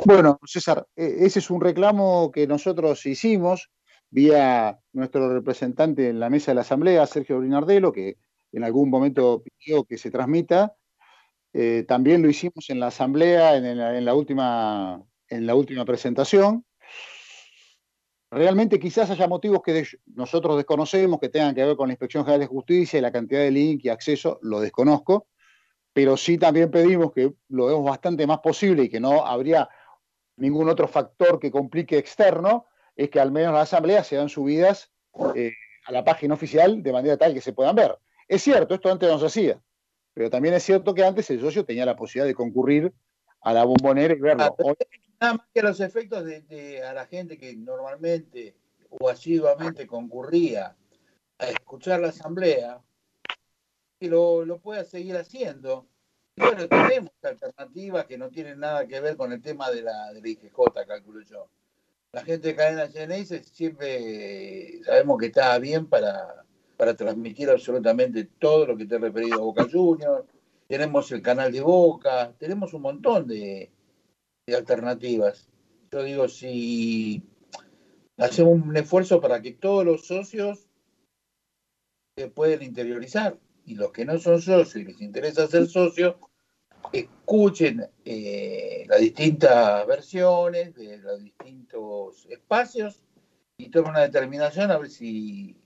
Bueno, 0.06 0.40
César, 0.46 0.88
e, 0.96 1.26
ese 1.26 1.40
es 1.40 1.50
un 1.50 1.62
reclamo 1.62 2.32
que 2.32 2.48
nosotros 2.48 3.06
hicimos 3.06 3.70
vía 4.10 4.80
nuestro 4.94 5.34
representante 5.34 6.10
en 6.10 6.20
la 6.20 6.30
mesa 6.30 6.52
de 6.52 6.56
la 6.56 6.62
Asamblea, 6.62 7.06
Sergio 7.08 7.40
Brinardelo, 7.40 7.92
que 7.92 8.18
en 8.52 8.64
algún 8.64 8.90
momento 8.90 9.44
pidió 9.44 9.84
que 9.86 9.98
se 9.98 10.12
transmita. 10.12 10.76
Eh, 11.54 11.86
también 11.88 12.22
lo 12.22 12.30
hicimos 12.30 12.70
en 12.70 12.80
la 12.80 12.88
Asamblea 12.88 13.56
en 13.56 14.06
la, 14.06 14.14
última, 14.14 15.04
en 15.28 15.46
la 15.46 15.56
última 15.56 15.86
presentación. 15.86 16.66
Realmente 18.34 18.80
quizás 18.80 19.10
haya 19.10 19.28
motivos 19.28 19.62
que 19.62 19.86
nosotros 20.16 20.56
desconocemos, 20.56 21.20
que 21.20 21.28
tengan 21.28 21.54
que 21.54 21.66
ver 21.66 21.76
con 21.76 21.90
la 21.90 21.94
Inspección 21.94 22.24
General 22.24 22.40
de 22.40 22.48
Justicia 22.48 22.98
y 22.98 23.02
la 23.02 23.12
cantidad 23.12 23.42
de 23.42 23.52
link 23.52 23.82
y 23.84 23.90
acceso, 23.90 24.40
lo 24.42 24.62
desconozco, 24.62 25.28
pero 25.92 26.16
sí 26.16 26.38
también 26.38 26.72
pedimos 26.72 27.12
que 27.12 27.34
lo 27.50 27.68
demos 27.68 27.84
bastante 27.84 28.26
más 28.26 28.40
posible 28.40 28.84
y 28.84 28.90
que 28.90 29.02
no 29.02 29.26
habría 29.26 29.68
ningún 30.38 30.70
otro 30.70 30.88
factor 30.88 31.40
que 31.40 31.52
complique 31.52 31.98
externo, 31.98 32.68
es 32.96 33.10
que 33.10 33.20
al 33.20 33.34
menos 33.34 33.52
las 33.54 33.64
asambleas 33.64 34.08
sean 34.08 34.30
subidas 34.30 34.94
eh, 35.36 35.52
a 35.86 35.92
la 35.92 36.06
página 36.06 36.34
oficial 36.34 36.82
de 36.82 36.94
manera 36.94 37.18
tal 37.18 37.34
que 37.34 37.42
se 37.42 37.52
puedan 37.52 37.76
ver. 37.76 37.98
Es 38.30 38.44
cierto, 38.44 38.76
esto 38.76 38.90
antes 38.90 39.10
no 39.10 39.20
se 39.20 39.26
hacía, 39.26 39.62
pero 40.14 40.30
también 40.30 40.54
es 40.54 40.64
cierto 40.64 40.94
que 40.94 41.04
antes 41.04 41.30
el 41.32 41.42
socio 41.42 41.66
tenía 41.66 41.86
la 41.86 41.98
posibilidad 41.98 42.28
de 42.28 42.36
concurrir 42.36 42.94
a 43.42 43.54
la 43.54 43.64
bombonera 43.64 44.14
y 44.14 44.20
verlo. 44.20 44.44
Ah, 44.44 44.74
nada 45.20 45.34
más 45.36 45.48
que 45.54 45.62
los 45.62 45.80
efectos 45.80 46.26
de, 46.26 46.84
a 46.84 46.94
la 46.94 47.06
gente 47.06 47.38
que 47.38 47.56
normalmente 47.56 48.56
o 48.90 49.10
asiduamente 49.10 49.88
concurría 49.88 50.76
a 51.38 51.46
escuchar 51.48 52.02
la 52.02 52.10
asamblea, 52.10 52.82
que 54.00 54.08
lo, 54.08 54.46
lo 54.46 54.60
pueda 54.60 54.84
seguir 54.84 55.16
haciendo. 55.16 55.88
Y 56.36 56.42
bueno, 56.42 56.68
tenemos 56.68 57.12
alternativas 57.22 58.06
que 58.06 58.18
no 58.18 58.30
tienen 58.30 58.60
nada 58.60 58.88
que 58.88 59.00
ver 59.00 59.16
con 59.16 59.32
el 59.32 59.42
tema 59.42 59.70
de 59.72 59.82
la, 59.82 60.12
de 60.14 60.22
la 60.22 60.28
IGJ, 60.28 60.56
calculo 60.88 61.22
yo. 61.22 61.48
La 62.12 62.24
gente 62.24 62.50
de 62.50 62.56
Cadena 62.56 62.90
Genesis 62.90 63.48
siempre 63.48 64.84
sabemos 64.84 65.18
que 65.18 65.28
está 65.28 65.58
bien 65.60 65.88
para, 65.88 66.44
para 66.76 66.94
transmitir 66.94 67.50
absolutamente 67.50 68.26
todo 68.38 68.66
lo 68.68 68.78
que 68.78 68.86
te 68.86 68.96
he 68.96 69.00
referido 69.00 69.36
a 69.36 69.44
Boca 69.44 69.68
Juniors. 69.72 70.26
Tenemos 70.72 71.12
el 71.12 71.22
canal 71.22 71.52
de 71.52 71.60
Boca, 71.60 72.34
tenemos 72.40 72.74
un 72.74 72.84
montón 72.84 73.28
de, 73.28 73.70
alternativas. 74.56 75.50
Yo 75.92 76.02
digo, 76.02 76.30
si 76.30 77.22
hacemos 78.18 78.54
un 78.54 78.78
esfuerzo 78.78 79.20
para 79.20 79.42
que 79.42 79.52
todos 79.52 79.84
los 79.84 80.08
socios 80.08 80.70
se 82.18 82.30
puedan 82.30 82.64
interiorizar 82.64 83.38
y 83.66 83.76
los 83.76 83.92
que 83.92 84.06
no 84.06 84.18
son 84.18 84.42
socios 84.42 84.78
y 84.78 84.86
les 84.86 85.02
interesa 85.02 85.46
ser 85.46 85.68
socios, 85.68 86.16
escuchen 86.94 87.90
eh, 88.06 88.86
las 88.88 89.02
distintas 89.02 89.86
versiones 89.86 90.74
de 90.74 91.00
los 91.00 91.22
distintos 91.22 92.26
espacios 92.30 93.02
y 93.58 93.70
tomen 93.72 93.92
una 93.92 94.04
determinación 94.04 94.72
a 94.72 94.78
ver 94.78 94.90
si 94.90 95.61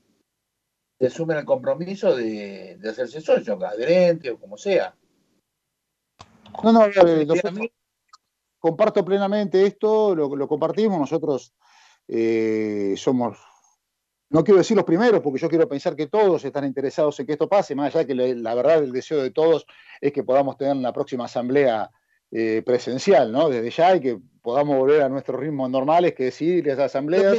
se 0.98 1.06
asumen 1.06 1.38
el 1.38 1.44
compromiso 1.44 2.14
de, 2.16 2.78
hacerse 2.88 3.20
socio, 3.20 3.58
adherente 3.66 4.30
o 4.30 4.38
como 4.38 4.56
sea. 4.56 4.94
No, 6.62 6.72
no, 6.72 6.86
comparto 8.58 9.04
plenamente 9.04 9.64
esto, 9.64 10.14
lo, 10.14 10.48
compartimos, 10.48 10.98
nosotros 10.98 11.54
eh, 12.08 12.94
somos, 12.96 13.38
no 14.30 14.42
quiero 14.42 14.58
decir 14.58 14.76
los 14.76 14.86
primeros, 14.86 15.20
porque 15.20 15.38
yo 15.38 15.48
quiero 15.48 15.68
pensar 15.68 15.94
que 15.94 16.06
todos 16.06 16.44
están 16.44 16.64
interesados 16.64 17.20
en 17.20 17.26
que 17.26 17.32
esto 17.32 17.48
pase, 17.48 17.74
más 17.74 17.94
allá 17.94 18.04
de 18.04 18.06
que 18.06 18.34
la, 18.34 18.54
verdad, 18.54 18.82
el 18.82 18.92
deseo 18.92 19.22
de 19.22 19.30
todos 19.30 19.66
es 20.00 20.12
que 20.12 20.24
podamos 20.24 20.56
tener 20.56 20.76
la 20.76 20.92
próxima 20.92 21.26
asamblea 21.26 21.90
eh, 22.30 22.62
presencial, 22.64 23.30
¿no? 23.30 23.50
Desde 23.50 23.70
ya 23.70 23.94
y 23.94 24.00
que 24.00 24.18
podamos 24.42 24.76
volver 24.78 25.02
a 25.02 25.08
nuestros 25.08 25.38
ritmos 25.38 25.70
normales, 25.70 26.14
que 26.14 26.24
decir 26.24 26.66
esas 26.66 26.86
asambleas. 26.86 27.36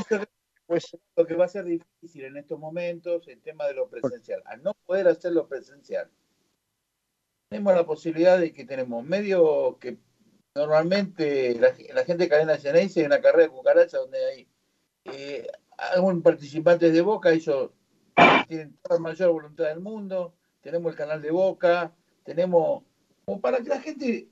Pues 0.68 0.96
lo 1.16 1.26
que 1.26 1.36
va 1.36 1.46
a 1.46 1.50
ser 1.50 1.66
difícil 1.66 2.26
en 2.26 2.38
estos 2.38 2.60
momentos, 2.60 3.28
el 3.28 3.42
tema 3.42 3.66
de 3.66 3.74
lo 3.74 3.90
presencial, 3.90 4.44
al 4.46 4.62
no 4.62 4.74
poder 4.86 5.08
hacerlo 5.08 5.48
presencial, 5.48 6.12
tenemos 7.50 7.74
la 7.74 7.86
posibilidad 7.86 8.38
de 8.38 8.54
que 8.54 8.66
tenemos 8.66 9.04
medios 9.04 9.78
que 9.78 9.98
Normalmente 10.58 11.54
la, 11.60 11.72
gente 12.04 12.24
de 12.24 12.30
cadena 12.30 12.58
Genesis 12.58 12.98
hay 12.98 13.04
una 13.04 13.22
carrera 13.22 13.44
de 13.44 13.50
cucaracha 13.50 14.00
donde 14.00 14.26
hay 14.26 14.48
eh, 15.06 15.48
algún 15.78 16.24
participante 16.24 16.90
de 16.90 17.02
Boca, 17.02 17.30
ellos 17.30 17.70
tienen 18.48 18.76
toda 18.82 18.96
la 18.96 19.02
mayor 19.02 19.32
voluntad 19.34 19.66
del 19.66 19.82
mundo, 19.82 20.34
tenemos 20.62 20.92
el 20.92 20.98
canal 20.98 21.22
de 21.22 21.30
Boca, 21.30 21.94
tenemos, 22.24 22.84
como 23.24 23.40
para 23.40 23.60
que 23.60 23.70
la 23.70 23.80
gente 23.80 24.30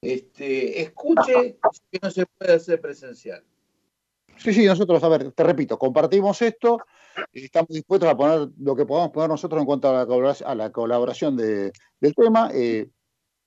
este, 0.00 0.82
escuche 0.82 1.58
que 1.90 1.98
no 2.00 2.10
se 2.12 2.24
puede 2.24 2.52
hacer 2.52 2.80
presencial. 2.80 3.44
Sí, 4.42 4.52
sí, 4.52 4.66
nosotros, 4.66 5.02
a 5.04 5.08
ver, 5.08 5.30
te 5.32 5.44
repito, 5.44 5.78
compartimos 5.78 6.42
esto 6.42 6.78
y 7.32 7.44
estamos 7.44 7.68
dispuestos 7.68 8.08
a 8.08 8.16
poner 8.16 8.48
lo 8.58 8.74
que 8.74 8.84
podamos 8.84 9.12
poner 9.12 9.28
nosotros 9.28 9.60
en 9.60 9.66
cuanto 9.66 9.88
a 9.88 10.54
la 10.56 10.72
colaboración, 10.72 11.36
del 11.36 11.72
tema. 12.16 12.50
Eh, 12.52 12.88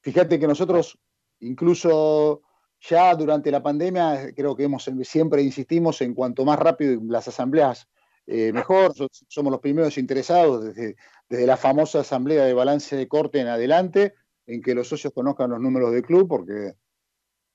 fíjate 0.01 0.39
que 0.39 0.47
nosotros, 0.47 0.97
incluso 1.41 2.43
ya 2.79 3.13
durante 3.13 3.51
la 3.51 3.61
pandemia, 3.61 4.31
creo 4.33 4.55
que 4.55 4.63
hemos, 4.63 4.89
siempre 5.03 5.41
insistimos 5.41 5.99
en 6.01 6.13
cuanto 6.13 6.45
más 6.45 6.57
rápido 6.59 7.01
las 7.07 7.27
asambleas, 7.27 7.89
eh, 8.25 8.53
mejor. 8.53 8.93
Somos 9.27 9.51
los 9.51 9.59
primeros 9.59 9.97
interesados 9.97 10.63
desde, 10.63 10.95
desde 11.27 11.45
la 11.45 11.57
famosa 11.57 11.99
asamblea 11.99 12.45
de 12.45 12.53
balance 12.53 12.95
de 12.95 13.07
corte 13.09 13.41
en 13.41 13.47
adelante, 13.47 14.13
en 14.47 14.61
que 14.61 14.73
los 14.73 14.87
socios 14.87 15.11
conozcan 15.11 15.49
los 15.49 15.59
números 15.59 15.91
del 15.91 16.03
club, 16.03 16.29
porque 16.29 16.73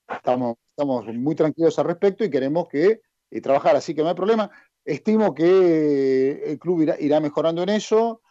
estamos, 0.07 0.57
estamos 0.69 1.05
muy 1.07 1.33
tranquilos 1.33 1.79
al 1.79 1.85
respecto 1.85 2.23
y 2.23 2.29
queremos 2.29 2.67
que 2.67 3.01
y 3.31 3.41
trabajar, 3.41 3.75
así 3.75 3.95
que 3.95 4.03
no 4.03 4.09
hay 4.09 4.15
problema. 4.15 4.51
Estimo 4.83 5.33
que 5.33 6.43
el 6.51 6.59
club 6.59 6.81
irá, 6.99 7.19
mejorando 7.19 7.63
en 7.63 7.69
eso. 7.69 8.21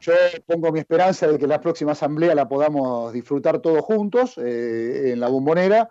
Yo 0.00 0.12
pongo 0.46 0.72
mi 0.72 0.78
esperanza 0.78 1.26
de 1.26 1.38
que 1.38 1.46
la 1.46 1.60
próxima 1.60 1.92
asamblea 1.92 2.34
la 2.34 2.48
podamos 2.48 3.12
disfrutar 3.12 3.60
todos 3.60 3.82
juntos 3.82 4.38
eh, 4.38 5.12
en 5.12 5.20
la 5.20 5.28
bombonera, 5.28 5.90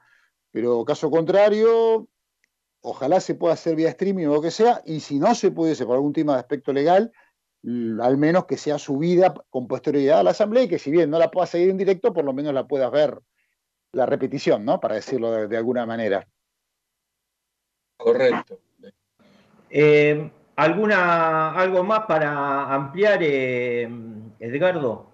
pero 0.52 0.84
caso 0.84 1.10
contrario, 1.10 2.08
ojalá 2.82 3.20
se 3.20 3.36
pueda 3.36 3.54
hacer 3.54 3.76
vía 3.76 3.90
streaming 3.90 4.28
o 4.28 4.34
lo 4.34 4.42
que 4.42 4.52
sea, 4.52 4.82
y 4.86 5.00
si 5.00 5.20
no 5.20 5.34
se 5.34 5.52
pudiese 5.52 5.86
por 5.86 5.96
algún 5.96 6.14
tema 6.14 6.34
de 6.34 6.40
aspecto 6.40 6.74
legal, 6.74 7.12
al 7.64 8.18
menos 8.18 8.46
que 8.46 8.58
sea 8.58 8.78
subida 8.80 9.34
con 9.50 9.68
posterioridad 9.68 10.20
a 10.20 10.24
la 10.24 10.32
asamblea 10.32 10.64
y 10.64 10.68
que 10.68 10.80
si 10.80 10.92
bien 10.92 11.10
no 11.10 11.20
la 11.20 11.32
puedas 11.32 11.50
seguir 11.50 11.70
en 11.70 11.78
directo, 11.78 12.12
por 12.12 12.26
lo 12.26 12.34
menos 12.34 12.54
la 12.54 12.68
puedas 12.68 12.92
ver 12.92 13.20
la 13.94 14.06
repetición, 14.06 14.66
¿no? 14.66 14.80
Para 14.80 14.96
decirlo 14.96 15.48
de 15.48 15.58
alguna 15.58 15.86
manera. 15.86 16.28
Correcto. 18.04 18.60
Eh, 19.70 20.32
¿Alguna, 20.56 21.54
¿Algo 21.54 21.84
más 21.84 22.02
para 22.02 22.74
ampliar, 22.74 23.20
eh, 23.22 23.90
Edgardo? 24.40 25.12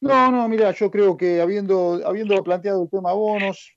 No, 0.00 0.30
no, 0.30 0.48
mira, 0.48 0.72
yo 0.72 0.90
creo 0.90 1.16
que 1.16 1.40
habiendo, 1.40 2.00
habiendo 2.04 2.42
planteado 2.42 2.82
el 2.82 2.90
tema 2.90 3.12
bonos, 3.12 3.76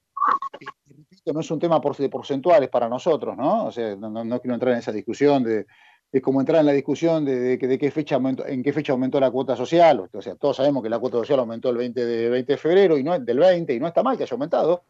no 1.34 1.40
es 1.40 1.52
un 1.52 1.60
tema 1.60 1.80
de 1.80 2.10
porcentuales 2.10 2.70
para 2.70 2.90
nosotros, 2.90 3.38
¿no? 3.38 3.66
O 3.66 3.72
sea, 3.72 3.96
no, 3.96 4.42
quiero 4.42 4.56
entrar 4.56 4.74
en 4.74 4.80
esa 4.80 4.92
discusión 4.92 5.44
de, 5.44 5.66
es 6.12 6.22
como 6.22 6.40
entrar 6.40 6.62
en 6.62 6.68
la 6.68 6.72
discusión 6.72 7.26
de, 7.26 7.58
de, 7.58 7.78
qué 7.78 7.92
fecha 7.92 8.16
aumentó, 8.16 8.46
en 8.46 8.64
qué 8.64 8.74
fecha 8.74 8.94
aumentó 8.94 9.20
la 9.20 9.32
cuota 9.32 9.56
social. 9.56 10.10
O 10.12 10.22
sea, 10.22 10.36
todos 10.36 10.58
sabemos 10.58 10.82
que 10.82 10.90
la 10.90 11.00
cuota 11.00 11.18
social 11.18 11.40
aumentó 11.40 11.70
el 11.70 11.78
20 11.78 12.06
de, 12.06 12.30
20 12.30 12.54
de 12.54 12.58
febrero 12.58 12.98
y 12.98 13.04
no 13.04 13.18
del 13.20 13.40
20 13.40 13.74
y 13.74 13.80
no 13.80 13.88
está 13.88 14.02
mal 14.04 14.18
que 14.18 14.24
haya 14.24 14.34
aumentado. 14.34 14.84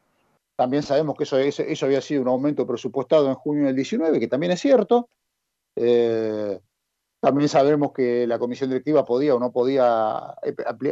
También 0.56 0.84
sabemos 0.84 1.15
que 1.18 1.23
eso, 1.26 1.38
eso, 1.38 1.86
había 1.86 2.02
sido 2.02 2.22
un 2.22 2.30
aumento 2.30 2.65
presupuestado 2.65 3.27
en 3.27 3.36
junio 3.36 3.65
del 3.65 3.76
19, 3.76 4.19
que 4.19 4.27
también 4.27 4.53
es 4.53 4.61
cierto. 4.61 5.10
Eh, 5.76 6.60
también 7.19 7.49
sabemos 7.49 7.91
que 7.91 8.26
la 8.26 8.40
comisión 8.40 8.69
directiva 8.69 9.03
podía 9.03 9.36
o 9.36 9.40
no 9.40 9.52
podía 9.52 10.36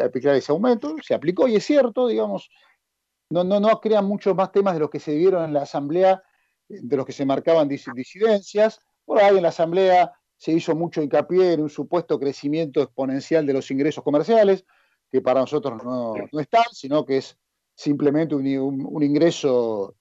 aplicar 0.03 0.35
ese 0.35 0.51
aumento. 0.51 0.95
Se 1.01 1.13
aplicó 1.13 1.47
y 1.47 1.55
es 1.55 1.65
cierto, 1.65 2.07
digamos. 2.07 2.49
No, 3.29 3.43
no, 3.43 3.59
no 3.59 3.79
crean 3.79 4.05
muchos 4.05 4.35
más 4.35 4.51
temas 4.51 4.73
de 4.73 4.81
los 4.81 4.89
que 4.89 4.99
se 4.99 5.11
dieron 5.11 5.45
en 5.45 5.53
la 5.53 5.61
asamblea, 5.61 6.21
de 6.67 6.97
los 6.97 7.05
que 7.05 7.13
se 7.13 7.25
marcaban 7.25 7.69
disidencias. 7.69 8.79
Por 9.05 9.19
ahí 9.19 9.37
en 9.37 9.43
la 9.43 9.49
asamblea 9.49 10.11
se 10.35 10.51
hizo 10.51 10.75
mucho 10.75 11.01
hincapié 11.01 11.53
en 11.53 11.61
un 11.61 11.69
supuesto 11.69 12.19
crecimiento 12.19 12.81
exponencial 12.81 13.45
de 13.45 13.53
los 13.53 13.71
ingresos 13.71 14.03
comerciales, 14.03 14.65
que 15.09 15.21
para 15.21 15.39
nosotros 15.39 15.81
no, 15.83 16.15
no 16.31 16.39
es 16.39 16.47
sino 16.71 17.05
que 17.05 17.17
es 17.17 17.37
simplemente 17.83 18.33
un, 18.33 19.03
ingreso 19.03 19.95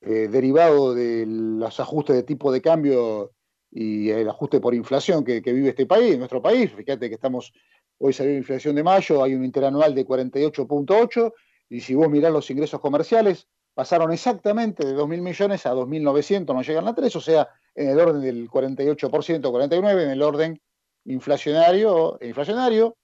eh, 0.00 0.28
derivado 0.28 0.94
de 0.94 1.24
los 1.26 1.78
ajustes 1.78 2.16
de 2.16 2.24
tipo 2.24 2.50
de 2.50 2.60
cambio 2.60 3.30
y 3.70 4.10
el 4.10 4.28
ajuste 4.28 4.60
por 4.60 4.74
inflación 4.74 5.24
que, 5.24 5.40
vive 5.40 5.70
este 5.70 5.86
país, 5.86 6.18
nuestro 6.18 6.42
país. 6.42 6.72
Fíjate 6.72 7.08
que 7.08 7.14
estamos, 7.14 7.52
hoy 7.98 8.12
salió 8.12 8.32
la 8.32 8.38
inflación 8.38 8.74
de 8.74 8.82
mayo, 8.82 9.22
hay 9.22 9.34
un 9.34 9.44
interanual 9.44 9.94
de 9.94 10.04
48.8 10.04 11.32
y 11.68 11.80
si 11.80 11.94
vos 11.94 12.10
mirás 12.10 12.32
los 12.32 12.50
ingresos 12.50 12.80
comerciales, 12.80 13.46
pasaron 13.74 14.12
exactamente 14.12 14.84
de 14.84 14.94
2.000 14.94 15.22
millones 15.22 15.64
a 15.64 15.74
2.900, 15.74 16.52
no 16.52 16.62
llegan 16.62 16.88
a 16.88 16.94
3, 16.94 17.16
o 17.16 17.20
sea, 17.20 17.48
en 17.74 17.90
el 17.90 18.00
orden 18.00 18.20
del 18.20 18.50
48%, 18.50 19.08
49%, 19.08 20.02
en 20.02 20.10
el 20.10 20.22
orden 20.22 20.60
inflacionario. 21.04 22.18
inflacionario 22.20 22.96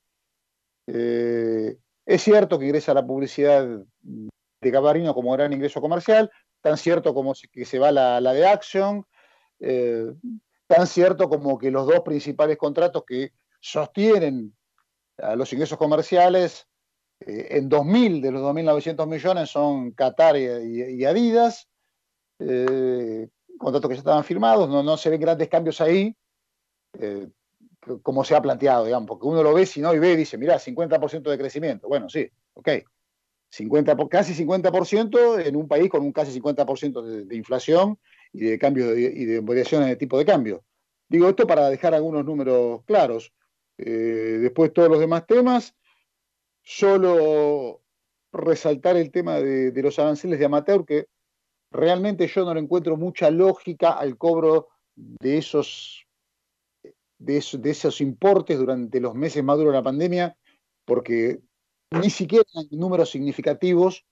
eh, 0.89 1.79
es 2.09 2.23
cierto 2.23 2.59
que 2.59 2.65
ingresa 2.65 2.95
la 2.95 3.07
publicidad 3.07 3.69
de 4.01 4.73
Cabarino 4.73 5.13
como 5.13 5.33
gran 5.33 5.53
ingreso 5.53 5.79
comercial, 5.79 6.31
tan 6.63 6.79
cierto 6.79 7.13
como 7.13 7.35
que 7.53 7.67
se 7.67 7.79
va 7.79 7.93
la, 7.93 8.33
de 8.33 8.47
Action, 8.47 9.05
eh, 9.61 10.15
tan 10.67 10.87
cierto 10.87 11.29
como 11.29 11.59
que 11.59 11.71
los 11.71 11.87
dos 11.87 12.01
principales 12.01 12.57
contratos 12.57 13.05
que 13.07 13.33
sostienen 13.61 14.57
a 15.19 15.37
los 15.37 15.53
ingresos 15.53 15.77
comerciales 15.77 16.67
eh, 17.21 17.49
en 17.51 17.69
2.000 17.69 18.23
de 18.23 18.31
los 18.31 18.41
2.900 18.41 19.07
millones 19.07 19.51
son 19.51 19.91
Qatar 19.91 20.39
y, 20.39 21.05
Adidas, 21.05 21.69
eh, 22.39 23.29
contratos 23.59 23.91
que 23.91 23.97
ya 23.97 24.01
estaban 24.01 24.25
firmados, 24.25 24.67
no, 24.71 24.83
no 24.83 24.97
se 24.97 25.11
ven 25.11 25.21
grandes 25.21 25.49
cambios 25.51 25.79
ahí 25.83 26.17
como 28.03 28.25
se 28.25 28.35
ha 28.35 28.43
planteado, 28.43 28.85
digamos, 28.85 29.09
porque 29.09 29.27
uno 29.27 29.43
lo 29.43 29.55
ve, 29.55 29.67
si 29.67 29.81
no, 29.81 29.95
y 29.95 29.99
ve 29.99 30.13
y 30.13 30.17
dice, 30.17 30.39
mira, 30.39 30.59
50% 30.59 31.23
de 31.23 31.39
crecimiento. 31.39 31.89
Bueno, 31.89 32.09
sí, 32.09 32.29
ok. 32.55 32.69
50, 33.51 33.97
casi 34.11 34.35
50% 34.35 35.47
en 35.47 35.57
un 35.57 35.67
país 35.67 35.89
con 35.89 36.03
un 36.03 36.13
casi 36.13 36.39
50% 36.39 37.03
de, 37.03 37.25
de, 37.25 37.37
inflación 37.37 37.99
y 38.33 38.45
de 38.45 38.59
cambio 38.59 38.95
y 38.97 39.25
de 39.25 39.41
variaciones 39.41 39.89
de 39.89 39.97
tipo 39.97 40.19
de 40.19 40.27
cambio. 40.27 40.65
Digo 41.09 41.29
esto 41.29 41.47
para 41.47 41.71
dejar 41.71 41.95
algunos 41.95 42.25
números 42.25 42.83
claros. 42.85 43.33
Eh, 43.79 44.39
después 44.43 44.73
todos 44.73 44.91
los 44.91 45.01
demás 45.01 45.27
temas, 45.27 45.75
solo 46.63 47.81
resaltar 48.33 48.97
el 48.97 49.11
tema 49.11 49.37
de, 49.37 49.71
de 49.71 49.83
los 49.83 49.99
aranceles 49.99 50.39
de 50.39 50.45
amateur, 50.45 50.85
que 50.85 51.07
realmente 51.71 52.27
yo 52.27 52.45
no 52.45 52.53
le 52.53 52.61
encuentro 52.61 52.97
mucha 52.97 53.31
lógica 53.31 53.93
al 53.93 54.19
cobro 54.19 54.69
de 54.95 55.39
esos 55.39 56.08
de, 57.19 57.39
esos 57.39 58.01
importes 58.01 58.59
durante 58.59 59.01
los 59.01 59.15
meses 59.15 59.43
más 59.43 59.59
de 59.59 59.65
la 59.65 59.83
pandemia, 59.83 60.37
porque 60.85 61.41
ni 61.91 62.11
siquiera 62.11 62.45
hay 62.55 62.77
números 62.77 63.11
significativos 63.11 64.05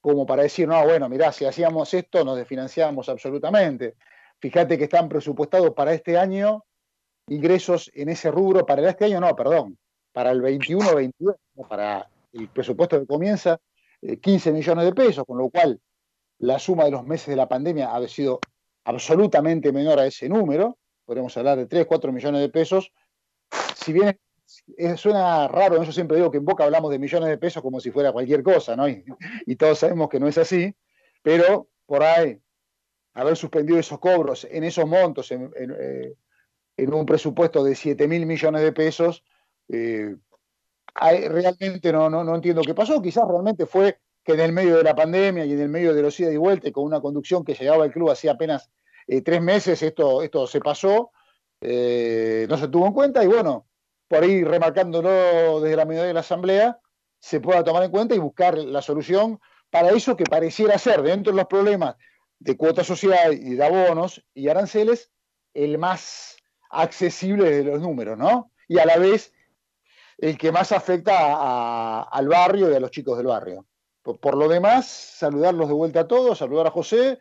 como 0.00 0.26
para 0.26 0.42
decir, 0.42 0.68
no, 0.68 0.84
bueno, 0.84 1.08
mirá, 1.08 1.32
si 1.32 1.46
hacíamos 1.46 1.94
esto 1.94 2.24
nos 2.24 2.36
desfinanciábamos 2.36 3.08
absolutamente. 3.08 3.94
Fíjate 4.38 4.76
que 4.76 4.84
están 4.84 5.08
presupuestados 5.08 5.70
para 5.70 5.94
este 5.94 6.18
año 6.18 6.64
ingresos 7.28 7.90
en 7.94 8.10
ese 8.10 8.30
rubro, 8.30 8.66
para 8.66 8.86
este 8.90 9.06
año 9.06 9.20
no, 9.20 9.34
perdón, 9.34 9.78
para 10.12 10.30
el 10.30 10.42
21-22, 10.42 11.36
para 11.68 12.06
el 12.34 12.48
presupuesto 12.48 13.00
que 13.00 13.06
comienza, 13.06 13.58
15 14.02 14.50
eh, 14.50 14.52
millones 14.52 14.84
de 14.84 14.92
pesos, 14.92 15.24
con 15.26 15.38
lo 15.38 15.48
cual 15.48 15.80
la 16.38 16.58
suma 16.58 16.84
de 16.84 16.90
los 16.90 17.04
meses 17.04 17.28
de 17.28 17.36
la 17.36 17.48
pandemia 17.48 17.94
ha 17.94 18.06
sido 18.06 18.40
absolutamente 18.84 19.72
menor 19.72 19.98
a 19.98 20.06
ese 20.06 20.28
número 20.28 20.76
podríamos 21.04 21.36
hablar 21.36 21.58
de 21.58 21.66
3, 21.66 21.86
4 21.86 22.12
millones 22.12 22.40
de 22.40 22.48
pesos. 22.48 22.92
Si 23.76 23.92
bien 23.92 24.18
suena 24.96 25.48
raro, 25.48 25.82
yo 25.82 25.92
siempre 25.92 26.16
digo 26.16 26.30
que 26.30 26.38
en 26.38 26.44
Boca 26.44 26.64
hablamos 26.64 26.90
de 26.90 26.98
millones 26.98 27.28
de 27.28 27.38
pesos 27.38 27.62
como 27.62 27.80
si 27.80 27.90
fuera 27.90 28.12
cualquier 28.12 28.42
cosa, 28.42 28.76
¿no? 28.76 28.88
Y, 28.88 29.56
todos 29.56 29.78
sabemos 29.78 30.08
que 30.08 30.20
no 30.20 30.28
es 30.28 30.38
así, 30.38 30.74
pero 31.22 31.68
por 31.86 32.02
ahí, 32.02 32.40
haber 33.14 33.36
suspendido 33.36 33.78
esos 33.78 33.98
cobros 33.98 34.46
en 34.50 34.64
esos 34.64 34.86
montos, 34.86 35.30
en, 35.30 35.52
eh, 35.56 36.14
un 36.76 37.06
presupuesto 37.06 37.62
de 37.62 37.74
7 37.74 38.08
mil 38.08 38.26
millones 38.26 38.62
de 38.62 38.72
pesos, 38.72 39.24
eh, 39.68 40.16
realmente 40.94 41.92
no, 41.92 42.10
no, 42.10 42.24
no 42.24 42.34
entiendo 42.34 42.62
qué 42.62 42.74
pasó. 42.74 43.00
Quizás 43.00 43.26
realmente 43.28 43.66
fue 43.66 43.98
que 44.24 44.32
en 44.32 44.40
el 44.40 44.52
medio 44.52 44.78
de 44.78 44.82
la 44.82 44.94
pandemia 44.94 45.44
y 45.44 45.52
en 45.52 45.60
el 45.60 45.68
medio 45.68 45.94
de 45.94 46.02
los 46.02 46.18
ida 46.18 46.32
y 46.32 46.36
vuelta 46.36 46.70
con 46.72 46.84
una 46.84 47.00
conducción 47.00 47.44
que 47.44 47.54
llegaba 47.54 47.84
al 47.84 47.92
club 47.92 48.10
hacía 48.10 48.32
apenas 48.32 48.70
eh, 49.06 49.22
tres 49.22 49.42
meses 49.42 49.82
esto, 49.82 50.22
esto 50.22 50.46
se 50.46 50.60
pasó, 50.60 51.10
eh, 51.60 52.46
no 52.48 52.56
se 52.56 52.68
tuvo 52.68 52.86
en 52.86 52.92
cuenta 52.92 53.22
y 53.24 53.26
bueno, 53.26 53.66
por 54.08 54.22
ahí 54.22 54.44
remarcándolo 54.44 55.60
desde 55.60 55.76
la 55.76 55.84
medida 55.84 56.04
de 56.04 56.14
la 56.14 56.20
Asamblea, 56.20 56.78
se 57.18 57.40
pueda 57.40 57.64
tomar 57.64 57.82
en 57.82 57.90
cuenta 57.90 58.14
y 58.14 58.18
buscar 58.18 58.58
la 58.58 58.82
solución 58.82 59.40
para 59.70 59.90
eso 59.90 60.16
que 60.16 60.24
pareciera 60.24 60.78
ser 60.78 61.02
dentro 61.02 61.32
de 61.32 61.38
los 61.38 61.46
problemas 61.46 61.96
de 62.38 62.56
cuota 62.56 62.84
social 62.84 63.34
y 63.34 63.54
de 63.54 63.64
abonos 63.64 64.22
y 64.34 64.48
aranceles 64.48 65.10
el 65.54 65.78
más 65.78 66.36
accesible 66.70 67.50
de 67.50 67.64
los 67.64 67.80
números, 67.80 68.18
¿no? 68.18 68.50
Y 68.68 68.78
a 68.78 68.84
la 68.84 68.98
vez 68.98 69.32
el 70.18 70.36
que 70.38 70.52
más 70.52 70.72
afecta 70.72 72.02
al 72.02 72.28
barrio 72.28 72.70
y 72.70 72.74
a 72.74 72.80
los 72.80 72.90
chicos 72.90 73.16
del 73.16 73.26
barrio. 73.26 73.66
por, 74.02 74.36
lo 74.36 74.48
demás, 74.48 74.86
saludarlos 74.86 75.68
de 75.68 75.74
vuelta 75.74 76.00
a 76.00 76.08
todos, 76.08 76.38
saludar 76.38 76.66
a 76.66 76.70
José, 76.70 77.18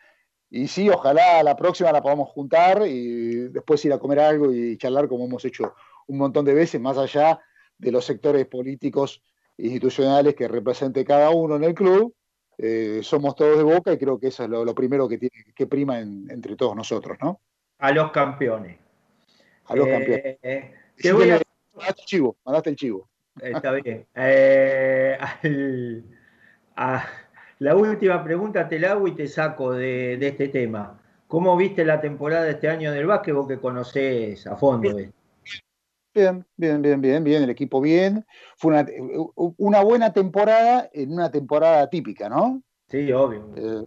y 0.55 0.67
sí, 0.67 0.87
ojalá 0.87 1.41
la 1.41 1.55
próxima 1.55 1.91
la 1.91 2.03
podamos 2.03 2.29
juntar 2.29 2.83
y 2.85 3.47
después 3.47 3.83
ir 3.85 3.91
a 3.91 3.97
comer 3.97 4.19
algo 4.19 4.53
y 4.53 4.77
charlar 4.77 5.07
como 5.07 5.25
hemos 5.25 5.43
hecho 5.45 5.73
un 6.05 6.19
montón 6.19 6.45
de 6.45 6.53
veces, 6.53 6.79
más 6.79 6.95
allá 6.95 7.39
de 7.75 7.91
los 7.91 8.05
sectores 8.05 8.45
políticos 8.45 9.23
institucionales 9.57 10.35
que 10.35 10.47
represente 10.47 11.03
cada 11.03 11.31
uno 11.31 11.55
en 11.55 11.63
el 11.63 11.73
club. 11.73 12.13
Eh, 12.59 12.99
somos 13.01 13.35
todos 13.35 13.57
de 13.57 13.63
boca 13.63 13.93
y 13.93 13.97
creo 13.97 14.19
que 14.19 14.27
eso 14.27 14.43
es 14.43 14.49
lo, 14.51 14.75
primero 14.75 15.09
que, 15.09 15.17
tiene, 15.17 15.43
que 15.55 15.65
prima 15.65 15.99
entre 15.99 16.55
todos 16.55 16.75
nosotros, 16.75 17.17
¿no? 17.19 17.41
A 17.79 17.91
los 17.91 18.11
campeones. 18.11 18.77
A 19.65 19.75
los 19.75 19.87
campeones. 19.87 20.37
Mandaste 21.73 22.01
el 22.01 22.05
chivo, 22.05 22.37
mandaste 22.45 22.69
el 22.69 22.75
chivo. 22.75 23.09
Está 23.41 23.71
bien. 23.71 24.05
la 27.63 27.77
última 27.77 28.21
pregunta 28.21 28.67
te 28.67 28.77
la 28.77 28.91
hago 28.91 29.07
y 29.07 29.15
te 29.15 29.25
saco 29.25 29.71
de, 29.71 30.15
este 30.15 30.49
tema. 30.49 30.99
¿Cómo 31.27 31.55
viste 31.55 31.85
la 31.85 32.01
temporada 32.01 32.43
de 32.43 32.51
este 32.51 32.67
año 32.67 32.91
del 32.91 33.05
básquet 33.05 33.33
vos 33.33 33.47
que 33.47 33.57
conocés 33.57 34.45
a 34.45 34.57
fondo? 34.57 34.93
Bien, 36.13 36.45
bien, 36.57 36.81
bien, 36.81 37.01
bien, 37.01 37.23
bien, 37.23 37.43
el 37.43 37.49
equipo 37.49 37.79
bien. 37.79 38.25
Fue 38.57 38.73
una, 38.73 38.85
una 39.57 39.81
buena 39.81 40.11
temporada 40.11 40.89
en 40.91 41.13
una 41.13 41.31
temporada 41.31 41.89
típica, 41.89 42.27
¿no? 42.27 42.61
Sí, 42.89 43.09
obvio. 43.13 43.49
Eh, 43.55 43.85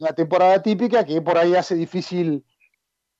una 0.00 0.12
temporada 0.12 0.62
típica 0.62 1.02
que 1.02 1.22
por 1.22 1.38
ahí 1.38 1.54
hace 1.54 1.74
difícil 1.76 2.44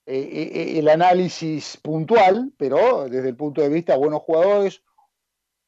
eh, 0.04 0.50
eh, 0.54 0.78
el 0.78 0.88
análisis 0.90 1.78
puntual, 1.78 2.52
pero 2.58 3.08
desde 3.08 3.30
el 3.30 3.36
punto 3.36 3.62
de 3.62 3.70
vista 3.70 3.96
buenos 3.96 4.20
jugadores, 4.20 4.82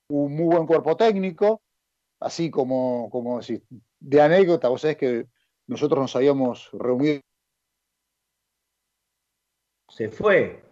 un 0.09 0.37
muy 0.37 0.45
buen 0.45 0.67
cuerpo 0.67 0.95
técnico, 0.95 1.63
así 2.21 2.51
como, 2.51 3.09
como 3.11 3.41
si, 3.41 3.63
de 4.07 4.21
anécdota, 4.21 4.69
vos 4.69 4.81
sabés 4.81 4.97
que 4.97 5.27
nosotros 5.67 6.01
nos 6.01 6.15
habíamos 6.15 6.71
reunido. 6.73 7.21
Se 9.89 10.09
fue. 10.09 10.63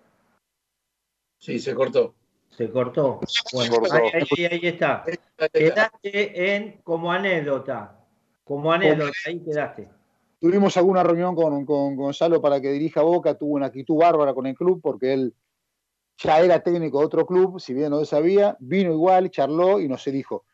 Sí, 1.41 1.59
se 1.59 1.75
cortó. 1.75 2.15
Se 2.51 2.71
cortó. 2.71 3.21
Bueno, 3.53 3.77
Ahí, 3.91 4.61
está. 4.63 5.05
Quedaste 5.53 6.55
en 6.55 6.81
como 6.85 7.11
anécdota. 7.11 8.07
Como 8.45 8.71
anécdota, 8.71 9.13
ahí 9.27 9.41
quedaste. 9.41 9.91
Tuvimos 10.39 10.77
alguna 10.77 11.03
reunión 11.03 11.35
con, 11.35 11.67
con, 11.67 11.97
Gonzalo 11.97 12.41
para 12.41 12.61
que 12.61 12.71
dirija 12.71 13.03
Boca, 13.03 13.37
tuvo 13.37 13.55
una 13.55 13.67
actitud 13.67 13.97
bárbara 13.97 14.33
con 14.33 14.47
el 14.47 14.55
club 14.55 14.81
porque 14.81 15.13
él 15.13 15.35
ya 16.19 16.39
era 16.39 16.63
técnico 16.63 17.01
de 17.01 17.07
otro 17.07 17.27
club, 17.27 17.59
si 17.59 17.75
bien 17.75 17.91
no 17.91 17.99
lo 17.99 18.05
sabía, 18.05 18.57
vino 18.61 18.93
igual, 18.93 19.31
charló 19.31 19.81
y 19.81 19.89
no 19.89 19.99
se 19.99 20.13
dijo, 20.13 20.45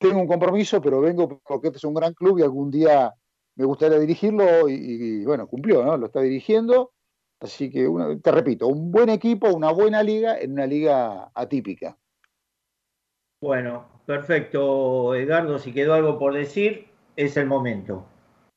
tengo 0.00 0.18
un 0.18 0.26
compromiso, 0.26 0.80
pero 0.80 1.00
vengo 1.00 1.40
porque 1.46 1.68
este 1.68 1.76
es 1.76 1.84
un 1.84 1.94
gran 1.94 2.14
club 2.14 2.38
y 2.38 2.42
algún 2.42 2.70
día 2.70 3.14
me 3.54 3.66
gustaría 3.66 3.98
dirigirlo 3.98 4.68
y, 4.68 5.24
bueno, 5.26 5.46
cumplió, 5.46 5.84
¿no? 5.84 5.96
Lo 5.98 6.06
está 6.06 6.20
dirigiendo. 6.20 6.92
Así 7.38 7.70
que, 7.70 7.88
te 8.22 8.32
repito, 8.32 8.66
un 8.66 8.90
buen 8.90 9.10
equipo, 9.10 9.48
una 9.48 9.70
buena 9.70 10.02
liga 10.02 10.38
en 10.38 10.52
una 10.52 10.66
liga 10.66 11.30
atípica. 11.34 11.96
Bueno, 13.42 13.86
perfecto, 14.06 15.14
Edgardo. 15.14 15.58
Si 15.58 15.72
quedó 15.72 15.94
algo 15.94 16.18
por 16.18 16.32
decir, 16.32 16.88
es 17.16 17.36
el 17.36 17.46
momento. 17.46 18.04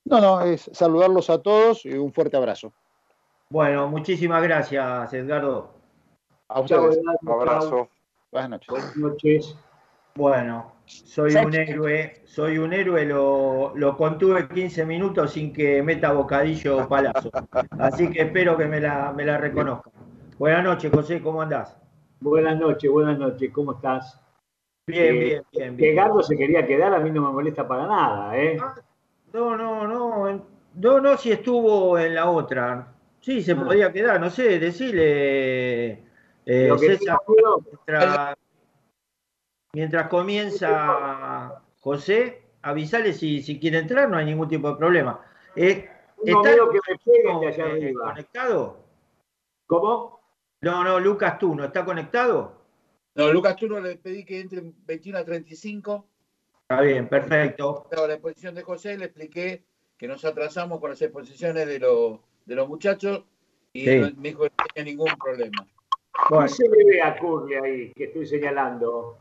No, 0.05 0.19
no, 0.21 0.41
es 0.41 0.69
saludarlos 0.73 1.29
a 1.29 1.41
todos 1.41 1.85
y 1.85 1.93
un 1.93 2.13
fuerte 2.13 2.37
abrazo. 2.37 2.73
Bueno, 3.49 3.89
muchísimas 3.89 4.41
gracias, 4.43 5.13
Edgardo. 5.13 5.71
A 6.47 6.61
ustedes. 6.61 6.99
Un 7.21 7.29
abrazo. 7.29 7.89
Buenas 8.31 8.49
noches. 8.49 8.69
Buenas 8.69 8.97
noches. 8.97 9.57
Bueno, 10.15 10.73
soy 10.85 11.33
un 11.33 11.55
héroe, 11.55 12.21
soy 12.25 12.59
un 12.59 12.71
héroe, 12.71 13.03
lo, 13.03 13.73
lo, 13.75 13.97
contuve 13.97 14.47
15 14.47 14.85
minutos 14.85 15.33
sin 15.33 15.51
que 15.51 15.81
meta 15.81 16.11
bocadillo 16.11 16.77
o 16.77 16.87
palazo. 16.87 17.31
Así 17.79 18.11
que 18.11 18.21
espero 18.21 18.55
que 18.55 18.65
me 18.67 18.79
la, 18.79 19.11
me 19.11 19.25
la 19.25 19.39
reconozca. 19.39 19.89
Buenas 20.37 20.63
noches, 20.63 20.91
José, 20.93 21.19
¿cómo 21.19 21.41
andás? 21.41 21.75
Buenas 22.19 22.59
noches, 22.59 22.91
buenas 22.91 23.17
noches, 23.17 23.49
¿cómo 23.51 23.73
estás? 23.73 24.19
Bien, 24.85 25.13
bien, 25.13 25.37
eh, 25.37 25.43
bien, 25.51 25.77
bien. 25.77 25.95
Que 25.95 26.23
se 26.23 26.37
quería 26.37 26.67
quedar, 26.67 26.93
a 26.93 26.99
mí 26.99 27.09
no 27.09 27.21
me 27.21 27.33
molesta 27.33 27.67
para 27.67 27.87
nada, 27.87 28.37
¿eh? 28.37 28.57
Ah, 28.61 28.75
no, 29.33 29.57
no, 29.57 29.87
no, 29.87 30.45
no, 30.75 31.01
no, 31.01 31.17
si 31.17 31.31
estuvo 31.31 31.97
en 31.97 32.13
la 32.13 32.29
otra. 32.29 32.87
Sí, 33.19 33.41
se 33.41 33.53
ah. 33.53 33.63
podía 33.63 33.91
quedar, 33.91 34.21
no 34.21 34.29
sé, 34.29 34.59
decirle 34.59 36.03
eh, 36.45 36.71
César, 36.77 37.17
mientras, 39.73 40.07
comienza 40.07 41.61
José, 41.79 42.43
avisale 42.61 43.13
si, 43.13 43.41
si 43.41 43.59
quiere 43.59 43.79
entrar, 43.79 44.09
no 44.09 44.17
hay 44.17 44.25
ningún 44.25 44.47
tipo 44.47 44.69
de 44.69 44.77
problema. 44.77 45.19
Eh, 45.55 45.89
¿Está 46.23 46.51
que 46.53 47.39
me 47.39 47.47
allá 47.47 47.67
eh, 47.75 47.93
conectado? 47.93 48.77
¿Cómo? 49.67 50.21
No, 50.61 50.83
no, 50.83 50.99
Lucas 50.99 51.37
tú, 51.37 51.55
¿no 51.55 51.65
está 51.65 51.83
conectado? 51.83 52.63
No, 53.15 53.31
Lucas 53.31 53.57
tú 53.57 53.67
no 53.67 53.79
le 53.79 53.97
pedí 53.97 54.23
que 54.23 54.39
entre 54.39 54.59
en 54.59 54.73
21 54.85 55.17
a 55.19 55.25
35. 55.25 56.07
Está 56.61 56.81
bien, 56.81 57.09
perfecto. 57.09 57.87
la 57.91 58.13
exposición 58.13 58.55
de 58.55 58.63
José 58.63 58.97
le 58.97 59.05
expliqué 59.05 59.65
que 59.97 60.07
nos 60.07 60.23
atrasamos 60.23 60.79
con 60.79 60.91
las 60.91 61.01
exposiciones 61.01 61.67
de, 61.67 61.79
los, 61.79 62.19
de 62.45 62.55
los 62.55 62.67
muchachos 62.67 63.23
y 63.73 63.85
me 63.85 64.11
dijo 64.17 64.43
que 64.43 64.49
no 64.49 64.65
tenía 64.73 64.91
ningún 64.91 65.11
problema. 65.21 65.67
¿Cómo 66.29 66.47
se 66.47 66.67
le 66.69 66.85
ve 66.85 67.01
a 67.01 67.17
Curly 67.17 67.55
ahí 67.55 67.93
que 67.93 68.05
estoy 68.05 68.25
señalando? 68.25 69.17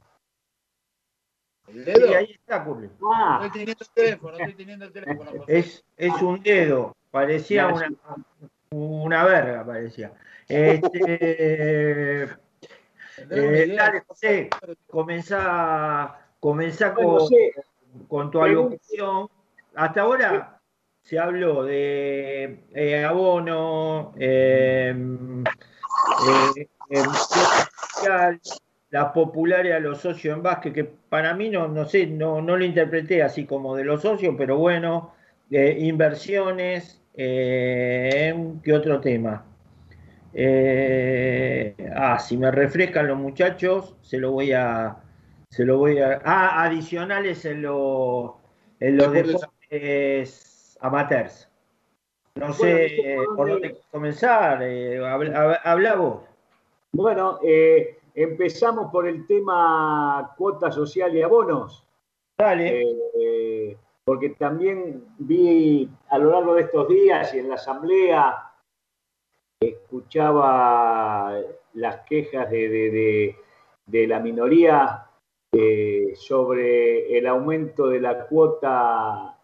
¿El 1.73 1.85
dedo? 1.85 2.07
Sí, 2.07 2.15
ahí 2.15 2.33
está 2.33 2.65
Curly. 2.65 2.91
Ah. 3.15 3.41
Estoy 3.45 3.61
teniendo 3.61 3.85
el 3.85 3.91
teléfono, 3.95 4.37
estoy 4.37 4.55
teniendo 4.55 4.85
el 4.85 4.93
teléfono. 4.93 5.31
Es, 5.47 5.85
es 5.97 6.23
un 6.23 6.43
dedo, 6.43 6.97
parecía 7.11 7.69
una, 7.69 7.89
una 8.71 9.25
verga, 9.25 9.65
parecía. 9.65 10.13
Este, 10.49 12.23
eh, 13.31 13.75
dale, 13.77 14.03
José, 14.07 14.51
comenzá, 14.89 16.19
comenzá 16.41 16.95
con, 16.95 17.19
con 18.09 18.31
tu 18.31 18.43
alocución. 18.43 19.29
Hasta 19.75 20.03
ahora 20.03 20.61
se 21.03 21.19
habló 21.19 21.65
de 21.65 22.65
eh, 22.75 23.05
abono, 23.05 24.13
eh, 24.19 24.95
eh, 26.91 27.05
las 28.93 29.07
populares 29.13 29.75
a 29.75 29.81
los 29.81 30.03
socios 30.03 30.37
en 30.37 30.43
básquet, 30.43 30.75
que 30.75 30.85
para 30.85 31.35
mí 31.35 31.49
no, 31.49 31.67
no 31.67 31.87
sé, 31.87 32.07
no, 32.07 32.43
no 32.43 32.59
lo 32.59 32.65
interpreté 32.65 33.23
así 33.23 33.47
como 33.47 33.75
de 33.75 33.85
los 33.85 34.03
socios, 34.03 34.35
pero 34.37 34.59
bueno, 34.59 35.15
inversiones, 35.51 37.03
eh, 37.15 38.35
¿qué 38.63 38.73
otro 38.75 39.01
tema? 39.01 39.47
Eh, 40.35 41.75
ah, 41.97 42.19
si 42.19 42.37
me 42.37 42.51
refrescan 42.51 43.07
los 43.07 43.19
muchachos, 43.19 43.97
se 44.03 44.19
lo 44.19 44.33
voy 44.33 44.53
a, 44.53 44.99
se 45.49 45.65
lo 45.65 45.79
voy 45.79 45.99
a, 45.99 46.21
ah, 46.23 46.63
adicionales 46.63 47.47
en, 47.47 47.63
los 47.63 48.33
en 48.79 48.99
los 48.99 49.11
deportes 49.11 50.77
amateurs. 50.83 51.49
No 52.35 52.53
sé 52.53 53.17
por 53.37 53.49
dónde 53.49 53.75
comenzar, 53.91 54.63
eh, 54.63 55.01
habla, 55.65 55.95
vos. 55.95 56.25
Bueno, 56.93 57.39
eh, 57.43 57.99
empezamos 58.15 58.91
por 58.91 59.07
el 59.07 59.27
tema 59.27 60.35
cuota 60.37 60.71
social 60.71 61.17
y 61.17 61.23
abonos. 61.23 61.85
Dale. 62.39 62.83
Eh, 63.19 63.77
porque 64.05 64.31
también 64.31 65.05
vi 65.19 65.89
a 66.09 66.19
lo 66.19 66.31
largo 66.31 66.55
de 66.55 66.63
estos 66.63 66.89
días 66.89 67.33
y 67.35 67.39
en 67.39 67.49
la 67.49 67.55
asamblea, 67.55 68.53
escuchaba 69.61 71.39
las 71.75 72.01
quejas 72.01 72.51
de, 72.51 73.37
de 73.87 74.07
la 74.09 74.19
minoría 74.19 75.07
sobre 76.15 77.17
el 77.17 77.27
aumento 77.27 77.89
de 77.89 78.01
la 78.01 78.27
cuota 78.27 79.39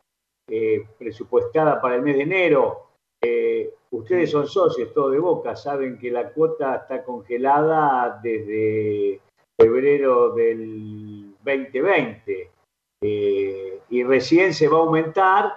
eh, 0.51 0.87
presupuestada 0.99 1.81
para 1.81 1.97
el 1.97 2.03
mes 2.03 2.17
de 2.17 2.23
enero. 2.23 2.91
Eh, 3.23 3.75
ustedes 3.91 4.31
son 4.31 4.47
socios, 4.47 4.93
todo 4.93 5.11
de 5.11 5.19
boca, 5.19 5.57
saben 5.57 5.99
que 5.99 6.11
la 6.11 6.31
cuota 6.31 6.77
está 6.77 7.05
congelada 7.05 8.21
desde 8.23 9.21
febrero 9.59 10.35
del 10.35 11.35
2020 11.45 12.51
eh, 13.01 13.81
y 13.89 14.05
recién 14.05 14.55
se 14.55 14.69
va 14.69 14.79
a 14.79 14.81
aumentar 14.81 15.53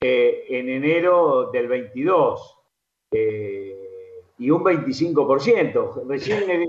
en 0.00 0.68
enero 0.68 1.50
del 1.50 1.68
22 1.68 2.58
y 4.38 4.50
un 4.50 4.62
25%. 4.62 6.06
Recién 6.06 6.50
el 6.50 6.66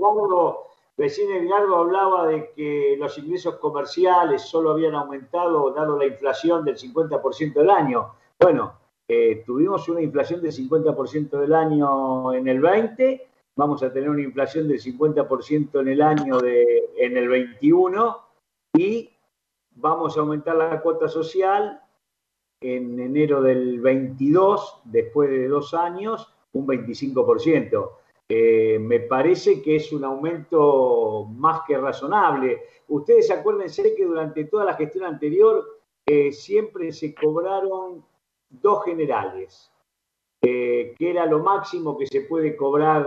Recién 0.98 1.30
Edgardo 1.30 1.76
hablaba 1.76 2.26
de 2.26 2.50
que 2.56 2.96
los 2.98 3.16
ingresos 3.18 3.54
comerciales 3.58 4.42
solo 4.42 4.72
habían 4.72 4.96
aumentado 4.96 5.70
dado 5.70 5.96
la 5.96 6.06
inflación 6.06 6.64
del 6.64 6.76
50% 6.76 7.54
del 7.54 7.70
año. 7.70 8.14
Bueno, 8.40 8.72
eh, 9.08 9.42
tuvimos 9.46 9.88
una 9.88 10.02
inflación 10.02 10.42
del 10.42 10.52
50% 10.52 11.40
del 11.40 11.54
año 11.54 12.34
en 12.34 12.46
el 12.46 12.60
20, 12.60 13.26
vamos 13.56 13.82
a 13.82 13.92
tener 13.92 14.10
una 14.10 14.22
inflación 14.22 14.68
del 14.68 14.80
50% 14.80 15.80
en 15.80 15.88
el 15.88 16.02
año 16.02 16.38
de, 16.38 16.90
en 16.98 17.16
el 17.16 17.28
21 17.28 18.18
y 18.76 19.10
vamos 19.76 20.16
a 20.16 20.20
aumentar 20.20 20.56
la 20.56 20.80
cuota 20.82 21.08
social 21.08 21.80
en 22.60 22.98
enero 23.00 23.40
del 23.40 23.80
22, 23.80 24.82
después 24.84 25.30
de 25.30 25.48
dos 25.48 25.72
años, 25.74 26.32
un 26.52 26.66
25%. 26.66 27.90
Eh, 28.28 28.78
me 28.78 29.00
parece 29.00 29.62
que 29.62 29.76
es 29.76 29.90
un 29.92 30.04
aumento 30.04 31.26
más 31.30 31.62
que 31.66 31.78
razonable. 31.78 32.62
Ustedes 32.88 33.30
acuérdense 33.30 33.94
que 33.94 34.04
durante 34.04 34.44
toda 34.44 34.66
la 34.66 34.74
gestión 34.74 35.04
anterior 35.04 35.64
eh, 36.04 36.32
siempre 36.32 36.92
se 36.92 37.14
cobraron 37.14 38.04
dos 38.50 38.84
generales, 38.84 39.70
eh, 40.42 40.94
que 40.96 41.10
era 41.10 41.26
lo 41.26 41.40
máximo 41.40 41.96
que 41.96 42.06
se 42.06 42.22
puede 42.22 42.56
cobrar 42.56 43.06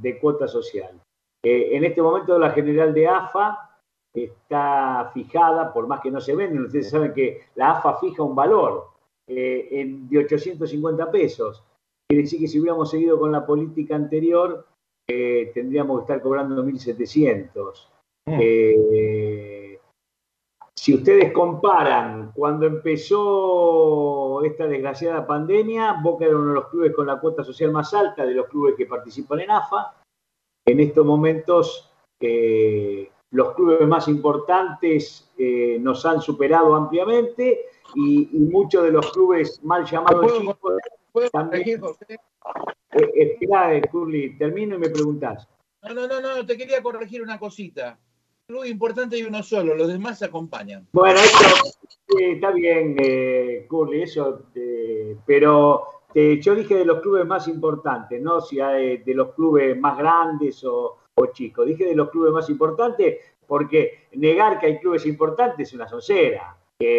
de 0.00 0.18
cuota 0.18 0.46
social. 0.48 1.00
en 1.44 1.84
este 1.84 2.00
momento 2.00 2.38
la 2.38 2.50
general 2.50 2.94
de 2.94 3.08
AFA 3.08 3.80
está 4.14 5.10
fijada, 5.12 5.72
por 5.72 5.88
más 5.88 6.00
que 6.00 6.10
no 6.10 6.20
se 6.20 6.36
venden, 6.36 6.64
ustedes 6.64 6.90
saben 6.90 7.12
que 7.12 7.40
la 7.56 7.72
AFA 7.72 7.98
fija 7.98 8.22
un 8.22 8.34
valor 8.34 8.88
de 9.26 10.18
850 10.18 11.10
pesos. 11.10 11.64
Quiere 12.08 12.24
decir 12.24 12.40
que 12.40 12.48
si 12.48 12.60
hubiéramos 12.60 12.90
seguido 12.90 13.18
con 13.18 13.32
la 13.32 13.46
política 13.46 13.96
anterior, 13.96 14.66
eh, 15.08 15.50
tendríamos 15.54 15.98
que 15.98 16.02
estar 16.02 16.22
cobrando 16.22 16.62
1.700. 16.62 17.88
Mm. 18.26 18.38
Eh, 20.74 20.80
si 20.80 20.94
ustedes 20.94 21.32
comparan 21.32 22.32
cuando 22.34 22.66
empezó 22.66 24.42
esta 24.44 24.66
desgraciada 24.66 25.26
pandemia, 25.26 26.00
Boca 26.02 26.24
era 26.24 26.36
uno 26.36 26.48
de 26.48 26.54
los 26.54 26.68
clubes 26.68 26.94
con 26.94 27.06
la 27.06 27.20
cuota 27.20 27.44
social 27.44 27.70
más 27.70 27.92
alta 27.94 28.24
de 28.24 28.34
los 28.34 28.48
clubes 28.48 28.74
que 28.76 28.86
participan 28.86 29.40
en 29.40 29.50
AFA. 29.50 29.94
En 30.66 30.80
estos 30.80 31.04
momentos, 31.04 31.90
eh, 32.20 33.10
los 33.30 33.54
clubes 33.54 33.86
más 33.86 34.08
importantes 34.08 35.32
nos 35.80 36.06
han 36.06 36.20
superado 36.20 36.74
ampliamente 36.74 37.66
y, 37.94 38.28
muchos 38.32 38.84
de 38.84 38.92
los 38.92 39.10
clubes 39.10 39.62
mal 39.64 39.84
llamados 39.84 40.38
chicos 40.38 40.56
¿Puedo 41.12 41.30
corregir, 41.30 41.78
José? 41.78 42.18
Eh, 42.92 43.38
eh, 43.40 43.82
Curly, 43.90 44.38
termino 44.38 44.76
y 44.76 44.78
me 44.78 44.88
preguntás. 44.88 45.46
No, 45.82 45.94
no, 45.94 46.06
no, 46.06 46.20
no, 46.20 46.46
te 46.46 46.56
quería 46.56 46.82
corregir 46.82 47.22
una 47.22 47.38
cosita. 47.38 47.98
Club 48.46 48.64
importante 48.64 49.18
y 49.18 49.22
uno 49.22 49.42
solo, 49.42 49.74
los 49.74 49.88
demás 49.88 50.18
se 50.18 50.26
acompañan. 50.26 50.86
Bueno, 50.92 51.18
eso 51.20 51.74
está 52.18 52.50
bien, 52.50 52.96
eh, 52.98 53.66
Curly, 53.68 54.02
eso, 54.02 54.46
pero 55.24 55.86
yo 56.14 56.54
dije 56.54 56.74
de 56.74 56.84
los 56.84 57.00
clubes 57.00 57.24
más 57.24 57.48
importantes, 57.48 58.20
no 58.20 58.40
si 58.40 58.56
de, 58.56 59.02
de 59.04 59.14
los 59.14 59.32
clubes 59.34 59.78
más 59.78 59.96
grandes 59.96 60.62
o, 60.64 60.98
o, 61.14 61.26
chicos. 61.26 61.66
Dije 61.66 61.86
de 61.86 61.94
los 61.94 62.10
clubes 62.10 62.32
más 62.32 62.50
importantes 62.50 63.18
porque 63.46 64.08
negar 64.12 64.58
que 64.58 64.66
hay 64.66 64.78
clubes 64.78 65.06
importantes 65.06 65.68
es 65.68 65.74
una 65.74 65.88
soncera. 65.88 66.56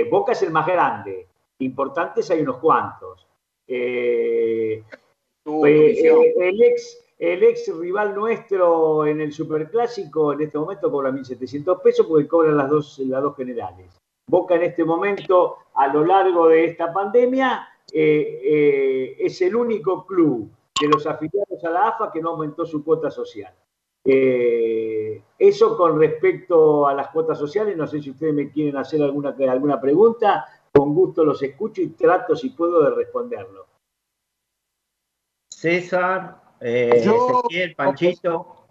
Boca 0.10 0.32
es 0.32 0.42
el 0.42 0.52
más 0.52 0.66
grande, 0.66 1.28
importantes 1.60 2.30
hay 2.32 2.42
unos 2.42 2.58
cuantos. 2.58 3.28
Eh, 3.68 4.84
eh, 5.46 6.34
el, 6.38 6.64
ex, 6.64 7.03
el 7.24 7.42
ex 7.42 7.72
rival 7.80 8.14
nuestro 8.14 9.06
en 9.06 9.22
el 9.22 9.32
Superclásico 9.32 10.34
en 10.34 10.42
este 10.42 10.58
momento 10.58 10.92
cobra 10.92 11.10
1.700 11.10 11.82
pesos 11.82 12.06
porque 12.06 12.28
cobran 12.28 12.58
las 12.58 12.70
dos, 12.70 13.00
las 13.00 13.24
dos 13.24 13.38
generales. 13.38 13.98
Boca 14.30 14.56
en 14.56 14.64
este 14.64 14.84
momento, 14.84 15.56
a 15.74 15.88
lo 15.88 16.04
largo 16.04 16.50
de 16.50 16.66
esta 16.66 16.92
pandemia, 16.92 17.66
eh, 17.94 19.16
es 19.18 19.42
el 19.42 19.56
único 19.56 20.06
club 20.06 20.50
de 20.82 20.88
los 20.90 21.08
afiliados 21.08 21.64
a 21.64 21.70
la 21.70 21.88
AFA 21.88 22.12
que 22.12 22.22
no 22.22 22.32
aumentó 22.32 22.66
su 22.66 22.84
cuota 22.84 23.10
social. 23.10 23.54
eso 24.04 25.78
con 25.78 25.98
respecto 25.98 26.86
a 26.86 26.94
las 26.94 27.08
cuotas 27.08 27.40
sociales, 27.40 27.78
no 27.78 27.88
sé 27.88 28.02
si 28.02 28.10
ustedes 28.12 28.34
me 28.34 28.52
quieren 28.52 28.76
hacer 28.76 29.02
alguna, 29.02 29.34
alguna 29.50 29.80
pregunta, 29.80 30.46
con 30.74 30.94
gusto 30.94 31.24
los 31.24 31.42
escucho 31.42 31.82
y 31.82 31.92
trato, 31.92 32.36
si 32.36 32.50
puedo, 32.50 32.84
de 32.84 32.90
responderlo. 32.90 33.66
César, 35.50 36.43
eh, 36.64 36.92
Ezequiel, 36.96 37.76
Panchito. 37.76 38.66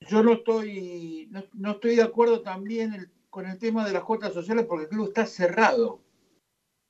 Yo 0.00 0.22
no 0.22 0.32
estoy, 0.32 1.30
no, 1.54 1.70
estoy 1.72 1.96
de 1.96 2.02
acuerdo 2.02 2.42
también 2.42 3.10
con 3.30 3.46
el 3.46 3.58
tema 3.58 3.86
de 3.86 3.92
las 3.92 4.02
cuotas 4.02 4.34
sociales 4.34 4.66
porque 4.68 4.84
el 4.84 4.90
club 4.90 5.08
está 5.08 5.24
cerrado. 5.24 6.00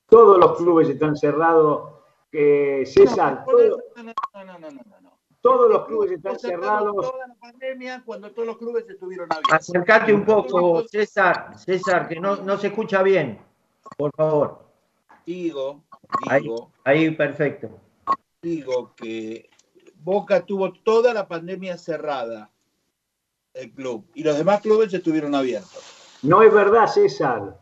Todos 0.06 0.38
los 0.38 0.56
clubes 0.56 0.88
están 0.88 1.16
cerrados. 1.16 1.92
César, 2.32 3.44
no, 3.46 4.44
no, 4.44 4.58
no, 4.58 4.70
no, 4.70 5.18
todos 5.40 5.70
los 5.70 5.86
clubes 5.86 6.10
están 6.10 6.36
cerrados. 6.36 6.92
Toda 6.96 7.28
la 7.28 7.34
pandemia 7.36 8.02
cuando 8.04 8.32
todos 8.32 8.48
los 8.48 8.58
clubes 8.58 8.88
estuvieron 8.88 9.28
abiertos. 9.30 9.52
Acercate 9.52 10.12
un 10.12 10.24
poco, 10.24 10.82
César, 10.88 11.56
César, 11.56 12.08
que 12.08 12.18
no, 12.18 12.36
no 12.36 12.58
se 12.58 12.66
escucha 12.66 13.04
bien 13.04 13.38
por 13.96 14.14
favor. 14.14 14.64
Digo, 15.26 15.84
digo. 16.40 16.70
Ahí, 16.84 17.10
perfecto. 17.10 17.70
Digo 18.42 18.94
que 18.94 19.48
Boca 20.04 20.44
tuvo 20.44 20.70
toda 20.70 21.14
la 21.14 21.26
pandemia 21.26 21.78
cerrada, 21.78 22.50
el 23.54 23.72
club, 23.72 24.04
y 24.14 24.22
los 24.22 24.36
demás 24.36 24.60
clubes 24.60 24.92
estuvieron 24.92 25.34
abiertos. 25.34 26.18
No 26.22 26.42
es 26.42 26.52
verdad, 26.52 26.86
César. 26.86 27.58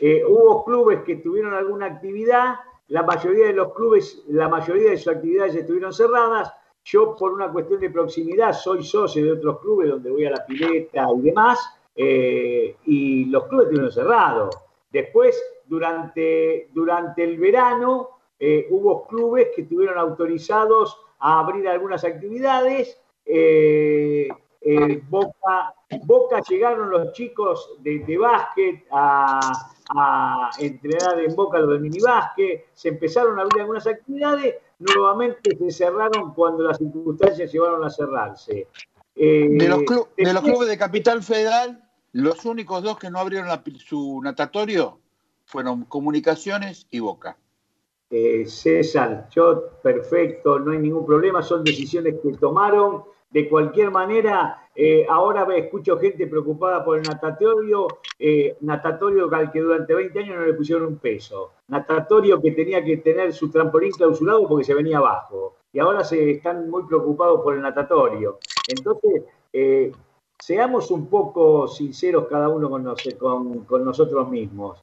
Eh, 0.00 0.24
hubo 0.24 0.64
clubes 0.64 1.02
que 1.04 1.16
tuvieron 1.16 1.54
alguna 1.54 1.86
actividad, 1.86 2.56
la 2.88 3.04
mayoría 3.04 3.46
de 3.46 3.52
los 3.52 3.72
clubes, 3.72 4.20
la 4.28 4.48
mayoría 4.48 4.90
de 4.90 4.98
sus 4.98 5.14
actividades 5.14 5.54
estuvieron 5.54 5.92
cerradas. 5.92 6.52
Yo, 6.82 7.14
por 7.14 7.32
una 7.32 7.52
cuestión 7.52 7.78
de 7.78 7.90
proximidad, 7.90 8.52
soy 8.52 8.82
socio 8.82 9.24
de 9.24 9.32
otros 9.32 9.60
clubes 9.60 9.90
donde 9.90 10.10
voy 10.10 10.24
a 10.24 10.30
la 10.30 10.44
pileta 10.44 11.06
y 11.16 11.20
demás, 11.20 11.60
eh, 11.94 12.76
y 12.84 13.26
los 13.26 13.46
clubes 13.46 13.66
estuvieron 13.66 13.92
cerrados. 13.92 14.58
Después, 14.90 15.40
durante, 15.66 16.68
durante 16.72 17.22
el 17.22 17.38
verano, 17.38 18.08
eh, 18.40 18.66
hubo 18.70 19.06
clubes 19.06 19.48
que 19.54 19.62
estuvieron 19.62 19.98
autorizados 19.98 20.98
a 21.20 21.40
abrir 21.40 21.68
algunas 21.68 22.04
actividades. 22.04 22.98
Eh, 23.24 24.28
eh, 24.62 25.02
Boca, 25.08 25.74
Boca, 26.04 26.42
llegaron 26.48 26.90
los 26.90 27.12
chicos 27.12 27.76
de, 27.80 28.18
básquet 28.18 28.84
a, 28.90 30.50
entrenar 30.58 31.20
en 31.20 31.34
Boca 31.34 31.58
lo 31.58 31.68
de 31.68 31.78
minibásquet, 31.78 32.66
se 32.74 32.88
empezaron 32.88 33.38
a 33.38 33.42
abrir 33.42 33.62
algunas 33.62 33.86
actividades, 33.86 34.56
nuevamente 34.78 35.56
se 35.56 35.70
cerraron 35.70 36.34
cuando 36.34 36.64
las 36.64 36.78
circunstancias 36.78 37.50
llevaron 37.52 37.84
a 37.84 37.90
cerrarse. 37.90 38.68
de, 39.14 39.68
los 39.68 39.80
de 40.16 40.32
los 40.32 40.42
clubes 40.42 40.68
de 40.68 40.78
Capital 40.78 41.22
Federal, 41.22 41.82
los 42.12 42.44
únicos 42.44 42.82
dos 42.82 42.98
que 42.98 43.10
no 43.10 43.18
abrieron 43.18 43.48
su 43.78 44.20
natatorio 44.22 44.98
fueron 45.46 45.84
Comunicaciones 45.84 46.86
y 46.90 47.00
Boca. 47.00 47.36
Eh, 48.10 48.44
César, 48.44 49.28
yo 49.30 49.70
perfecto, 49.82 50.58
no 50.58 50.72
hay 50.72 50.78
ningún 50.78 51.06
problema, 51.06 51.42
son 51.42 51.62
decisiones 51.62 52.16
que 52.20 52.32
tomaron. 52.32 53.04
De 53.30 53.48
cualquier 53.48 53.92
manera, 53.92 54.68
eh, 54.74 55.06
ahora 55.08 55.46
escucho 55.56 55.96
gente 55.98 56.26
preocupada 56.26 56.84
por 56.84 56.98
el 56.98 57.04
natatorio, 57.04 57.86
eh, 58.18 58.56
natatorio 58.62 59.32
al 59.32 59.52
que 59.52 59.60
durante 59.60 59.94
20 59.94 60.18
años 60.18 60.36
no 60.36 60.46
le 60.46 60.54
pusieron 60.54 60.86
un 60.86 60.98
peso, 60.98 61.52
natatorio 61.68 62.40
que 62.42 62.50
tenía 62.50 62.82
que 62.84 62.96
tener 62.96 63.32
su 63.32 63.48
trampolín 63.48 63.92
clausurado 63.92 64.48
porque 64.48 64.64
se 64.64 64.74
venía 64.74 64.98
abajo, 64.98 65.58
y 65.72 65.78
ahora 65.78 66.02
se 66.02 66.30
están 66.32 66.68
muy 66.68 66.82
preocupados 66.84 67.40
por 67.42 67.54
el 67.54 67.62
natatorio. 67.62 68.40
Entonces, 68.66 69.22
eh, 69.52 69.92
seamos 70.36 70.90
un 70.90 71.06
poco 71.06 71.68
sinceros 71.68 72.26
cada 72.26 72.48
uno 72.48 72.68
con, 72.68 73.84
nosotros 73.84 74.28
mismos. 74.28 74.82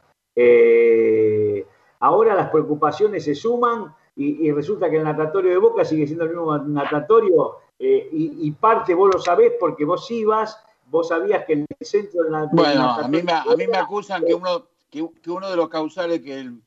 Ahora 1.99 2.35
las 2.35 2.49
preocupaciones 2.49 3.23
se 3.23 3.35
suman 3.35 3.93
y, 4.15 4.51
resulta 4.51 4.89
que 4.89 4.97
el 4.97 5.03
natatorio 5.03 5.51
de 5.51 5.57
Boca 5.57 5.85
sigue 5.85 6.07
siendo 6.07 6.23
el 6.23 6.31
mismo 6.31 6.57
natatorio 6.57 7.57
eh, 7.77 8.09
y, 8.11 8.51
parte 8.51 8.95
vos 8.95 9.11
lo 9.13 9.21
sabés 9.21 9.53
porque 9.59 9.85
vos 9.85 10.09
ibas, 10.09 10.59
vos 10.87 11.09
sabías 11.09 11.45
que 11.45 11.53
el 11.53 11.65
centro 11.81 12.23
del 12.23 12.31
natatorio... 12.31 12.63
Bueno, 12.63 12.91
a 12.91 13.07
mí, 13.07 13.21
me, 13.21 13.31
a 13.31 13.55
mí 13.55 13.67
me 13.67 13.77
acusan 13.77 14.25
que 14.25 14.33
uno, 14.33 14.67
que, 14.89 15.29
uno 15.29 15.49
de 15.49 15.55
los 15.55 15.69
causales 15.69 16.21
que 16.21 16.39
el, 16.39 16.61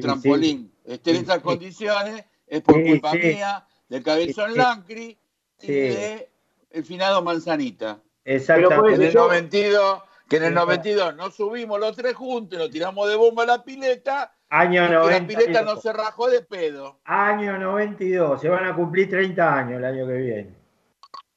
trampolín 0.00 0.72
esté 0.84 1.12
en 1.12 1.16
estas 1.16 1.40
condiciones 1.40 2.24
es 2.46 2.62
por 2.62 2.82
culpa 2.82 3.14
mía, 3.14 3.66
del 3.88 4.02
cabezón 4.02 4.54
Lancri 4.54 5.18
y 5.62 5.66
de 5.66 6.30
el 6.70 6.84
finado 6.84 7.22
Manzanita. 7.22 8.00
Exactamente. 8.24 8.94
En 8.94 9.02
el 9.02 9.14
92, 9.14 10.02
que 10.28 10.36
en 10.36 10.44
el 10.44 10.54
92 10.54 11.16
no 11.16 11.30
subimos 11.30 11.80
los 11.80 11.96
tres 11.96 12.14
juntos, 12.14 12.58
nos 12.58 12.70
tiramos 12.70 13.08
de 13.08 13.16
bomba 13.16 13.42
a 13.42 13.46
la 13.46 13.64
pileta. 13.64 14.32
Año 14.50 14.86
y 14.86 14.90
la 14.90 15.26
pileta 15.26 15.62
no 15.62 15.76
se 15.76 15.92
rajó 15.92 16.28
de 16.28 16.42
pedo. 16.42 16.98
Año 17.04 17.56
92, 17.58 18.40
se 18.40 18.48
van 18.48 18.64
a 18.64 18.74
cumplir 18.74 19.08
30 19.08 19.54
años 19.54 19.78
el 19.78 19.84
año 19.84 20.06
que 20.06 20.12
viene. 20.14 20.54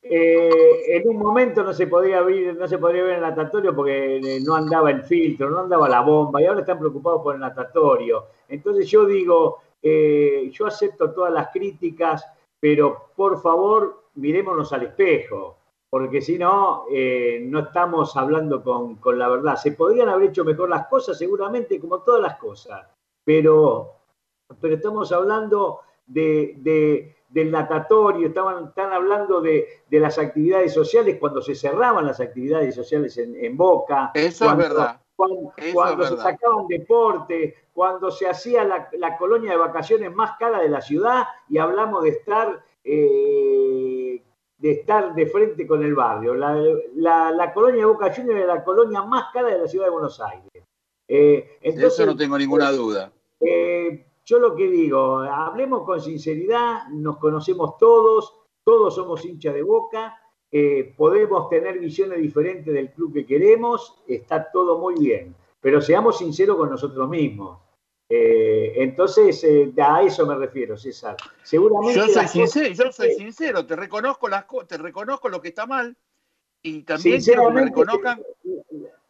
Eh, 0.02 0.50
en 0.88 1.08
un 1.08 1.18
momento 1.18 1.64
no 1.64 1.74
se 1.74 1.88
podía 1.88 2.22
ver, 2.22 2.56
no 2.56 2.68
se 2.68 2.78
podía 2.78 3.04
ver 3.04 3.16
el 3.16 3.22
natatorio 3.22 3.76
porque 3.76 4.18
eh, 4.18 4.40
no 4.44 4.56
andaba 4.56 4.90
el 4.92 5.04
filtro, 5.04 5.50
no 5.50 5.60
andaba 5.60 5.88
la 5.88 6.02
bomba 6.02 6.42
y 6.42 6.46
ahora 6.46 6.62
están 6.62 6.80
preocupados 6.80 7.22
por 7.22 7.36
el 7.36 7.42
natatorio. 7.42 8.28
Entonces 8.50 8.90
yo 8.90 9.06
digo, 9.06 9.60
eh, 9.82 10.50
yo 10.52 10.66
acepto 10.66 11.12
todas 11.12 11.32
las 11.32 11.50
críticas, 11.50 12.26
pero 12.60 13.12
por 13.16 13.42
favor 13.42 14.06
mirémonos 14.16 14.74
al 14.74 14.84
espejo 14.84 15.58
porque 15.94 16.24
si 16.24 16.40
no, 16.40 16.86
eh, 16.92 17.40
no 17.44 17.60
estamos 17.60 18.18
hablando 18.18 18.64
con, 18.64 18.98
la 19.16 19.30
verdad. 19.30 19.58
Se 19.58 19.74
podrían 19.74 20.10
haber 20.10 20.30
hecho 20.30 20.44
mejor 20.44 20.68
las 20.68 20.88
cosas, 20.88 21.16
seguramente, 21.16 21.80
como 21.80 22.00
todas 22.00 22.20
las 22.20 22.40
cosas, 22.40 22.88
pero, 23.24 23.94
pero 24.60 24.76
estamos 24.76 25.12
hablando 25.12 25.82
de, 26.06 27.16
del 27.30 27.52
natatorio, 27.52 28.28
estaban, 28.28 28.66
están 28.66 28.94
hablando 28.94 29.42
de, 29.42 29.84
las 29.90 30.18
actividades 30.20 30.74
sociales 30.74 31.18
cuando 31.20 31.42
se 31.42 31.56
cerraban 31.56 32.06
las 32.06 32.20
actividades 32.20 32.76
sociales 32.76 33.18
en, 33.18 33.58
Boca. 33.58 34.12
Eso 34.14 34.50
es 34.50 34.58
verdad. 34.58 35.00
Cuando, 35.16 35.54
se 36.06 36.18
sacaban 36.18 36.68
deporte, 36.68 37.56
cuando 37.72 38.12
se 38.12 38.28
hacía 38.28 38.64
la, 38.64 39.18
colonia 39.18 39.52
de 39.52 39.58
vacaciones 39.58 40.14
más 40.14 40.38
cara 40.38 40.60
de 40.60 40.70
la 40.70 40.82
ciudad 40.82 41.26
y 41.48 41.60
hablamos 41.60 42.04
de 42.04 42.10
estar, 42.10 42.64
eh, 42.84 44.24
de, 44.58 44.72
estar 44.72 45.14
de 45.14 45.26
frente 45.28 45.68
con 45.68 45.84
el 45.84 45.94
barrio. 45.94 46.34
La, 46.36 47.52
colonia 47.54 47.82
de 47.82 47.86
Boca 47.86 48.14
Juniors 48.14 48.42
era 48.44 48.56
la 48.56 48.64
colonia 48.64 49.04
más 49.04 49.32
cara 49.32 49.50
de 49.50 49.60
la 49.60 49.68
ciudad 49.68 49.86
de 49.86 49.92
Buenos 49.92 50.20
Aires. 50.20 50.64
Eh, 51.16 51.60
eso 51.62 52.08
no 52.08 52.16
tengo 52.16 52.40
ninguna 52.40 52.72
duda. 52.72 53.12
Eh, 53.40 54.04
yo 54.26 54.40
lo 54.40 54.56
que 54.56 54.68
digo, 54.68 55.20
hablemos 55.20 55.84
con 55.84 56.02
sinceridad, 56.02 56.88
nos 56.90 57.18
conocemos 57.18 57.78
todos, 57.78 58.34
todos 58.64 58.96
somos 58.96 59.24
hinchas 59.24 59.54
de 59.54 59.62
boca, 59.62 60.20
eh, 60.52 60.92
podemos 60.98 61.50
tener 61.50 61.78
visiones 61.78 62.20
diferentes 62.20 62.74
del 62.74 62.92
club 62.94 63.14
que 63.14 63.28
queremos, 63.28 64.02
está 64.08 64.50
todo 64.52 64.80
muy 64.80 64.96
bien, 64.96 65.36
pero 65.62 65.82
seamos 65.82 66.18
sinceros 66.18 66.58
con 66.58 66.72
nosotros 66.72 67.08
mismos. 67.08 67.60
Eh, 68.10 68.74
entonces, 68.78 69.44
eh, 69.44 69.72
a 69.78 70.02
eso 70.02 70.26
me 70.26 70.36
refiero, 70.36 70.78
César. 70.78 71.16
Seguramente 71.44 72.00
yo 72.00 72.08
soy 72.08 72.28
sincero, 72.28 72.74
yo 72.74 72.92
soy 72.92 73.12
sincero, 73.14 73.68
te 73.68 73.76
reconozco 73.76 74.28
las 74.30 74.46
te 74.68 74.78
reconozco 74.78 75.30
lo 75.30 75.42
que 75.42 75.50
está 75.50 75.68
mal 75.68 75.96
y 76.64 76.82
también 76.82 77.22
quiero 77.22 77.48
que 77.48 77.54
me 77.54 77.66
reconozcan. 77.66 78.22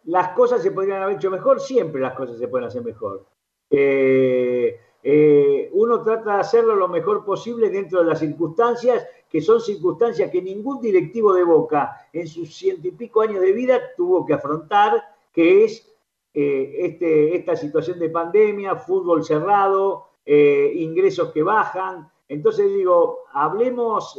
Las 0.05 0.29
cosas 0.29 0.61
se 0.61 0.71
podrían 0.71 1.01
haber 1.01 1.15
hecho 1.15 1.31
mejor, 1.31 1.59
siempre 1.59 2.01
las 2.01 2.13
cosas 2.13 2.37
se 2.37 2.47
pueden 2.47 2.67
hacer 2.67 2.83
mejor. 2.83 3.25
Eh, 3.69 4.79
eh, 5.01 5.69
uno 5.73 6.01
trata 6.03 6.35
de 6.35 6.41
hacerlo 6.41 6.75
lo 6.75 6.87
mejor 6.87 7.25
posible 7.25 7.69
dentro 7.69 7.99
de 7.99 8.05
las 8.05 8.19
circunstancias, 8.19 9.05
que 9.29 9.41
son 9.41 9.59
circunstancias 9.61 10.29
que 10.29 10.41
ningún 10.41 10.79
directivo 10.79 11.33
de 11.33 11.43
Boca 11.43 12.07
en 12.13 12.27
sus 12.27 12.55
ciento 12.55 12.87
y 12.87 12.91
pico 12.91 13.21
años 13.21 13.41
de 13.41 13.51
vida 13.51 13.81
tuvo 13.97 14.25
que 14.25 14.33
afrontar, 14.33 15.03
que 15.33 15.65
es 15.65 15.91
eh, 16.33 16.75
este, 16.79 17.35
esta 17.35 17.55
situación 17.55 17.97
de 17.99 18.09
pandemia, 18.09 18.75
fútbol 18.75 19.23
cerrado, 19.23 20.07
ingresos 20.25 21.33
que 21.33 21.43
bajan. 21.43 22.09
Entonces 22.29 22.73
digo, 22.73 23.23
hablemos 23.33 24.17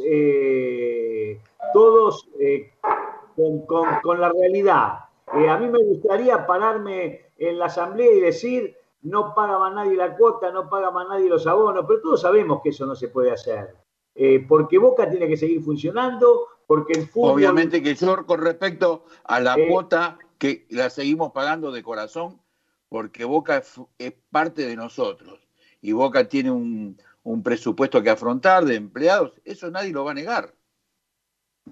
todos 1.72 2.28
con, 4.02 4.20
la 4.20 4.30
realidad. 4.30 4.98
A 5.34 5.58
mí 5.58 5.68
me 5.68 5.82
gustaría 5.84 6.46
pararme 6.46 7.26
en 7.38 7.58
la 7.58 7.66
asamblea 7.66 8.12
y 8.12 8.20
decir, 8.20 8.76
no 9.02 9.34
paga 9.34 9.58
más 9.58 9.74
nadie 9.74 9.96
la 9.96 10.16
cuota, 10.16 10.50
no 10.50 10.68
paga 10.68 10.90
más 10.90 11.08
nadie 11.08 11.28
los 11.28 11.46
abonos, 11.46 11.84
pero 11.86 12.00
todos 12.00 12.20
sabemos 12.20 12.60
que 12.62 12.70
eso 12.70 12.86
no 12.86 12.94
se 12.94 13.08
puede 13.08 13.30
hacer. 13.30 13.74
Eh, 14.14 14.44
porque 14.48 14.78
Boca 14.78 15.10
tiene 15.10 15.28
que 15.28 15.36
seguir 15.36 15.62
funcionando, 15.62 16.46
porque 16.66 16.94
el 16.94 17.06
fútbol... 17.08 17.32
Obviamente 17.32 17.82
que 17.82 17.94
yo 17.94 18.24
con 18.26 18.40
respecto 18.40 19.04
a 19.24 19.40
la 19.40 19.54
eh, 19.54 19.68
cuota 19.68 20.18
que 20.38 20.66
la 20.70 20.88
seguimos 20.88 21.32
pagando 21.32 21.72
de 21.72 21.82
corazón, 21.82 22.40
porque 22.88 23.24
Boca 23.24 23.62
es, 23.98 24.14
parte 24.30 24.66
de 24.66 24.76
nosotros 24.76 25.40
y 25.80 25.92
Boca 25.92 26.28
tiene 26.28 26.50
un, 26.50 26.96
un 27.24 27.42
presupuesto 27.42 28.02
que 28.02 28.10
afrontar 28.10 28.64
de 28.64 28.76
empleados, 28.76 29.32
eso 29.44 29.70
nadie 29.70 29.92
lo 29.92 30.04
va 30.04 30.12
a 30.12 30.14
negar. 30.14 30.54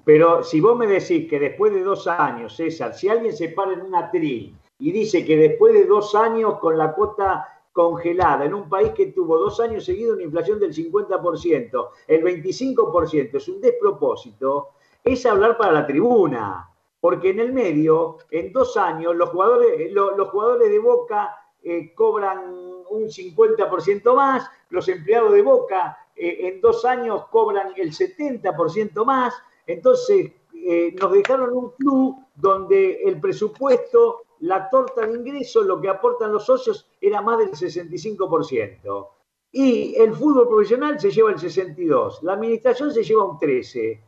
Pero 0.05 0.43
si 0.43 0.61
vos 0.61 0.77
me 0.77 0.87
decís 0.87 1.29
que 1.29 1.39
después 1.39 1.73
de 1.73 1.83
dos 1.83 2.07
años, 2.07 2.57
César, 2.57 2.95
si 2.95 3.09
alguien 3.09 3.37
se 3.37 3.51
para 3.51 3.73
en 3.73 3.83
un 3.83 3.95
atril 3.95 4.57
y 4.79 4.91
dice 4.91 5.25
que 5.25 5.37
después 5.37 5.75
de 5.75 5.87
dos 5.87 6.15
años 6.15 6.59
con 6.59 6.77
la 6.77 6.93
cuota 6.93 7.47
congelada 7.73 8.45
en 8.45 8.55
un 8.55 8.69
país 8.69 8.93
que 8.93 9.07
tuvo 9.07 9.39
dos 9.39 9.61
años 9.61 9.85
seguidos 9.85 10.15
una 10.15 10.25
inflación 10.25 10.59
del 10.59 10.75
50%, 10.75 11.89
el 12.07 12.23
25% 12.23 13.35
es 13.35 13.49
un 13.49 13.61
despropósito, 13.61 14.71
es 15.03 15.25
hablar 15.27 15.57
para 15.57 15.73
la 15.73 15.87
tribuna. 15.87 16.69
Porque 17.01 17.31
en 17.31 17.41
el 17.41 17.53
medio, 17.53 18.19
en 18.31 18.53
dos 18.53 18.77
años, 18.77 19.17
los 19.17 19.31
jugadores, 19.31 19.91
los, 19.93 20.29
jugadores 20.29 20.71
de 20.71 20.79
Boca 20.79 21.37
eh, 21.61 21.93
cobran 21.95 22.55
un 22.91 23.09
50% 23.09 24.15
más, 24.15 24.49
los 24.71 24.87
empleados 24.89 25.33
de 25.33 25.43
Boca 25.43 25.99
eh, 26.15 26.49
en 26.49 26.61
dos 26.61 26.85
años 26.85 27.27
cobran 27.31 27.73
el 27.77 27.91
70% 27.91 29.05
más. 29.05 29.35
Entonces, 29.73 30.33
eh, 30.55 30.95
nos 31.01 31.13
dejaron 31.13 31.53
un 31.53 31.71
club 31.71 32.17
donde 32.35 33.03
el 33.05 33.21
presupuesto 33.21 34.23
la 34.41 34.69
torta 34.69 35.07
de 35.07 35.15
ingresos, 35.15 35.65
lo 35.67 35.81
que 35.81 35.89
aportan 35.89 36.33
los 36.33 36.45
socios, 36.45 36.89
era 37.01 37.21
más 37.21 37.39
del 37.39 37.51
65%. 37.51 39.09
Y 39.53 39.95
el 39.97 40.15
fútbol 40.15 40.49
profesional 40.49 40.99
se 40.99 41.11
lleva 41.11 41.31
el 41.31 41.37
62%, 41.37 42.23
la 42.23 42.33
administración 42.33 42.93
se 42.93 43.05
lleva 43.05 43.25
un 43.25 43.39
13%. 43.39 44.01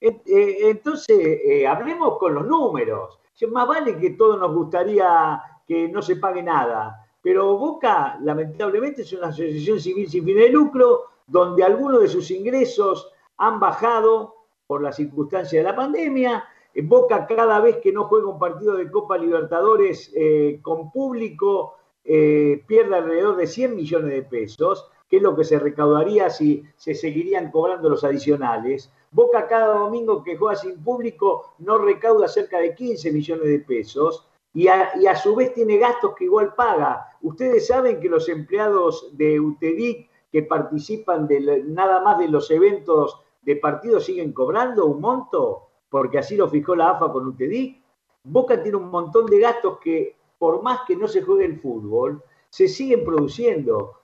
Eh, 0.00 0.70
entonces, 0.70 1.16
eh, 1.18 1.66
hablemos 1.66 2.18
con 2.18 2.34
los 2.34 2.46
números. 2.46 3.18
Más 3.50 3.66
vale 3.66 3.98
que 3.98 4.10
todos 4.10 4.38
nos 4.38 4.54
gustaría 4.54 5.40
que 5.66 5.88
no 5.88 6.00
se 6.00 6.16
pague 6.16 6.42
nada, 6.42 7.06
pero 7.20 7.56
Boca, 7.56 8.18
lamentablemente, 8.22 9.02
es 9.02 9.12
una 9.12 9.28
asociación 9.28 9.80
civil 9.80 10.08
sin 10.08 10.24
fin 10.24 10.36
de 10.36 10.48
lucro, 10.48 11.04
donde 11.26 11.64
algunos 11.64 12.00
de 12.00 12.08
sus 12.08 12.30
ingresos 12.30 13.12
han 13.36 13.60
bajado 13.60 14.41
por 14.72 14.82
la 14.82 14.90
circunstancia 14.90 15.58
de 15.58 15.64
la 15.64 15.76
pandemia 15.76 16.44
Boca 16.84 17.26
cada 17.26 17.60
vez 17.60 17.76
que 17.82 17.92
no 17.92 18.04
juega 18.04 18.30
un 18.30 18.38
partido 18.38 18.74
de 18.78 18.90
Copa 18.90 19.18
Libertadores 19.18 20.10
eh, 20.16 20.60
con 20.62 20.90
público 20.90 21.74
eh, 22.02 22.64
pierde 22.66 22.96
alrededor 22.96 23.36
de 23.36 23.46
100 23.46 23.76
millones 23.76 24.10
de 24.12 24.22
pesos, 24.22 24.88
que 25.10 25.18
es 25.18 25.22
lo 25.22 25.36
que 25.36 25.44
se 25.44 25.58
recaudaría 25.58 26.30
si 26.30 26.64
se 26.78 26.94
seguirían 26.94 27.50
cobrando 27.50 27.90
los 27.90 28.02
adicionales. 28.02 28.90
Boca 29.10 29.46
cada 29.46 29.74
domingo 29.76 30.24
que 30.24 30.38
juega 30.38 30.56
sin 30.56 30.82
público 30.82 31.52
no 31.58 31.76
recauda 31.76 32.26
cerca 32.26 32.58
de 32.58 32.74
15 32.74 33.12
millones 33.12 33.48
de 33.48 33.58
pesos 33.58 34.26
y 34.54 34.68
a, 34.68 35.14
su 35.16 35.34
vez 35.34 35.52
tiene 35.52 35.76
gastos 35.76 36.14
que 36.14 36.24
igual 36.24 36.54
paga. 36.54 37.18
Ustedes 37.20 37.66
saben 37.66 38.00
que 38.00 38.08
los 38.08 38.30
empleados 38.30 39.10
de 39.12 39.38
UTEDIC 39.38 40.08
que 40.32 40.42
participan 40.44 41.26
de 41.26 41.62
nada 41.66 42.00
más 42.00 42.18
de 42.18 42.28
los 42.28 42.50
eventos 42.50 43.20
de 43.42 43.56
partidos 43.56 44.04
siguen 44.04 44.32
cobrando 44.32 44.86
un 44.86 45.00
monto 45.00 45.68
porque 45.92 46.18
así 46.18 46.36
lo 46.36 46.48
fijó 46.48 46.74
la 46.74 46.90
AFA 46.90 47.12
con 47.12 47.26
UTEDIC. 47.26 47.82
Boca 48.24 48.62
tiene 48.62 48.78
un 48.78 48.88
montón 48.88 49.26
de 49.26 49.38
gastos 49.38 49.78
que, 49.78 50.16
por 50.38 50.62
más 50.62 50.80
que 50.86 50.96
no 50.96 51.06
se 51.06 51.20
juegue 51.20 51.44
el 51.44 51.60
fútbol, 51.60 52.22
se 52.48 52.66
siguen 52.66 53.04
produciendo. 53.04 54.00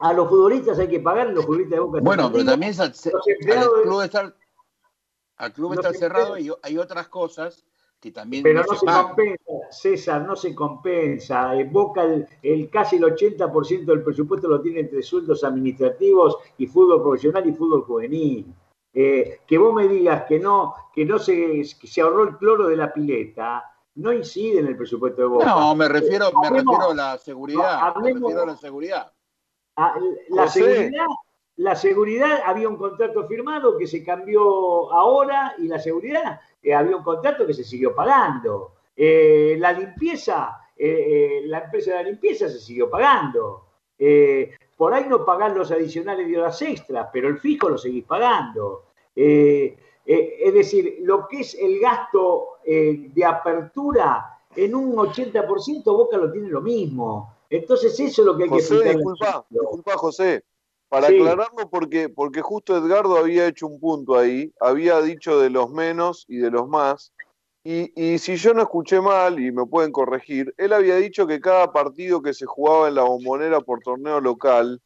A 0.00 0.12
los 0.12 0.28
futbolistas 0.28 0.80
hay 0.80 0.88
que 0.88 0.98
pagar, 0.98 1.30
los 1.30 1.44
futbolistas 1.44 1.76
de 1.76 1.80
Boca. 1.80 2.00
Bueno, 2.02 2.32
pero 2.32 2.44
también 2.44 2.74
al, 2.80 2.92
club 2.92 4.00
estar, 4.02 4.34
al 5.36 5.52
club 5.52 5.74
está 5.74 5.92
cerrado 5.92 6.36
y 6.36 6.50
hay 6.60 6.76
otras 6.76 7.06
cosas 7.06 7.64
que 8.00 8.10
también. 8.10 8.42
Pero 8.42 8.64
no, 8.64 8.74
se, 8.74 8.84
compensa, 8.84 9.52
César, 9.70 10.26
no 10.26 10.34
se 10.34 10.52
compensa. 10.56 11.54
En 11.54 11.72
Boca 11.72 12.02
el, 12.42 12.68
casi 12.68 12.96
el 12.96 13.04
80% 13.04 13.84
del 13.84 14.02
presupuesto 14.02 14.48
lo 14.48 14.60
tiene 14.60 14.80
entre 14.80 15.02
sueldos 15.02 15.44
administrativos 15.44 16.36
y 16.58 16.66
fútbol 16.66 17.00
profesional 17.00 17.48
y 17.48 17.52
fútbol 17.52 17.82
juvenil. 17.82 18.52
Eh, 18.94 19.40
que 19.46 19.56
vos 19.56 19.72
me 19.72 19.88
digas 19.88 20.24
que 20.28 20.38
no, 20.38 20.74
que 20.92 21.04
no 21.04 21.18
se, 21.18 21.64
se 21.64 22.00
ahorró 22.00 22.24
el 22.24 22.36
cloro 22.36 22.68
de 22.68 22.76
la 22.76 22.92
pileta, 22.92 23.64
no 23.94 24.12
incide 24.12 24.60
en 24.60 24.66
el 24.66 24.76
presupuesto 24.76 25.22
de 25.22 25.28
Boca. 25.28 25.46
No, 25.46 25.74
me 25.74 25.88
refiero, 25.88 26.30
me 26.42 26.50
refiero 26.50 26.90
a 26.90 26.94
la 26.94 27.18
seguridad. 27.18 27.94
me 27.96 28.12
refiero 28.12 28.42
a 28.42 28.46
la 28.46 28.56
seguridad. 28.56 29.12
la 30.28 30.48
seguridad. 30.48 31.06
La 31.56 31.76
seguridad 31.76 32.40
había 32.46 32.68
un 32.68 32.76
contrato 32.76 33.26
firmado 33.28 33.76
que 33.76 33.86
se 33.86 34.02
cambió 34.02 34.90
ahora 34.90 35.54
y 35.58 35.68
la 35.68 35.78
seguridad 35.78 36.40
eh, 36.62 36.74
había 36.74 36.96
un 36.96 37.02
contrato 37.02 37.46
que 37.46 37.52
se 37.52 37.62
siguió 37.62 37.94
pagando. 37.94 38.72
Eh, 38.96 39.56
la 39.58 39.72
limpieza, 39.72 40.58
la 40.76 41.58
empresa 41.58 41.90
de 41.90 41.96
la 41.96 42.02
limpieza 42.04 42.48
se 42.48 42.58
siguió 42.58 42.90
pagando. 42.90 43.66
Por 44.82 44.94
ahí 44.94 45.06
no 45.08 45.24
pagás 45.24 45.54
los 45.54 45.70
adicionales 45.70 46.26
de 46.26 46.36
horas 46.36 46.60
extras, 46.60 47.06
pero 47.12 47.28
el 47.28 47.38
fijo 47.38 47.68
lo 47.68 47.78
seguís 47.78 48.04
pagando. 48.04 48.86
Eh, 49.14 49.78
eh, 50.04 50.36
es 50.40 50.52
decir, 50.52 50.96
lo 51.02 51.28
que 51.28 51.42
es 51.42 51.54
el 51.54 51.78
gasto 51.78 52.58
eh, 52.64 53.08
de 53.14 53.24
apertura 53.24 54.40
en 54.56 54.74
un 54.74 54.96
80% 54.96 55.84
Boca 55.84 56.16
lo 56.16 56.32
tiene 56.32 56.48
lo 56.48 56.60
mismo. 56.60 57.32
Entonces 57.48 57.92
eso 58.00 58.22
es 58.22 58.26
lo 58.26 58.36
que 58.36 58.42
hay 58.42 58.50
que 58.50 58.56
explicar. 58.56 58.96
Disculpa, 58.96 59.46
disculpa, 59.50 59.92
José. 59.98 60.42
Para 60.88 61.06
aclararlo, 61.06 61.70
porque, 61.70 62.08
porque 62.08 62.40
justo 62.42 62.76
Edgardo 62.76 63.16
había 63.16 63.46
hecho 63.46 63.68
un 63.68 63.78
punto 63.78 64.18
ahí, 64.18 64.52
había 64.58 65.00
dicho 65.00 65.38
de 65.38 65.50
los 65.50 65.70
menos 65.70 66.24
y 66.26 66.38
de 66.38 66.50
los 66.50 66.66
más, 66.66 67.12
y, 67.64 68.18
si 68.18 68.36
yo 68.36 68.54
no 68.54 68.62
escuché 68.62 69.00
mal, 69.00 69.38
y 69.38 69.52
me 69.52 69.66
pueden 69.66 69.92
corregir, 69.92 70.52
él 70.58 70.72
había 70.72 70.96
dicho 70.96 71.26
que 71.26 71.40
cada 71.40 71.72
partido 71.72 72.20
que 72.20 72.34
se 72.34 72.46
jugaba 72.46 72.88
en 72.88 72.96
la 72.96 73.02
bombonera 73.02 73.60
por 73.60 73.80
torneo 73.80 74.20
local, 74.20 74.80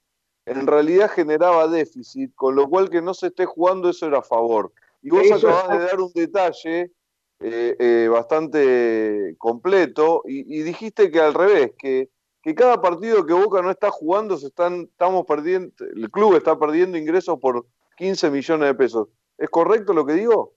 en 0.44 0.66
realidad 0.66 1.10
generaba 1.10 1.68
déficit, 1.68 2.34
con 2.34 2.54
lo 2.54 2.68
cual 2.68 2.90
que 2.90 3.02
no 3.02 3.14
se 3.14 3.28
esté 3.28 3.46
jugando 3.46 3.88
eso 3.88 4.06
era 4.06 4.18
a 4.18 4.22
favor. 4.22 4.72
Y 5.02 5.10
vos 5.10 5.30
acabás 5.30 5.70
de 5.70 5.84
dar 5.86 6.00
un 6.00 6.12
detalle 6.14 6.92
eh, 7.40 7.76
eh, 7.78 8.08
bastante 8.10 9.34
completo 9.38 10.22
y, 10.26 10.62
dijiste 10.62 11.10
que 11.10 11.20
al 11.20 11.34
revés, 11.34 11.72
que, 11.78 12.10
que, 12.42 12.54
cada 12.54 12.80
partido 12.80 13.24
que 13.24 13.32
Boca 13.32 13.62
no 13.62 13.70
está 13.70 13.90
jugando 13.90 14.36
se 14.36 14.48
están, 14.48 14.82
estamos 14.82 15.24
perdiendo, 15.26 15.72
el 15.94 16.10
club 16.10 16.36
está 16.36 16.58
perdiendo 16.58 16.98
ingresos 16.98 17.38
por, 17.40 17.66
15 17.96 18.30
millones 18.30 18.68
de 18.68 18.74
pesos. 18.74 19.08
¿Es 19.38 19.48
correcto 19.48 19.92
lo 19.92 20.06
que 20.06 20.14
digo? 20.14 20.54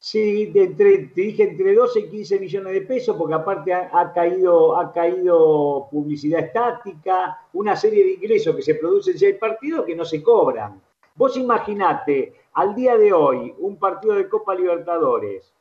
Sí, 0.00 0.46
de 0.46 0.62
entre, 0.64 0.98
te 1.08 1.20
dije 1.22 1.42
entre 1.42 1.74
12 1.74 2.00
y 2.00 2.08
15 2.08 2.38
millones 2.38 2.72
de 2.72 2.82
pesos, 2.82 3.16
porque 3.16 3.34
aparte 3.34 3.74
ha, 3.74 4.12
caído, 4.12 4.78
ha 4.78 4.92
caído 4.92 5.88
publicidad 5.90 6.40
estática, 6.40 7.38
una 7.52 7.74
serie 7.74 8.04
de 8.04 8.12
ingresos 8.12 8.54
que 8.54 8.62
se 8.62 8.76
producen 8.76 9.16
ya 9.16 9.28
el 9.28 9.38
partido 9.38 9.84
que 9.84 9.96
no 9.96 10.04
se 10.04 10.22
cobran. 10.22 10.80
Vos 11.16 11.36
imaginate, 11.36 12.32
al 12.52 12.76
día 12.76 12.96
de 12.96 13.12
hoy, 13.12 13.52
un 13.58 13.76
partido 13.76 14.14
de 14.14 14.28
Copa 14.28 14.54
Libertadores, 14.54 15.52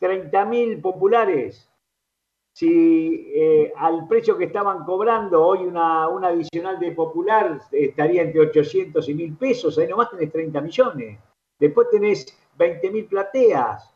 30.000 0.00 0.80
populares, 0.80 1.68
si 2.52 3.32
eh, 3.34 3.72
al 3.76 4.06
precio 4.06 4.36
que 4.36 4.44
estaban 4.44 4.84
cobrando 4.84 5.44
hoy 5.44 5.64
una, 5.64 6.04
adicional 6.04 6.78
de 6.78 6.92
popular 6.92 7.60
estaría 7.72 8.22
entre 8.22 8.40
800 8.40 9.08
y 9.08 9.14
1000 9.14 9.36
pesos, 9.36 9.78
ahí 9.78 9.88
nomás 9.88 10.10
tenés 10.10 10.30
30 10.30 10.60
millones. 10.60 11.18
Después 11.58 11.88
tenés 11.90 12.39
20.000 12.60 13.08
plateas. 13.08 13.94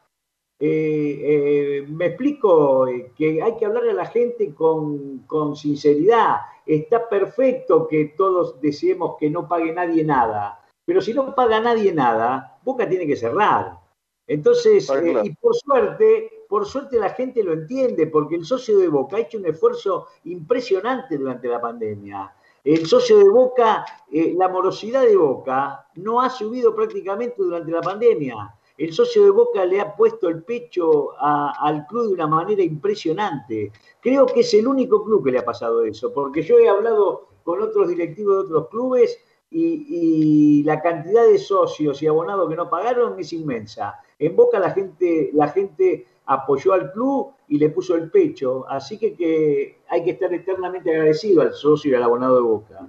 Eh, 0.58 1.20
eh, 1.22 1.86
me 1.88 2.06
explico 2.06 2.86
que 3.14 3.42
hay 3.42 3.56
que 3.56 3.66
hablarle 3.66 3.90
a 3.90 3.94
la 3.94 4.06
gente 4.06 4.54
con, 4.54 5.18
con, 5.26 5.54
sinceridad. 5.54 6.36
Está 6.64 7.08
perfecto 7.08 7.86
que 7.86 8.14
todos 8.16 8.60
deseemos 8.60 9.16
que 9.18 9.28
no 9.28 9.46
pague 9.46 9.72
nadie 9.72 10.02
nada, 10.04 10.64
pero 10.86 11.02
si 11.02 11.12
no 11.12 11.34
paga 11.34 11.60
nadie 11.60 11.92
nada, 11.92 12.58
Boca 12.62 12.88
tiene 12.88 13.06
que 13.06 13.16
cerrar. 13.16 13.78
Entonces, 14.26 14.90
y 15.22 15.34
por 15.34 15.54
suerte, 15.54 16.46
por 16.48 16.64
suerte 16.64 16.98
la 16.98 17.10
gente 17.10 17.42
lo 17.42 17.52
entiende, 17.52 18.06
porque 18.06 18.36
el 18.36 18.46
socio 18.46 18.78
de 18.78 18.88
Boca 18.88 19.16
ha 19.16 19.20
hecho 19.20 19.36
un 19.36 19.46
esfuerzo 19.46 20.06
impresionante 20.24 21.18
durante 21.18 21.48
la 21.48 21.60
pandemia. 21.60 22.34
El 22.64 22.86
socio 22.86 23.18
de 23.18 23.28
Boca, 23.28 23.84
eh, 24.10 24.34
la 24.34 24.48
morosidad 24.48 25.02
de 25.02 25.16
Boca 25.16 25.86
no 25.96 26.22
ha 26.22 26.30
subido 26.30 26.74
prácticamente 26.74 27.34
durante 27.36 27.70
la 27.70 27.82
pandemia. 27.82 28.56
El 28.78 28.90
socio 28.94 29.22
de 29.22 29.30
Boca 29.30 29.66
le 29.66 29.82
ha 29.82 29.94
puesto 29.94 30.28
el 30.28 30.42
pecho 30.42 31.10
al 31.20 31.86
club 31.86 32.08
de 32.08 32.14
una 32.14 32.26
manera 32.26 32.62
impresionante. 32.62 33.70
Creo 34.00 34.24
que 34.24 34.40
es 34.40 34.54
el 34.54 34.66
único 34.66 35.04
club 35.04 35.22
que 35.22 35.30
le 35.30 35.40
ha 35.40 35.44
pasado 35.44 35.84
eso, 35.84 36.10
porque 36.12 36.42
yo 36.42 36.58
he 36.58 36.66
hablado 36.66 37.28
con 37.44 37.60
otros 37.60 37.86
directivos 37.86 38.36
de 38.36 38.54
otros 38.54 38.68
clubes 38.70 39.18
y, 39.50 39.86
y 39.88 40.64
la 40.64 40.80
cantidad 40.80 41.26
de 41.26 41.38
socios 41.38 42.02
y 42.02 42.06
abonados 42.06 42.48
que 42.48 42.56
no 42.56 42.70
pagaron 42.70 43.20
es 43.20 43.32
inmensa. 43.34 44.00
En 44.18 44.34
Boca 44.34 44.58
la 44.58 44.70
gente, 44.70 45.30
la 45.34 45.48
gente 45.48 46.06
apoyó 46.26 46.72
al 46.72 46.92
club 46.92 47.34
y 47.48 47.58
le 47.58 47.70
puso 47.70 47.94
el 47.94 48.10
pecho. 48.10 48.66
Así 48.68 48.98
que, 48.98 49.14
que 49.14 49.82
hay 49.88 50.04
que 50.04 50.12
estar 50.12 50.32
eternamente 50.32 50.90
agradecido 50.90 51.42
al 51.42 51.52
socio 51.52 51.90
y 51.90 51.94
al 51.94 52.02
abonado 52.02 52.36
de 52.36 52.42
Boca. 52.42 52.86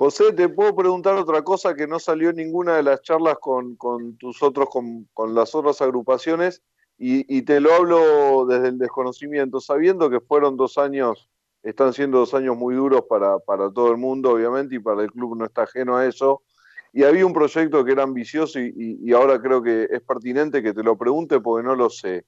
José, 0.00 0.32
te 0.32 0.48
puedo 0.48 0.74
preguntar 0.74 1.16
otra 1.16 1.42
cosa 1.42 1.74
que 1.74 1.86
no 1.86 1.98
salió 1.98 2.30
en 2.30 2.36
ninguna 2.36 2.76
de 2.76 2.82
las 2.82 3.02
charlas 3.02 3.36
con, 3.38 3.76
tus 4.16 4.42
otros, 4.42 4.68
con, 4.70 5.34
las 5.34 5.54
otras 5.54 5.82
agrupaciones, 5.82 6.62
y, 6.96 7.42
te 7.42 7.60
lo 7.60 7.74
hablo 7.74 8.46
desde 8.46 8.68
el 8.68 8.78
desconocimiento, 8.78 9.60
sabiendo 9.60 10.08
que 10.08 10.20
fueron 10.20 10.56
dos 10.56 10.78
años, 10.78 11.28
están 11.62 11.92
siendo 11.92 12.18
dos 12.18 12.32
años 12.32 12.56
muy 12.56 12.74
duros 12.74 13.02
para, 13.10 13.38
para 13.40 13.70
todo 13.70 13.90
el 13.90 13.98
mundo, 13.98 14.30
obviamente, 14.30 14.76
y 14.76 14.78
para 14.78 15.02
el 15.02 15.12
club 15.12 15.36
no 15.36 15.44
está 15.44 15.64
ajeno 15.64 15.96
a 15.96 16.06
eso 16.06 16.42
y 16.92 17.04
había 17.04 17.26
un 17.26 17.32
proyecto 17.32 17.84
que 17.84 17.92
era 17.92 18.02
ambicioso 18.02 18.58
y, 18.58 19.12
ahora 19.12 19.40
creo 19.40 19.62
que 19.62 19.86
es 19.90 20.00
pertinente 20.02 20.62
que 20.62 20.72
te 20.72 20.82
lo 20.82 20.96
pregunte 20.96 21.40
porque 21.40 21.66
no 21.66 21.76
lo 21.76 21.90
sé. 21.90 22.24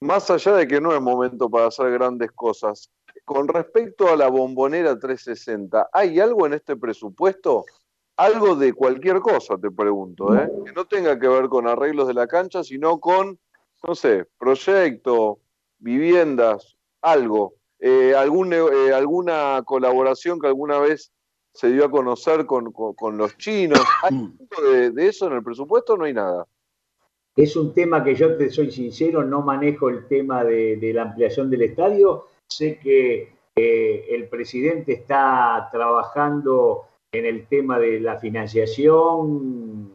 Más 0.00 0.30
allá 0.30 0.54
de 0.54 0.68
que 0.68 0.80
no 0.80 0.94
es 0.94 1.00
momento 1.00 1.50
para 1.50 1.66
hacer 1.66 1.90
grandes 1.90 2.30
cosas, 2.32 2.90
con 3.24 3.48
respecto 3.48 4.08
a 4.08 4.16
la 4.16 4.28
bombonera 4.28 4.98
360, 4.98 5.88
¿hay 5.92 6.20
algo 6.20 6.46
en 6.46 6.54
este 6.54 6.76
presupuesto? 6.76 7.64
Algo 8.16 8.54
de 8.54 8.72
cualquier 8.72 9.20
cosa, 9.20 9.56
te 9.58 9.70
pregunto, 9.70 10.34
¿eh? 10.36 10.48
que 10.64 10.72
no 10.72 10.86
tenga 10.86 11.18
que 11.18 11.28
ver 11.28 11.48
con 11.48 11.66
arreglos 11.66 12.06
de 12.08 12.14
la 12.14 12.26
cancha, 12.26 12.62
sino 12.62 12.98
con, 13.00 13.38
no 13.86 13.94
sé, 13.94 14.26
proyecto, 14.38 15.40
viviendas, 15.78 16.76
algo, 17.00 17.54
eh, 17.80 18.14
algún, 18.16 18.52
eh, 18.52 18.92
alguna 18.92 19.62
colaboración 19.64 20.40
que 20.40 20.48
alguna 20.48 20.78
vez 20.78 21.12
se 21.58 21.72
dio 21.72 21.84
a 21.84 21.90
conocer 21.90 22.46
con, 22.46 22.72
los 23.16 23.36
chinos. 23.36 23.82
¿Hay 24.04 24.14
mm. 24.14 24.38
de, 24.62 24.90
de, 24.92 25.08
eso 25.08 25.26
en 25.26 25.32
el 25.32 25.42
presupuesto 25.42 25.96
no 25.96 26.04
hay 26.04 26.14
nada? 26.14 26.46
Es 27.34 27.56
un 27.56 27.74
tema 27.74 28.04
que 28.04 28.14
yo 28.14 28.36
te 28.36 28.48
soy 28.48 28.70
sincero, 28.70 29.24
no 29.24 29.42
manejo 29.42 29.88
el 29.88 30.06
tema 30.06 30.44
de, 30.44 30.78
la 30.94 31.02
ampliación 31.02 31.50
del 31.50 31.62
estadio. 31.62 32.26
Sé 32.46 32.78
que 32.78 33.32
eh, 33.56 34.06
el 34.08 34.28
presidente 34.28 34.92
está 34.92 35.68
trabajando 35.72 36.84
en 37.10 37.26
el 37.26 37.48
tema 37.48 37.80
de 37.80 37.98
la 37.98 38.18
financiación. 38.18 39.90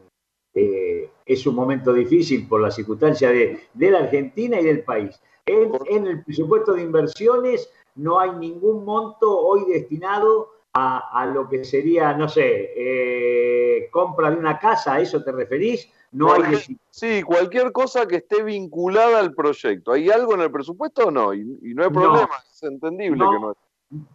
Eh, 0.54 1.10
es 1.26 1.48
un 1.48 1.56
momento 1.56 1.94
difícil 1.94 2.46
por 2.46 2.60
la 2.60 2.72
circunstancia 2.72 3.30
de, 3.30 3.90
la 3.90 4.00
Argentina 4.00 4.60
y 4.60 4.66
del 4.66 4.84
país. 4.84 5.18
en 5.46 6.08
el 6.08 6.26
presupuesto 6.26 6.74
de 6.74 6.82
inversiones 6.82 7.70
no 7.96 8.20
hay 8.20 8.32
ningún 8.32 8.84
monto 8.84 9.40
hoy 9.40 9.64
destinado 9.72 10.63
a, 10.76 11.26
lo 11.32 11.48
que 11.48 11.64
sería, 11.64 12.14
no 12.14 12.28
sé, 12.28 12.74
eh, 12.76 13.90
compra 13.92 14.32
de 14.32 14.38
una 14.38 14.58
casa, 14.58 14.94
¿a 14.94 15.00
eso 15.00 15.24
te 15.24 15.32
referís? 15.32 15.92
No 16.12 16.34
hay 16.34 16.58
Sí, 16.90 17.24
cualquier 17.24 17.72
cosa 17.72 18.08
que 18.08 18.18
esté 18.18 18.44
vinculada 18.44 19.20
al 19.20 19.34
proyecto. 19.34 19.92
¿Hay 19.92 20.10
algo 20.10 20.36
en 20.36 20.42
el 20.42 20.52
presupuesto 20.52 21.08
o 21.08 21.12
no? 21.12 21.34
Y, 21.34 21.44
no 21.44 21.84
hay 21.84 21.90
problema, 21.90 22.30
es 22.52 22.64
entendible 22.64 23.20
que 23.20 23.40
no 23.40 23.54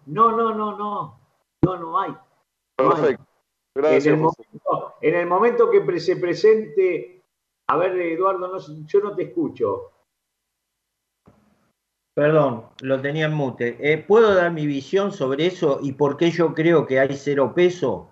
No, 0.07 0.33
no, 0.33 0.55
no, 0.55 0.77
no. 0.77 1.21
No, 1.63 1.77
no 1.77 1.99
hay. 1.99 2.17
Perfecto. 2.77 3.25
Gracias. 3.75 4.07
En 4.07 4.15
el, 4.15 4.21
momento, 4.21 4.95
en 5.01 5.15
el 5.15 5.27
momento 5.27 5.71
que 5.71 6.01
se 6.01 6.17
presente, 6.17 7.25
a 7.69 7.77
ver, 7.77 7.99
Eduardo, 8.01 8.49
no, 8.49 8.59
yo 8.87 9.01
no 9.01 9.15
te 9.15 9.25
escucho. 9.25 9.91
Perdón, 12.19 12.65
lo 12.81 13.01
tenía 13.01 13.27
en 13.27 13.32
mute. 13.32 13.77
Eh, 13.78 13.97
¿Puedo 13.97 14.35
dar 14.35 14.51
mi 14.51 14.66
visión 14.66 15.12
sobre 15.12 15.47
eso 15.47 15.78
y 15.81 15.93
por 15.93 16.16
qué 16.16 16.32
yo 16.32 16.53
creo 16.53 16.85
que 16.85 16.99
hay 16.99 17.15
cero 17.15 17.53
peso? 17.55 18.11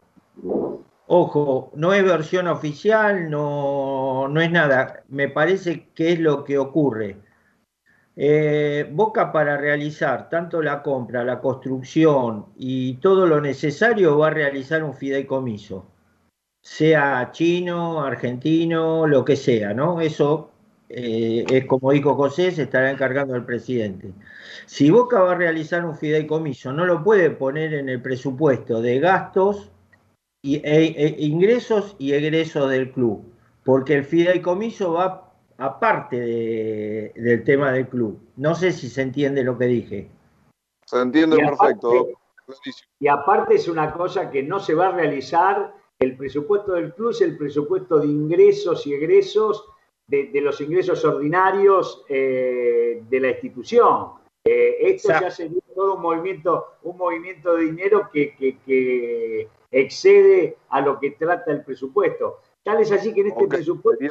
Ojo, 1.08 1.72
no 1.74 1.92
es 1.92 2.04
versión 2.04 2.46
oficial, 2.46 3.28
no, 3.28 4.28
no 4.28 4.40
es 4.40 4.48
nada. 4.52 5.02
Me 5.08 5.28
parece 5.28 5.88
que 5.92 6.12
es 6.12 6.20
lo 6.20 6.44
que 6.44 6.56
ocurre. 6.56 7.16
Eh, 8.14 8.88
Boca 8.92 9.32
para 9.32 9.56
realizar 9.56 10.28
tanto 10.28 10.62
la 10.62 10.84
compra, 10.84 11.24
la 11.24 11.40
construcción 11.40 12.46
y 12.56 12.98
todo 12.98 13.26
lo 13.26 13.40
necesario 13.40 14.18
va 14.18 14.28
a 14.28 14.30
realizar 14.30 14.84
un 14.84 14.94
fideicomiso, 14.94 15.84
sea 16.62 17.30
chino, 17.32 18.04
argentino, 18.04 19.08
lo 19.08 19.24
que 19.24 19.34
sea, 19.34 19.74
¿no? 19.74 20.00
Eso 20.00 20.52
eh, 20.88 21.44
es 21.48 21.66
como 21.66 21.92
dijo 21.92 22.14
José, 22.14 22.50
se 22.50 22.62
estará 22.62 22.90
encargando 22.90 23.34
el 23.34 23.44
presidente. 23.44 24.12
Si 24.66 24.90
Boca 24.90 25.20
va 25.20 25.32
a 25.32 25.36
realizar 25.36 25.84
un 25.84 25.96
fideicomiso, 25.96 26.72
no 26.72 26.86
lo 26.86 27.02
puede 27.02 27.30
poner 27.30 27.74
en 27.74 27.88
el 27.88 28.00
presupuesto 28.00 28.80
de 28.80 29.00
gastos, 29.00 29.70
y, 30.42 30.56
e, 30.56 30.94
e, 30.96 31.16
ingresos 31.18 31.96
y 31.98 32.12
egresos 32.12 32.70
del 32.70 32.92
club, 32.92 33.24
porque 33.64 33.94
el 33.94 34.04
fideicomiso 34.04 34.92
va 34.92 35.32
aparte 35.58 37.12
del 37.14 37.44
tema 37.44 37.72
del 37.72 37.88
club. 37.88 38.20
No 38.36 38.54
sé 38.54 38.70
si 38.70 38.88
se 38.88 39.02
entiende 39.02 39.42
lo 39.42 39.58
que 39.58 39.64
dije. 39.64 40.10
Se 40.84 41.00
entiende 41.00 41.36
perfecto. 41.36 42.08
y 43.00 43.08
aparte 43.08 43.56
es 43.56 43.66
una 43.66 43.92
cosa 43.92 44.30
que 44.30 44.42
no 44.42 44.60
se 44.60 44.74
va 44.74 44.88
a 44.88 44.92
realizar, 44.92 45.74
el 45.98 46.16
presupuesto 46.16 46.72
del 46.72 46.94
club 46.94 47.10
es 47.10 47.22
el 47.22 47.36
presupuesto 47.36 47.98
de 47.98 48.06
ingresos 48.06 48.86
y 48.86 48.94
egresos 48.94 49.64
de, 50.08 50.40
los 50.40 50.60
ingresos 50.60 51.04
ordinarios 51.04 52.04
eh, 52.08 53.02
de 53.08 53.20
la 53.20 53.30
institución. 53.30 54.12
Eh, 54.44 54.76
esto 54.80 55.08
ya 55.08 55.30
sería 55.30 55.60
todo 55.74 55.96
un 55.96 56.02
movimiento, 56.02 56.76
un 56.84 56.96
movimiento 56.96 57.56
de 57.56 57.64
dinero 57.64 58.08
que, 58.12 59.48
excede 59.70 60.56
a 60.68 60.80
lo 60.80 60.98
que 61.00 61.10
trata 61.12 61.50
el 61.50 61.64
presupuesto. 61.64 62.38
Tal 62.62 62.80
es 62.80 62.92
así 62.92 63.12
que 63.12 63.22
en 63.22 63.28
este 63.28 63.46
presupuesto 63.48 64.06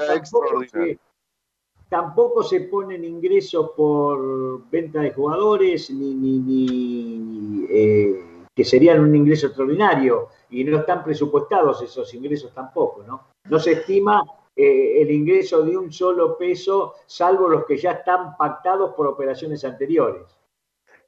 tampoco 1.89 2.43
se, 2.43 2.61
ponen 2.61 3.05
ingresos 3.05 3.71
por 3.75 4.69
venta 4.69 5.01
de 5.01 5.13
jugadores 5.13 5.89
ni, 5.91 6.13
ni, 6.13 7.65
eh, 7.69 8.45
que 8.53 8.65
serían 8.65 8.99
un 8.99 9.15
ingreso 9.15 9.47
extraordinario 9.47 10.29
y 10.49 10.63
no 10.63 10.79
están 10.79 11.03
presupuestados 11.03 11.81
esos 11.81 12.13
ingresos 12.13 12.53
tampoco, 12.53 13.03
¿no? 13.03 13.27
No 13.49 13.59
se 13.59 13.73
estima 13.73 14.23
eh, 14.55 15.01
el 15.01 15.11
ingreso 15.11 15.63
de 15.63 15.75
un 15.75 15.91
solo 15.91 16.37
peso, 16.37 16.93
salvo 17.05 17.49
los 17.49 17.65
que 17.65 17.77
ya 17.77 17.91
están 17.91 18.37
pactados 18.37 18.93
por 18.95 19.07
operaciones 19.07 19.65
anteriores. 19.65 20.23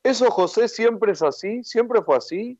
¿Eso, 0.04 0.30
José, 0.30 0.68
siempre 0.68 1.14
es 1.14 1.22
así? 1.22 1.64
¿Siempre 1.64 2.02
fue 2.02 2.18
así? 2.18 2.60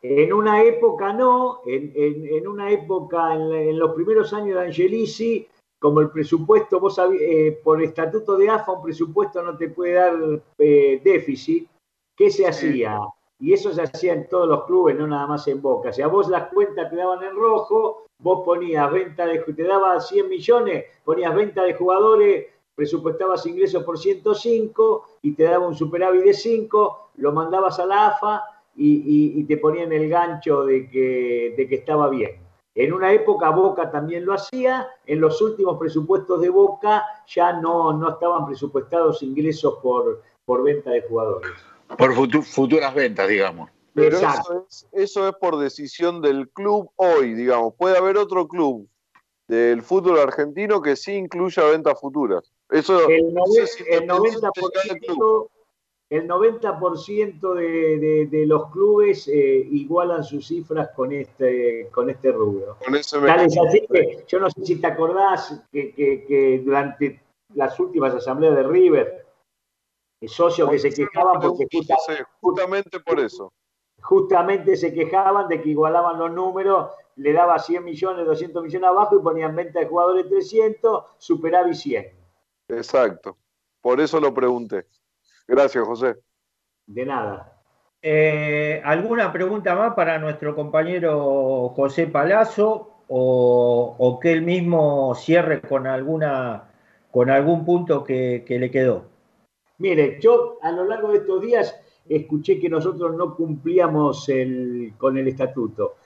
En 0.00 0.32
una 0.32 0.62
época 0.62 1.12
no, 1.12 1.60
en, 1.66 2.46
una 2.46 2.70
época, 2.70 3.34
en, 3.34 3.78
los 3.78 3.94
primeros 3.94 4.32
años 4.32 4.58
de 4.58 4.66
Angelici, 4.66 5.48
como 5.78 6.00
el 6.00 6.10
presupuesto, 6.10 6.80
vos 6.80 6.98
eh, 7.20 7.60
por 7.62 7.82
estatuto 7.82 8.36
de 8.36 8.48
AFA, 8.48 8.72
un 8.72 8.82
presupuesto 8.82 9.42
no 9.42 9.56
te 9.56 9.68
puede 9.68 9.94
dar 9.94 10.14
eh, 10.58 11.00
déficit, 11.02 11.68
¿qué 12.16 12.30
se 12.30 12.46
hacía? 12.46 12.98
Y 13.40 13.52
eso 13.52 13.72
se 13.72 13.82
hacía 13.82 14.14
en 14.14 14.28
todos 14.28 14.48
los 14.48 14.64
clubes, 14.64 14.96
no 14.96 15.06
nada 15.06 15.26
más 15.26 15.46
en 15.48 15.60
Boca. 15.60 15.90
O 15.90 15.92
sea, 15.92 16.08
vos 16.08 16.28
las 16.28 16.48
cuentas 16.52 16.90
quedaban 16.90 17.22
en 17.22 17.34
rojo 17.34 18.07
vos 18.20 18.44
ponías 18.44 18.90
venta 18.90 19.26
de, 19.26 19.38
te 19.38 19.62
daba 19.62 20.00
100 20.00 20.28
millones, 20.28 20.84
ponías 21.04 21.34
venta 21.34 21.62
de 21.62 21.74
jugadores, 21.74 22.46
presupuestabas 22.74 23.44
ingresos 23.46 23.84
por 23.84 23.98
105 23.98 25.18
y 25.22 25.34
te 25.34 25.44
daba 25.44 25.66
un 25.66 25.74
superávit 25.74 26.24
de 26.24 26.34
5, 26.34 27.10
lo 27.16 27.32
mandabas 27.32 27.78
a 27.78 27.86
la 27.86 28.08
AFA 28.08 28.44
y, 28.76 29.42
te 29.44 29.56
ponían 29.56 29.92
el 29.92 30.08
gancho 30.08 30.64
de 30.64 30.88
que, 30.88 31.54
de 31.56 31.68
que 31.68 31.74
estaba 31.76 32.08
bien. 32.08 32.40
En 32.74 32.92
una 32.92 33.12
época 33.12 33.50
Boca 33.50 33.90
también 33.90 34.24
lo 34.24 34.34
hacía, 34.34 34.88
en 35.06 35.20
los 35.20 35.42
últimos 35.42 35.78
presupuestos 35.78 36.40
de 36.40 36.48
Boca 36.48 37.04
ya 37.26 37.54
no, 37.54 38.08
estaban 38.08 38.46
presupuestados 38.46 39.22
ingresos 39.22 39.78
por 39.82 40.62
venta 40.62 40.90
de 40.90 41.02
jugadores. 41.02 41.50
Por 41.96 42.14
futuras 42.44 42.94
ventas, 42.94 43.26
digamos. 43.26 43.70
Pero 43.98 44.18
eso 44.18 44.66
es, 44.68 44.88
eso 44.92 45.28
es 45.28 45.34
por 45.36 45.58
decisión 45.58 46.20
del 46.20 46.48
club 46.50 46.90
hoy, 46.96 47.34
digamos. 47.34 47.74
Puede 47.74 47.98
haber 47.98 48.16
otro 48.16 48.48
club 48.48 48.88
del 49.48 49.82
fútbol 49.82 50.18
argentino 50.18 50.82
que 50.82 50.94
sí 50.94 51.14
incluya 51.14 51.64
ventas 51.64 51.98
futuras. 51.98 52.52
Eso, 52.70 53.08
el, 53.08 53.34
90%, 53.34 55.48
el 56.10 56.28
90% 56.28 57.54
de, 57.54 58.28
de, 58.30 58.46
los 58.46 58.70
clubes 58.70 59.26
eh, 59.28 59.66
igualan 59.70 60.22
sus 60.22 60.46
cifras 60.46 60.90
con 60.94 61.12
este, 61.12 61.88
con 61.90 62.10
este 62.10 62.30
rubro. 62.30 62.76
yo 64.26 64.38
no 64.38 64.50
sé 64.50 64.64
si 64.64 64.76
te 64.76 64.86
acordás 64.86 65.62
que, 65.72 65.94
que, 65.94 66.60
durante 66.62 67.22
las 67.54 67.80
últimas 67.80 68.14
asambleas 68.14 68.54
de 68.54 68.62
River, 68.64 69.26
socios 70.26 70.70
que 70.70 70.78
se 70.78 70.92
quejaban 70.92 71.40
porque 71.40 71.66
justamente 72.40 73.00
por 73.00 73.20
eso. 73.20 73.52
Justamente 74.00 74.76
se 74.76 74.92
quejaban 74.92 75.48
de 75.48 75.60
que 75.60 75.70
igualaban 75.70 76.18
los 76.18 76.32
números, 76.32 76.90
le 77.16 77.32
daba 77.32 77.58
100 77.58 77.84
millones, 77.84 78.26
200 78.26 78.62
millones 78.62 78.88
abajo 78.88 79.18
y 79.18 79.22
ponían 79.22 79.56
venta 79.56 79.80
de 79.80 79.86
jugadores 79.86 80.28
300, 80.28 81.04
superávit 81.18 81.74
100. 81.74 82.06
Exacto, 82.68 83.36
por 83.80 84.00
eso 84.00 84.20
lo 84.20 84.32
pregunté. 84.32 84.86
Gracias, 85.46 85.84
José. 85.84 86.16
De 86.86 87.04
nada. 87.04 87.58
Eh, 88.00 88.80
¿Alguna 88.84 89.32
pregunta 89.32 89.74
más 89.74 89.94
para 89.94 90.18
nuestro 90.18 90.54
compañero 90.54 91.70
José 91.70 92.06
Palazzo 92.06 93.02
o, 93.08 94.18
que 94.22 94.32
él 94.32 94.42
mismo 94.42 95.14
cierre 95.14 95.60
con, 95.60 95.86
alguna, 95.86 96.70
con 97.10 97.30
algún 97.30 97.64
punto 97.64 98.04
que, 98.04 98.44
le 98.48 98.70
quedó? 98.70 99.06
Mire, 99.78 100.18
yo 100.20 100.58
a 100.62 100.70
lo 100.70 100.84
largo 100.84 101.10
de 101.10 101.18
estos 101.18 101.40
días 101.40 101.80
escuché 102.08 102.58
que 102.58 102.68
nosotros 102.68 103.16
no 103.16 103.34
cumplíamos 103.34 104.28
el, 104.28 104.94
con 104.96 105.18
el 105.18 105.28
estatuto. 105.28 105.96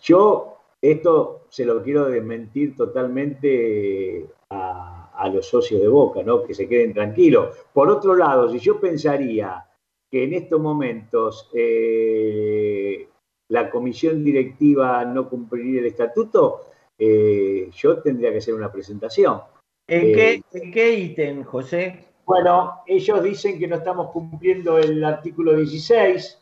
Yo 0.00 0.58
esto 0.80 1.46
se 1.48 1.64
lo 1.64 1.82
quiero 1.82 2.06
desmentir 2.06 2.76
totalmente 2.76 4.26
a, 4.50 5.10
a 5.14 5.28
los 5.28 5.46
socios 5.46 5.80
de 5.80 5.88
Boca, 5.88 6.22
¿no? 6.22 6.42
que 6.42 6.54
se 6.54 6.68
queden 6.68 6.92
tranquilos. 6.92 7.56
Por 7.72 7.88
otro 7.88 8.16
lado, 8.16 8.50
si 8.50 8.58
yo 8.58 8.80
pensaría 8.80 9.64
que 10.10 10.24
en 10.24 10.34
estos 10.34 10.60
momentos 10.60 11.48
eh, 11.54 13.08
la 13.48 13.70
comisión 13.70 14.24
directiva 14.24 15.04
no 15.04 15.28
cumpliría 15.28 15.80
el 15.80 15.86
estatuto, 15.86 16.66
eh, 16.98 17.70
yo 17.72 18.02
tendría 18.02 18.32
que 18.32 18.38
hacer 18.38 18.54
una 18.54 18.70
presentación. 18.70 19.40
¿En, 19.88 20.12
qué, 20.12 20.34
eh, 20.34 20.42
¿En 20.52 20.72
qué 20.72 20.94
ítem, 20.94 21.44
José? 21.44 22.11
Bueno, 22.24 22.82
ellos 22.86 23.22
dicen 23.22 23.58
que 23.58 23.66
no 23.66 23.76
estamos 23.76 24.10
cumpliendo 24.10 24.78
el 24.78 25.02
artículo 25.04 25.56
16 25.56 26.38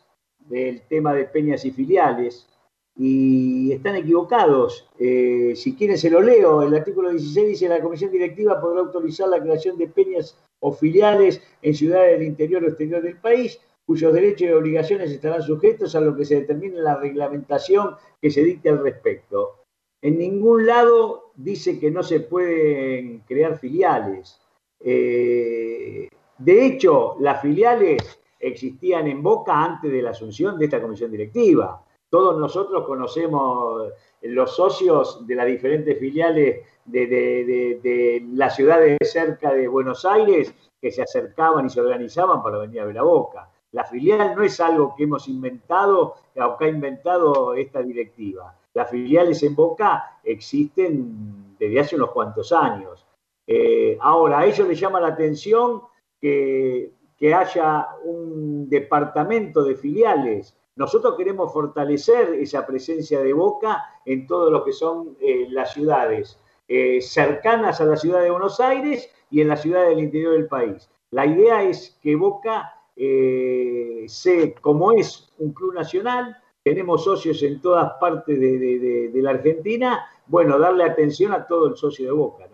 del 0.47 0.81
tema 0.87 1.13
de 1.13 1.25
peñas 1.25 1.65
y 1.65 1.71
filiales 1.71 2.47
y 2.95 3.71
están 3.71 3.95
equivocados. 3.95 4.87
Eh, 4.99 5.53
si 5.55 5.75
quieren 5.75 5.97
se 5.97 6.09
lo 6.09 6.21
leo. 6.21 6.61
El 6.61 6.75
artículo 6.75 7.09
16 7.09 7.47
dice 7.47 7.69
la 7.69 7.81
comisión 7.81 8.11
directiva 8.11 8.61
podrá 8.61 8.81
autorizar 8.81 9.27
la 9.29 9.41
creación 9.41 9.77
de 9.77 9.87
peñas 9.87 10.37
o 10.59 10.71
filiales 10.71 11.41
en 11.61 11.73
ciudades 11.73 12.19
del 12.19 12.27
interior 12.27 12.63
o 12.63 12.67
exterior 12.67 13.01
del 13.01 13.17
país 13.17 13.59
cuyos 13.85 14.13
derechos 14.13 14.47
y 14.47 14.51
obligaciones 14.51 15.11
estarán 15.11 15.41
sujetos 15.41 15.95
a 15.95 16.01
lo 16.01 16.15
que 16.15 16.25
se 16.25 16.35
determine 16.35 16.77
en 16.77 16.83
la 16.83 16.95
reglamentación 16.95 17.95
que 18.21 18.29
se 18.29 18.43
dicte 18.43 18.69
al 18.69 18.83
respecto. 18.83 19.65
En 20.01 20.17
ningún 20.17 20.65
lado 20.65 21.31
dice 21.35 21.79
que 21.79 21.91
no 21.91 22.01
se 22.03 22.21
pueden 22.21 23.19
crear 23.27 23.57
filiales. 23.59 24.40
Eh, 24.83 26.09
de 26.37 26.65
hecho, 26.65 27.15
las 27.19 27.41
filiales 27.41 28.19
existían 28.39 29.07
en 29.07 29.21
Boca 29.21 29.63
antes 29.63 29.91
de 29.91 30.01
la 30.01 30.09
asunción 30.11 30.57
de 30.57 30.65
esta 30.65 30.81
comisión 30.81 31.11
directiva. 31.11 31.83
Todos 32.09 32.37
nosotros 32.39 32.85
conocemos 32.85 33.93
los 34.23 34.55
socios 34.55 35.25
de 35.25 35.35
las 35.35 35.47
diferentes 35.47 35.97
filiales 35.97 36.65
de, 36.85 38.25
las 38.33 38.55
ciudades 38.55 38.97
cerca 39.03 39.53
de 39.53 39.67
Buenos 39.67 40.05
Aires 40.05 40.53
que 40.81 40.91
se 40.91 41.01
acercaban 41.01 41.67
y 41.67 41.69
se 41.69 41.81
organizaban 41.81 42.41
para 42.41 42.57
venir 42.57 42.81
a 42.81 42.85
ver 42.85 42.97
a 42.97 43.03
Boca. 43.03 43.49
La 43.71 43.85
filial 43.85 44.35
no 44.35 44.43
es 44.43 44.59
algo 44.59 44.95
que 44.95 45.03
hemos 45.03 45.27
inventado 45.27 46.15
o 46.35 46.57
que 46.57 46.65
ha 46.65 46.69
inventado 46.69 47.53
esta 47.53 47.81
directiva. 47.81 48.55
Las 48.73 48.89
filiales 48.89 49.41
en 49.43 49.55
Boca 49.55 50.19
existen 50.23 51.55
desde 51.57 51.79
hace 51.79 51.95
unos 51.95 52.11
cuantos 52.11 52.51
años. 52.51 53.05
Eh, 53.47 53.97
ahora, 54.01 54.39
a 54.39 54.45
ellos 54.45 54.67
les 54.67 54.79
llama 54.79 54.99
la 54.99 55.09
atención 55.09 55.81
que, 56.19 56.93
haya 57.35 57.87
un 58.03 58.67
departamento 58.67 59.63
de 59.63 59.75
filiales 59.75 60.57
nosotros 60.75 61.15
queremos 61.15 61.53
fortalecer 61.53 62.33
esa 62.33 62.65
presencia 62.65 63.21
de 63.21 63.31
Boca 63.33 63.85
en 64.05 64.25
todo 64.25 64.49
lo 64.49 64.63
que 64.63 64.71
son 64.71 65.15
eh, 65.19 65.45
las 65.49 65.73
ciudades 65.73 66.39
eh, 66.67 66.99
cercanas 66.99 67.79
a 67.79 67.85
la 67.85 67.97
ciudad 67.97 68.23
de 68.23 68.31
Buenos 68.31 68.59
Aires 68.59 69.07
y 69.29 69.41
en 69.41 69.49
la 69.49 69.57
ciudad 69.57 69.87
del 69.87 69.99
interior 69.99 70.33
del 70.33 70.47
país. 70.47 70.89
La 71.11 71.27
idea 71.27 71.61
es 71.61 71.99
que 72.01 72.15
Boca, 72.15 72.73
se, 72.95 74.55
como 74.61 74.93
es 74.93 75.31
un 75.37 75.53
club 75.53 75.75
nacional, 75.75 76.35
tenemos 76.63 77.03
socios 77.03 77.41
en 77.43 77.59
todas 77.59 77.93
partes 77.99 78.39
de, 78.39 79.11
la 79.15 79.31
Argentina, 79.31 80.07
bueno, 80.27 80.59
darle 80.59 80.83
atención 80.83 81.33
a 81.33 81.45
todo 81.45 81.67
el 81.67 81.75
socio 81.75 82.05
de 82.05 82.11
Boca. 82.11 82.50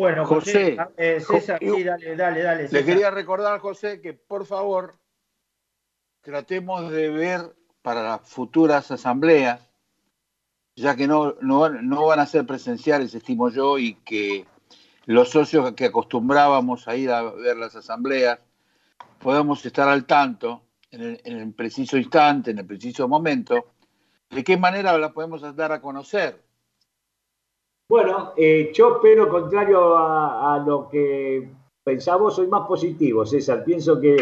¿No? 0.00 0.06
Bueno, 0.06 0.26
José, 0.26 0.76
César, 1.20 1.60
dale, 1.60 2.16
dale, 2.16 2.42
dale. 2.42 2.68
Le 2.68 2.84
quería 2.84 3.10
recordar, 3.10 3.60
José, 3.60 4.00
que 4.00 4.14
por 4.14 4.46
favor 4.46 4.94
tratemos 6.20 6.90
de 6.90 7.10
ver 7.10 7.54
para 7.82 8.02
las 8.02 8.20
futuras 8.22 8.90
asambleas, 8.90 9.68
ya 10.76 10.96
que 10.96 11.06
no, 11.06 11.34
no, 11.40 12.06
van 12.06 12.20
a 12.20 12.26
ser 12.26 12.46
presenciales, 12.46 13.14
estimo 13.14 13.50
yo, 13.50 13.78
y 13.78 13.94
que 13.94 14.46
los 15.06 15.30
socios 15.30 15.72
que 15.72 15.86
acostumbrábamos 15.86 16.88
a 16.88 16.96
ir 16.96 17.10
a 17.10 17.22
ver 17.22 17.56
las 17.56 17.74
asambleas 17.74 18.38
podamos 19.18 19.64
estar 19.64 19.88
al 19.88 20.06
tanto 20.06 20.62
en 20.90 21.20
el, 21.24 21.52
preciso 21.52 21.96
instante, 21.96 22.50
en 22.50 22.58
el 22.58 22.66
preciso 22.66 23.06
momento, 23.06 23.72
de 24.28 24.42
qué 24.42 24.56
manera 24.56 24.96
la 24.98 25.12
podemos 25.12 25.42
dar 25.54 25.72
a 25.72 25.80
conocer. 25.80 26.42
Bueno, 27.90 28.34
eh, 28.36 28.70
yo, 28.72 29.00
pero 29.02 29.28
contrario 29.28 29.98
a, 29.98 30.54
a, 30.54 30.58
lo 30.60 30.88
que 30.88 31.50
pensamos, 31.84 32.36
soy 32.36 32.46
más 32.46 32.64
positivo, 32.64 33.26
César. 33.26 33.64
Pienso 33.64 34.00
que 34.00 34.16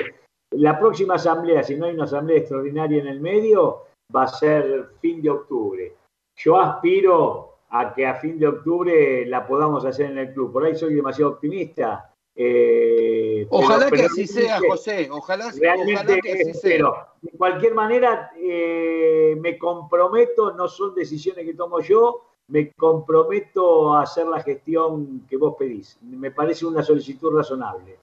la 0.52 0.78
próxima 0.78 1.16
asamblea, 1.16 1.62
si 1.62 1.76
no 1.76 1.84
hay 1.84 1.92
una 1.92 2.04
asamblea 2.04 2.38
extraordinaria 2.38 3.02
en 3.02 3.08
el 3.08 3.20
medio, 3.20 3.82
va 4.16 4.22
a 4.22 4.28
ser 4.28 4.92
fin 5.02 5.20
de 5.20 5.28
octubre. 5.28 5.94
Yo 6.38 6.58
aspiro 6.58 7.56
a 7.68 7.92
que 7.92 8.06
a 8.06 8.14
fin 8.14 8.38
de 8.38 8.46
octubre 8.46 9.26
la 9.26 9.46
podamos 9.46 9.84
hacer 9.84 10.12
en 10.12 10.16
el 10.16 10.32
club. 10.32 10.50
Por 10.50 10.64
ahí 10.64 10.74
soy 10.74 10.94
demasiado 10.94 11.32
optimista. 11.32 12.10
Eh, 12.34 13.46
ojalá 13.50 13.90
que 13.90 14.04
así 14.04 14.26
sea, 14.26 14.60
José. 14.66 15.10
Ojalá, 15.10 15.52
realmente 15.60 16.20
que 16.22 16.32
así 16.32 16.54
sea. 16.54 16.70
Pero 16.70 17.06
de 17.20 17.36
cualquier 17.36 17.74
manera, 17.74 18.30
eh, 18.34 19.36
me 19.38 19.58
comprometo, 19.58 20.54
no 20.54 20.68
son 20.68 20.94
decisiones 20.94 21.44
que 21.44 21.52
tomo 21.52 21.80
yo, 21.80 22.27
me 22.48 22.72
comprometo 22.72 23.94
a 23.94 24.02
hacer 24.02 24.26
la 24.26 24.42
gestión 24.42 25.26
que 25.28 25.36
vos 25.36 25.54
pedís. 25.58 25.98
Me 26.02 26.30
parece 26.30 26.66
una 26.66 26.82
solicitud 26.82 27.30
razonable. 27.36 27.98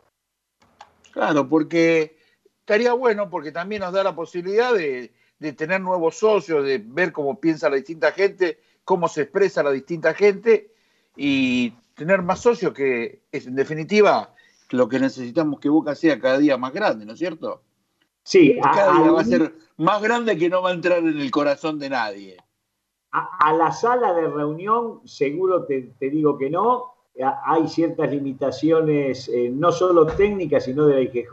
Claro, 1.12 1.48
porque 1.50 2.18
estaría 2.60 2.94
bueno 2.94 3.30
porque 3.30 3.52
también 3.52 3.82
nos 3.82 3.94
da 3.94 4.04
la 4.04 4.16
posibilidad 4.16 4.74
de, 4.74 5.12
tener 5.56 5.82
nuevos 5.82 6.18
socios, 6.18 6.64
de 6.64 6.78
ver 6.80 7.12
cómo 7.12 7.40
piensa 7.40 7.70
la 7.70 7.76
distinta 7.76 8.12
gente, 8.12 8.60
cómo 8.84 9.08
se 9.08 9.24
expresa 9.24 9.64
la 9.64 9.72
distinta 9.72 10.14
gente 10.14 10.72
y 11.16 11.72
tener 11.96 12.22
más 12.22 12.42
socios 12.42 12.74
que 12.74 13.22
es 13.32 13.48
en 13.48 13.56
definitiva 13.56 14.34
lo 14.72 14.90
que 14.90 15.00
necesitamos 15.00 15.60
que 15.60 15.70
Boca 15.70 15.96
sea 15.96 16.20
cada 16.20 16.38
día 16.38 16.58
más 16.58 16.74
grande, 16.74 17.06
¿no 17.06 17.14
es 17.14 17.20
cierto? 17.20 17.62
Sí, 18.24 18.58
cada 18.62 19.00
día 19.00 19.12
va 19.12 19.22
a 19.22 19.26
ser 19.26 19.54
más 19.78 20.02
grande 20.02 20.38
que 20.38 20.50
no 20.50 20.62
va 20.62 20.72
a 20.72 20.74
entrar 20.74 21.00
en 21.00 21.20
el 21.20 21.32
corazón 21.32 21.78
de 21.80 21.90
nadie. 21.90 22.38
A, 23.18 23.54
la 23.54 23.72
sala 23.72 24.14
de 24.14 24.28
reunión 24.28 25.00
seguro 25.08 25.66
te, 25.66 25.94
digo 26.00 26.38
que 26.38 26.50
no, 26.50 26.96
hay 27.46 27.68
ciertas 27.70 28.12
limitaciones, 28.12 29.30
eh, 29.30 29.50
no 29.50 29.72
solo 29.72 30.06
técnicas, 30.06 30.66
sino 30.66 30.86
de 30.86 30.96
la 30.96 31.02
IGJ, 31.02 31.32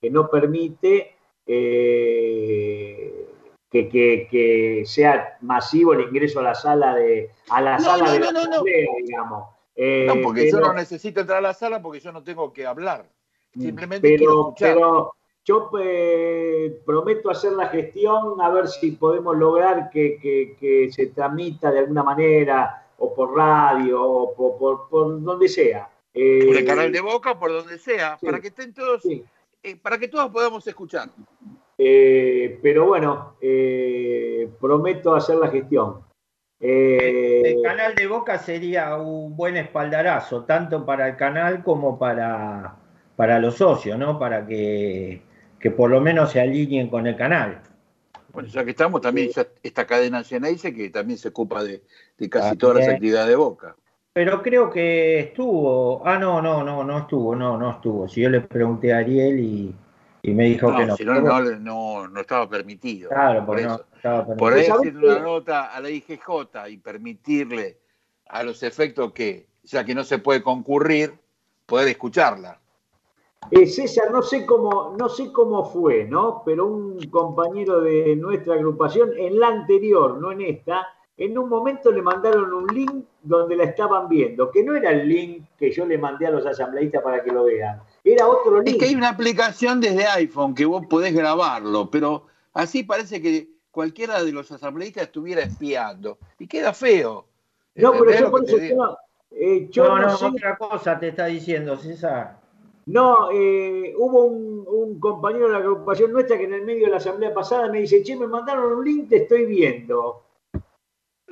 que 0.00 0.10
no 0.10 0.28
permite 0.28 1.16
eh, 1.44 3.26
que, 3.68 3.88
que, 4.30 4.82
sea 4.86 5.38
masivo 5.40 5.94
el 5.94 6.02
ingreso 6.02 6.40
a 6.40 6.44
la 6.44 6.54
sala 6.54 6.94
de 6.94 7.30
a 7.48 7.60
la 7.60 7.78
sala 7.78 8.12
de 8.12 8.20
la 8.20 8.62
digamos. 9.04 9.48
Eh, 9.74 10.04
no, 10.06 10.22
porque 10.22 10.50
yo 10.50 10.60
no 10.60 10.72
necesito 10.72 11.20
entrar 11.20 11.38
a 11.38 11.42
la 11.42 11.54
sala 11.54 11.80
porque 11.80 12.00
yo 12.00 12.12
no 12.12 12.22
tengo 12.22 12.52
que 12.52 12.66
hablar. 12.66 13.10
Mm, 13.54 13.62
Simplemente 13.62 14.08
pero, 14.08 14.18
quiero 14.18 14.40
escuchar. 14.40 14.74
Pero 14.74 15.14
yo 15.44 15.70
eh, 15.80 16.80
prometo 16.86 17.30
hacer 17.30 17.52
la 17.52 17.68
gestión 17.68 18.40
a 18.40 18.50
ver 18.50 18.68
si 18.68 18.92
podemos 18.92 19.36
lograr 19.36 19.90
que, 19.90 20.18
que, 20.58 20.90
se 20.92 21.06
tramita 21.08 21.70
de 21.70 21.80
alguna 21.80 22.02
manera, 22.02 22.88
o 22.98 23.14
por 23.14 23.34
radio, 23.34 24.02
o 24.02 24.34
por, 24.34 24.88
por, 24.88 25.22
donde 25.22 25.48
sea. 25.48 25.90
Eh, 26.14 26.44
por 26.46 26.56
el 26.56 26.64
canal 26.64 26.92
de 26.92 27.00
Boca, 27.00 27.38
por 27.38 27.52
donde 27.52 27.78
sea, 27.78 28.18
para 28.22 28.40
que 28.40 28.48
estén 28.48 28.72
todos, 28.72 29.02
para 29.82 29.98
que 29.98 30.08
todos 30.08 30.30
podamos 30.30 30.66
escuchar. 30.66 31.08
pero 31.76 32.86
bueno, 32.86 33.36
prometo 34.60 35.14
hacer 35.14 35.36
la 35.36 35.48
gestión. 35.48 36.12
Eh, 36.64 37.42
el 37.44 37.62
canal 37.62 37.96
de 37.96 38.06
Boca 38.06 38.38
sería 38.38 38.96
un 38.96 39.34
buen 39.36 39.56
espaldarazo, 39.56 40.44
tanto 40.44 40.86
para 40.86 41.08
el 41.08 41.16
canal 41.16 41.64
como 41.64 41.98
para, 41.98 42.76
para 43.16 43.40
los 43.40 43.56
socios, 43.56 43.98
¿no? 43.98 44.16
Para 44.16 44.46
que, 44.46 45.22
por 45.70 45.90
lo 45.90 46.00
menos 46.00 46.32
se 46.32 46.40
alineen 46.40 46.88
con 46.88 47.06
el 47.06 47.16
canal. 47.16 47.62
Bueno, 48.32 48.48
ya 48.48 48.64
que 48.64 48.70
estamos, 48.70 49.00
también 49.00 49.30
esta 49.62 49.86
cadena 49.86 50.22
dice 50.22 50.74
que 50.74 50.90
también 50.90 51.18
se 51.18 51.28
ocupa 51.28 51.62
de, 51.62 51.82
casi 52.30 52.56
todas 52.56 52.78
las 52.78 52.88
actividades 52.88 53.28
de 53.28 53.36
Boca. 53.36 53.76
Pero 54.14 54.42
creo 54.42 54.70
que 54.70 55.20
estuvo. 55.20 56.06
Ah, 56.06 56.18
no, 56.18 56.42
no, 56.42 56.62
no, 56.62 56.84
no 56.84 56.98
estuvo, 56.98 57.34
no, 57.34 57.56
no 57.56 57.70
estuvo. 57.72 58.08
Si 58.08 58.20
yo 58.20 58.28
le 58.28 58.42
pregunté 58.42 58.92
a 58.92 58.98
Ariel 58.98 59.38
y, 59.38 59.74
y 60.22 60.30
me 60.32 60.44
dijo 60.44 60.74
que 60.74 60.86
no. 60.86 60.96
Si 60.96 61.04
no, 61.04 61.20
no, 61.20 62.08
no, 62.08 62.20
estaba 62.20 62.48
permitido. 62.48 63.08
Claro, 63.08 63.46
por, 63.46 63.58
eso. 63.58 63.86
estaba 63.96 64.26
permitido. 64.26 64.36
Por 64.36 64.58
eso 64.58 64.74
hacer 64.74 64.96
una 64.96 65.18
nota 65.18 65.64
a 65.74 65.80
la 65.80 65.90
IGJ 65.90 66.68
y 66.68 66.76
permitirle 66.76 67.78
a 68.26 68.42
los 68.42 68.62
efectos 68.62 69.12
que, 69.12 69.46
ya 69.62 69.84
que 69.84 69.94
no 69.94 70.04
se 70.04 70.18
puede 70.18 70.42
concurrir, 70.42 71.14
poder 71.64 71.88
escucharla. 71.88 72.61
Eh, 73.50 73.66
César, 73.66 74.10
no 74.10 74.22
sé 74.22 74.46
cómo, 74.46 74.94
no 74.98 75.08
sé 75.08 75.32
cómo 75.32 75.64
fue, 75.64 76.04
¿no? 76.04 76.42
Pero 76.44 76.66
un 76.66 76.98
compañero 77.10 77.80
de 77.80 78.16
nuestra 78.16 78.54
agrupación, 78.54 79.10
en 79.18 79.38
la 79.38 79.48
anterior, 79.48 80.18
no 80.18 80.32
en 80.32 80.40
esta, 80.42 80.86
en 81.16 81.36
un 81.36 81.48
momento 81.48 81.90
le 81.90 82.02
mandaron 82.02 82.52
un 82.52 82.66
link 82.68 83.04
donde 83.22 83.56
la 83.56 83.64
estaban 83.64 84.08
viendo, 84.08 84.50
que 84.50 84.64
no 84.64 84.74
era 84.74 84.90
el 84.90 85.08
link 85.08 85.44
que 85.58 85.70
yo 85.70 85.84
le 85.84 85.98
mandé 85.98 86.26
a 86.26 86.30
los 86.30 86.46
asambleístas 86.46 87.02
para 87.02 87.22
que 87.22 87.30
lo 87.30 87.44
vean 87.44 87.80
era 88.04 88.28
otro 88.28 88.60
link. 88.60 88.68
Es 88.68 88.78
que 88.78 88.84
hay 88.86 88.94
una 88.94 89.10
aplicación 89.10 89.80
desde 89.80 90.06
iPhone 90.06 90.54
que 90.54 90.64
vos 90.64 90.84
podés 90.86 91.14
grabarlo, 91.14 91.90
pero 91.90 92.26
así 92.52 92.82
parece 92.82 93.20
que 93.20 93.48
cualquiera 93.70 94.22
de 94.22 94.32
los 94.32 94.50
asambleístas 94.50 95.04
estuviera 95.04 95.42
espiando. 95.42 96.18
Y 96.38 96.46
queda 96.46 96.72
feo. 96.72 97.26
No, 97.74 97.92
pero 97.92 98.12
yo 98.12 98.30
por 98.30 98.44
eso 98.44 98.98
eh, 99.30 99.70
no, 99.76 99.98
no, 99.98 100.14
otra 100.14 100.56
cosa 100.58 100.98
te 100.98 101.08
está 101.08 101.26
diciendo, 101.26 101.76
César. 101.76 102.41
No, 102.86 103.30
eh, 103.30 103.94
hubo 103.96 104.24
un, 104.24 104.64
un, 104.66 105.00
compañero 105.00 105.46
de 105.46 105.52
la 105.52 105.58
agrupación 105.58 106.12
nuestra 106.12 106.36
que 106.36 106.44
en 106.44 106.54
el 106.54 106.62
medio 106.62 106.86
de 106.86 106.90
la 106.90 106.96
asamblea 106.96 107.32
pasada 107.32 107.68
me 107.68 107.80
dice, 107.80 108.02
che, 108.02 108.16
me 108.16 108.26
mandaron 108.26 108.72
un 108.72 108.84
link, 108.84 109.08
te 109.08 109.22
estoy 109.22 109.46
viendo. 109.46 110.24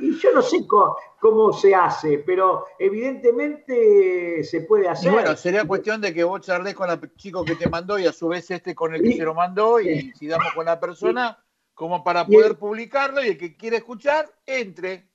Y 0.00 0.16
yo 0.18 0.32
no 0.32 0.40
sé 0.40 0.66
cómo, 0.66 1.52
se 1.52 1.74
hace, 1.74 2.18
pero 2.18 2.64
evidentemente 2.78 4.42
se 4.44 4.62
puede 4.62 4.88
hacer. 4.88 5.12
bueno, 5.12 5.36
sería 5.36 5.66
cuestión 5.66 6.00
de 6.00 6.14
que 6.14 6.24
vos 6.24 6.40
charles 6.40 6.74
con 6.74 6.88
el 6.88 7.14
chico 7.16 7.44
que 7.44 7.54
te 7.54 7.68
mandó 7.68 7.98
y 7.98 8.06
a 8.06 8.12
su 8.12 8.28
vez 8.28 8.50
este 8.50 8.74
con 8.74 8.94
el 8.94 9.02
que 9.02 9.12
se 9.12 9.24
lo 9.24 9.34
mandó 9.34 9.78
y 9.78 10.12
si 10.12 10.26
damos 10.26 10.52
con 10.54 10.64
la 10.64 10.80
persona 10.80 11.38
como 11.74 12.02
para 12.02 12.26
poder 12.26 12.58
publicarlo 12.58 13.22
y 13.22 13.28
el 13.28 13.38
que 13.38 13.56
quiere 13.56 13.78
escuchar, 13.78 14.30
entre. 14.46 15.08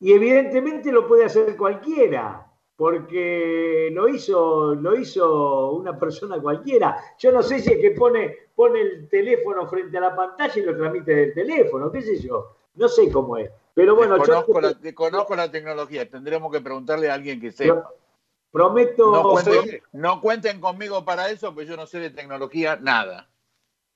Y 0.00 0.12
evidentemente 0.12 0.92
lo 0.92 1.08
puede 1.08 1.24
hacer 1.24 1.56
cualquiera, 1.56 2.47
porque 2.78 3.90
lo 3.92 4.08
hizo, 4.08 4.72
lo 4.76 4.96
hizo 4.96 5.72
una 5.72 5.98
persona 5.98 6.40
cualquiera. 6.40 6.96
Yo 7.18 7.32
no 7.32 7.42
sé 7.42 7.58
si 7.58 7.72
es 7.72 7.80
que 7.80 7.90
pone, 7.90 8.36
pone 8.54 8.80
el 8.80 9.08
teléfono 9.08 9.66
frente 9.66 9.98
a 9.98 10.02
la 10.02 10.14
pantalla 10.14 10.52
y 10.54 10.62
lo 10.62 10.76
transmite 10.76 11.12
del 11.12 11.34
teléfono, 11.34 11.90
qué 11.90 12.02
sé 12.02 12.20
yo. 12.20 12.54
No 12.76 12.86
sé 12.86 13.10
cómo 13.10 13.36
es. 13.36 13.50
Pero 13.74 13.96
bueno, 13.96 14.16
conozco, 14.16 14.60
la, 14.60 14.78
conozco 14.94 15.34
la 15.34 15.50
tecnología, 15.50 16.08
tendremos 16.08 16.52
que 16.52 16.60
preguntarle 16.60 17.10
a 17.10 17.14
alguien 17.14 17.40
que 17.40 17.50
sepa. 17.50 17.92
Prometo. 18.52 19.34
No 19.90 20.20
cuenten, 20.20 20.60
conmigo 20.60 21.04
para 21.04 21.30
eso, 21.30 21.52
pues 21.52 21.66
yo 21.66 21.76
no 21.76 21.84
sé 21.84 21.98
de 21.98 22.10
tecnología 22.10 22.76
nada. 22.76 23.28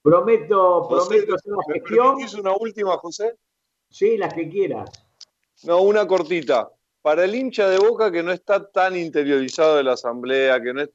Prometo, 0.02 0.88
prometo 0.88 1.36
hacer 1.36 1.52
la 1.52 1.72
gestión. 1.72 2.16
una 2.40 2.56
última, 2.56 2.96
José? 2.96 3.36
Sí, 3.88 4.16
las 4.16 4.34
que 4.34 4.48
quieras. 4.48 4.90
No, 5.62 5.82
una 5.82 6.04
cortita. 6.04 6.68
Para 7.02 7.24
el 7.24 7.34
hincha 7.34 7.68
de 7.68 7.78
boca 7.78 8.10
que 8.10 8.22
no 8.22 8.32
está 8.32 8.70
tan 8.70 8.96
interiorizado 8.96 9.76
de 9.76 9.82
la 9.82 9.92
asamblea, 9.92 10.62
que 10.62 10.72
no 10.72 10.82
es 10.82 10.90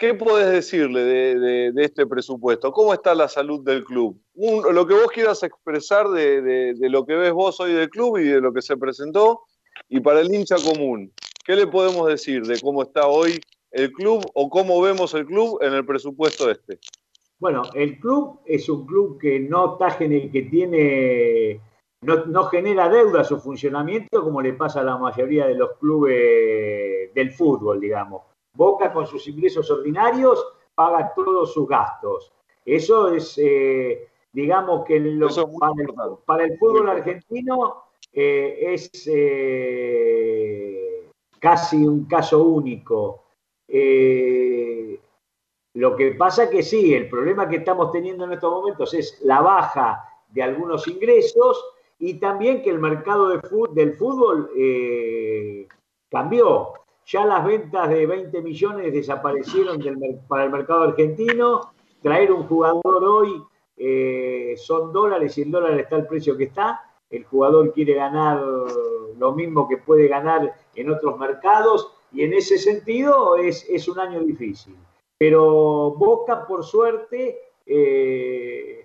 ¿Qué 0.00 0.14
puedes 0.14 0.50
decirle 0.50 1.04
de, 1.04 1.84
este 1.84 2.06
presupuesto? 2.06 2.72
¿Cómo 2.72 2.94
está 2.94 3.14
la 3.14 3.28
salud 3.28 3.62
del 3.62 3.84
club? 3.84 4.18
lo 4.34 4.86
que 4.86 4.94
vos 4.94 5.08
quieras 5.12 5.42
expresar 5.42 6.08
de, 6.08 6.74
lo 6.88 7.04
que 7.04 7.16
ves 7.16 7.34
vos 7.34 7.60
hoy 7.60 7.74
del 7.74 7.90
club 7.90 8.16
y 8.16 8.24
de 8.24 8.40
lo 8.40 8.50
que 8.50 8.62
se 8.62 8.78
presentó. 8.78 9.42
Y 9.90 10.00
para 10.00 10.22
el 10.22 10.34
hincha 10.34 10.56
común, 10.56 11.12
¿qué 11.44 11.54
le 11.54 11.66
podemos 11.66 12.08
decir 12.08 12.46
de 12.46 12.58
cómo 12.62 12.82
está 12.82 13.08
hoy 13.08 13.40
el 13.72 13.92
club 13.92 14.24
o 14.32 14.48
cómo 14.48 14.80
vemos 14.80 15.12
el 15.12 15.26
club 15.26 15.58
en 15.60 15.74
el 15.74 15.84
presupuesto 15.84 16.50
este? 16.50 16.78
Bueno, 17.38 17.64
el 17.74 18.00
club 18.00 18.40
es 18.46 18.70
un 18.70 18.86
club 18.86 19.20
que 19.20 19.38
no 19.38 19.76
que 19.78 20.48
tiene, 20.50 21.60
no, 22.02 22.24
no 22.26 22.44
genera 22.44 22.88
deuda 22.88 23.20
a 23.20 23.24
su 23.24 23.38
funcionamiento 23.38 24.22
como 24.22 24.40
le 24.40 24.54
pasa 24.54 24.80
a 24.80 24.84
la 24.84 24.96
mayoría 24.96 25.46
de 25.46 25.54
los 25.54 25.76
clubes 25.78 27.12
del 27.14 27.32
fútbol, 27.32 27.80
digamos 27.80 28.22
Boca 28.52 28.92
con 28.92 29.06
sus 29.06 29.26
ingresos 29.28 29.70
ordinarios 29.70 30.44
paga 30.74 31.12
todos 31.14 31.52
sus 31.52 31.68
gastos. 31.68 32.32
Eso 32.64 33.14
es, 33.14 33.38
eh, 33.38 34.08
digamos 34.32 34.84
que 34.84 34.98
para, 36.24 36.44
el, 36.44 36.58
fútbol 36.58 36.88
argentino 36.88 37.84
eh, 38.12 38.74
es 38.74 38.90
eh, 39.06 41.08
casi 41.38 41.86
un 41.86 42.06
caso 42.06 42.42
único. 42.42 43.24
lo 45.74 45.96
que 45.96 46.12
pasa 46.18 46.50
que 46.50 46.62
sí, 46.62 46.92
el 46.92 47.08
problema 47.08 47.48
que 47.48 47.56
estamos 47.56 47.92
teniendo 47.92 48.24
en 48.24 48.32
estos 48.32 48.52
momentos 48.52 48.92
es 48.94 49.20
la 49.22 49.40
baja 49.40 50.04
de 50.28 50.42
algunos 50.42 50.88
ingresos 50.88 51.64
y 52.00 52.14
también 52.14 52.62
que 52.62 52.70
el 52.70 52.80
mercado 52.80 53.28
de 53.28 53.40
del 53.72 53.94
fútbol 53.94 54.50
cambió. 56.10 56.72
Ya 57.06 57.24
las 57.24 57.44
ventas 57.44 57.88
de 57.88 58.06
20 58.06 58.40
millones 58.42 58.92
desaparecieron 58.92 59.80
para 60.28 60.44
el 60.44 60.50
mercado 60.50 60.82
argentino. 60.82 61.72
Traer 62.02 62.32
un 62.32 62.44
jugador 62.44 63.04
hoy 63.04 63.42
eh, 63.76 64.54
son 64.56 64.92
dólares 64.92 65.36
y 65.38 65.42
el 65.42 65.50
dólar 65.50 65.78
está 65.78 65.96
al 65.96 66.06
precio 66.06 66.36
que 66.36 66.44
está. 66.44 66.80
El 67.10 67.24
jugador 67.24 67.72
quiere 67.72 67.94
ganar 67.94 68.40
lo 69.18 69.32
mismo 69.32 69.68
que 69.68 69.78
puede 69.78 70.08
ganar 70.08 70.54
en 70.74 70.90
otros 70.90 71.18
mercados 71.18 71.92
y 72.12 72.22
en 72.22 72.32
ese 72.32 72.58
sentido 72.58 73.36
es, 73.36 73.68
es 73.68 73.88
un 73.88 73.98
año 73.98 74.20
difícil. 74.20 74.76
Pero 75.18 75.90
Boca, 75.90 76.46
por 76.46 76.64
suerte, 76.64 77.38
eh, 77.66 78.79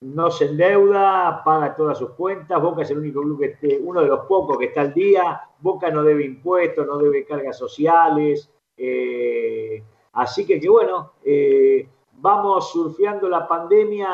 no 0.00 0.30
se 0.30 0.46
endeuda, 0.46 1.42
paga 1.44 1.74
todas 1.74 1.98
sus 1.98 2.10
cuentas, 2.10 2.60
Boca 2.60 2.82
es 2.82 2.90
el 2.90 2.98
único 2.98 3.22
club 3.22 3.40
que 3.40 3.46
esté, 3.46 3.78
uno 3.80 4.02
de 4.02 4.08
los 4.08 4.26
pocos 4.26 4.58
que 4.58 4.66
está 4.66 4.82
al 4.82 4.94
día, 4.94 5.48
Boca 5.60 5.90
no 5.90 6.02
debe 6.02 6.24
impuestos, 6.24 6.86
no 6.86 6.98
debe 6.98 7.24
cargas 7.24 7.56
sociales, 7.58 8.50
eh, 8.76 9.82
así 10.12 10.46
que 10.46 10.60
que 10.60 10.68
bueno, 10.68 11.14
eh, 11.24 11.88
vamos 12.12 12.70
surfeando 12.70 13.28
la 13.28 13.48
pandemia 13.48 14.08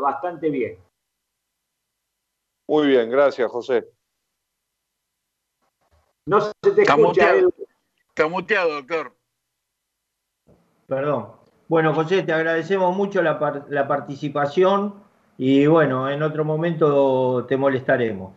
bastante 0.00 0.50
bien. 0.50 0.78
Muy 2.66 2.88
bien, 2.88 3.10
gracias 3.10 3.50
José. 3.50 3.88
No 6.26 6.40
se 6.40 6.52
te 6.74 6.82
escucha. 6.82 7.34
Está 8.08 8.28
muteado, 8.28 8.74
doctor. 8.74 9.16
Perdón. 10.86 11.39
Bueno, 11.70 11.94
José, 11.94 12.24
te 12.24 12.32
agradecemos 12.32 12.96
mucho 12.96 13.22
la, 13.22 13.38
participación 13.86 14.92
y 15.38 15.68
bueno, 15.68 16.10
en 16.10 16.20
otro 16.20 16.44
momento 16.44 17.46
te 17.46 17.56
molestaremos. 17.56 18.32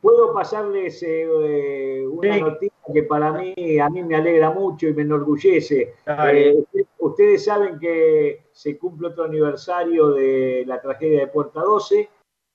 Puedo 0.00 0.32
pasarles 0.32 1.02
eh, 1.02 2.06
una 2.08 2.38
noticia 2.38 2.78
que 2.94 3.02
para 3.02 3.32
mí, 3.32 3.80
a 3.80 3.90
mí 3.90 4.04
me 4.04 4.14
alegra 4.14 4.52
mucho 4.52 4.86
y 4.86 4.94
me 4.94 5.02
enorgullece. 5.02 5.94
Eh, 6.06 6.64
ustedes 6.98 7.46
saben 7.46 7.80
que 7.80 8.44
se 8.52 8.78
cumple 8.78 9.08
otro 9.08 9.24
aniversario 9.24 10.12
de 10.12 10.62
la 10.64 10.80
tragedia 10.80 11.18
de 11.18 11.26
Puerta 11.26 11.62
12 11.62 12.08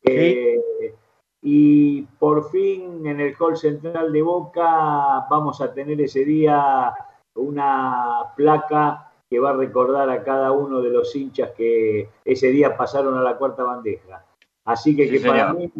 eh, 0.04 0.94
y 1.42 2.04
por 2.18 2.50
fin 2.50 3.06
en 3.06 3.20
el 3.20 3.36
hall 3.38 3.58
central 3.58 4.14
de 4.14 4.22
Boca 4.22 5.28
vamos 5.30 5.60
a 5.60 5.74
tener 5.74 6.00
ese 6.00 6.24
día 6.24 6.94
una 7.36 8.32
placa 8.38 9.07
que 9.30 9.40
va 9.40 9.50
a 9.50 9.54
recordar 9.54 10.10
a 10.10 10.24
cada 10.24 10.52
uno 10.52 10.82
de 10.82 10.90
los 10.90 11.16
hinchas 11.16 11.52
que 11.52 12.10
ese 12.24 12.48
día 12.48 12.78
pasaron 12.78 13.18
a 13.18 13.22
la 13.22 13.38
cuarta 13.38 13.64
bandeja. 13.64 14.26
Así 14.66 14.96
que, 14.96 15.10
que 15.10 15.20
para 15.20 15.54
mí 15.54 15.72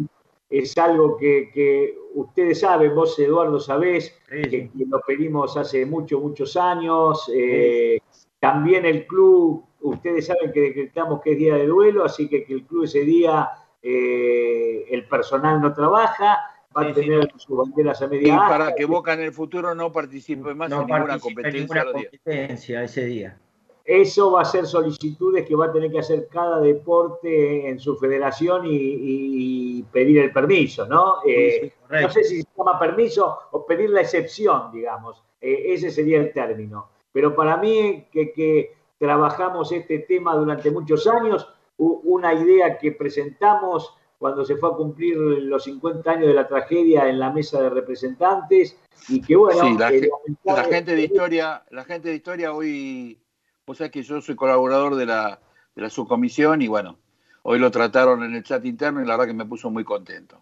es 0.50 0.76
algo 0.78 1.16
que, 1.16 1.98
ustedes 2.14 2.60
saben, 2.60 2.94
vos 2.94 3.18
Eduardo 3.18 3.60
sabés, 3.60 4.18
que, 4.28 4.70
lo 4.88 5.00
pedimos 5.00 5.56
hace 5.56 5.84
muchos, 5.84 6.22
muchos 6.22 6.56
años. 6.56 7.30
Eh, 7.34 8.00
también 8.38 8.86
el 8.86 9.06
club, 9.06 9.64
ustedes 9.80 10.26
saben 10.26 10.52
que 10.52 10.60
decretamos 10.60 11.20
que 11.20 11.32
es 11.32 11.38
día 11.38 11.54
de 11.56 11.66
duelo, 11.66 12.04
así 12.04 12.28
que 12.28 12.44
que 12.44 12.54
el 12.54 12.64
club 12.64 12.84
ese 12.84 13.00
día, 13.00 13.50
eh, 13.82 14.86
el 14.90 15.06
personal 15.06 15.60
no 15.60 15.72
trabaja, 15.74 16.38
va 16.76 16.82
a 16.82 16.92
tener 16.92 17.30
sus 17.36 17.56
banderas 17.56 18.02
a 18.02 18.08
media 18.08 18.34
Y 18.34 18.36
para 18.36 18.74
que 18.74 18.84
Boca 18.84 19.14
en 19.14 19.20
el 19.20 19.32
futuro 19.32 19.74
no 19.74 19.92
participe 19.92 20.54
más 20.54 20.70
en 20.70 20.78
ninguna 20.78 21.18
competencia, 21.18 21.60
ninguna 21.60 21.84
competencia 21.92 22.82
ese 22.82 23.04
día. 23.04 23.38
Eso 23.84 24.32
va 24.32 24.42
a 24.42 24.44
ser 24.44 24.66
solicitudes 24.66 25.46
que 25.46 25.54
va 25.54 25.66
a 25.66 25.72
tener 25.72 25.90
que 25.90 26.00
hacer 26.00 26.28
cada 26.28 26.60
deporte 26.60 27.70
en 27.70 27.80
su 27.80 27.96
federación 27.96 28.64
y, 28.66 29.82
pedir 29.90 30.18
el 30.18 30.30
permiso, 30.30 30.86
¿no? 30.86 31.16
Eh, 31.26 31.72
no 31.88 32.10
sé 32.10 32.22
si 32.24 32.42
se 32.42 32.48
llama 32.58 32.78
permiso 32.78 33.38
o 33.52 33.64
pedir 33.64 33.88
la 33.88 34.02
excepción, 34.02 34.70
digamos. 34.72 35.22
Eh, 35.40 35.72
ese 35.72 35.90
sería 35.90 36.18
el 36.18 36.34
término. 36.34 36.90
Pero 37.12 37.34
para 37.34 37.56
mí, 37.56 38.06
que, 38.12 38.76
trabajamos 38.98 39.72
este 39.72 40.00
tema 40.00 40.34
durante 40.34 40.70
muchos 40.70 41.06
años, 41.06 41.48
una 41.78 42.34
idea 42.34 42.76
que 42.76 42.92
presentamos 42.92 43.96
cuando 44.18 44.44
se 44.44 44.56
fue 44.56 44.70
a 44.70 44.74
cumplir 44.74 45.16
los 45.16 45.64
50 45.64 46.10
años 46.10 46.26
de 46.26 46.34
la 46.34 46.48
tragedia 46.48 47.08
en 47.08 47.18
la 47.18 47.30
mesa 47.30 47.62
de 47.62 47.70
representantes 47.70 48.76
y 49.08 49.20
que 49.20 49.36
bueno, 49.36 49.60
sí, 49.60 49.78
la, 49.78 49.92
eh, 49.92 50.10
la 50.44 50.64
gente 50.64 50.94
de 50.96 51.02
historia, 51.02 51.62
la 51.70 51.84
gente 51.84 52.08
de 52.08 52.16
historia 52.16 52.52
hoy 52.52 53.18
Vos 53.68 53.76
sabés 53.76 53.92
que 53.92 54.02
yo 54.02 54.22
soy 54.22 54.34
colaborador 54.34 54.94
de 54.94 55.04
la, 55.04 55.38
de 55.76 55.82
la 55.82 55.90
subcomisión 55.90 56.62
y 56.62 56.68
bueno, 56.68 56.96
hoy 57.42 57.58
lo 57.58 57.70
trataron 57.70 58.24
en 58.24 58.34
el 58.34 58.42
chat 58.42 58.64
interno 58.64 59.02
y 59.02 59.04
la 59.04 59.12
verdad 59.12 59.26
que 59.26 59.34
me 59.34 59.44
puso 59.44 59.68
muy 59.68 59.84
contento. 59.84 60.40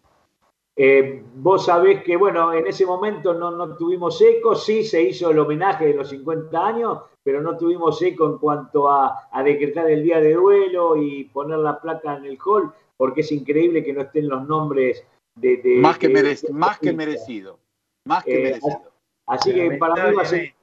Eh, 0.77 1.25
vos 1.35 1.65
sabés 1.67 2.05
que, 2.05 2.17
bueno, 2.17 2.53
en 2.53 2.69
ese 2.69 2.87
momento 2.87 3.35
no, 3.35 3.51
no, 3.51 3.75
tuvimos 3.75 4.23
eco, 4.23 4.55
sí 4.55 4.85
se 4.85 5.03
hizo 5.03 5.31
el 5.31 5.41
homenaje 5.41 5.87
de 5.87 5.95
los 5.95 6.11
50 6.11 6.67
años, 6.67 7.01
pero 7.25 7.41
no 7.41 7.57
tuvimos 7.57 8.01
eco 8.01 8.27
en 8.27 8.39
cuanto 8.39 8.89
a, 8.89 9.29
decretar 9.43 9.91
el 9.91 10.05
día 10.05 10.21
de 10.21 10.35
duelo 10.35 10.97
y 10.97 11.25
poner 11.25 11.59
la 11.59 11.81
placa 11.81 12.15
en 12.15 12.27
el 12.27 12.39
hall, 12.47 12.73
porque 12.97 13.21
es 13.21 13.33
increíble 13.33 13.85
que 13.85 13.93
no 13.93 14.03
estén 14.03 14.29
los 14.29 14.47
nombres 14.47 15.05
de... 15.35 15.61
más, 15.81 15.99
que 15.99 16.09
más 16.51 16.79
que 16.79 16.93
merecido, 16.93 17.59
más 18.05 18.25
que 18.25 18.39
eh, 18.39 18.43
merecido. 18.43 18.93
Así 19.27 19.53
que 19.53 19.73
para 19.73 20.09
mí 20.09 20.15
va 20.15 20.23
a 20.23 20.27
ser 20.27 20.55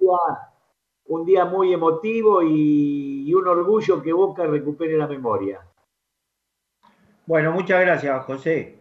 un 1.07 1.25
día 1.25 1.45
muy 1.45 1.73
emotivo 1.73 2.41
y, 2.41 3.33
un 3.33 3.47
orgullo 3.47 4.01
que 4.01 4.13
Boca 4.13 4.45
recupere 4.45 4.97
la 4.97 5.07
memoria. 5.07 5.59
Bueno, 7.25 7.51
muchas 7.51 7.81
gracias, 7.81 8.25
José. 8.25 8.79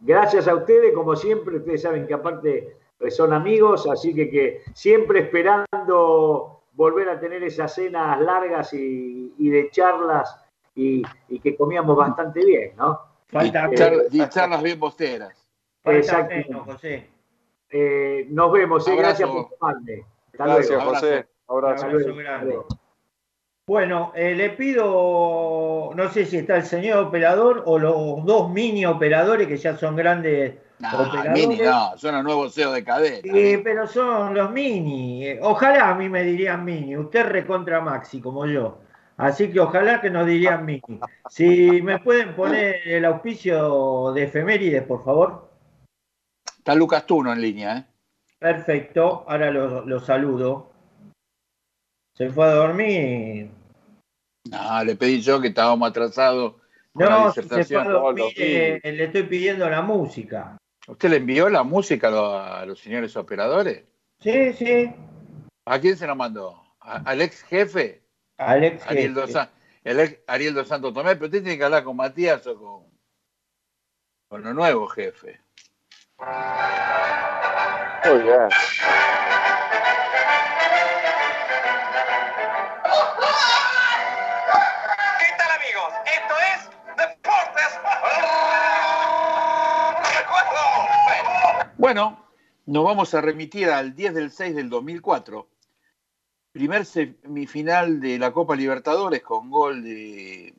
Gracias 0.00 0.48
a 0.48 0.54
ustedes, 0.54 0.92
como 0.92 1.14
siempre, 1.14 1.58
ustedes 1.58 1.82
saben 1.82 2.06
que 2.06 2.14
aparte 2.14 2.76
son 3.10 3.32
amigos, 3.32 3.88
así 3.88 4.14
que, 4.14 4.28
que 4.28 4.62
siempre 4.74 5.20
esperando 5.20 6.56
volver 6.76 7.08
a 7.08 7.18
tener 7.18 7.42
esas 7.42 7.74
cenas 7.74 8.20
largas 8.20 8.72
y, 8.72 9.32
de 9.38 9.70
charlas 9.70 10.45
y, 10.76 11.02
que 11.40 11.56
comíamos 11.56 11.96
bastante 11.96 12.44
bien, 12.44 12.72
¿no? 12.76 13.00
Falta 13.28 13.70
y, 14.10 14.28
charlas 14.28 14.62
bien 14.62 14.78
posteras. 14.78 15.46
Exacto. 15.84 16.64
José. 16.64 17.08
Eh, 17.70 18.26
nos 18.30 18.52
vemos, 18.52 18.86
eh, 18.86 18.94
gracias 18.96 19.28
por 19.28 19.48
tomarme. 19.50 20.04
Gracias, 20.32 20.82
José. 20.82 21.26
Abrazo. 21.48 21.88
grande. 22.14 22.58
Bueno, 23.66 24.12
eh, 24.14 24.34
le 24.36 24.50
pido, 24.50 25.90
no 25.94 26.08
sé 26.10 26.24
si 26.24 26.36
está 26.36 26.56
el 26.56 26.64
señor 26.64 27.06
operador 27.06 27.64
o 27.66 27.78
los 27.80 28.24
dos 28.24 28.48
mini 28.50 28.86
operadores 28.86 29.48
que 29.48 29.56
ya 29.56 29.76
son 29.76 29.96
grandes 29.96 30.54
operadores. 30.78 31.32
Mini 31.32 31.58
no, 31.62 31.96
son 31.96 32.14
los 32.14 32.24
nuevos 32.24 32.54
CEO 32.54 32.70
de 32.72 32.84
cadena. 32.84 33.18
Sí, 33.22 33.60
pero 33.64 33.88
son 33.88 34.34
los 34.34 34.52
mini. 34.52 35.36
Ojalá 35.40 35.90
a 35.90 35.94
mí 35.96 36.08
me 36.08 36.22
dirían 36.22 36.64
mini. 36.64 36.96
Usted 36.96 37.26
recontra 37.26 37.80
Maxi, 37.80 38.20
como 38.20 38.46
yo. 38.46 38.78
Así 39.16 39.50
que 39.50 39.60
ojalá 39.60 40.00
que 40.00 40.10
nos 40.10 40.26
dirían 40.26 40.64
mini. 40.64 41.00
Si 41.30 41.82
me 41.82 41.98
pueden 42.00 42.34
poner 42.34 42.86
el 42.86 43.04
auspicio 43.04 44.12
de 44.12 44.24
efemérides, 44.24 44.82
por 44.82 45.04
favor. 45.04 45.50
Está 46.58 46.74
Lucas 46.74 47.06
Tuno 47.06 47.32
en 47.32 47.40
línea, 47.40 47.78
¿eh? 47.78 47.84
Perfecto, 48.38 49.24
ahora 49.26 49.50
lo 49.50 50.00
saludo 50.00 50.76
se 52.16 52.30
fue 52.30 52.46
a 52.46 52.54
dormir. 52.54 53.50
No, 54.50 54.84
le 54.84 54.96
pedí 54.96 55.20
yo 55.20 55.40
que 55.40 55.48
estábamos 55.48 55.90
atrasados. 55.90 56.54
No, 56.94 57.30
se 57.30 57.42
fue 57.42 57.76
a 57.76 57.84
dormir, 57.84 58.32
eh, 58.36 58.80
le 58.82 59.04
estoy 59.04 59.24
pidiendo 59.24 59.68
la 59.68 59.82
música. 59.82 60.56
¿Usted 60.88 61.10
le 61.10 61.16
envió 61.16 61.50
la 61.50 61.62
música 61.62 62.08
a 62.08 62.64
los, 62.64 62.80
señores 62.80 63.16
operadores? 63.16 63.84
Sí, 64.20 64.52
sí. 64.54 64.90
¿A 65.66 65.78
quién 65.78 65.96
se 65.96 66.06
la 66.06 66.14
mandó? 66.14 66.62
¿Al 66.80 67.20
ex 67.20 67.42
jefe? 67.42 68.02
Al 68.38 68.64
ex 68.64 68.86
Ariel 68.86 69.14
jefe. 69.14 69.48
el 69.84 70.00
ex 70.00 70.20
Ariel 70.26 70.54
dos 70.54 70.68
Santos 70.68 70.92
Tomé, 70.92 71.14
pero 71.14 71.26
usted 71.26 71.42
tiene 71.42 71.56
que 71.56 71.64
hablar 71.64 71.84
con 71.84 71.96
Matías 71.96 72.46
o 72.46 72.58
con, 72.58 72.84
con 74.28 74.46
el 74.46 74.54
nuevo 74.54 74.86
jefe. 74.88 75.40
Muy 78.04 78.22
bien. 78.22 78.48
Bueno, 91.78 92.26
nos 92.64 92.84
vamos 92.84 93.14
a 93.14 93.20
remitir 93.20 93.70
al 93.70 93.94
10 93.94 94.14
del 94.14 94.30
6 94.32 94.56
del 94.56 94.68
2004, 94.68 95.48
primer 96.56 96.86
semifinal 96.86 98.00
de 98.00 98.18
la 98.18 98.32
Copa 98.32 98.56
Libertadores 98.56 99.22
con 99.22 99.50
gol 99.50 99.84
de, 99.84 100.54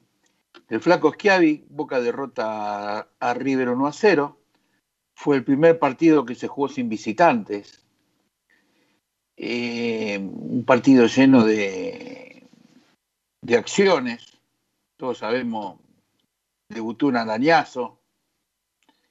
del 0.67 0.79
Flaco 0.79 1.11
Schiavi, 1.11 1.65
Boca 1.69 1.99
derrota 1.99 3.09
a 3.19 3.33
River 3.33 3.69
1 3.69 3.87
a 3.87 3.91
0. 3.91 4.37
Fue 5.15 5.37
el 5.37 5.43
primer 5.43 5.79
partido 5.79 6.23
que 6.23 6.35
se 6.35 6.47
jugó 6.47 6.69
sin 6.69 6.87
visitantes. 6.87 7.83
Eh, 9.35 10.19
un 10.19 10.63
partido 10.65 11.07
lleno 11.07 11.43
de, 11.43 12.47
de 13.41 13.57
acciones. 13.57 14.39
Todos 14.97 15.17
sabemos, 15.17 15.79
debutó 16.69 17.07
un 17.07 17.17
arañazo 17.17 17.99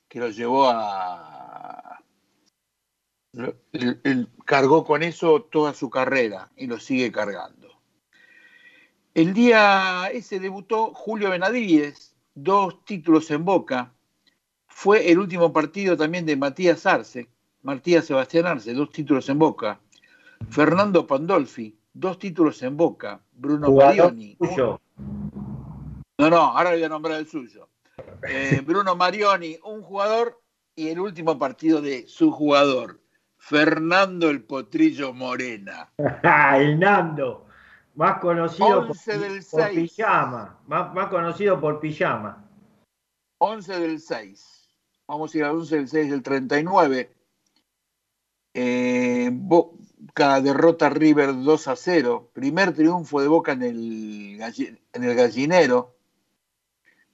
que 0.08 0.20
lo 0.20 0.30
llevó 0.30 0.68
a 0.68 1.35
él, 3.72 4.28
cargó 4.44 4.84
con 4.84 5.02
eso 5.02 5.42
toda 5.42 5.74
su 5.74 5.90
carrera 5.90 6.50
y 6.56 6.66
lo 6.66 6.78
sigue 6.78 7.12
cargando. 7.12 7.68
El 9.14 9.32
día 9.32 10.08
ese 10.12 10.40
debutó 10.40 10.92
Julio 10.92 11.30
Benavides, 11.30 12.14
dos 12.34 12.84
títulos 12.84 13.30
en 13.30 13.44
Boca. 13.44 13.92
Fue 14.66 15.10
el 15.10 15.18
último 15.18 15.52
partido 15.52 15.96
también 15.96 16.26
de 16.26 16.36
Matías 16.36 16.84
Arce, 16.86 17.28
Matías 17.62 18.04
Sebastián 18.04 18.46
Arce, 18.46 18.74
dos 18.74 18.90
títulos 18.90 19.28
en 19.28 19.38
Boca. 19.38 19.80
Fernando 20.50 21.06
Pandolfi, 21.06 21.78
dos 21.94 22.18
títulos 22.18 22.62
en 22.62 22.76
Boca. 22.76 23.22
Bruno 23.32 23.72
Marioni. 23.72 24.36
No, 26.18 26.30
no, 26.30 26.36
ahora 26.36 26.70
voy 26.70 26.82
a 26.82 26.88
nombrar 26.88 27.18
el 27.18 27.26
suyo. 27.26 27.68
Eh, 28.28 28.62
Bruno 28.64 28.96
Marioni, 28.96 29.58
un 29.64 29.82
jugador, 29.82 30.40
y 30.74 30.88
el 30.88 31.00
último 31.00 31.38
partido 31.38 31.80
de 31.80 32.06
su 32.06 32.30
jugador, 32.30 33.00
Fernando 33.48 34.28
el 34.28 34.42
Potrillo 34.42 35.12
Morena. 35.12 35.92
el 36.56 36.80
Nando, 36.80 37.46
más 37.94 38.18
conocido 38.18 38.88
por, 38.88 38.96
pijama, 39.72 40.58
más, 40.66 41.08
conocido 41.08 41.60
por 41.60 41.78
pijama. 41.78 42.44
11 43.38 43.78
del 43.78 44.00
6. 44.00 44.68
Vamos 45.06 45.32
a 45.32 45.38
ir 45.38 45.44
al 45.44 45.52
11 45.52 45.76
del 45.76 45.88
6 45.88 46.10
del 46.10 46.22
39. 46.24 47.14
Eh, 48.54 49.30
Boca 49.32 50.40
derrota 50.40 50.88
River 50.88 51.32
2 51.32 51.68
a 51.68 51.76
0. 51.76 52.30
Primer 52.32 52.74
triunfo 52.74 53.20
de 53.20 53.28
Boca 53.28 53.52
en 53.52 53.62
el, 53.62 54.40
en 54.92 55.04
el 55.04 55.14
gallinero, 55.14 55.94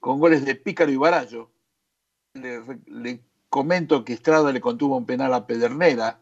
con 0.00 0.18
goles 0.18 0.46
de 0.46 0.54
Pícaro 0.54 0.90
y 0.90 0.96
Barallo. 0.96 1.50
le 2.32 3.20
comento 3.52 4.02
que 4.02 4.14
Estrada 4.14 4.50
le 4.50 4.62
contuvo 4.62 4.96
un 4.96 5.04
penal 5.04 5.34
a 5.34 5.46
Pedernera. 5.46 6.18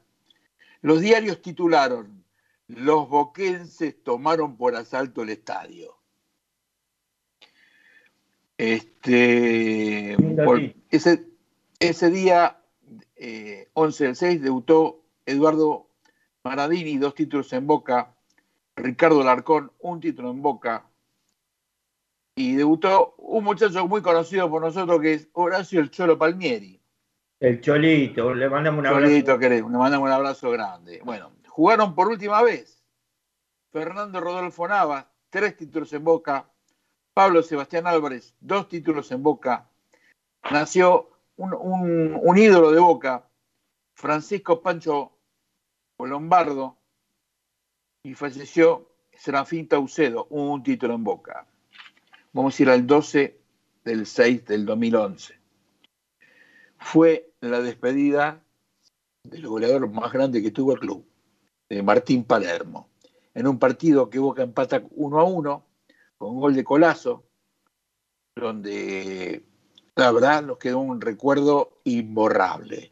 Los 0.82 1.01
diarios 1.01 1.40
titularon, 1.40 2.24
los 2.66 3.09
boquenses 3.09 4.02
tomaron 4.02 4.57
por 4.57 4.74
asalto 4.74 5.23
el 5.23 5.28
estadio. 5.28 5.97
Este, 8.59 10.16
ese, 10.90 11.24
ese, 11.78 12.11
día, 12.11 12.61
11 13.74 14.05
eh, 14.05 14.07
del 14.09 14.16
6, 14.16 14.43
debutó 14.43 15.05
Eduardo 15.24 15.86
Maradini, 16.43 16.98
dos 16.98 17.15
títulos 17.15 17.52
en 17.52 17.65
Boca, 17.65 18.12
Ricardo 18.74 19.23
Larcón, 19.23 19.70
un 19.78 20.01
título 20.01 20.32
en 20.32 20.43
Boca, 20.43 20.85
y 22.35 22.57
debutó 22.57 23.15
un 23.19 23.44
muchacho 23.44 23.86
muy 23.86 24.02
conocido 24.02 24.51
por 24.51 24.62
nosotros 24.62 25.01
que 25.01 25.15
es 25.15 25.28
Horacio 25.32 25.81
el 25.81 25.93
Cholo 25.93 26.19
Palmieri. 26.19 26.80
El 27.40 27.62
Cholito, 27.62 28.34
le 28.34 28.50
mandamos 28.50 28.80
un 28.80 28.86
abrazo. 28.86 29.06
Cholito, 29.06 29.38
queremos, 29.38 29.72
le 29.72 29.78
mandamos 29.78 30.06
un 30.06 30.12
abrazo 30.12 30.50
grande. 30.50 31.00
Bueno, 31.02 31.32
jugaron 31.48 31.94
por 31.94 32.08
última 32.08 32.42
vez 32.42 32.84
Fernando 33.72 34.20
Rodolfo 34.20 34.68
Navas, 34.68 35.06
tres 35.30 35.56
títulos 35.56 35.90
en 35.94 36.04
Boca, 36.04 36.50
Pablo 37.14 37.42
Sebastián 37.42 37.86
Álvarez, 37.86 38.34
dos 38.40 38.68
títulos 38.68 39.10
en 39.10 39.22
Boca, 39.22 39.70
nació 40.50 41.10
un, 41.36 41.54
un 41.54 42.38
ídolo 42.38 42.72
de 42.72 42.80
Boca, 42.80 43.26
Francisco 43.94 44.60
Pancho 44.60 45.12
Lombardo, 45.98 46.76
y 48.02 48.14
falleció 48.14 48.90
Serafín 49.12 49.66
Taucedo, 49.66 50.26
un 50.30 50.62
título 50.62 50.94
en 50.94 51.04
Boca. 51.04 51.46
Vamos 52.32 52.58
a 52.58 52.62
ir 52.62 52.70
al 52.70 52.86
12 52.86 53.38
del 53.84 54.06
6 54.06 54.44
del 54.44 54.66
2011. 54.66 55.38
Fue 56.78 57.30
la 57.40 57.60
despedida 57.60 58.42
del 59.22 59.46
goleador 59.46 59.88
más 59.90 60.12
grande 60.12 60.42
que 60.42 60.50
tuvo 60.50 60.72
el 60.72 60.80
club, 60.80 61.04
de 61.68 61.82
Martín 61.82 62.24
Palermo, 62.24 62.88
en 63.34 63.46
un 63.46 63.58
partido 63.58 64.10
que 64.10 64.18
Boca 64.18 64.42
empata 64.42 64.82
1 64.90 65.18
a 65.18 65.24
1 65.24 65.66
con 66.18 66.40
gol 66.40 66.54
de 66.54 66.64
Colazo, 66.64 67.24
donde 68.36 69.44
la 69.94 70.12
verdad 70.12 70.42
nos 70.42 70.58
quedó 70.58 70.80
un 70.80 71.00
recuerdo 71.00 71.80
imborrable. 71.84 72.90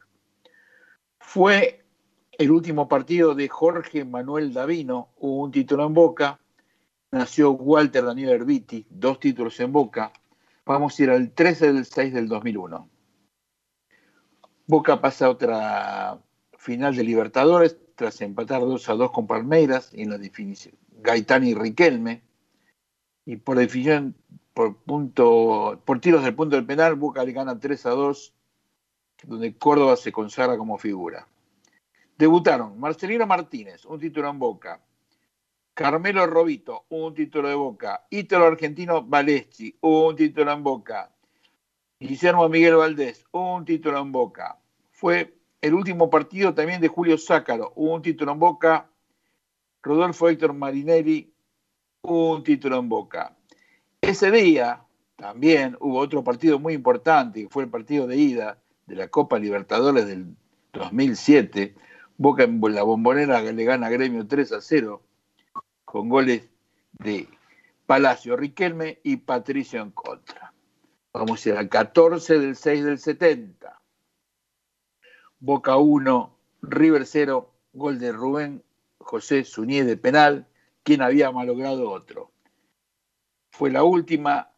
Fue 1.20 1.84
el 2.32 2.50
último 2.50 2.88
partido 2.88 3.34
de 3.34 3.48
Jorge 3.48 4.04
Manuel 4.04 4.52
Davino, 4.52 5.10
hubo 5.18 5.42
un 5.42 5.50
título 5.50 5.86
en 5.86 5.94
Boca, 5.94 6.40
nació 7.10 7.50
Walter 7.50 8.04
Daniel 8.04 8.30
Herbiti, 8.30 8.86
dos 8.88 9.18
títulos 9.18 9.58
en 9.60 9.72
Boca, 9.72 10.12
vamos 10.64 10.98
a 10.98 11.02
ir 11.02 11.10
al 11.10 11.32
13 11.32 11.72
del 11.72 11.84
6 11.84 12.14
del 12.14 12.28
2001. 12.28 12.88
Boca 14.68 15.00
pasa 15.00 15.24
a 15.24 15.30
otra 15.30 16.20
final 16.58 16.94
de 16.94 17.02
Libertadores 17.02 17.78
tras 17.94 18.20
empatar 18.20 18.60
2 18.60 18.88
a 18.90 18.92
2 18.92 19.10
con 19.12 19.26
Palmeiras 19.26 19.90
en 19.94 20.10
la 20.10 20.18
definición 20.18 20.74
Gaitán 21.00 21.44
y 21.44 21.54
Riquelme 21.54 22.22
y 23.24 23.36
por 23.36 23.56
definición 23.56 24.14
por 24.52 24.76
punto 24.76 25.80
por 25.86 26.00
tiros 26.00 26.22
del 26.22 26.34
punto 26.34 26.56
del 26.56 26.66
penal 26.66 26.96
Boca 26.96 27.24
le 27.24 27.32
gana 27.32 27.58
3 27.58 27.86
a 27.86 27.90
2 27.90 28.34
donde 29.24 29.56
Córdoba 29.56 29.96
se 29.96 30.12
consagra 30.12 30.58
como 30.58 30.76
figura. 30.76 31.26
Debutaron 32.18 32.78
Marcelino 32.78 33.26
Martínez, 33.26 33.86
un 33.86 33.98
título 33.98 34.28
en 34.28 34.38
Boca. 34.38 34.80
Carmelo 35.72 36.26
Robito, 36.26 36.84
un 36.90 37.14
título 37.14 37.48
de 37.48 37.54
Boca. 37.54 38.06
Ítalo 38.10 38.46
Argentino 38.46 39.02
Valeschi, 39.02 39.76
un 39.80 40.14
título 40.14 40.52
en 40.52 40.62
Boca. 40.62 41.10
Guillermo 42.00 42.48
Miguel 42.48 42.76
Valdés, 42.76 43.24
un 43.32 43.64
título 43.64 43.98
en 44.00 44.12
Boca. 44.12 44.58
Fue 44.92 45.34
el 45.60 45.74
último 45.74 46.08
partido 46.08 46.54
también 46.54 46.80
de 46.80 46.86
Julio 46.86 47.18
Zácaro, 47.18 47.72
un 47.74 48.02
título 48.02 48.32
en 48.32 48.38
Boca. 48.38 48.90
Rodolfo 49.82 50.28
Héctor 50.28 50.52
Marinelli, 50.52 51.32
un 52.02 52.42
título 52.44 52.78
en 52.78 52.88
Boca. 52.88 53.36
Ese 54.00 54.30
día 54.30 54.84
también 55.16 55.76
hubo 55.80 55.98
otro 55.98 56.22
partido 56.22 56.58
muy 56.58 56.74
importante, 56.74 57.42
que 57.42 57.48
fue 57.48 57.64
el 57.64 57.70
partido 57.70 58.06
de 58.06 58.16
ida 58.16 58.58
de 58.86 58.94
la 58.94 59.08
Copa 59.08 59.38
Libertadores 59.38 60.06
del 60.06 60.36
2007, 60.72 61.74
Boca 62.16 62.44
en 62.44 62.60
la 62.60 62.82
bombonera 62.82 63.40
le 63.40 63.64
gana 63.64 63.86
a 63.86 63.90
Gremio 63.90 64.26
3 64.26 64.52
a 64.52 64.60
0 64.60 65.02
con 65.84 66.08
goles 66.08 66.48
de 66.92 67.28
Palacio 67.86 68.36
Riquelme 68.36 68.98
y 69.04 69.16
Patricio 69.16 69.80
en 69.80 69.92
contra. 69.92 70.52
Vamos 71.18 71.44
a 71.44 71.48
ir 71.48 71.56
al 71.56 71.68
14 71.68 72.38
del 72.38 72.54
6 72.54 72.84
del 72.84 72.98
70. 73.00 73.82
Boca 75.40 75.76
1, 75.76 76.36
River 76.62 77.06
0, 77.06 77.50
gol 77.72 77.98
de 77.98 78.12
Rubén 78.12 78.62
José 78.98 79.42
Suñé 79.42 79.82
de 79.82 79.96
penal, 79.96 80.46
quien 80.84 81.02
había 81.02 81.32
malogrado 81.32 81.90
otro. 81.90 82.30
Fue 83.50 83.68
la 83.72 83.82
última 83.82 84.52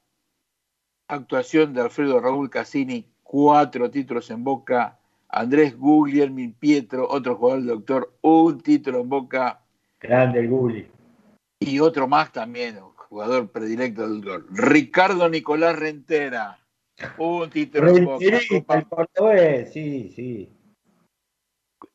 actuación 1.09 1.73
de 1.73 1.81
Alfredo 1.81 2.21
Raúl 2.21 2.51
Cassini, 2.51 3.11
cuatro 3.23 3.91
títulos 3.91 4.31
en 4.31 4.45
Boca, 4.45 4.99
Andrés 5.31 5.75
Guglielmi 5.79 6.49
Pietro, 6.49 7.09
otro 7.09 7.37
jugador 7.37 7.61
del 7.61 7.69
doctor, 7.69 8.13
un 8.21 8.61
título 8.61 9.01
en 9.01 9.09
Boca. 9.09 9.63
Grande 9.99 10.41
el 10.41 10.51
Gugli. 10.51 10.87
Y 11.59 11.81
otro 11.81 12.07
más 12.07 12.31
también, 12.31 12.77
jugador 13.11 13.51
predilecto 13.51 14.09
del 14.09 14.21
doctor. 14.21 14.47
Ricardo 14.51 15.29
Nicolás 15.29 15.77
Rentera, 15.77 16.59
un 17.19 17.51
título 17.51 17.97
en 17.97 18.05
Boca. 18.05 18.27
Copa, 18.49 19.07
el 19.33 19.67
sí, 19.67 20.13
sí. 20.15 20.57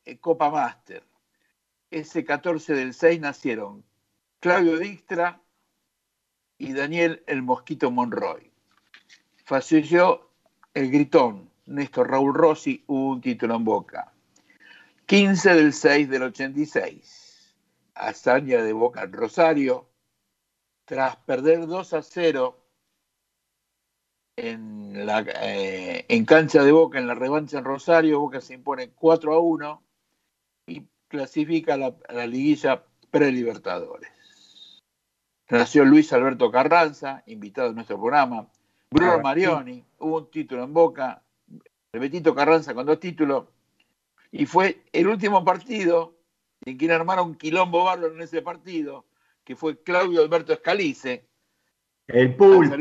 Eh, 0.04 0.18
Copa 0.20 0.52
Master. 0.52 1.04
Ese 1.90 2.26
14 2.26 2.74
del 2.74 2.94
6 2.94 3.22
nacieron 3.22 3.86
Claudio 4.42 4.78
Dijkstra 4.78 5.42
y 6.58 6.74
Daniel 6.74 7.24
el 7.28 7.42
Mosquito 7.42 7.92
Monroy. 7.92 8.52
Falleció 9.46 10.30
el 10.74 10.92
Gritón, 10.92 11.50
Néstor 11.66 12.12
Raúl 12.12 12.34
Rossi, 12.34 12.84
un 12.88 13.22
título 13.22 13.56
en 13.56 13.64
Boca. 13.64 14.12
15 15.06 15.54
del 15.54 15.72
6 15.72 16.10
del 16.10 16.24
86. 16.24 17.56
Hazaña 17.94 18.62
de 18.62 18.74
Boca 18.74 19.04
en 19.04 19.14
Rosario. 19.14 19.95
Tras 20.86 21.16
perder 21.18 21.66
2 21.68 21.94
a 21.94 22.02
0 22.02 22.60
en, 24.38 25.06
la, 25.06 25.22
eh, 25.42 26.06
en 26.08 26.26
cancha 26.26 26.64
de 26.64 26.72
Boca, 26.72 27.00
en 27.00 27.08
la 27.08 27.16
revancha 27.16 27.58
en 27.58 27.66
Rosario, 27.66 28.20
Boca 28.20 28.42
se 28.42 28.54
impone 28.54 28.92
4 28.92 29.34
a 29.34 29.40
1 29.40 29.84
y 30.68 30.84
clasifica 31.08 31.74
a 31.74 31.78
la, 31.78 31.96
la 32.10 32.28
liguilla 32.28 32.84
pre-Libertadores. 33.10 34.12
Nació 35.50 35.86
Luis 35.86 36.12
Alberto 36.12 36.52
Carranza, 36.52 37.24
invitado 37.28 37.70
en 37.70 37.76
nuestro 37.76 37.98
programa. 37.98 38.48
Bruno 38.92 39.20
Marioni, 39.20 39.84
hubo 40.00 40.18
un 40.18 40.32
título 40.32 40.64
en 40.64 40.74
Boca, 40.74 41.22
Betito 41.94 42.34
Carranza 42.34 42.74
con 42.74 42.86
dos 42.86 43.00
títulos, 43.00 43.46
y 44.32 44.46
fue 44.46 44.84
el 44.92 45.08
último 45.08 45.44
partido 45.44 46.16
en 46.66 46.78
quien 46.78 46.92
armaron 46.92 47.30
un 47.30 47.36
quilombo 47.36 47.84
bárbaro 47.84 48.14
en 48.14 48.22
ese 48.22 48.42
partido, 48.42 49.06
que 49.46 49.56
fue 49.56 49.82
Claudio 49.82 50.22
Alberto 50.22 50.52
Escalice. 50.52 51.28
El 52.08 52.36
Pulpo. 52.36 52.76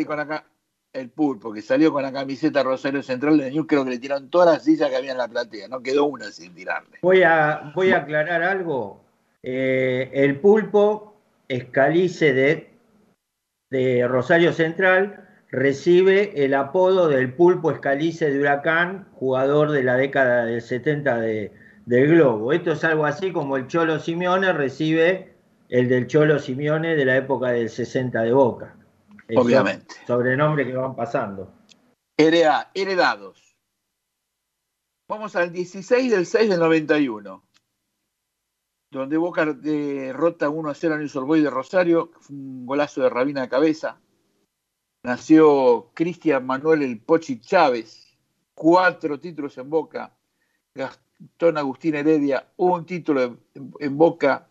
el 0.93 1.11
Pulpo, 1.11 1.53
que 1.53 1.63
salió 1.63 1.93
con 1.93 2.03
la 2.03 2.13
camiseta 2.13 2.63
Rosario 2.63 3.03
Central 3.03 3.39
de 3.39 3.51
News, 3.51 3.67
creo 3.69 3.85
que 3.85 3.91
le 3.91 3.99
tiraron 3.99 4.31
todas 4.31 4.55
las 4.55 4.65
sillas 4.65 4.91
que 4.91 4.97
había 4.97 5.13
en 5.13 5.19
la 5.19 5.29
platea, 5.29 5.69
no 5.69 5.83
quedó 5.83 6.07
una 6.07 6.31
sin 6.31 6.55
tirarle. 6.55 6.99
Voy 7.03 7.23
a, 7.23 7.73
voy 7.75 7.93
a 7.93 7.99
aclarar 7.99 8.43
algo. 8.43 9.05
Eh, 9.43 10.11
el 10.15 10.41
Pulpo 10.41 11.17
Escalice 11.49 12.33
de, 12.33 12.71
de 13.71 14.09
Rosario 14.09 14.53
Central 14.53 15.29
recibe 15.51 16.45
el 16.45 16.55
apodo 16.55 17.09
del 17.09 17.33
pulpo 17.33 17.71
escalice 17.71 18.29
de 18.29 18.41
Huracán, 18.41 19.07
jugador 19.13 19.71
de 19.71 19.85
la 19.85 19.97
década 19.97 20.47
del 20.47 20.61
70 20.61 21.21
de, 21.21 21.53
del 21.87 22.09
Globo. 22.09 22.53
Esto 22.53 22.73
es 22.73 22.83
algo 22.83 23.07
así 23.07 23.31
como 23.31 23.57
el 23.57 23.69
Cholo 23.69 24.01
Simeone 24.01 24.53
recibe 24.53 25.34
el 25.75 25.89
del 25.89 26.07
Cholo 26.07 26.39
Simeone 26.39 26.95
de 26.95 27.05
la 27.05 27.17
época 27.17 27.49
del 27.49 27.69
60 27.69 28.23
de 28.23 28.33
Boca. 28.33 28.77
Obviamente. 29.35 29.97
Sobrenombre 30.07 30.65
que 30.65 30.73
van 30.73 30.95
pasando. 30.95 31.53
heredados. 32.17 33.57
Vamos 35.09 35.35
al 35.35 35.51
16 35.51 36.13
del 36.13 36.27
6 36.27 36.51
del 36.51 36.61
91, 36.61 37.45
donde 38.93 39.17
Boca 39.17 39.47
derrota 39.47 40.49
1 40.49 40.71
a 40.71 40.75
0 40.75 40.95
a 40.95 40.99
News 40.99 41.15
Boy 41.15 41.41
de 41.41 41.51
Rosario, 41.51 42.13
un 42.31 42.67
golazo 42.67 43.03
de 43.03 43.11
Rabina 43.11 43.43
de 43.43 43.49
cabeza 43.49 43.99
nació 45.03 45.91
Cristian 45.93 46.47
Manuel 46.47 46.83
El 46.83 47.01
Pochi 47.01 47.41
Chávez, 47.41 48.17
cuatro 48.55 49.19
títulos 49.19 49.59
en 49.59 49.69
Boca, 49.69 50.17
Gastón 50.73 51.59
Agustín 51.59 51.97
Heredia, 51.97 52.47
un 52.57 52.87
título 52.87 53.39
en, 53.81 53.99
Boca, 53.99 54.49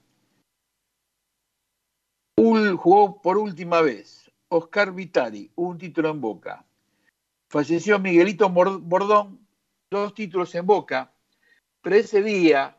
jugó 2.83 3.21
por 3.21 3.37
última 3.37 3.81
vez, 3.81 4.29
Oscar 4.49 4.91
Vitali, 4.91 5.49
un 5.55 5.77
título 5.77 6.09
en 6.09 6.19
Boca, 6.19 6.65
falleció 7.47 7.97
Miguelito 7.97 8.49
Bordón, 8.49 9.47
dos 9.89 10.13
títulos 10.13 10.53
en 10.55 10.65
Boca, 10.65 11.13
pero 11.81 11.95
ese 11.95 12.21
día 12.21 12.77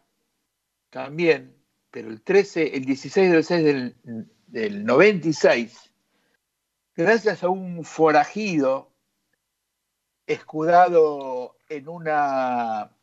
también, 0.90 1.56
pero 1.90 2.10
el 2.10 2.20
13, 2.20 2.76
el 2.76 2.85
16 2.85 3.32
del 3.32 3.44
6 3.44 3.64
del, 3.64 3.97
del 4.47 4.85
96, 4.85 5.90
gracias 6.94 7.43
a 7.43 7.48
un 7.48 7.82
forajido 7.85 8.90
escudado 10.26 11.56
en, 11.70 11.86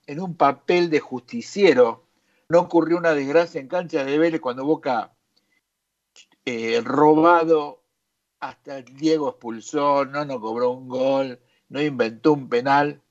en 0.05 0.19
un 0.19 0.35
papel 0.35 0.89
de 0.91 0.99
justiciero, 0.99 2.05
no 2.47 2.59
ocurrió 2.59 2.97
una 2.97 3.13
desgracia 3.13 3.59
en 3.59 3.67
cancha 3.67 4.03
de 4.03 4.17
Vélez 4.19 4.41
cuando 4.41 4.65
Boca 4.65 5.13
eh, 6.45 6.81
robado 6.83 7.81
hasta 8.39 8.81
Diego 8.81 9.29
expulsó, 9.29 10.05
no 10.05 10.25
nos 10.25 10.39
cobró 10.39 10.71
un 10.71 10.87
gol, 10.87 11.39
no 11.69 11.81
inventó 11.81 12.33
un 12.33 12.49
penal. 12.49 13.01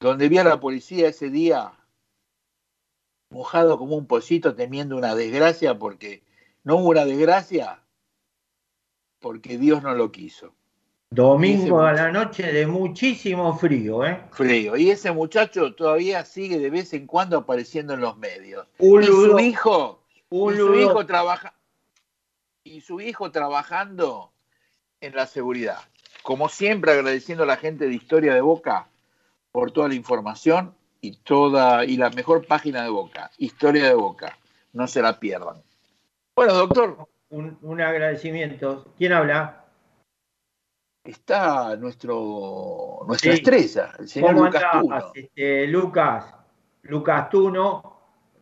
Donde 0.00 0.28
vi 0.30 0.38
a 0.38 0.44
la 0.44 0.58
policía 0.60 1.08
ese 1.08 1.28
día 1.28 1.72
mojado 3.30 3.78
como 3.78 3.96
un 3.96 4.06
pocito 4.06 4.54
temiendo 4.54 4.96
una 4.96 5.14
desgracia 5.14 5.78
porque 5.78 6.22
no 6.64 6.76
hubo 6.76 6.88
una 6.88 7.04
desgracia 7.04 7.82
porque 9.20 9.58
Dios 9.58 9.82
no 9.82 9.94
lo 9.94 10.10
quiso. 10.10 10.54
Domingo 11.10 11.82
a 11.82 11.92
la 11.92 12.10
noche 12.10 12.50
de 12.52 12.66
muchísimo 12.66 13.56
frío, 13.58 14.06
¿eh? 14.06 14.24
Frío. 14.30 14.76
Y 14.76 14.90
ese 14.90 15.10
muchacho 15.12 15.74
todavía 15.74 16.24
sigue 16.24 16.58
de 16.58 16.70
vez 16.70 16.92
en 16.94 17.06
cuando 17.06 17.36
apareciendo 17.36 17.94
en 17.94 18.00
los 18.00 18.16
medios. 18.16 18.66
Un 18.78 19.02
y 19.02 19.06
ludo- 19.06 19.32
su 19.32 19.38
hijo, 19.40 20.02
un 20.30 20.54
y 20.54 20.56
su 20.56 20.74
hijo 20.76 21.04
trabaja 21.04 21.52
y 22.64 22.80
su 22.80 23.00
hijo 23.00 23.30
trabajando 23.30 24.32
en 25.00 25.14
la 25.14 25.26
seguridad. 25.26 25.78
Como 26.22 26.48
siempre 26.48 26.92
agradeciendo 26.92 27.44
a 27.44 27.46
la 27.46 27.56
gente 27.56 27.86
de 27.86 27.94
Historia 27.94 28.34
de 28.34 28.40
Boca 28.40 28.88
por 29.52 29.72
toda 29.72 29.88
la 29.88 29.94
información 29.94 30.74
y 31.00 31.16
toda 31.16 31.84
y 31.84 31.96
la 31.96 32.10
mejor 32.10 32.46
página 32.46 32.82
de 32.82 32.90
Boca, 32.90 33.30
Historia 33.38 33.86
de 33.86 33.94
Boca. 33.94 34.38
No 34.72 34.86
se 34.86 35.00
la 35.02 35.18
pierdan. 35.18 35.62
Bueno, 36.36 36.54
doctor, 36.54 37.08
Un, 37.30 37.58
un 37.62 37.80
agradecimiento. 37.80 38.92
¿Quién 38.98 39.12
habla? 39.12 39.56
está 41.02 41.76
nuestro 41.76 43.00
nuestra 43.06 43.32
Sí. 43.32 43.38
estrella, 43.38 43.92
el 43.98 44.06
señor 44.08 44.34
¿Cómo 44.34 44.44
Lucas? 44.46 44.64
Tuno. 44.72 45.12
Este, 45.14 45.66
Lucas, 45.66 46.34
Lucas 46.82 47.30
Tuno, 47.30 48.00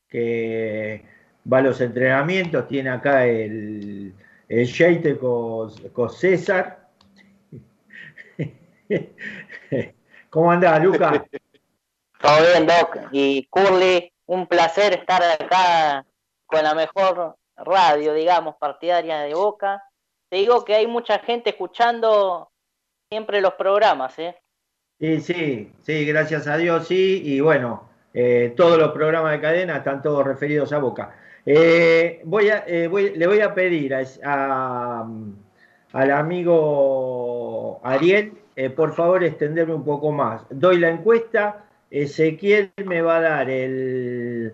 que 0.09 1.05
va 1.51 1.59
a 1.59 1.63
los 1.63 1.81
entrenamientos, 1.81 2.69
tiene 2.69 2.91
acá 2.91 3.27
el, 3.27 4.15
el 4.49 4.67
sheite 4.67 5.19
con, 5.19 5.71
con 5.91 6.11
César. 6.11 6.89
¿Cómo 10.31 10.53
andás, 10.53 10.83
Lucas? 10.83 11.23
Todo 12.21 12.41
bien, 12.41 12.67
Doc. 12.67 12.99
Y 13.13 13.47
Curly, 13.47 14.13
un 14.27 14.47
placer 14.47 14.93
estar 14.93 15.23
acá 15.23 16.05
con 16.47 16.63
la 16.63 16.75
mejor 16.75 17.37
radio, 17.57 18.13
digamos, 18.13 18.57
partidaria 18.57 19.21
de 19.21 19.35
Boca. 19.35 19.83
Te 20.29 20.39
digo 20.39 20.65
que 20.65 20.75
hay 20.75 20.87
mucha 20.87 21.21
gente 21.21 21.51
escuchando 21.51 22.51
siempre 23.11 23.41
los 23.41 23.55
programas, 23.55 24.19
¿eh? 24.19 24.37
Sí, 25.01 25.21
sí, 25.21 25.73
sí, 25.83 26.05
gracias 26.05 26.47
a 26.49 26.57
Dios, 26.57 26.89
sí. 26.89 27.23
Y 27.25 27.41
bueno, 27.41 27.89
eh, 28.13 28.53
todos 28.57 28.79
los 28.79 28.91
programas 28.93 29.33
de 29.33 29.41
cadena 29.41 29.77
están 29.77 30.03
todos 30.03 30.27
referidos 30.27 30.73
a 30.73 30.79
Boca. 30.79 31.15
Eh, 31.47 32.21
voy 32.25 32.49
a, 32.51 32.65
eh, 32.67 32.89
le 33.17 33.27
voy 33.27 33.41
a 33.41 33.55
pedir 33.55 33.95
a, 33.95 35.07
al 35.93 36.11
amigo 36.11 37.81
Ariel, 37.83 38.33
eh, 38.57 38.71
por 38.71 38.95
favor, 38.95 39.25
extenderme 39.25 39.75
un 39.75 39.85
poco 39.85 40.13
más. 40.13 40.43
Doy 40.51 40.79
la 40.79 40.91
encuesta, 40.91 41.65
Ezequiel 41.91 42.71
me 42.85 43.01
va 43.03 43.17
a 43.19 43.21
dar 43.21 43.51
el, 43.51 44.53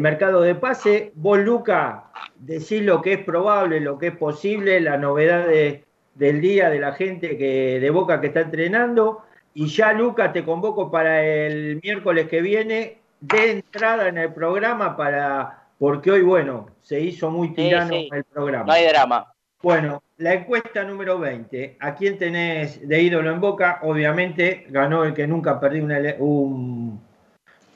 mercado 0.00 0.42
de 0.42 0.54
pase. 0.54 1.12
Vos, 1.14 1.38
Luca, 1.38 2.04
decís 2.36 2.82
lo 2.82 3.00
que 3.00 3.14
es 3.14 3.24
probable, 3.24 3.80
lo 3.80 3.98
que 3.98 4.08
es 4.08 4.16
posible, 4.16 4.80
la 4.80 4.96
novedad 4.98 5.46
de- 5.46 5.84
del 6.14 6.40
día 6.40 6.70
de 6.70 6.78
la 6.80 6.92
gente 6.92 7.36
que, 7.36 7.80
de 7.80 7.90
Boca 7.90 8.20
que 8.20 8.28
está 8.28 8.40
entrenando. 8.40 9.22
Y 9.54 9.66
ya, 9.66 9.92
Luca, 9.92 10.32
te 10.32 10.44
convoco 10.44 10.90
para 10.90 11.24
el 11.24 11.80
miércoles 11.82 12.28
que 12.28 12.40
viene 12.42 12.98
de 13.20 13.50
entrada 13.52 14.08
en 14.08 14.18
el 14.18 14.32
programa 14.32 14.96
para 14.96 15.63
porque 15.84 16.10
hoy, 16.10 16.22
bueno, 16.22 16.68
se 16.80 16.98
hizo 16.98 17.30
muy 17.30 17.52
tirano 17.52 17.90
sí. 17.90 18.08
el 18.10 18.24
programa. 18.24 18.64
No 18.64 18.72
hay 18.72 18.88
drama. 18.88 19.30
Bueno, 19.62 20.02
la 20.16 20.32
encuesta 20.32 20.82
número 20.82 21.18
20. 21.18 21.76
¿A 21.78 21.94
quién 21.94 22.16
tenés 22.16 22.88
de 22.88 23.02
ídolo 23.02 23.30
en 23.30 23.38
Boca? 23.38 23.80
Obviamente 23.82 24.64
ganó 24.70 25.04
el 25.04 25.12
que 25.12 25.26
nunca 25.26 25.60
perdió 25.60 25.84
una, 25.84 25.98
un, 26.20 27.02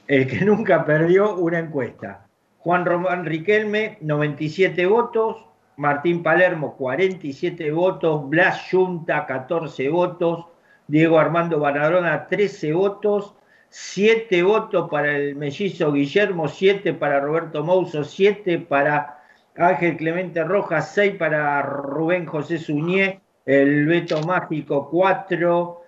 el 0.06 0.26
que 0.26 0.40
nunca 0.46 0.86
perdió 0.86 1.34
una 1.34 1.58
encuesta. 1.58 2.26
Juan 2.60 2.86
Román 2.86 3.26
Riquelme, 3.26 3.98
97 4.00 4.86
votos. 4.86 5.44
Martín 5.76 6.22
Palermo, 6.22 6.78
47 6.78 7.70
votos. 7.72 8.26
Blas 8.26 8.70
Yunta, 8.70 9.26
14 9.26 9.86
votos. 9.90 10.46
Diego 10.86 11.18
Armando 11.18 11.60
Baradona, 11.60 12.26
13 12.26 12.72
votos. 12.72 13.34
7 13.70 14.42
votos 14.42 14.88
para 14.90 15.16
el 15.16 15.36
mellizo 15.36 15.92
Guillermo, 15.92 16.48
7 16.48 16.94
para 16.94 17.20
Roberto 17.20 17.62
Mouso, 17.64 18.04
7 18.04 18.58
para 18.60 19.22
Ángel 19.56 19.96
Clemente 19.96 20.42
Rojas, 20.44 20.94
6 20.94 21.16
para 21.16 21.60
Rubén 21.62 22.26
José 22.26 22.58
Suñé, 22.58 23.20
el 23.44 23.86
Beto 23.86 24.22
Mágico 24.22 24.88
4, 24.90 25.82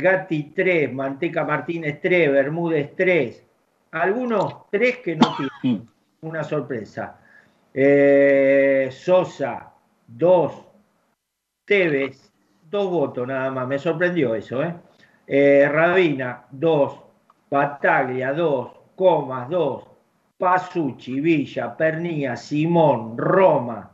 Gatti 0.00 0.52
3, 0.54 0.92
Manteca 0.92 1.44
Martínez 1.44 2.00
3, 2.00 2.32
Bermúdez 2.32 2.94
3, 2.96 3.46
algunos 3.92 4.68
3 4.70 4.98
que 4.98 5.16
no 5.16 5.34
tienen, 5.62 5.88
una 6.20 6.44
sorpresa. 6.44 7.18
Eh, 7.72 8.88
Sosa 8.90 9.72
2, 10.06 10.66
Tevez, 11.64 12.32
2 12.70 12.90
votos 12.90 13.26
nada 13.26 13.50
más, 13.50 13.68
me 13.68 13.78
sorprendió 13.78 14.34
eso, 14.34 14.62
¿eh? 14.62 14.74
Eh, 15.26 15.68
Rabina 15.70 16.46
2, 16.50 17.02
Bataglia 17.50 18.32
2, 18.32 18.70
Comas 18.94 19.48
2, 19.48 19.84
Pasucci, 20.36 21.20
Villa, 21.20 21.76
Pernía, 21.76 22.36
Simón, 22.36 23.16
Roma, 23.16 23.90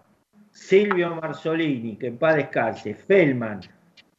Silvio 0.51 1.14
Marzolini, 1.14 1.97
que 1.97 2.09
en 2.09 2.18
paz 2.18 2.36
descanse, 2.36 2.94
Feldman, 2.94 3.60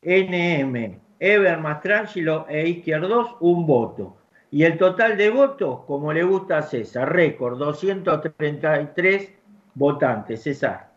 NM, 0.02 0.99
Ever 1.20 1.57
Mastrangelo 1.60 2.45
e 2.49 2.68
Izquierdos, 2.68 3.36
un 3.40 3.66
voto. 3.66 4.18
Y 4.52 4.64
el 4.64 4.78
total 4.78 5.18
de 5.18 5.30
votos, 5.30 5.82
como 5.86 6.14
le 6.14 6.24
gusta 6.24 6.60
a 6.60 6.62
César, 6.62 7.12
récord, 7.12 7.57
233 7.57 9.34
votantes, 9.74 10.44
César. 10.44 10.91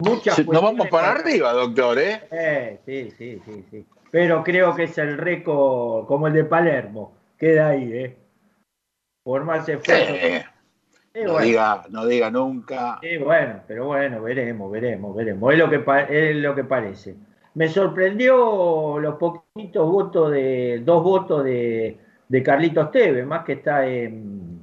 Muchas 0.00 0.46
Nos 0.46 0.62
vamos 0.62 0.88
para 0.88 1.12
arriba, 1.12 1.52
doctor, 1.52 1.98
¿eh? 1.98 2.22
Eh, 2.30 2.80
sí, 2.84 3.10
sí, 3.16 3.40
sí, 3.44 3.64
sí. 3.70 3.86
Pero 4.10 4.42
creo 4.42 4.74
que 4.74 4.84
es 4.84 4.98
el 4.98 5.18
récord 5.18 6.06
como 6.06 6.26
el 6.26 6.32
de 6.32 6.44
Palermo. 6.44 7.19
Queda 7.40 7.68
ahí, 7.68 7.90
¿eh? 7.92 8.16
Por 9.24 9.44
más 9.44 9.68
esfuerzo. 9.68 10.14
Eh, 10.14 10.44
Eh, 11.12 11.24
no, 11.24 11.32
bueno. 11.32 11.46
diga, 11.46 11.84
no 11.90 12.06
diga 12.06 12.30
nunca. 12.30 12.98
Sí, 13.00 13.16
bueno, 13.18 13.60
pero 13.66 13.86
bueno, 13.86 14.22
veremos, 14.22 14.70
veremos, 14.70 15.16
veremos. 15.16 15.52
Es 15.52 15.58
lo 15.58 15.68
que, 15.68 15.82
es 16.08 16.36
lo 16.36 16.54
que 16.54 16.62
parece. 16.62 17.16
Me 17.54 17.68
sorprendió 17.68 18.96
los 19.00 19.16
poquitos 19.16 19.90
votos 19.90 20.30
de, 20.30 20.80
dos 20.84 21.02
votos 21.02 21.42
de, 21.42 21.98
de 22.28 22.42
Carlitos 22.44 22.92
Tevez, 22.92 23.26
más 23.26 23.44
que 23.44 23.54
está 23.54 23.84
en, 23.88 24.62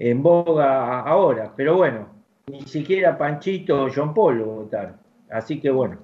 en 0.00 0.22
boga 0.22 1.00
ahora. 1.00 1.52
Pero 1.54 1.76
bueno, 1.76 2.08
ni 2.48 2.62
siquiera 2.62 3.16
Panchito 3.16 3.84
o 3.84 3.88
John 3.94 4.12
Paul 4.14 4.38
lo 4.38 4.46
votaron. 4.46 4.96
Así 5.30 5.60
que 5.60 5.70
bueno. 5.70 5.98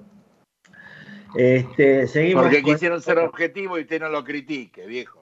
Este, 1.35 2.07
seguimos 2.07 2.43
Porque 2.43 2.63
quisieron 2.63 3.01
ser 3.01 3.17
objetivos 3.19 3.79
y 3.79 3.81
usted 3.81 3.99
no 3.99 4.09
lo 4.09 4.23
critique, 4.23 4.85
viejo. 4.85 5.20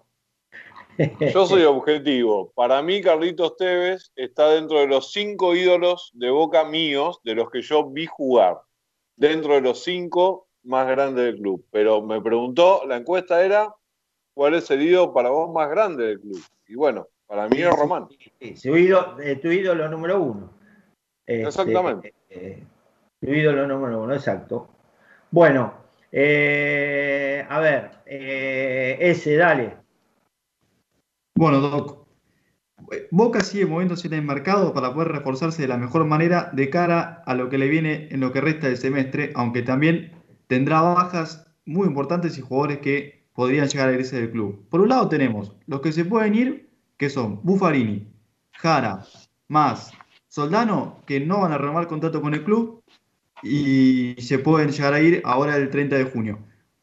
Yo 1.33 1.45
soy 1.45 1.63
objetivo. 1.63 2.51
Para 2.55 2.81
mí, 2.81 3.01
Carlitos 3.01 3.55
Tevez 3.55 4.11
está 4.15 4.49
dentro 4.49 4.79
de 4.79 4.87
los 4.87 5.11
cinco 5.11 5.55
ídolos 5.55 6.11
de 6.13 6.29
Boca 6.29 6.65
míos, 6.65 7.19
de 7.23 7.35
los 7.35 7.49
que 7.49 7.61
yo 7.61 7.89
vi 7.89 8.05
jugar. 8.05 8.57
Dentro 9.15 9.53
de 9.53 9.61
los 9.61 9.83
cinco 9.83 10.47
más 10.63 10.87
grandes 10.87 11.25
del 11.25 11.37
club. 11.37 11.65
Pero 11.71 12.01
me 12.01 12.21
preguntó, 12.21 12.83
la 12.85 12.97
encuesta 12.97 13.43
era, 13.43 13.73
¿cuál 14.33 14.55
es 14.55 14.69
el 14.71 14.81
ídolo 14.81 15.13
para 15.13 15.29
vos 15.29 15.51
más 15.53 15.69
grande 15.69 16.05
del 16.05 16.19
club? 16.19 16.41
Y 16.67 16.75
bueno, 16.75 17.07
para 17.25 17.47
mí 17.47 17.61
es 17.61 17.75
Román. 17.75 18.07
Sí, 18.55 18.69
ídolo, 18.69 19.19
eh, 19.21 19.37
tu 19.37 19.49
ídolo 19.49 19.87
número 19.87 20.21
uno. 20.21 20.53
Este, 21.25 21.47
Exactamente. 21.47 22.13
eh, 22.29 22.63
tu 23.21 23.29
ídolo 23.29 23.67
número 23.67 24.01
uno, 24.01 24.13
exacto. 24.13 24.67
Bueno, 25.31 25.73
eh, 26.11 27.45
a 27.47 27.59
ver, 27.59 27.91
eh, 28.05 28.97
ese, 28.99 29.35
dale. 29.35 29.77
Bueno, 31.39 31.61
Doc. 31.61 32.05
Boca 33.11 33.39
sigue 33.39 33.65
moviéndose 33.65 34.07
en 34.07 34.13
el 34.15 34.23
mercado 34.23 34.73
para 34.73 34.93
poder 34.93 35.13
reforzarse 35.13 35.61
de 35.61 35.69
la 35.69 35.77
mejor 35.77 36.03
manera 36.03 36.49
de 36.51 36.69
cara 36.69 37.23
a 37.25 37.33
lo 37.33 37.47
que 37.47 37.57
le 37.57 37.69
viene 37.69 38.09
en 38.11 38.19
lo 38.19 38.33
que 38.33 38.41
resta 38.41 38.67
del 38.67 38.75
semestre, 38.75 39.31
aunque 39.35 39.61
también 39.61 40.11
tendrá 40.47 40.81
bajas 40.81 41.49
muy 41.65 41.87
importantes 41.87 42.37
y 42.37 42.41
jugadores 42.41 42.79
que 42.79 43.23
podrían 43.31 43.69
llegar 43.69 43.87
a 43.87 43.93
irse 43.93 44.17
del 44.17 44.31
club. 44.31 44.67
Por 44.67 44.81
un 44.81 44.89
lado 44.89 45.07
tenemos 45.07 45.55
los 45.65 45.79
que 45.79 45.93
se 45.93 46.03
pueden 46.03 46.35
ir, 46.35 46.69
que 46.97 47.09
son 47.09 47.39
Buffarini, 47.41 48.11
Jara, 48.51 49.05
Más, 49.47 49.93
Soldano, 50.27 50.97
que 51.05 51.21
no 51.21 51.39
van 51.39 51.53
a 51.53 51.57
renovar 51.57 51.87
contrato 51.87 52.21
con 52.21 52.33
el 52.33 52.43
club 52.43 52.83
y 53.43 54.13
se 54.19 54.39
pueden 54.39 54.71
llegar 54.71 54.93
a 54.93 54.99
ir 54.99 55.21
ahora 55.23 55.55
el 55.55 55.69
30 55.69 55.95
de 55.95 56.03
junio. 56.03 56.39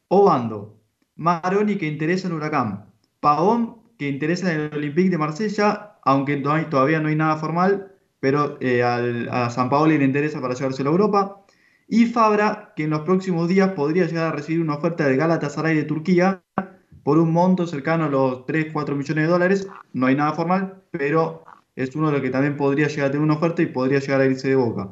Obando, 0.07 0.79
Maroni 1.15 1.75
que 1.75 1.85
interesa 1.85 2.27
en 2.27 2.33
Huracán, 2.33 2.87
Pavón 3.19 3.85
que 3.97 4.07
interesa 4.09 4.53
en 4.53 4.59
el 4.61 4.73
Olympique 4.75 5.09
de 5.09 5.17
Marsella, 5.17 5.97
aunque 6.03 6.37
no 6.37 6.51
hay- 6.51 6.65
todavía 6.65 6.99
no 6.99 7.09
hay 7.09 7.15
nada 7.15 7.37
formal, 7.37 7.93
pero 8.19 8.57
eh, 8.61 8.83
al- 8.83 9.29
a 9.29 9.49
San 9.49 9.69
Paolo 9.69 9.95
le 9.97 10.03
interesa 10.05 10.41
para 10.41 10.53
llevárselo 10.53 10.89
a 10.89 10.93
Europa. 10.93 11.43
y 11.89 12.05
Fabra, 12.07 12.73
que 12.75 12.83
en 12.83 12.89
los 12.89 13.01
próximos 13.01 13.47
días 13.47 13.71
podría 13.71 14.05
llegar 14.07 14.25
a 14.25 14.31
recibir 14.35 14.61
una 14.61 14.75
oferta 14.75 15.07
del 15.07 15.15
Galatasaray 15.15 15.73
de 15.73 15.83
Turquía 15.83 16.43
por 17.03 17.17
un 17.17 17.31
monto 17.31 17.65
cercano 17.65 18.03
a 18.03 18.09
los 18.09 18.45
3-4 18.45 18.93
millones 18.97 19.23
de 19.23 19.29
dólares. 19.31 19.67
No 19.93 20.07
hay 20.07 20.15
nada 20.15 20.33
formal, 20.33 20.83
pero 20.91 21.45
es 21.77 21.95
uno 21.95 22.07
de 22.07 22.13
los 22.13 22.21
que 22.21 22.29
también 22.29 22.57
podría 22.57 22.87
llegar 22.89 23.05
a 23.07 23.11
tener 23.11 23.23
una 23.23 23.35
oferta 23.35 23.61
y 23.61 23.67
podría 23.67 23.99
llegar 23.99 24.19
a 24.19 24.25
irse 24.25 24.49
de 24.49 24.55
boca. 24.55 24.89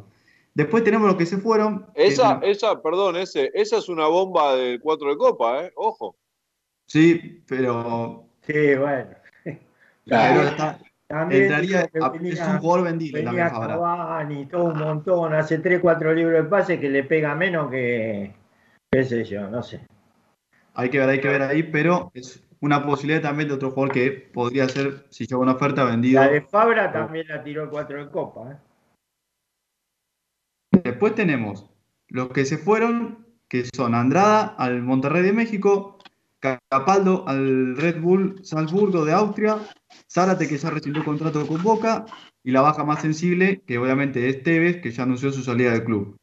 Después 0.53 0.85
tenemos 0.85 1.07
los 1.07 1.17
que 1.17 1.25
se 1.25 1.37
fueron. 1.37 1.85
Esa, 1.95 2.39
esa, 2.43 2.81
perdón, 2.81 3.17
ese, 3.17 3.51
esa 3.53 3.75
es 3.79 3.89
una 3.89 4.07
bomba 4.07 4.55
del 4.55 4.79
4 4.79 5.09
de 5.09 5.17
copa, 5.17 5.65
¿eh? 5.65 5.73
Ojo. 5.75 6.15
Sí, 6.87 7.43
pero. 7.45 8.24
Sí, 8.45 8.75
bueno. 8.75 9.07
Pero 10.05 10.41
está, 10.43 10.79
También 11.07 11.43
entraría, 11.43 11.81
es 11.81 12.39
un 12.39 12.57
jugador 12.59 12.85
vendible 12.85 13.23
venía. 13.23 13.49
Cavani, 13.49 14.45
todo 14.45 14.65
un 14.65 14.79
montón, 14.79 15.33
hace 15.33 15.59
3, 15.59 15.79
4 15.81 16.13
libros 16.13 16.43
de 16.43 16.49
pase 16.49 16.79
que 16.79 16.89
le 16.89 17.03
pega 17.03 17.35
menos 17.35 17.69
que, 17.71 18.33
qué 18.91 19.03
sé 19.03 19.23
yo, 19.23 19.49
no 19.49 19.63
sé. 19.63 19.85
Hay 20.73 20.89
que 20.89 20.99
ver, 20.99 21.09
hay 21.09 21.21
que 21.21 21.29
ver 21.29 21.41
ahí, 21.41 21.63
pero 21.63 22.11
es 22.13 22.43
una 22.59 22.85
posibilidad 22.85 23.21
también 23.21 23.49
de 23.49 23.55
otro 23.55 23.71
jugador 23.71 23.93
que 23.93 24.11
podría 24.11 24.67
ser, 24.67 25.05
si 25.09 25.25
llega 25.25 25.39
una 25.39 25.53
oferta, 25.53 25.83
vendido. 25.83 26.21
La 26.21 26.29
de 26.29 26.41
Fabra 26.41 26.91
también 26.91 27.27
la 27.27 27.43
tiró 27.43 27.63
el 27.63 27.69
4 27.69 28.05
de 28.05 28.11
copa, 28.11 28.51
¿eh? 28.51 28.57
Después 30.83 31.15
tenemos 31.15 31.69
los 32.09 32.29
que 32.29 32.45
se 32.45 32.57
fueron, 32.57 33.25
que 33.47 33.65
son 33.73 33.95
Andrada 33.95 34.55
al 34.57 34.81
Monterrey 34.81 35.23
de 35.23 35.33
México, 35.33 35.94
Capaldo 36.69 37.27
al 37.27 37.75
Red 37.75 38.01
Bull 38.01 38.39
Salzburgo 38.43 39.05
de 39.05 39.13
Austria, 39.13 39.57
Zárate 40.11 40.47
que 40.47 40.57
ya 40.57 40.69
rescindió 40.69 41.03
contrato 41.03 41.45
con 41.47 41.61
Boca, 41.63 42.05
y 42.43 42.51
la 42.51 42.61
baja 42.61 42.83
más 42.83 43.01
sensible, 43.01 43.63
que 43.65 43.77
obviamente 43.79 44.29
es 44.29 44.43
Tevez, 44.43 44.81
que 44.81 44.91
ya 44.91 45.03
anunció 45.03 45.31
su 45.31 45.41
salida 45.41 45.71
del 45.71 45.83
club. 45.83 46.17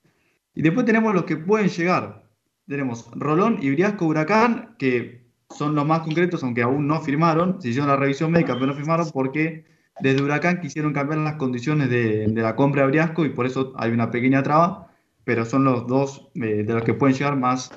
Y 0.54 0.62
después 0.62 0.86
tenemos 0.86 1.14
los 1.14 1.24
que 1.24 1.36
pueden 1.36 1.68
llegar. 1.68 2.28
Tenemos 2.68 3.10
Rolón 3.12 3.58
y 3.60 3.70
Briasco 3.70 4.06
Huracán, 4.06 4.76
que 4.78 5.26
son 5.50 5.74
los 5.74 5.84
más 5.84 6.00
concretos, 6.00 6.42
aunque 6.44 6.62
aún 6.62 6.86
no 6.86 7.00
firmaron, 7.00 7.60
se 7.60 7.70
hicieron 7.70 7.88
la 7.88 7.96
revisión 7.96 8.30
médica, 8.30 8.54
pero 8.54 8.66
no 8.66 8.74
firmaron 8.74 9.10
porque 9.12 9.64
desde 10.00 10.22
Huracán 10.22 10.60
quisieron 10.60 10.92
cambiar 10.92 11.18
las 11.20 11.34
condiciones 11.34 11.90
de, 11.90 12.28
de 12.28 12.42
la 12.42 12.56
compra 12.56 12.82
de 12.82 12.88
Briasco 12.88 13.24
y 13.24 13.30
por 13.30 13.46
eso 13.46 13.72
hay 13.76 13.90
una 13.90 14.10
pequeña 14.10 14.42
traba, 14.42 14.92
pero 15.24 15.44
son 15.44 15.64
los 15.64 15.86
dos 15.86 16.30
eh, 16.34 16.62
de 16.64 16.74
los 16.74 16.84
que 16.84 16.94
pueden 16.94 17.16
llegar 17.16 17.36
más. 17.36 17.72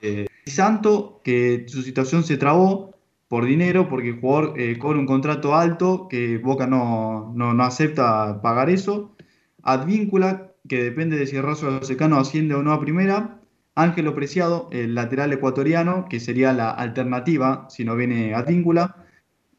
Eh, 0.00 0.26
Santo, 0.46 1.20
que 1.24 1.66
su 1.68 1.82
situación 1.82 2.24
se 2.24 2.36
trabó 2.36 2.92
por 3.28 3.46
dinero, 3.46 3.88
porque 3.88 4.10
el 4.10 4.20
jugador 4.20 4.60
eh, 4.60 4.78
cobra 4.78 4.98
un 4.98 5.06
contrato 5.06 5.54
alto 5.54 6.06
que 6.08 6.38
Boca 6.38 6.66
no, 6.66 7.32
no, 7.34 7.54
no 7.54 7.64
acepta 7.64 8.42
pagar 8.42 8.68
eso. 8.68 9.16
Advíncula, 9.62 10.52
que 10.68 10.82
depende 10.82 11.16
de 11.16 11.26
si 11.26 11.40
Razo 11.40 11.82
Secano 11.82 12.18
asciende 12.18 12.54
o 12.54 12.62
no 12.62 12.72
a 12.72 12.80
primera. 12.80 13.40
Ángelo 13.74 14.14
Preciado, 14.14 14.68
el 14.70 14.94
lateral 14.94 15.32
ecuatoriano, 15.32 16.06
que 16.10 16.20
sería 16.20 16.52
la 16.52 16.70
alternativa 16.70 17.66
si 17.70 17.84
no 17.84 17.96
viene 17.96 18.34
Advíncula. 18.34 18.96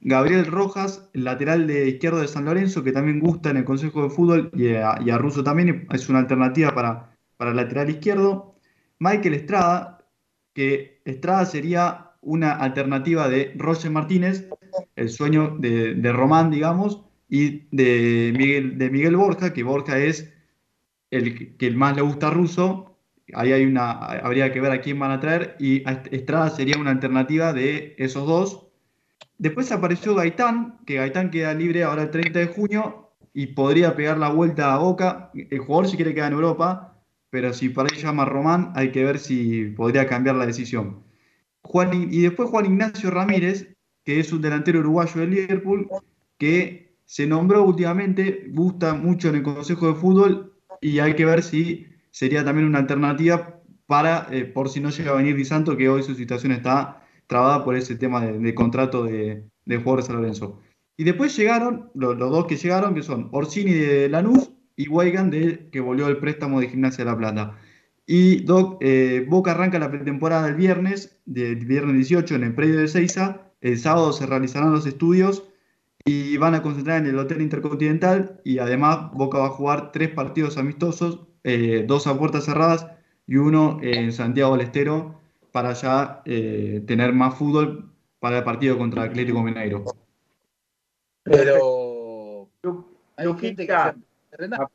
Gabriel 0.02 0.46
Rojas, 0.46 1.10
el 1.14 1.24
lateral 1.24 1.66
de 1.66 1.88
izquierdo 1.88 2.20
de 2.20 2.28
San 2.28 2.46
Lorenzo, 2.46 2.84
que 2.84 2.92
también 2.92 3.20
gusta 3.20 3.50
en 3.50 3.58
el 3.58 3.66
Consejo 3.66 4.04
de 4.04 4.10
Fútbol 4.10 4.52
y 4.54 4.74
a, 4.76 5.00
y 5.04 5.10
a 5.10 5.18
Russo 5.18 5.44
también, 5.44 5.88
es 5.92 6.10
una 6.10 6.20
alternativa 6.20 6.76
para, 6.76 7.16
para 7.38 7.54
lateral 7.54 7.90
izquierdo. 7.90 8.56
Michael 9.00 9.34
Estrada, 9.34 10.03
que 10.54 11.02
Estrada 11.06 11.46
sería 11.46 12.12
una 12.22 12.54
alternativa 12.54 13.28
de 13.28 13.54
Roger 13.58 13.92
Martínez, 13.92 14.48
el 14.96 15.10
sueño 15.10 15.58
de, 15.60 15.96
de 15.96 16.12
Román, 16.12 16.52
digamos, 16.52 17.04
y 17.30 17.68
de 17.72 18.34
Miguel, 18.38 18.78
de 18.78 18.90
Miguel 18.90 19.16
Borja, 19.16 19.54
que 19.54 19.64
Borja 19.64 19.98
es 19.98 20.32
el 21.12 21.58
que 21.58 21.72
más 21.72 21.96
le 21.96 22.02
gusta 22.02 22.28
a 22.28 22.32
Russo. 22.32 22.98
Ahí 23.34 23.52
hay 23.52 23.66
una, 23.66 23.92
habría 23.92 24.52
que 24.52 24.62
ver 24.62 24.72
a 24.72 24.82
quién 24.82 25.00
van 25.00 25.12
a 25.12 25.20
traer, 25.20 25.56
y 25.60 25.84
Estrada 26.12 26.50
sería 26.50 26.78
una 26.78 26.92
alternativa 26.92 27.54
de 27.54 27.96
esos 27.98 28.28
dos. 28.28 28.68
Después 29.38 29.72
apareció 29.72 30.16
Gaitán, 30.16 30.78
que 30.86 30.96
Gaitán 30.96 31.32
queda 31.32 31.54
libre 31.54 31.84
ahora 31.84 32.04
el 32.04 32.12
30 32.12 32.40
de 32.40 32.48
junio 32.48 33.12
y 33.34 33.48
podría 33.48 33.96
pegar 33.96 34.18
la 34.18 34.30
vuelta 34.30 34.74
a 34.74 34.78
Boca. 34.78 35.32
El 35.34 35.60
jugador 35.60 35.88
si 35.88 35.96
quiere 35.96 36.14
quedar 36.14 36.32
en 36.32 36.38
Europa, 36.38 36.93
pero 37.34 37.52
si 37.52 37.70
para 37.70 37.90
ahí 37.92 38.00
llama 38.00 38.26
Román, 38.26 38.72
hay 38.76 38.92
que 38.92 39.04
ver 39.04 39.18
si 39.18 39.66
podría 39.70 40.06
cambiar 40.06 40.36
la 40.36 40.46
decisión. 40.46 41.02
Juan, 41.64 41.90
y 42.12 42.22
después 42.22 42.48
Juan 42.48 42.68
Ignacio 42.68 43.10
Ramírez, 43.10 43.74
que 44.06 44.20
es 44.20 44.32
un 44.32 44.44
delantero 44.44 44.82
uruguayo 44.82 45.20
del 45.20 45.32
Liverpool, 45.32 45.88
que 46.38 46.96
se 47.06 47.26
nombró 47.26 47.64
últimamente, 47.64 48.46
gusta 48.52 48.94
mucho 48.94 49.30
en 49.30 49.38
el 49.38 49.42
Consejo 49.42 49.88
de 49.88 49.96
Fútbol 49.96 50.54
y 50.80 51.00
hay 51.00 51.16
que 51.16 51.26
ver 51.26 51.42
si 51.42 51.88
sería 52.12 52.46
también 52.46 52.68
una 52.68 52.78
alternativa 52.78 53.60
para, 53.88 54.28
eh, 54.30 54.46
por 54.46 54.70
si 54.70 54.80
no 54.80 54.92
llega 54.92 55.10
a 55.10 55.16
venir 55.16 55.36
Di 55.36 55.46
Santo, 55.46 55.76
que 55.76 55.90
hoy 55.90 56.04
su 56.04 56.14
situación 56.14 56.52
está 56.52 57.04
trabada 57.26 57.66
por 57.66 57.76
ese 57.76 57.96
tema 57.96 58.24
de, 58.24 58.38
de 58.38 58.54
contrato 58.54 59.06
de, 59.06 59.44
de 59.66 59.78
jugador 59.78 60.06
de 60.06 60.14
Lorenzo. 60.14 60.60
Y 60.98 61.04
después 61.04 61.36
llegaron, 61.36 61.90
los 61.96 62.16
dos 62.20 62.46
que 62.46 62.58
llegaron, 62.58 62.94
que 62.94 63.02
son 63.02 63.30
Orsini 63.32 63.74
de 63.74 64.08
Lanús 64.08 64.53
y 64.76 64.88
Weigan, 64.88 65.30
de, 65.30 65.70
que 65.72 65.80
volvió 65.80 66.08
el 66.08 66.18
préstamo 66.18 66.60
de 66.60 66.70
Gimnasia 66.70 67.04
de 67.04 67.12
La 67.12 67.18
Plata. 67.18 67.58
Y 68.06 68.44
Doc, 68.44 68.78
eh, 68.82 69.26
Boca 69.30 69.52
arranca 69.52 69.80
la 69.80 69.92
pretemporada 69.92 70.48
el 70.48 70.56
viernes, 70.56 71.20
del 71.26 71.66
viernes 71.66 71.96
18 71.96 72.36
en 72.36 72.44
el 72.44 72.56
predio 72.56 72.80
de 72.80 72.88
Seiza. 72.88 73.52
El 73.62 73.78
sábado 73.80 74.12
se 74.12 74.26
realizarán 74.26 74.74
los 74.74 74.86
estudios 74.86 75.44
y 76.06 76.36
van 76.38 76.54
a 76.54 76.62
concentrar 76.62 76.98
en 76.98 77.08
el 77.08 77.18
Hotel 77.18 77.42
Intercontinental. 77.42 78.42
Y 78.44 78.60
además 78.60 79.12
Boca 79.14 79.38
va 79.40 79.48
a 79.48 79.52
jugar 79.52 79.92
tres 79.92 80.10
partidos 80.10 80.58
amistosos, 80.58 81.22
eh, 81.44 81.86
dos 81.88 82.08
a 82.08 82.18
puertas 82.18 82.46
cerradas 82.46 82.88
y 83.26 83.38
uno 83.38 83.80
en 83.82 84.12
Santiago 84.12 84.58
del 84.58 84.66
Estero 84.66 85.20
para 85.52 85.74
ya 85.74 86.22
eh, 86.26 86.84
tener 86.86 87.14
más 87.14 87.36
fútbol 87.36 87.90
para 88.20 88.40
el 88.40 88.44
partido 88.44 88.78
contra 88.78 89.04
Atlético 89.04 89.42
Mineiro. 89.42 89.86
Pero 91.24 92.50
hay 93.16 93.34
gente 93.40 93.66
que 93.66 93.94
se 94.38 94.44
entrena. 94.44 94.70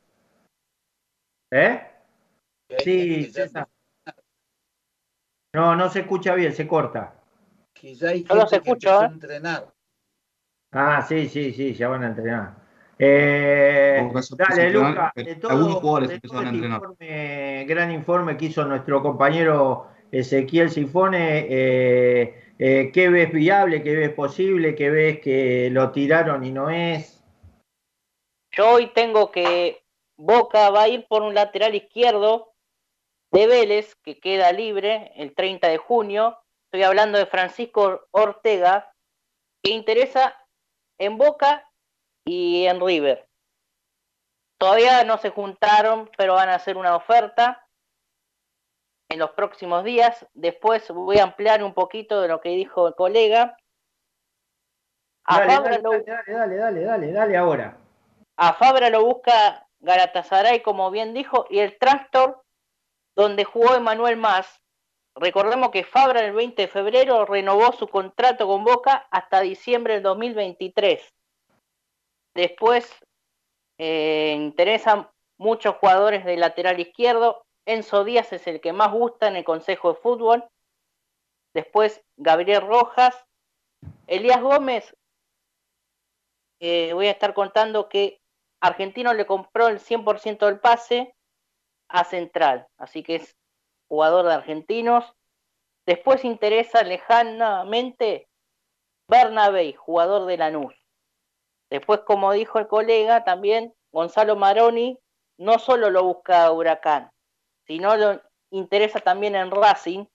¿Eh? 1.51 1.81
Sí, 2.83 3.09
gente 3.09 3.31
César. 3.31 3.67
No, 5.53 5.75
no 5.75 5.89
se 5.89 6.01
escucha 6.01 6.35
bien, 6.35 6.53
se 6.53 6.67
corta. 6.67 7.15
Quizá 7.73 8.09
hay 8.09 8.23
Yo 8.23 8.35
no 8.35 8.47
gente 8.47 8.69
se 8.69 8.79
que 8.79 8.89
a 8.89 9.01
¿eh? 9.01 9.05
entrenar. 9.05 9.73
Ah, 10.71 11.01
sí, 11.07 11.27
sí, 11.27 11.51
sí, 11.53 11.73
ya 11.73 11.87
van 11.87 12.03
a 12.03 12.07
entrenar. 12.07 12.53
Eh, 12.99 14.11
dale, 14.37 14.71
Luca, 14.71 15.13
de 15.15 15.35
todo, 15.35 15.51
algunos 15.51 15.75
jugadores 15.77 16.09
de 16.09 16.37
a 16.37 16.49
entrenar. 16.49 16.81
informe, 16.81 17.65
gran 17.65 17.91
informe 17.91 18.37
que 18.37 18.45
hizo 18.45 18.65
nuestro 18.65 19.01
compañero 19.01 19.87
Ezequiel 20.11 20.69
Sifone, 20.69 21.47
eh, 21.49 22.51
eh, 22.59 22.91
¿qué 22.93 23.09
ves 23.09 23.31
viable, 23.31 23.81
qué 23.81 23.95
ves 23.95 24.09
posible, 24.13 24.75
qué 24.75 24.89
ves 24.89 25.19
que 25.21 25.69
lo 25.71 25.91
tiraron 25.91 26.43
y 26.43 26.51
no 26.51 26.69
es? 26.69 27.18
Yo 28.59 28.71
hoy 28.71 28.87
tengo 28.87 29.31
que 29.31 29.85
Boca 30.17 30.69
va 30.69 30.81
a 30.81 30.87
ir 30.89 31.07
por 31.07 31.21
un 31.21 31.33
lateral 31.33 31.75
izquierdo 31.75 32.55
de 33.31 33.47
Vélez, 33.47 33.95
que 34.03 34.19
queda 34.19 34.51
libre 34.51 35.13
el 35.15 35.33
30 35.33 35.69
de 35.69 35.77
junio. 35.77 36.37
Estoy 36.65 36.83
hablando 36.83 37.17
de 37.17 37.25
Francisco 37.25 38.05
Ortega, 38.11 38.93
que 39.63 39.71
interesa 39.71 40.35
en 40.97 41.17
Boca 41.17 41.71
y 42.25 42.65
en 42.65 42.85
River. 42.85 43.29
Todavía 44.59 45.05
no 45.05 45.17
se 45.19 45.29
juntaron, 45.29 46.11
pero 46.17 46.33
van 46.33 46.49
a 46.49 46.55
hacer 46.55 46.75
una 46.75 46.97
oferta 46.97 47.65
en 49.09 49.19
los 49.19 49.31
próximos 49.31 49.85
días. 49.85 50.27
Después 50.33 50.89
voy 50.89 51.19
a 51.19 51.23
ampliar 51.23 51.63
un 51.63 51.73
poquito 51.73 52.19
de 52.19 52.27
lo 52.27 52.41
que 52.41 52.49
dijo 52.49 52.89
el 52.89 52.95
colega. 52.95 53.55
Dale, 55.25 55.47
dale, 55.47 56.03
dale, 56.27 56.55
dale, 56.57 56.81
dale, 56.83 57.11
dale 57.13 57.37
ahora. 57.37 57.78
A 58.41 58.53
Fabra 58.53 58.89
lo 58.89 59.03
busca 59.03 59.67
Galatasaray, 59.81 60.61
como 60.61 60.91
bien 60.91 61.13
dijo, 61.13 61.45
y 61.49 61.59
el 61.59 61.77
Trastor, 61.77 62.41
donde 63.13 63.43
jugó 63.43 63.75
Emanuel 63.75 64.15
Más. 64.15 64.61
Recordemos 65.13 65.71
que 65.71 65.83
Fabra 65.83 66.21
el 66.21 66.31
20 66.31 66.61
de 66.61 66.67
febrero 66.69 67.25
renovó 67.25 67.73
su 67.73 67.89
contrato 67.89 68.47
con 68.47 68.63
Boca 68.63 69.07
hasta 69.11 69.41
diciembre 69.41 69.95
del 69.95 70.03
2023. 70.03 71.13
Después 72.33 72.89
eh, 73.77 74.33
interesan 74.37 75.09
muchos 75.37 75.75
jugadores 75.75 76.23
de 76.23 76.37
lateral 76.37 76.79
izquierdo. 76.79 77.43
Enzo 77.65 78.05
Díaz 78.05 78.31
es 78.31 78.47
el 78.47 78.61
que 78.61 78.71
más 78.71 78.93
gusta 78.93 79.27
en 79.27 79.35
el 79.35 79.43
Consejo 79.43 79.91
de 79.93 79.99
Fútbol. 79.99 80.45
Después 81.53 82.01
Gabriel 82.15 82.61
Rojas. 82.61 83.25
Elías 84.07 84.41
Gómez, 84.41 84.95
eh, 86.61 86.93
voy 86.93 87.07
a 87.07 87.11
estar 87.11 87.33
contando 87.33 87.87
que 87.89 88.18
Argentino 88.61 89.13
le 89.13 89.25
compró 89.25 89.67
el 89.67 89.79
100% 89.79 90.45
del 90.45 90.59
pase 90.59 91.15
a 91.87 92.03
Central, 92.03 92.67
así 92.77 93.03
que 93.03 93.15
es 93.15 93.35
jugador 93.87 94.25
de 94.25 94.33
Argentinos. 94.33 95.15
Después 95.85 96.25
interesa 96.25 96.83
lejanamente 96.83 98.27
Bernabé, 99.07 99.73
jugador 99.73 100.25
de 100.25 100.37
Lanús. 100.37 100.75
Después, 101.69 102.01
como 102.01 102.31
dijo 102.33 102.59
el 102.59 102.67
colega, 102.67 103.23
también 103.23 103.73
Gonzalo 103.91 104.35
Maroni 104.35 104.99
no 105.37 105.57
solo 105.57 105.89
lo 105.89 106.03
busca 106.03 106.51
Huracán, 106.51 107.11
si 107.65 107.79
no 107.79 107.95
lo 107.95 108.21
interesa 108.51 108.99
también 108.99 109.35
en 109.35 109.51
Racing, 109.51 110.05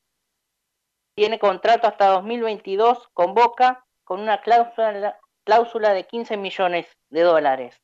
tiene 1.14 1.38
contrato 1.38 1.86
hasta 1.86 2.08
2022 2.08 3.08
con 3.14 3.32
Boca 3.32 3.86
con 4.02 4.20
una 4.20 4.40
cláusula, 4.40 5.18
cláusula 5.44 5.94
de 5.94 6.04
15 6.04 6.36
millones 6.36 6.86
de 7.10 7.22
dólares. 7.22 7.83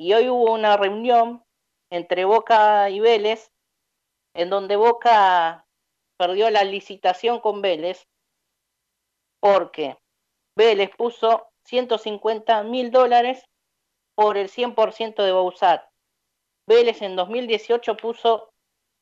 Y, 0.00 0.14
hoy 0.14 0.28
hubo 0.28 0.52
una 0.52 0.76
reunión 0.76 1.44
entre 1.90 2.24
Boca 2.24 2.88
y 2.88 3.00
Vélez 3.00 3.50
en 4.32 4.48
donde 4.48 4.76
Boca 4.76 5.66
perdió 6.16 6.50
la 6.50 6.62
licitación 6.62 7.40
con 7.40 7.62
Vélez 7.62 8.06
porque 9.40 9.98
Vélez 10.56 10.90
puso 10.96 11.48
150 11.64 12.62
mil 12.62 12.92
dólares 12.92 13.44
por 14.14 14.36
el 14.36 14.48
100% 14.48 15.24
de 15.24 15.32
Bouzat. 15.32 15.84
Vélez 16.68 17.02
en 17.02 17.16
2018 17.16 17.96
puso 17.96 18.52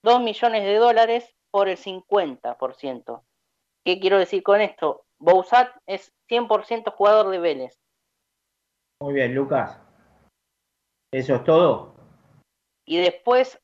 2 0.03 0.23
millones 0.23 0.65
de 0.65 0.77
dólares 0.77 1.37
por 1.51 1.69
el 1.69 1.77
50%. 1.77 3.23
¿Qué 3.85 4.01
quiero 4.01 4.19
decir 4.19 4.43
con 4.43 4.63
esto? 4.63 5.05
Bouzat 5.19 5.77
es 5.85 6.11
100% 6.31 6.91
jugador 6.95 7.31
de 7.31 7.39
Vélez. 7.39 7.79
Muy 9.03 9.13
bien, 9.13 9.35
Lucas. 9.35 9.86
¿Eso 11.17 11.37
es 11.37 11.45
todo? 11.45 11.95
Y 12.85 12.99
después 12.99 13.59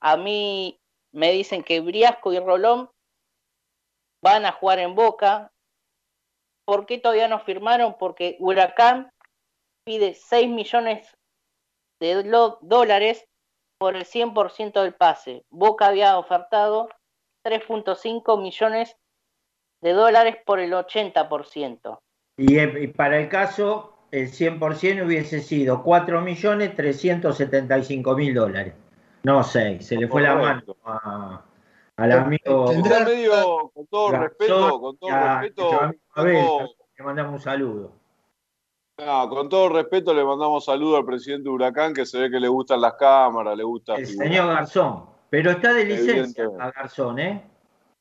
a 0.00 0.16
mí 0.16 0.80
me 1.12 1.32
dicen 1.32 1.64
que 1.64 1.80
Briasco 1.80 2.32
y 2.32 2.38
Rolón 2.38 2.90
van 4.22 4.46
a 4.46 4.52
jugar 4.52 4.78
en 4.78 4.94
Boca. 4.94 5.50
¿Por 6.64 6.86
qué 6.86 6.98
todavía 6.98 7.26
no 7.26 7.40
firmaron? 7.40 7.96
Porque 7.98 8.36
Huracán 8.38 9.10
pide 9.84 10.14
6 10.14 10.48
millones 10.48 11.12
de 12.00 12.22
dólares 12.60 13.24
por 13.80 13.96
el 13.96 14.04
100% 14.04 14.80
del 14.80 14.94
pase. 14.94 15.44
Boca 15.50 15.86
había 15.86 16.16
ofertado 16.16 16.88
3.5 17.44 18.40
millones 18.40 18.96
de 19.80 19.92
dólares 19.92 20.36
por 20.46 20.60
el 20.60 20.72
80%. 20.72 21.98
Y, 22.36 22.60
y 22.60 22.86
para 22.86 23.18
el 23.18 23.28
caso, 23.28 23.91
el 24.12 24.28
100% 24.30 25.04
hubiese 25.06 25.40
sido 25.40 25.82
4.375.000 25.82 28.34
dólares. 28.34 28.74
No 29.24 29.42
sé, 29.42 29.80
se 29.80 29.96
le 29.96 30.08
fue 30.08 30.22
la 30.22 30.34
mano 30.34 30.62
a, 30.84 31.42
al 31.96 32.12
amigo. 32.12 32.66
Tendrá 32.70 33.04
medio, 33.04 33.70
con 33.74 33.86
todo 33.86 34.10
Garzón, 34.10 34.28
respeto, 34.28 34.80
con 34.80 34.96
todo 34.98 35.10
a- 35.10 35.40
respeto, 35.40 35.72
a 35.82 35.92
todo- 36.14 36.74
le 36.98 37.04
mandamos 37.04 37.32
un 37.34 37.40
saludo. 37.40 37.92
no, 38.98 39.28
con 39.28 39.48
todo 39.48 39.68
respeto 39.70 40.12
le 40.14 40.24
mandamos 40.24 40.64
saludo 40.64 40.96
al 40.96 41.04
presidente 41.04 41.44
de 41.44 41.50
Huracán, 41.50 41.92
que 41.94 42.04
se 42.06 42.18
ve 42.20 42.30
que 42.30 42.38
le 42.40 42.48
gustan 42.48 42.80
las 42.80 42.94
cámaras, 42.94 43.56
le 43.56 43.64
gusta 43.64 43.94
El 43.96 44.06
figurar. 44.06 44.28
señor 44.28 44.46
Garzón. 44.48 45.06
Pero 45.30 45.50
está 45.52 45.72
de 45.72 45.84
licencia 45.86 46.44
a 46.60 46.70
Garzón, 46.70 47.18
¿eh? 47.18 47.42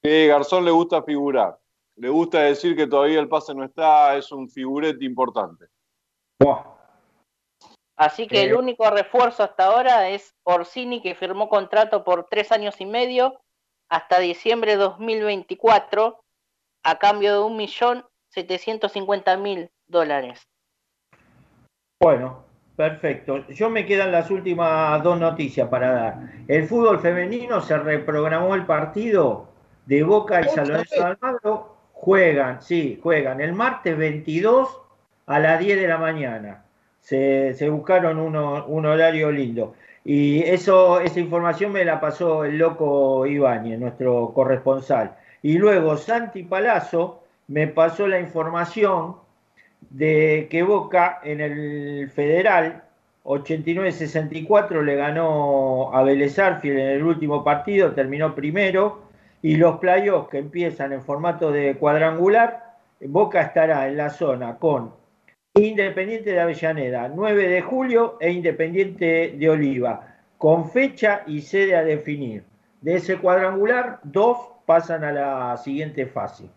Sí, 0.03 0.27
Garzón 0.27 0.65
le 0.65 0.71
gusta 0.71 1.01
figurar. 1.03 1.57
Le 1.95 2.09
gusta 2.09 2.39
decir 2.41 2.75
que 2.75 2.87
todavía 2.87 3.19
el 3.19 3.29
pase 3.29 3.53
no 3.55 3.63
está, 3.63 4.15
es 4.17 4.31
un 4.31 4.49
figurete 4.49 5.05
importante. 5.05 5.65
Así 7.95 8.27
que 8.27 8.43
el 8.43 8.51
Eh. 8.51 8.55
único 8.55 8.89
refuerzo 8.89 9.43
hasta 9.43 9.65
ahora 9.65 10.09
es 10.09 10.33
Orsini, 10.43 11.01
que 11.01 11.13
firmó 11.13 11.49
contrato 11.49 12.03
por 12.03 12.27
tres 12.29 12.51
años 12.51 12.81
y 12.81 12.85
medio 12.85 13.39
hasta 13.89 14.19
diciembre 14.19 14.71
de 14.71 14.77
2024 14.77 16.23
a 16.83 16.97
cambio 16.97 17.33
de 17.33 17.43
un 17.43 17.57
millón 17.57 18.05
setecientos 18.29 18.93
cincuenta 18.93 19.37
mil 19.37 19.69
dólares. 19.87 20.47
Bueno, 22.01 22.43
perfecto. 22.75 23.45
Yo 23.49 23.69
me 23.69 23.85
quedan 23.85 24.11
las 24.11 24.31
últimas 24.31 25.03
dos 25.03 25.19
noticias 25.19 25.67
para 25.69 25.91
dar. 25.91 26.17
El 26.47 26.67
fútbol 26.67 26.99
femenino 26.99 27.61
se 27.61 27.77
reprogramó 27.77 28.55
el 28.55 28.65
partido 28.65 29.49
de 29.85 30.01
Boca 30.01 30.41
y 30.41 30.45
San 30.45 30.69
Lorenzo 30.69 30.95
de 30.95 31.03
Almagro. 31.03 31.75
Juegan, 31.93 32.61
sí, 32.63 32.99
juegan 33.03 33.41
el 33.41 33.53
martes 33.53 33.95
22 33.95 34.81
a 35.31 35.39
las 35.39 35.59
10 35.59 35.79
de 35.79 35.87
la 35.87 35.97
mañana. 35.97 36.63
Se, 36.99 37.69
buscaron 37.69 38.19
uno- 38.19 38.65
un 38.67 38.85
horario 38.85 39.31
lindo. 39.31 39.73
Y 40.03 40.41
eso, 40.43 40.99
esa 40.99 41.19
información 41.19 41.71
me 41.71 41.85
la 41.85 41.99
pasó 41.99 42.43
el 42.45 42.57
loco 42.57 43.25
Ibáñez, 43.25 43.79
nuestro 43.79 44.31
corresponsal. 44.33 45.15
Y 45.41 45.57
luego 45.57 45.97
Santi 45.97 46.43
Palazzo 46.43 47.23
me 47.47 47.67
pasó 47.67 48.07
la 48.07 48.19
información 48.19 49.15
de 49.89 50.47
que 50.49 50.63
Boca 50.63 51.19
en 51.23 51.41
el 51.41 52.09
Federal 52.09 52.83
89-64 53.23 54.81
le 54.83 54.95
ganó 54.95 55.91
a 55.93 56.03
Vélez 56.03 56.37
Arfield 56.39 56.79
en 56.79 56.87
el 56.89 57.03
último 57.03 57.43
partido, 57.43 57.91
terminó 57.91 58.35
primero, 58.35 59.01
y 59.41 59.55
los 59.55 59.79
playoffs 59.79 60.29
que 60.29 60.37
empiezan 60.39 60.93
en 60.93 61.01
formato 61.01 61.51
de 61.51 61.75
cuadrangular, 61.75 62.75
Boca 63.01 63.41
estará 63.41 63.87
en 63.87 63.97
la 63.97 64.09
zona 64.09 64.57
con 64.57 64.91
Independiente 65.55 66.31
de 66.31 66.39
Avellaneda, 66.39 67.09
9 67.09 67.49
de 67.49 67.61
julio, 67.61 68.17
e 68.21 68.31
Independiente 68.31 69.35
de 69.37 69.49
Oliva, 69.49 70.07
con 70.37 70.69
fecha 70.69 71.23
y 71.27 71.41
sede 71.41 71.75
a 71.75 71.83
definir. 71.83 72.45
De 72.79 72.95
ese 72.95 73.17
cuadrangular, 73.17 73.99
dos 74.03 74.37
pasan 74.65 75.03
a 75.03 75.11
la 75.11 75.57
siguiente 75.57 76.05
fase. 76.05 76.49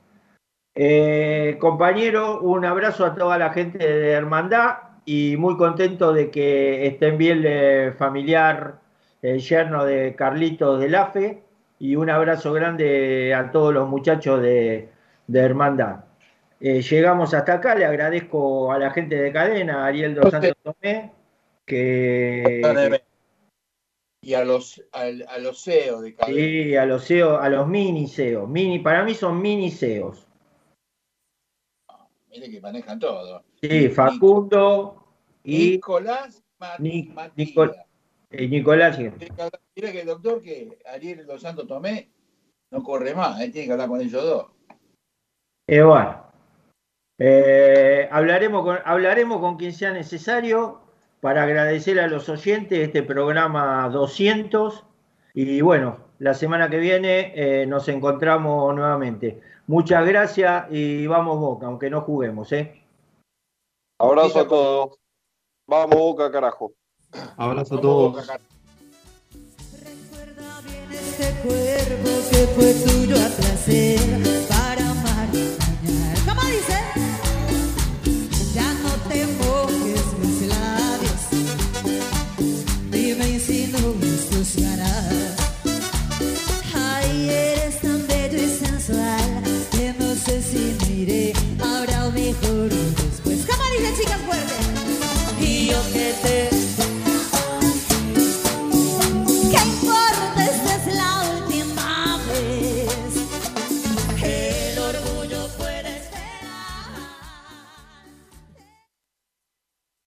Eh, 0.77 1.57
compañero, 1.59 2.41
un 2.41 2.65
abrazo 2.65 3.05
a 3.05 3.17
toda 3.17 3.37
la 3.37 3.51
gente 3.51 3.79
de 3.79 4.13
Hermandad 4.13 4.77
y 5.05 5.37
muy 5.39 5.57
contento 5.57 6.13
de 6.13 6.31
que 6.31 6.87
estén 6.87 7.19
bien 7.19 7.45
el 7.45 7.95
familiar, 7.95 8.79
el 9.23 9.41
yerno 9.41 9.85
de 9.85 10.15
Carlitos 10.15 10.79
de 10.79 10.89
Lafe 10.89 11.43
y 11.81 11.97
un 11.97 12.11
abrazo 12.11 12.53
grande 12.53 13.35
a 13.35 13.51
todos 13.51 13.75
los 13.75 13.89
muchachos 13.89 14.41
de 14.41 14.89
Hermandad. 15.33 16.05
Eh, 16.61 16.81
llegamos 16.83 17.35
hasta 17.35 17.55
acá, 17.55 17.75
le 17.75 17.85
agradezco 17.85 18.73
a 18.73 18.79
la 18.79 18.91
gente 18.91 19.17
de 19.17 19.33
cadena, 19.33 19.85
a 19.85 19.87
Ariel 19.89 20.15
Dos 20.15 20.31
Santos 20.31 20.55
Tomé, 20.63 21.13
que, 21.67 23.01
Y 24.23 24.35
a 24.35 24.45
los, 24.45 24.83
a, 24.93 25.39
los 25.39 25.63
CEOs 25.63 26.03
de 26.03 26.15
cadena. 26.15 26.37
Sí, 26.37 26.77
a 26.77 26.87
los 26.87 27.05
SEO, 27.05 27.39
a 27.39 27.49
los 27.51 27.69
mini 27.69 28.09
SEO. 28.09 28.47
Mini, 28.47 28.79
para 28.79 29.05
mí 29.05 29.15
son 29.15 29.43
mini 29.43 29.71
SEOs. 29.71 30.27
Mire 32.31 32.51
que 32.51 32.61
manejan 32.61 32.99
todo. 32.99 33.45
Sí, 33.61 33.89
Facundo 33.89 35.05
y 35.45 35.73
Nicolás 35.73 36.43
Ma- 36.59 36.77
Ni- 36.79 37.05
Matías. 37.05 37.37
Nicol- 37.37 37.77
eh, 38.31 38.49
Nicolás. 38.49 38.99
Mira 38.99 39.93
que 39.93 40.01
el 40.01 40.07
doctor 40.07 40.41
que 40.41 40.79
Ariel 40.87 41.27
Dos 41.27 41.43
Santos 41.43 41.67
Tomé 41.67 42.11
no 42.71 42.83
corre 42.83 43.15
más, 43.15 43.41
él 43.41 43.53
tiene 43.53 43.67
que 43.67 43.73
hablar 43.73 43.89
con 43.89 44.01
ellos 44.01 44.23
dos. 44.25 44.47
Eh, 45.69 45.83
bueno, 45.83 46.27
eh, 47.19 48.09
hablaremos, 48.11 48.65
con, 48.65 48.79
hablaremos 48.85 49.41
con 49.41 49.57
quien 49.57 49.73
sea 49.73 49.93
necesario 49.93 50.81
para 51.21 51.45
agradecer 51.45 52.01
a 52.01 52.07
los 52.07 52.29
oyentes 52.29 52.79
este 52.79 53.03
programa 53.03 53.89
200 53.89 54.85
y 55.35 55.61
bueno, 55.61 55.99
la 56.19 56.35
semana 56.35 56.71
que 56.71 56.79
viene 56.79 57.33
eh, 57.35 57.67
nos 57.67 57.89
encontramos 57.89 58.75
nuevamente. 58.75 59.41
Muchas 59.67 60.07
gracias 60.07 60.67
y 60.71 61.07
vamos 61.07 61.39
Boca, 61.39 61.67
aunque 61.67 61.91
no 61.91 62.03
juguemos. 62.03 62.53
¿eh? 62.53 62.83
Abrazo 63.99 64.41
a 64.41 64.49
todos. 64.49 64.99
Vamos, 65.67 65.97
Boca, 65.97 66.31
carajo. 66.31 66.73
Abrazo 67.37 67.77
a 67.77 67.81
todos. 67.81 68.31
Este 70.93 71.31
cuerpo 71.43 72.11
que 72.31 72.47
fue 72.55 72.75
tuyo 72.75 73.17
a 73.17 73.29
placer 73.29 74.54